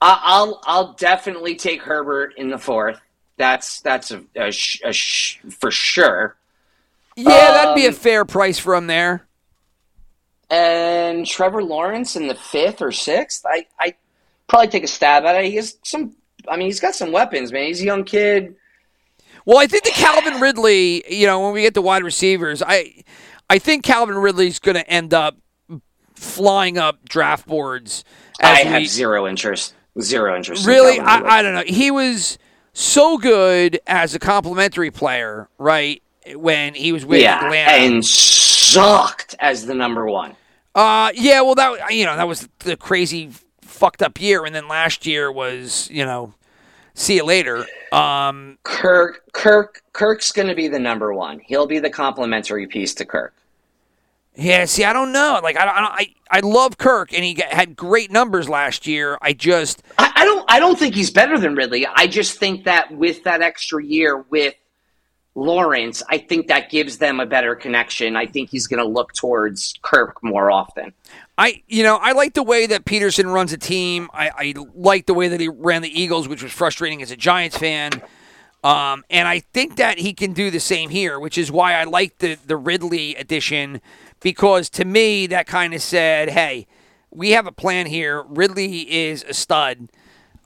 I'll 0.00 0.60
I'll 0.64 0.92
definitely 0.94 1.56
take 1.56 1.82
Herbert 1.82 2.34
in 2.36 2.50
the 2.50 2.58
fourth. 2.58 3.00
That's 3.38 3.80
that's 3.80 4.10
a, 4.10 4.22
a, 4.36 4.52
sh- 4.52 4.80
a 4.84 4.92
sh- 4.92 5.40
for 5.50 5.70
sure. 5.70 6.36
Yeah, 7.16 7.52
that'd 7.52 7.74
be 7.74 7.86
a 7.86 7.90
Um, 7.90 7.94
fair 7.94 8.24
price 8.24 8.58
for 8.58 8.74
him 8.74 8.86
there. 8.88 9.26
And 10.50 11.26
Trevor 11.26 11.62
Lawrence 11.62 12.14
in 12.16 12.28
the 12.28 12.34
fifth 12.34 12.80
or 12.82 12.92
sixth, 12.92 13.44
I 13.46 13.66
I 13.80 13.94
probably 14.48 14.68
take 14.68 14.84
a 14.84 14.88
stab 14.88 15.24
at 15.24 15.36
it. 15.36 15.46
He 15.46 15.56
has 15.56 15.78
some. 15.82 16.14
I 16.48 16.56
mean, 16.56 16.66
he's 16.68 16.80
got 16.80 16.94
some 16.94 17.10
weapons, 17.12 17.52
man. 17.52 17.66
He's 17.66 17.82
a 17.82 17.86
young 17.86 18.04
kid. 18.04 18.54
Well, 19.44 19.58
I 19.58 19.66
think 19.66 19.84
the 19.84 19.90
Calvin 19.92 20.40
Ridley, 20.40 21.04
you 21.12 21.26
know, 21.26 21.40
when 21.40 21.52
we 21.54 21.62
get 21.62 21.74
to 21.74 21.82
wide 21.82 22.04
receivers, 22.04 22.62
I 22.62 23.04
I 23.50 23.58
think 23.58 23.84
Calvin 23.84 24.18
Ridley's 24.18 24.58
going 24.58 24.76
to 24.76 24.88
end 24.88 25.14
up 25.14 25.36
flying 26.14 26.78
up 26.78 27.08
draft 27.08 27.46
boards. 27.46 28.04
As 28.40 28.62
I 28.62 28.64
we, 28.64 28.70
have 28.70 28.86
zero 28.86 29.26
interest. 29.26 29.75
Zero 30.00 30.36
interest. 30.36 30.66
Really, 30.66 30.98
Ridley. 30.98 31.04
I, 31.04 31.38
I 31.38 31.42
don't 31.42 31.54
know. 31.54 31.64
He 31.66 31.90
was 31.90 32.38
so 32.72 33.16
good 33.16 33.80
as 33.86 34.14
a 34.14 34.18
complimentary 34.18 34.90
player, 34.90 35.48
right? 35.58 36.02
When 36.34 36.74
he 36.74 36.92
was 36.92 37.06
with 37.06 37.22
yeah, 37.22 37.44
Atlanta, 37.44 37.70
and 37.70 38.04
sucked 38.04 39.34
as 39.38 39.66
the 39.66 39.74
number 39.74 40.06
one. 40.06 40.34
Uh, 40.74 41.10
yeah, 41.14 41.40
well, 41.40 41.54
that 41.54 41.94
you 41.94 42.04
know 42.04 42.16
that 42.16 42.28
was 42.28 42.48
the 42.60 42.76
crazy 42.76 43.30
fucked 43.62 44.02
up 44.02 44.20
year, 44.20 44.44
and 44.44 44.54
then 44.54 44.68
last 44.68 45.06
year 45.06 45.30
was 45.30 45.88
you 45.90 46.04
know, 46.04 46.34
see 46.94 47.16
you 47.16 47.24
later. 47.24 47.64
Um, 47.92 48.58
Kirk, 48.64 49.22
Kirk, 49.32 49.82
Kirk's 49.92 50.32
going 50.32 50.48
to 50.48 50.54
be 50.54 50.68
the 50.68 50.78
number 50.78 51.14
one. 51.14 51.38
He'll 51.38 51.66
be 51.66 51.78
the 51.78 51.90
complimentary 51.90 52.66
piece 52.66 52.92
to 52.94 53.04
Kirk. 53.06 53.34
Yeah, 54.36 54.66
see, 54.66 54.84
I 54.84 54.92
don't 54.92 55.12
know. 55.12 55.40
Like, 55.42 55.58
I 55.58 55.64
don't, 55.64 55.74
I 55.74 55.80
don't, 55.80 55.92
I, 55.92 56.14
I 56.30 56.40
love 56.40 56.76
Kirk, 56.76 57.14
and 57.14 57.24
he 57.24 57.34
got, 57.34 57.52
had 57.52 57.74
great 57.74 58.10
numbers 58.10 58.48
last 58.48 58.86
year. 58.86 59.16
I 59.22 59.32
just, 59.32 59.82
I, 59.96 60.12
I 60.14 60.24
don't, 60.26 60.44
I 60.48 60.58
don't 60.58 60.78
think 60.78 60.94
he's 60.94 61.10
better 61.10 61.38
than 61.38 61.54
Ridley. 61.54 61.86
I 61.86 62.06
just 62.06 62.38
think 62.38 62.64
that 62.64 62.92
with 62.92 63.24
that 63.24 63.40
extra 63.40 63.82
year 63.82 64.26
with 64.28 64.54
Lawrence, 65.34 66.02
I 66.10 66.18
think 66.18 66.48
that 66.48 66.70
gives 66.70 66.98
them 66.98 67.18
a 67.18 67.26
better 67.26 67.54
connection. 67.54 68.14
I 68.14 68.26
think 68.26 68.50
he's 68.50 68.66
going 68.66 68.82
to 68.82 68.88
look 68.88 69.14
towards 69.14 69.74
Kirk 69.80 70.22
more 70.22 70.50
often. 70.50 70.92
I, 71.38 71.62
you 71.66 71.82
know, 71.82 71.96
I 71.96 72.12
like 72.12 72.34
the 72.34 72.42
way 72.42 72.66
that 72.66 72.84
Pederson 72.84 73.32
runs 73.32 73.54
a 73.54 73.58
team. 73.58 74.08
I, 74.12 74.30
I 74.36 74.54
like 74.74 75.06
the 75.06 75.14
way 75.14 75.28
that 75.28 75.40
he 75.40 75.48
ran 75.48 75.80
the 75.80 76.00
Eagles, 76.00 76.28
which 76.28 76.42
was 76.42 76.52
frustrating 76.52 77.00
as 77.00 77.10
a 77.10 77.16
Giants 77.16 77.56
fan. 77.56 78.02
Um, 78.64 79.04
and 79.10 79.28
I 79.28 79.40
think 79.40 79.76
that 79.76 79.98
he 79.98 80.12
can 80.12 80.32
do 80.32 80.50
the 80.50 80.60
same 80.60 80.90
here, 80.90 81.20
which 81.20 81.38
is 81.38 81.52
why 81.52 81.74
I 81.74 81.84
like 81.84 82.18
the 82.18 82.36
the 82.46 82.56
Ridley 82.56 83.14
addition 83.14 83.80
because 84.20 84.68
to 84.70 84.84
me 84.84 85.26
that 85.28 85.46
kind 85.46 85.74
of 85.74 85.82
said, 85.82 86.30
"Hey, 86.30 86.66
we 87.10 87.30
have 87.30 87.46
a 87.46 87.52
plan 87.52 87.86
here. 87.86 88.22
Ridley 88.28 88.82
is 88.92 89.24
a 89.24 89.34
stud, 89.34 89.88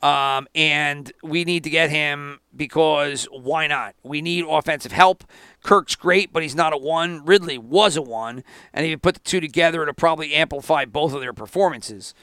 um, 0.02 0.46
and 0.54 1.12
we 1.22 1.44
need 1.44 1.64
to 1.64 1.70
get 1.70 1.90
him 1.90 2.40
because 2.54 3.24
why 3.30 3.66
not? 3.66 3.94
We 4.02 4.22
need 4.22 4.44
offensive 4.48 4.92
help. 4.92 5.24
Kirk's 5.62 5.96
great, 5.96 6.32
but 6.32 6.42
he's 6.42 6.54
not 6.54 6.72
a 6.72 6.78
one. 6.78 7.24
Ridley 7.24 7.58
was 7.58 7.96
a 7.96 8.02
one, 8.02 8.44
and 8.72 8.86
if 8.86 8.90
you 8.90 8.98
put 8.98 9.14
the 9.14 9.20
two 9.20 9.40
together, 9.40 9.82
it'll 9.82 9.94
probably 9.94 10.34
amplify 10.34 10.84
both 10.84 11.12
of 11.12 11.20
their 11.20 11.32
performances. 11.32 12.14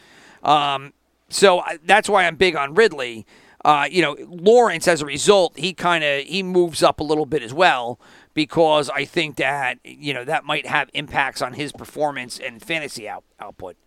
Um, 0.43 0.93
so 1.29 1.61
that's 1.83 2.07
why 2.09 2.25
I'm 2.25 2.35
big 2.35 2.55
on 2.55 2.73
Ridley. 2.73 3.25
Uh, 3.65 3.85
you 3.91 4.01
know, 4.01 4.15
Lawrence, 4.27 4.87
as 4.87 5.01
a 5.01 5.05
result, 5.05 5.57
he 5.57 5.73
kind 5.73 6.03
of 6.03 6.23
he 6.23 6.41
moves 6.41 6.81
up 6.81 7.01
a 7.01 7.03
little 7.03 7.25
bit 7.25 7.43
as 7.43 7.53
well 7.53 7.99
because 8.37 8.87
I 8.91 9.03
think 9.03 9.37
that 9.37 9.79
you 9.83 10.13
know 10.13 10.23
that 10.23 10.45
might 10.45 10.67
have 10.67 10.91
impacts 10.93 11.41
on 11.41 11.53
his 11.53 11.71
performance 11.71 12.37
and 12.37 12.61
fantasy 12.61 13.09
out, 13.09 13.23
output. 13.39 13.77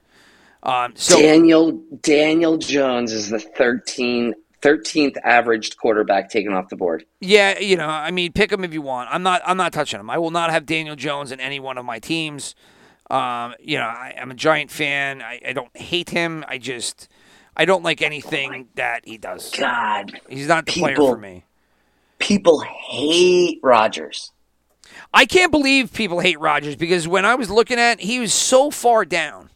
Um, 0.64 0.94
so 0.96 1.22
Daniel 1.22 1.70
Daniel 2.02 2.58
Jones 2.58 3.12
is 3.12 3.30
the 3.30 3.38
13, 3.38 4.34
13th 4.60 5.16
averaged 5.22 5.76
quarterback 5.76 6.30
taken 6.30 6.52
off 6.52 6.68
the 6.68 6.74
board. 6.74 7.06
yeah, 7.20 7.60
you 7.60 7.76
know, 7.76 7.86
I 7.86 8.10
mean, 8.10 8.32
pick 8.32 8.50
him 8.50 8.64
if 8.64 8.74
you 8.74 8.82
want. 8.82 9.08
I'm 9.12 9.22
not 9.22 9.40
I'm 9.46 9.56
not 9.56 9.72
touching 9.72 10.00
him. 10.00 10.10
I 10.10 10.18
will 10.18 10.32
not 10.32 10.50
have 10.50 10.66
Daniel 10.66 10.96
Jones 10.96 11.30
in 11.30 11.38
any 11.38 11.60
one 11.60 11.78
of 11.78 11.84
my 11.84 12.00
teams. 12.00 12.56
Um, 13.08 13.54
you 13.60 13.78
know, 13.78 13.84
I, 13.84 14.16
I'm 14.20 14.32
a 14.32 14.34
giant 14.34 14.72
fan. 14.72 15.22
I, 15.22 15.40
I 15.46 15.52
don't 15.52 15.74
hate 15.76 16.10
him. 16.10 16.44
I 16.48 16.58
just 16.58 17.08
I 17.56 17.66
don't 17.66 17.84
like 17.84 18.02
anything 18.02 18.66
that 18.74 19.02
he 19.04 19.16
does. 19.16 19.52
God, 19.56 20.20
He's 20.28 20.48
not 20.48 20.66
the 20.66 20.72
player 20.72 20.96
for 20.96 21.16
me. 21.16 21.44
people 22.18 22.58
hate 22.60 23.60
Rodgers. 23.62 24.32
I 25.12 25.24
can't 25.26 25.50
believe 25.50 25.92
people 25.92 26.20
hate 26.20 26.38
Rodgers 26.38 26.76
because 26.76 27.08
when 27.08 27.24
I 27.24 27.34
was 27.34 27.50
looking 27.50 27.78
at, 27.78 28.00
he 28.00 28.20
was 28.20 28.32
so 28.32 28.70
far 28.70 29.04
down. 29.04 29.50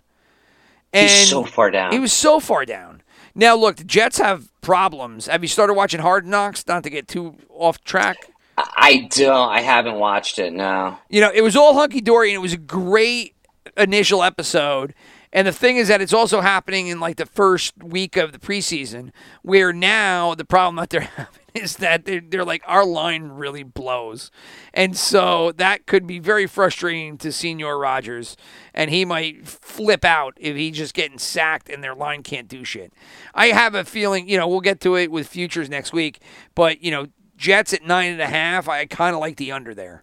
And 0.93 1.11
He's 1.11 1.29
so 1.29 1.45
far 1.45 1.71
down. 1.71 1.93
He 1.93 1.99
was 1.99 2.13
so 2.13 2.41
far 2.41 2.65
down. 2.65 3.03
Now 3.35 3.57
look, 3.57 3.77
the 3.77 3.85
Jets 3.85 4.19
have 4.19 4.49
problems. 4.61 5.27
Have 5.27 5.43
you 5.43 5.49
started 5.49 5.75
watching 5.75 6.01
Hard 6.01 6.27
Knocks? 6.27 6.67
Not 6.67 6.85
to 6.85 6.91
get 6.91 7.09
too 7.09 7.37
off 7.51 7.83
track. 7.85 8.17
I 8.57 9.09
don't. 9.11 9.49
I 9.49 9.61
haven't 9.61 9.97
watched 9.99 10.39
it. 10.39 10.53
No. 10.53 10.97
You 11.09 11.21
know, 11.21 11.31
it 11.35 11.41
was 11.41 11.57
all 11.57 11.75
hunky 11.75 12.01
dory 12.01 12.31
and 12.31 12.37
it 12.37 12.43
was 12.43 12.53
a 12.53 12.59
great 12.59 13.35
initial 13.77 14.23
episode. 14.23 14.95
And 15.33 15.49
the 15.49 15.53
thing 15.53 15.77
is 15.77 15.89
that 15.89 16.01
it's 16.01 16.13
also 16.13 16.41
happening 16.41 16.87
in 16.87 17.01
like 17.01 17.17
the 17.17 17.27
first 17.27 17.75
week 17.83 18.17
of 18.17 18.31
the 18.31 18.39
preseason, 18.39 19.11
where 19.43 19.73
now 19.73 20.37
the 20.37 20.45
problem 20.45 20.77
that 20.77 20.91
they're 20.91 21.01
having 21.17 21.41
is 21.63 21.77
that 21.77 22.05
they're, 22.05 22.21
they're 22.21 22.45
like, 22.45 22.63
our 22.67 22.85
line 22.85 23.25
really 23.29 23.63
blows. 23.63 24.31
And 24.73 24.97
so 24.97 25.53
that 25.53 25.87
could 25.87 26.07
be 26.07 26.19
very 26.19 26.47
frustrating 26.47 27.17
to 27.19 27.31
Senior 27.31 27.79
Rodgers. 27.79 28.37
And 28.75 28.91
he 28.91 29.05
might 29.05 29.47
flip 29.47 30.05
out 30.05 30.35
if 30.37 30.57
he's 30.57 30.77
just 30.77 30.95
getting 30.95 31.19
sacked 31.19 31.69
and 31.69 31.83
their 31.83 31.95
line 31.95 32.23
can't 32.23 32.49
do 32.49 32.65
shit. 32.65 32.93
I 33.35 33.49
have 33.49 33.75
a 33.75 33.85
feeling, 33.85 34.29
you 34.29 34.37
know, 34.37 34.49
we'll 34.49 34.61
get 34.61 34.81
to 34.81 34.97
it 34.97 35.11
with 35.11 35.29
futures 35.29 35.71
next 35.71 35.93
week, 35.93 36.21
but, 36.55 36.83
you 36.83 36.91
know, 36.91 37.07
Jets 37.37 37.73
at 37.73 37.85
nine 37.85 38.13
and 38.13 38.21
a 38.21 38.27
half, 38.27 38.69
I 38.69 38.87
kind 38.87 39.15
of 39.15 39.21
like 39.21 39.37
the 39.37 39.53
under 39.53 39.75
there. 39.75 40.03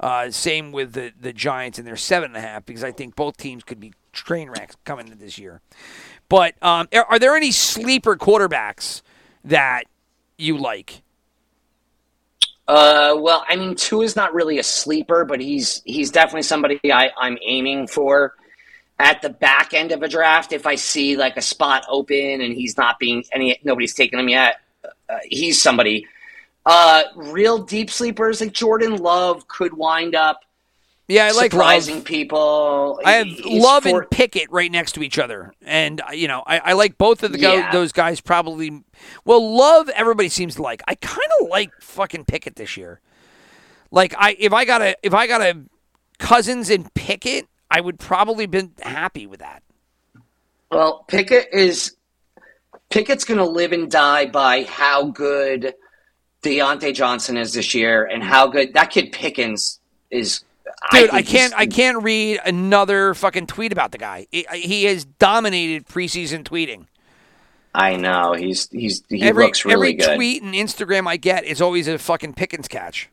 Uh, 0.00 0.28
same 0.28 0.72
with 0.72 0.92
the 0.92 1.12
the 1.18 1.32
Giants 1.32 1.78
and 1.78 1.86
their 1.86 1.96
seven 1.96 2.30
and 2.30 2.36
a 2.36 2.40
half 2.40 2.66
because 2.66 2.82
I 2.82 2.90
think 2.90 3.14
both 3.14 3.36
teams 3.36 3.62
could 3.62 3.78
be 3.78 3.92
train 4.12 4.50
wrecks 4.50 4.76
coming 4.84 5.06
into 5.06 5.16
this 5.16 5.38
year. 5.38 5.60
But 6.28 6.60
um, 6.62 6.88
are, 6.92 7.04
are 7.04 7.18
there 7.20 7.36
any 7.36 7.52
sleeper 7.52 8.16
quarterbacks 8.16 9.02
that 9.44 9.84
you 10.38 10.58
like? 10.58 11.02
Uh, 12.66 13.14
well, 13.18 13.44
I 13.46 13.56
mean, 13.56 13.74
Tua 13.74 14.04
is 14.04 14.16
not 14.16 14.32
really 14.32 14.58
a 14.58 14.62
sleeper, 14.62 15.24
but 15.24 15.40
he's 15.40 15.82
he's 15.84 16.10
definitely 16.10 16.42
somebody 16.42 16.80
I, 16.90 17.10
I'm 17.18 17.38
aiming 17.46 17.88
for 17.88 18.34
at 18.98 19.20
the 19.20 19.28
back 19.28 19.74
end 19.74 19.92
of 19.92 20.02
a 20.02 20.08
draft. 20.08 20.52
If 20.52 20.66
I 20.66 20.76
see 20.76 21.16
like 21.16 21.36
a 21.36 21.42
spot 21.42 21.84
open 21.88 22.40
and 22.40 22.54
he's 22.54 22.76
not 22.76 22.98
being 22.98 23.24
any 23.32 23.58
nobody's 23.64 23.94
taking 23.94 24.18
him 24.18 24.28
yet, 24.28 24.60
uh, 24.84 25.18
he's 25.24 25.62
somebody. 25.62 26.06
Uh, 26.66 27.02
real 27.14 27.58
deep 27.58 27.90
sleepers 27.90 28.40
like 28.40 28.54
Jordan 28.54 28.96
Love 28.96 29.46
could 29.48 29.74
wind 29.74 30.14
up 30.14 30.40
Yeah, 31.06 31.26
I 31.26 31.32
like 31.32 31.50
surprising 31.50 31.96
Love. 31.96 32.04
people. 32.04 33.00
I 33.04 33.12
have 33.12 33.26
He's 33.26 33.62
Love 33.62 33.82
for- 33.82 34.02
and 34.02 34.10
Pickett 34.10 34.50
right 34.50 34.72
next 34.72 34.92
to 34.92 35.02
each 35.02 35.18
other, 35.18 35.52
and 35.62 36.00
uh, 36.00 36.12
you 36.12 36.28
know 36.28 36.42
I, 36.46 36.58
I 36.58 36.72
like 36.72 36.96
both 36.96 37.22
of 37.22 37.32
the 37.32 37.38
go- 37.38 37.68
those 37.72 37.92
guys 37.92 38.20
probably. 38.22 38.82
Well, 39.24 39.54
Love 39.54 39.90
everybody 39.90 40.30
seems 40.30 40.54
to 40.54 40.62
like. 40.62 40.82
I 40.88 40.94
kind 40.94 41.28
of 41.42 41.48
like 41.48 41.70
fucking 41.80 42.24
Pickett 42.24 42.56
this 42.56 42.76
year. 42.78 43.00
Like 43.90 44.14
I 44.16 44.34
if 44.38 44.54
I 44.54 44.64
got 44.64 44.80
a 44.80 44.96
if 45.02 45.12
I 45.12 45.26
got 45.26 45.42
a 45.42 45.60
Cousins 46.18 46.70
and 46.70 46.92
Pickett, 46.94 47.48
I 47.70 47.82
would 47.82 47.98
probably 47.98 48.46
been 48.46 48.72
happy 48.80 49.26
with 49.26 49.40
that. 49.40 49.62
Well, 50.70 51.04
Pickett 51.06 51.48
is 51.52 51.96
Pickett's 52.88 53.24
going 53.24 53.38
to 53.38 53.44
live 53.44 53.72
and 53.72 53.90
die 53.90 54.24
by 54.26 54.62
how 54.64 55.04
good 55.08 55.74
Diontae 56.42 56.94
Johnson 56.94 57.36
is 57.36 57.52
this 57.52 57.74
year, 57.74 58.04
and 58.06 58.22
how 58.22 58.46
good 58.46 58.72
that 58.72 58.90
kid 58.90 59.12
Pickens 59.12 59.80
is. 60.10 60.42
Dude, 60.92 61.10
I, 61.10 61.16
think 61.22 61.26
can't. 61.28 61.54
I 61.54 61.66
can't 61.66 62.02
read 62.02 62.40
another 62.44 63.14
fucking 63.14 63.46
tweet 63.48 63.72
about 63.72 63.92
the 63.92 63.98
guy. 63.98 64.26
He, 64.30 64.46
he 64.52 64.84
has 64.84 65.04
dominated 65.04 65.86
preseason 65.86 66.42
tweeting. 66.44 66.86
I 67.74 67.96
know 67.96 68.32
he's 68.34 68.68
he's 68.70 69.02
he 69.08 69.22
every 69.22 69.46
looks 69.46 69.64
really 69.64 69.74
every 69.74 69.92
good. 69.94 70.14
tweet 70.16 70.42
and 70.42 70.54
Instagram 70.54 71.06
I 71.08 71.16
get 71.16 71.44
is 71.44 71.60
always 71.60 71.88
a 71.88 71.98
fucking 71.98 72.34
Pickens 72.34 72.68
catch. 72.68 73.08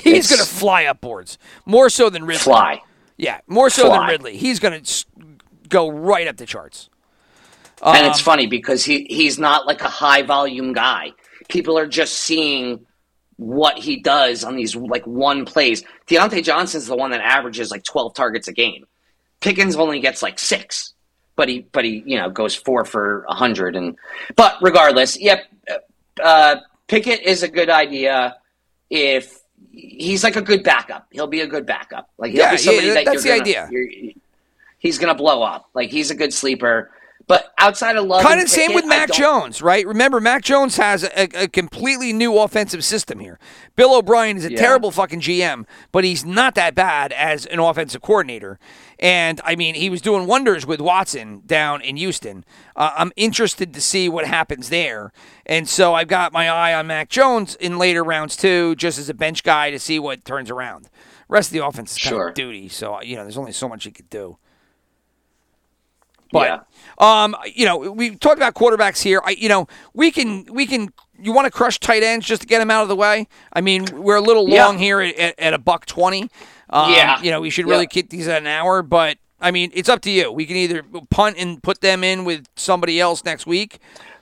He's 0.00 0.30
It's- 0.30 0.30
gonna 0.30 0.46
fly 0.46 0.84
up 0.84 1.00
boards 1.00 1.38
more 1.66 1.88
so 1.90 2.10
than 2.10 2.24
Ridley. 2.24 2.38
Fly. 2.42 2.80
Yeah, 3.16 3.40
more 3.46 3.70
so 3.70 3.88
than 3.90 4.06
Ridley. 4.06 4.36
He's 4.36 4.58
gonna 4.60 4.80
go 5.68 5.88
right 5.90 6.26
up 6.28 6.36
the 6.36 6.46
charts. 6.46 6.88
and 7.82 8.06
it's 8.06 8.18
Um, 8.20 8.24
funny 8.24 8.46
because 8.46 8.84
he 8.84 9.06
he's 9.10 9.38
not 9.38 9.66
like 9.66 9.82
a 9.82 9.88
high 9.88 10.22
volume 10.22 10.72
guy. 10.72 11.12
People 11.48 11.76
are 11.78 11.86
just 11.86 12.14
seeing 12.14 12.86
what 13.36 13.78
he 13.78 13.96
does 14.00 14.44
on 14.44 14.56
these 14.56 14.76
like 14.76 15.06
one 15.06 15.44
plays. 15.44 15.82
Diontae 16.06 16.42
Johnson's 16.44 16.86
the 16.86 16.96
one 16.96 17.10
that 17.10 17.20
averages 17.20 17.70
like 17.70 17.84
twelve 17.84 18.14
targets 18.14 18.48
a 18.48 18.52
game. 18.52 18.86
Pickens 19.40 19.76
only 19.76 20.00
gets 20.00 20.22
like 20.22 20.38
six, 20.38 20.94
but 21.36 21.48
he 21.48 21.66
but 21.72 21.84
he 21.84 22.02
you 22.06 22.16
know 22.16 22.30
goes 22.30 22.54
four 22.54 22.84
for 22.84 23.24
a 23.28 23.34
hundred 23.34 23.76
and. 23.76 23.96
But 24.36 24.56
regardless, 24.62 25.18
yep, 25.20 25.44
uh, 26.22 26.56
Pickett 26.86 27.22
is 27.22 27.42
a 27.42 27.48
good 27.48 27.70
idea 27.70 28.36
if 28.90 29.40
he's 29.70 30.22
like 30.22 30.36
a 30.36 30.42
good 30.42 30.62
backup. 30.62 31.06
He'll 31.10 31.26
be 31.26 31.40
a 31.40 31.46
good 31.46 31.66
backup. 31.66 32.10
Like 32.18 32.30
he'll 32.32 32.40
Yeah, 32.42 32.50
be 32.52 32.58
somebody 32.58 32.86
yeah, 32.88 32.94
that 32.94 33.04
that's 33.06 33.24
you're 33.24 33.34
the 33.34 33.40
gonna- 33.40 33.66
idea. 33.66 33.68
you're- 33.70 34.16
he's 34.78 34.98
gonna 34.98 35.14
blow 35.14 35.42
up. 35.42 35.68
Like 35.74 35.90
he's 35.90 36.10
a 36.10 36.14
good 36.14 36.32
sleeper. 36.32 36.90
But 37.26 37.54
outside 37.56 37.96
of 37.96 38.04
Love, 38.04 38.22
Kind 38.22 38.40
of 38.40 38.50
same 38.50 38.66
Pickett, 38.68 38.74
with 38.74 38.84
Mac 38.86 39.10
Jones, 39.10 39.62
right? 39.62 39.86
Remember, 39.86 40.20
Mac 40.20 40.42
Jones 40.42 40.76
has 40.76 41.04
a, 41.04 41.44
a 41.44 41.48
completely 41.48 42.12
new 42.12 42.36
offensive 42.38 42.84
system 42.84 43.18
here. 43.18 43.38
Bill 43.76 43.94
O'Brien 43.96 44.36
is 44.36 44.44
a 44.44 44.52
Yeah. 44.52 44.58
terrible 44.58 44.90
fucking 44.90 45.20
GM, 45.22 45.64
but 45.90 46.04
he's 46.04 46.22
not 46.24 46.54
that 46.56 46.74
bad 46.74 47.12
as 47.12 47.46
an 47.46 47.60
offensive 47.60 48.02
coordinator. 48.02 48.58
And 48.98 49.40
I 49.42 49.56
mean, 49.56 49.74
he 49.74 49.88
was 49.88 50.02
doing 50.02 50.26
wonders 50.26 50.66
with 50.66 50.82
Watson 50.82 51.42
down 51.46 51.80
in 51.80 51.96
Houston. 51.96 52.44
Uh, 52.76 52.90
I'm 52.94 53.10
interested 53.16 53.72
to 53.72 53.80
see 53.80 54.06
what 54.08 54.26
happens 54.26 54.68
there. 54.68 55.10
And 55.46 55.66
so 55.66 55.94
I've 55.94 56.08
got 56.08 56.30
my 56.32 56.48
eye 56.50 56.74
on 56.74 56.86
Mac 56.86 57.08
Jones 57.08 57.54
in 57.54 57.78
later 57.78 58.04
rounds 58.04 58.36
too, 58.36 58.74
just 58.76 58.98
as 58.98 59.08
a 59.08 59.14
bench 59.14 59.42
guy 59.42 59.70
to 59.70 59.78
see 59.78 59.98
what 59.98 60.26
turns 60.26 60.50
around. 60.50 60.90
Rest 61.28 61.48
of 61.48 61.52
the 61.54 61.64
offense 61.66 61.92
is 61.92 61.98
kind 61.98 62.10
Sure. 62.16 62.28
of 62.28 62.34
duty, 62.34 62.68
so 62.68 63.00
you 63.00 63.16
know, 63.16 63.22
there's 63.22 63.38
only 63.38 63.52
so 63.52 63.66
much 63.66 63.84
he 63.84 63.90
could 63.90 64.10
do. 64.10 64.36
But 66.32 66.48
Yeah. 66.98 67.22
um, 67.22 67.36
you 67.54 67.64
know, 67.64 67.76
we 67.78 68.16
talked 68.16 68.36
about 68.38 68.54
quarterbacks 68.54 69.02
here. 69.02 69.20
I, 69.24 69.30
you 69.30 69.48
know, 69.48 69.66
we 69.92 70.10
can 70.10 70.46
we 70.50 70.66
can. 70.66 70.92
You 71.20 71.32
want 71.32 71.44
to 71.46 71.50
crush 71.50 71.78
tight 71.78 72.02
ends 72.02 72.26
just 72.26 72.42
to 72.42 72.48
get 72.48 72.58
them 72.58 72.70
out 72.72 72.82
of 72.82 72.88
the 72.88 72.96
way. 72.96 73.28
I 73.52 73.60
mean, 73.60 73.84
we're 73.92 74.16
a 74.16 74.20
little 74.20 74.48
Yeah. 74.48 74.66
long 74.66 74.78
here 74.78 75.00
at, 75.00 75.38
at, 75.38 75.54
a 75.54 75.58
buck 75.58 75.86
twenty. 75.86 76.28
Um, 76.70 76.90
Yeah. 76.92 77.20
You 77.22 77.30
know, 77.30 77.40
we 77.40 77.50
should 77.50 77.66
really 77.66 77.82
Yeah. 77.84 77.88
keep 77.88 78.10
these 78.10 78.26
at 78.26 78.42
an 78.42 78.48
hour, 78.48 78.82
but 78.82 79.18
I 79.40 79.50
mean, 79.52 79.70
it's 79.74 79.88
up 79.88 80.00
to 80.02 80.10
you. 80.10 80.32
We 80.32 80.44
can 80.46 80.56
either 80.56 80.82
punt 81.10 81.36
and 81.38 81.62
put 81.62 81.80
them 81.82 82.02
in 82.02 82.24
with 82.24 82.46
somebody 82.56 82.98
else 83.00 83.24
next 83.24 83.46
week. 83.46 83.78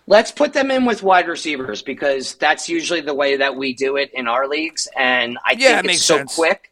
Let's 0.08 0.32
put 0.32 0.52
them 0.52 0.70
in 0.72 0.84
with 0.84 1.02
wide 1.04 1.28
receivers 1.28 1.80
because 1.80 2.34
that's 2.34 2.68
usually 2.68 3.00
the 3.00 3.14
way 3.14 3.36
that 3.36 3.54
we 3.54 3.72
do 3.72 3.96
it 3.96 4.10
in 4.12 4.26
our 4.26 4.48
leagues, 4.48 4.88
and 4.96 5.38
I 5.46 5.52
Yeah, 5.52 5.70
it 5.70 5.74
think 5.76 5.86
makes 5.86 5.98
it's 5.98 6.06
so 6.06 6.16
sense. 6.18 6.34
quick. 6.34 6.71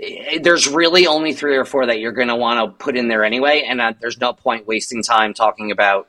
Eh, 0.00 0.38
There's 0.42 0.66
really 0.68 1.06
only 1.06 1.32
three 1.32 1.56
or 1.56 1.64
four 1.64 1.86
that 1.86 2.00
you're 2.00 2.12
going 2.12 2.28
to 2.28 2.36
want 2.36 2.58
to 2.78 2.84
put 2.84 2.96
in 2.96 3.08
there 3.08 3.24
anyway, 3.24 3.64
and 3.68 3.80
uh, 3.80 3.92
there's 4.00 4.18
no 4.20 4.32
point 4.32 4.66
wasting 4.66 5.02
time 5.02 5.34
talking 5.34 5.70
about 5.70 6.08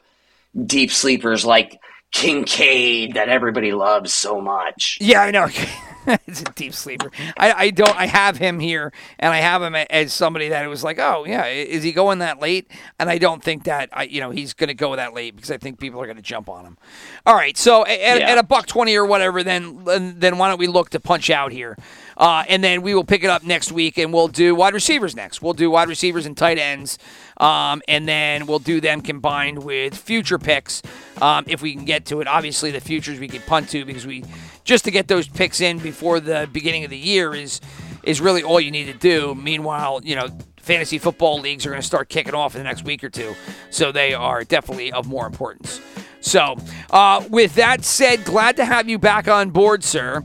deep 0.65 0.91
sleepers 0.91 1.45
like 1.45 1.79
Kincaid 2.11 3.13
that 3.15 3.29
everybody 3.29 3.71
loves 3.71 4.13
so 4.13 4.41
much. 4.41 4.97
Yeah, 5.01 5.21
I 5.21 5.31
know. 5.31 5.47
it's 6.27 6.41
a 6.41 6.45
deep 6.45 6.73
sleeper. 6.73 7.11
I, 7.37 7.51
I 7.53 7.69
don't. 7.69 7.95
I 7.97 8.05
have 8.05 8.37
him 8.37 8.59
here, 8.59 8.91
and 9.19 9.33
I 9.33 9.37
have 9.37 9.61
him 9.61 9.75
as 9.75 10.13
somebody 10.13 10.49
that 10.49 10.63
it 10.65 10.67
was 10.67 10.83
like, 10.83 10.99
oh 10.99 11.25
yeah, 11.25 11.45
is 11.45 11.83
he 11.83 11.91
going 11.91 12.19
that 12.19 12.39
late? 12.39 12.69
And 12.99 13.09
I 13.09 13.17
don't 13.17 13.43
think 13.43 13.63
that 13.65 13.89
I, 13.93 14.03
you 14.03 14.19
know, 14.21 14.31
he's 14.31 14.53
going 14.53 14.67
to 14.69 14.73
go 14.73 14.95
that 14.95 15.13
late 15.13 15.35
because 15.35 15.51
I 15.51 15.57
think 15.57 15.79
people 15.79 16.01
are 16.01 16.05
going 16.05 16.17
to 16.17 16.21
jump 16.23 16.49
on 16.49 16.65
him. 16.65 16.77
All 17.25 17.35
right, 17.35 17.57
so 17.57 17.85
at, 17.85 17.99
Yeah. 18.19 18.29
at 18.31 18.37
a 18.37 18.43
buck 18.43 18.65
twenty 18.67 18.95
or 18.95 19.05
whatever, 19.05 19.43
then 19.43 19.83
then 20.17 20.37
why 20.37 20.49
don't 20.49 20.59
we 20.59 20.67
look 20.67 20.89
to 20.91 20.99
punch 20.99 21.29
out 21.29 21.51
here, 21.51 21.77
uh, 22.17 22.43
and 22.47 22.63
then 22.63 22.81
we 22.81 22.93
will 22.95 23.03
pick 23.03 23.23
it 23.23 23.29
up 23.29 23.43
next 23.43 23.71
week, 23.71 23.97
and 23.97 24.13
we'll 24.13 24.27
do 24.27 24.55
wide 24.55 24.73
receivers 24.73 25.15
next. 25.15 25.41
We'll 25.41 25.53
do 25.53 25.69
wide 25.71 25.87
receivers 25.89 26.25
and 26.25 26.35
tight 26.37 26.57
ends. 26.57 26.97
Um, 27.37 27.81
and 27.87 28.07
then 28.07 28.45
we'll 28.45 28.59
do 28.59 28.79
them 28.79 29.01
combined 29.01 29.63
with 29.63 29.97
future 29.97 30.37
picks 30.37 30.83
um, 31.23 31.43
if 31.47 31.59
we 31.63 31.73
can 31.73 31.85
get 31.85 32.05
to 32.05 32.21
it. 32.21 32.27
Obviously, 32.27 32.69
the 32.69 32.79
futures 32.79 33.19
we 33.19 33.27
could 33.27 33.43
punt 33.47 33.67
to 33.69 33.83
because 33.83 34.05
we 34.05 34.23
just 34.63 34.85
to 34.85 34.91
get 34.91 35.07
those 35.07 35.27
picks 35.27 35.61
in 35.61 35.79
before 35.79 36.19
the 36.19 36.49
beginning 36.51 36.83
of 36.83 36.89
the 36.89 36.97
year 36.97 37.33
is 37.33 37.61
is 38.03 38.19
really 38.19 38.41
all 38.43 38.59
you 38.59 38.71
need 38.71 38.85
to 38.85 38.93
do. 38.97 39.35
Meanwhile, 39.35 40.01
you 40.03 40.15
know, 40.15 40.27
fantasy 40.57 40.97
football 40.97 41.39
leagues 41.39 41.65
are 41.65 41.69
going 41.69 41.81
to 41.81 41.87
start 41.87 42.09
kicking 42.09 42.33
off 42.33 42.55
in 42.55 42.59
the 42.59 42.63
next 42.63 42.83
week 42.83 43.03
or 43.03 43.09
two, 43.09 43.35
so 43.69 43.91
they 43.91 44.13
are 44.13 44.43
definitely 44.43 44.91
of 44.91 45.07
more 45.07 45.27
importance. 45.27 45.79
So, 46.19 46.55
uh, 46.91 47.23
with 47.29 47.55
that 47.55 47.83
said, 47.83 48.25
glad 48.25 48.55
to 48.57 48.65
have 48.65 48.87
you 48.87 48.99
back 48.99 49.27
on 49.27 49.49
board, 49.49 49.83
sir. 49.83 50.23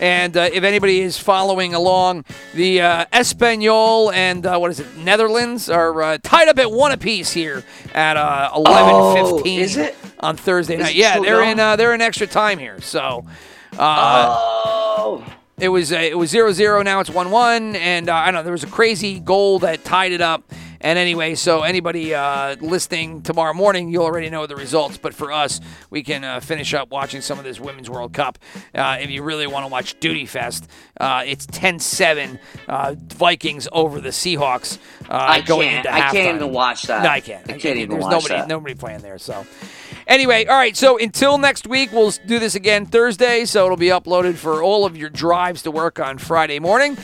And 0.00 0.36
uh, 0.36 0.48
if 0.52 0.62
anybody 0.62 1.00
is 1.00 1.18
following 1.18 1.74
along, 1.74 2.24
the 2.54 2.80
uh, 2.82 3.04
Espanol 3.12 4.12
and 4.12 4.46
uh, 4.46 4.56
what 4.58 4.70
is 4.70 4.78
it, 4.80 4.96
Netherlands 4.98 5.68
are 5.68 6.02
uh, 6.02 6.18
tied 6.22 6.48
up 6.48 6.58
at 6.58 6.70
one 6.70 6.92
apiece 6.92 7.32
here 7.32 7.64
at 7.94 8.16
uh, 8.16 8.50
eleven 8.54 9.16
fifteen 9.16 9.60
Oh, 9.60 9.62
is 9.62 9.76
it? 9.76 9.96
on 10.20 10.36
Thursday 10.36 10.76
night. 10.76 10.90
it 10.90 10.96
Yeah, 10.96 11.18
they're 11.18 11.42
in 11.42 11.58
uh, 11.58 11.76
they're 11.76 11.94
in 11.94 12.00
extra 12.00 12.26
time 12.28 12.58
here. 12.58 12.80
So 12.80 13.24
Oh, 13.78 15.24
it 15.58 15.68
was 15.68 15.92
uh, 15.92 15.96
it 15.96 16.16
was 16.16 16.30
zero 16.30 16.52
zero. 16.52 16.82
Now 16.82 17.00
it's 17.00 17.10
one 17.10 17.30
one, 17.30 17.76
and 17.76 18.08
uh, 18.08 18.14
I 18.14 18.26
don't 18.26 18.34
know 18.34 18.42
there 18.42 18.52
was 18.52 18.64
a 18.64 18.68
crazy 18.68 19.20
goal 19.20 19.58
that 19.60 19.84
tied 19.84 20.12
it 20.12 20.20
up. 20.20 20.44
And 20.80 20.96
anyway, 20.96 21.34
so 21.34 21.62
anybody 21.62 22.14
uh, 22.14 22.54
listening 22.60 23.22
tomorrow 23.22 23.52
morning, 23.52 23.88
you 23.88 24.02
already 24.02 24.30
know 24.30 24.46
the 24.46 24.54
results. 24.54 24.96
But 24.96 25.12
for 25.12 25.32
us, 25.32 25.60
we 25.90 26.04
can 26.04 26.22
uh, 26.22 26.38
finish 26.40 26.72
up 26.72 26.90
watching 26.90 27.20
some 27.20 27.36
of 27.36 27.44
this 27.44 27.58
Women's 27.58 27.90
World 27.90 28.12
Cup. 28.12 28.38
Uh, 28.72 28.98
if 29.00 29.10
you 29.10 29.24
really 29.24 29.48
want 29.48 29.66
to 29.66 29.72
watch 29.72 29.98
Duty 29.98 30.24
Fest, 30.24 30.68
uh, 31.00 31.24
it's 31.26 31.46
10-7 31.46 32.38
uh, 32.68 32.94
Vikings 32.96 33.66
over 33.72 34.00
the 34.00 34.10
Seahawks. 34.10 34.78
Uh, 35.08 35.14
I 35.14 35.40
going 35.40 35.68
can't. 35.68 35.86
I 35.88 36.12
can't 36.12 36.36
even 36.36 36.52
watch 36.52 36.82
that. 36.82 37.02
No, 37.02 37.08
I 37.08 37.20
can't. 37.20 37.50
I 37.50 37.58
can't 37.58 37.78
even 37.78 37.90
There's 37.90 38.04
watch 38.04 38.12
nobody, 38.12 38.34
that. 38.34 38.48
nobody 38.48 38.74
playing 38.76 39.00
there. 39.00 39.18
So, 39.18 39.44
anyway, 40.08 40.46
all 40.46 40.56
right. 40.56 40.76
So 40.76 40.98
until 40.98 41.38
next 41.38 41.66
week, 41.66 41.92
we'll 41.92 42.12
do 42.26 42.38
this 42.38 42.54
again 42.54 42.86
Thursday. 42.86 43.44
So 43.44 43.64
it'll 43.64 43.76
be 43.76 43.88
uploaded 43.88 44.34
for 44.34 44.62
all 44.62 44.84
of 44.84 44.96
your 44.96 45.10
drives 45.10 45.62
to 45.62 45.70
work 45.70 46.00
on 46.00 46.18
Friday 46.18 46.58
morning. 46.58 46.96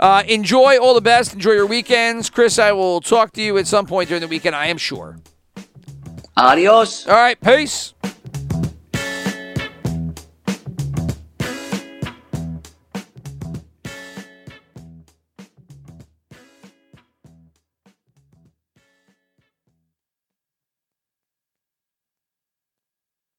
Uh, 0.00 0.22
enjoy 0.26 0.78
all 0.78 0.94
the 0.94 1.00
best. 1.00 1.34
Enjoy 1.34 1.52
your 1.52 1.66
weekends, 1.66 2.30
Chris. 2.30 2.58
I 2.58 2.72
will 2.72 3.00
talk 3.00 3.32
to 3.32 3.42
you 3.42 3.58
at 3.58 3.66
some 3.66 3.86
point 3.86 4.08
during 4.08 4.22
the 4.22 4.28
weekend. 4.28 4.56
I 4.56 4.66
am 4.66 4.78
sure. 4.78 5.18
Adios. 6.36 7.06
All 7.06 7.14
right. 7.14 7.40
Peace. 7.40 7.93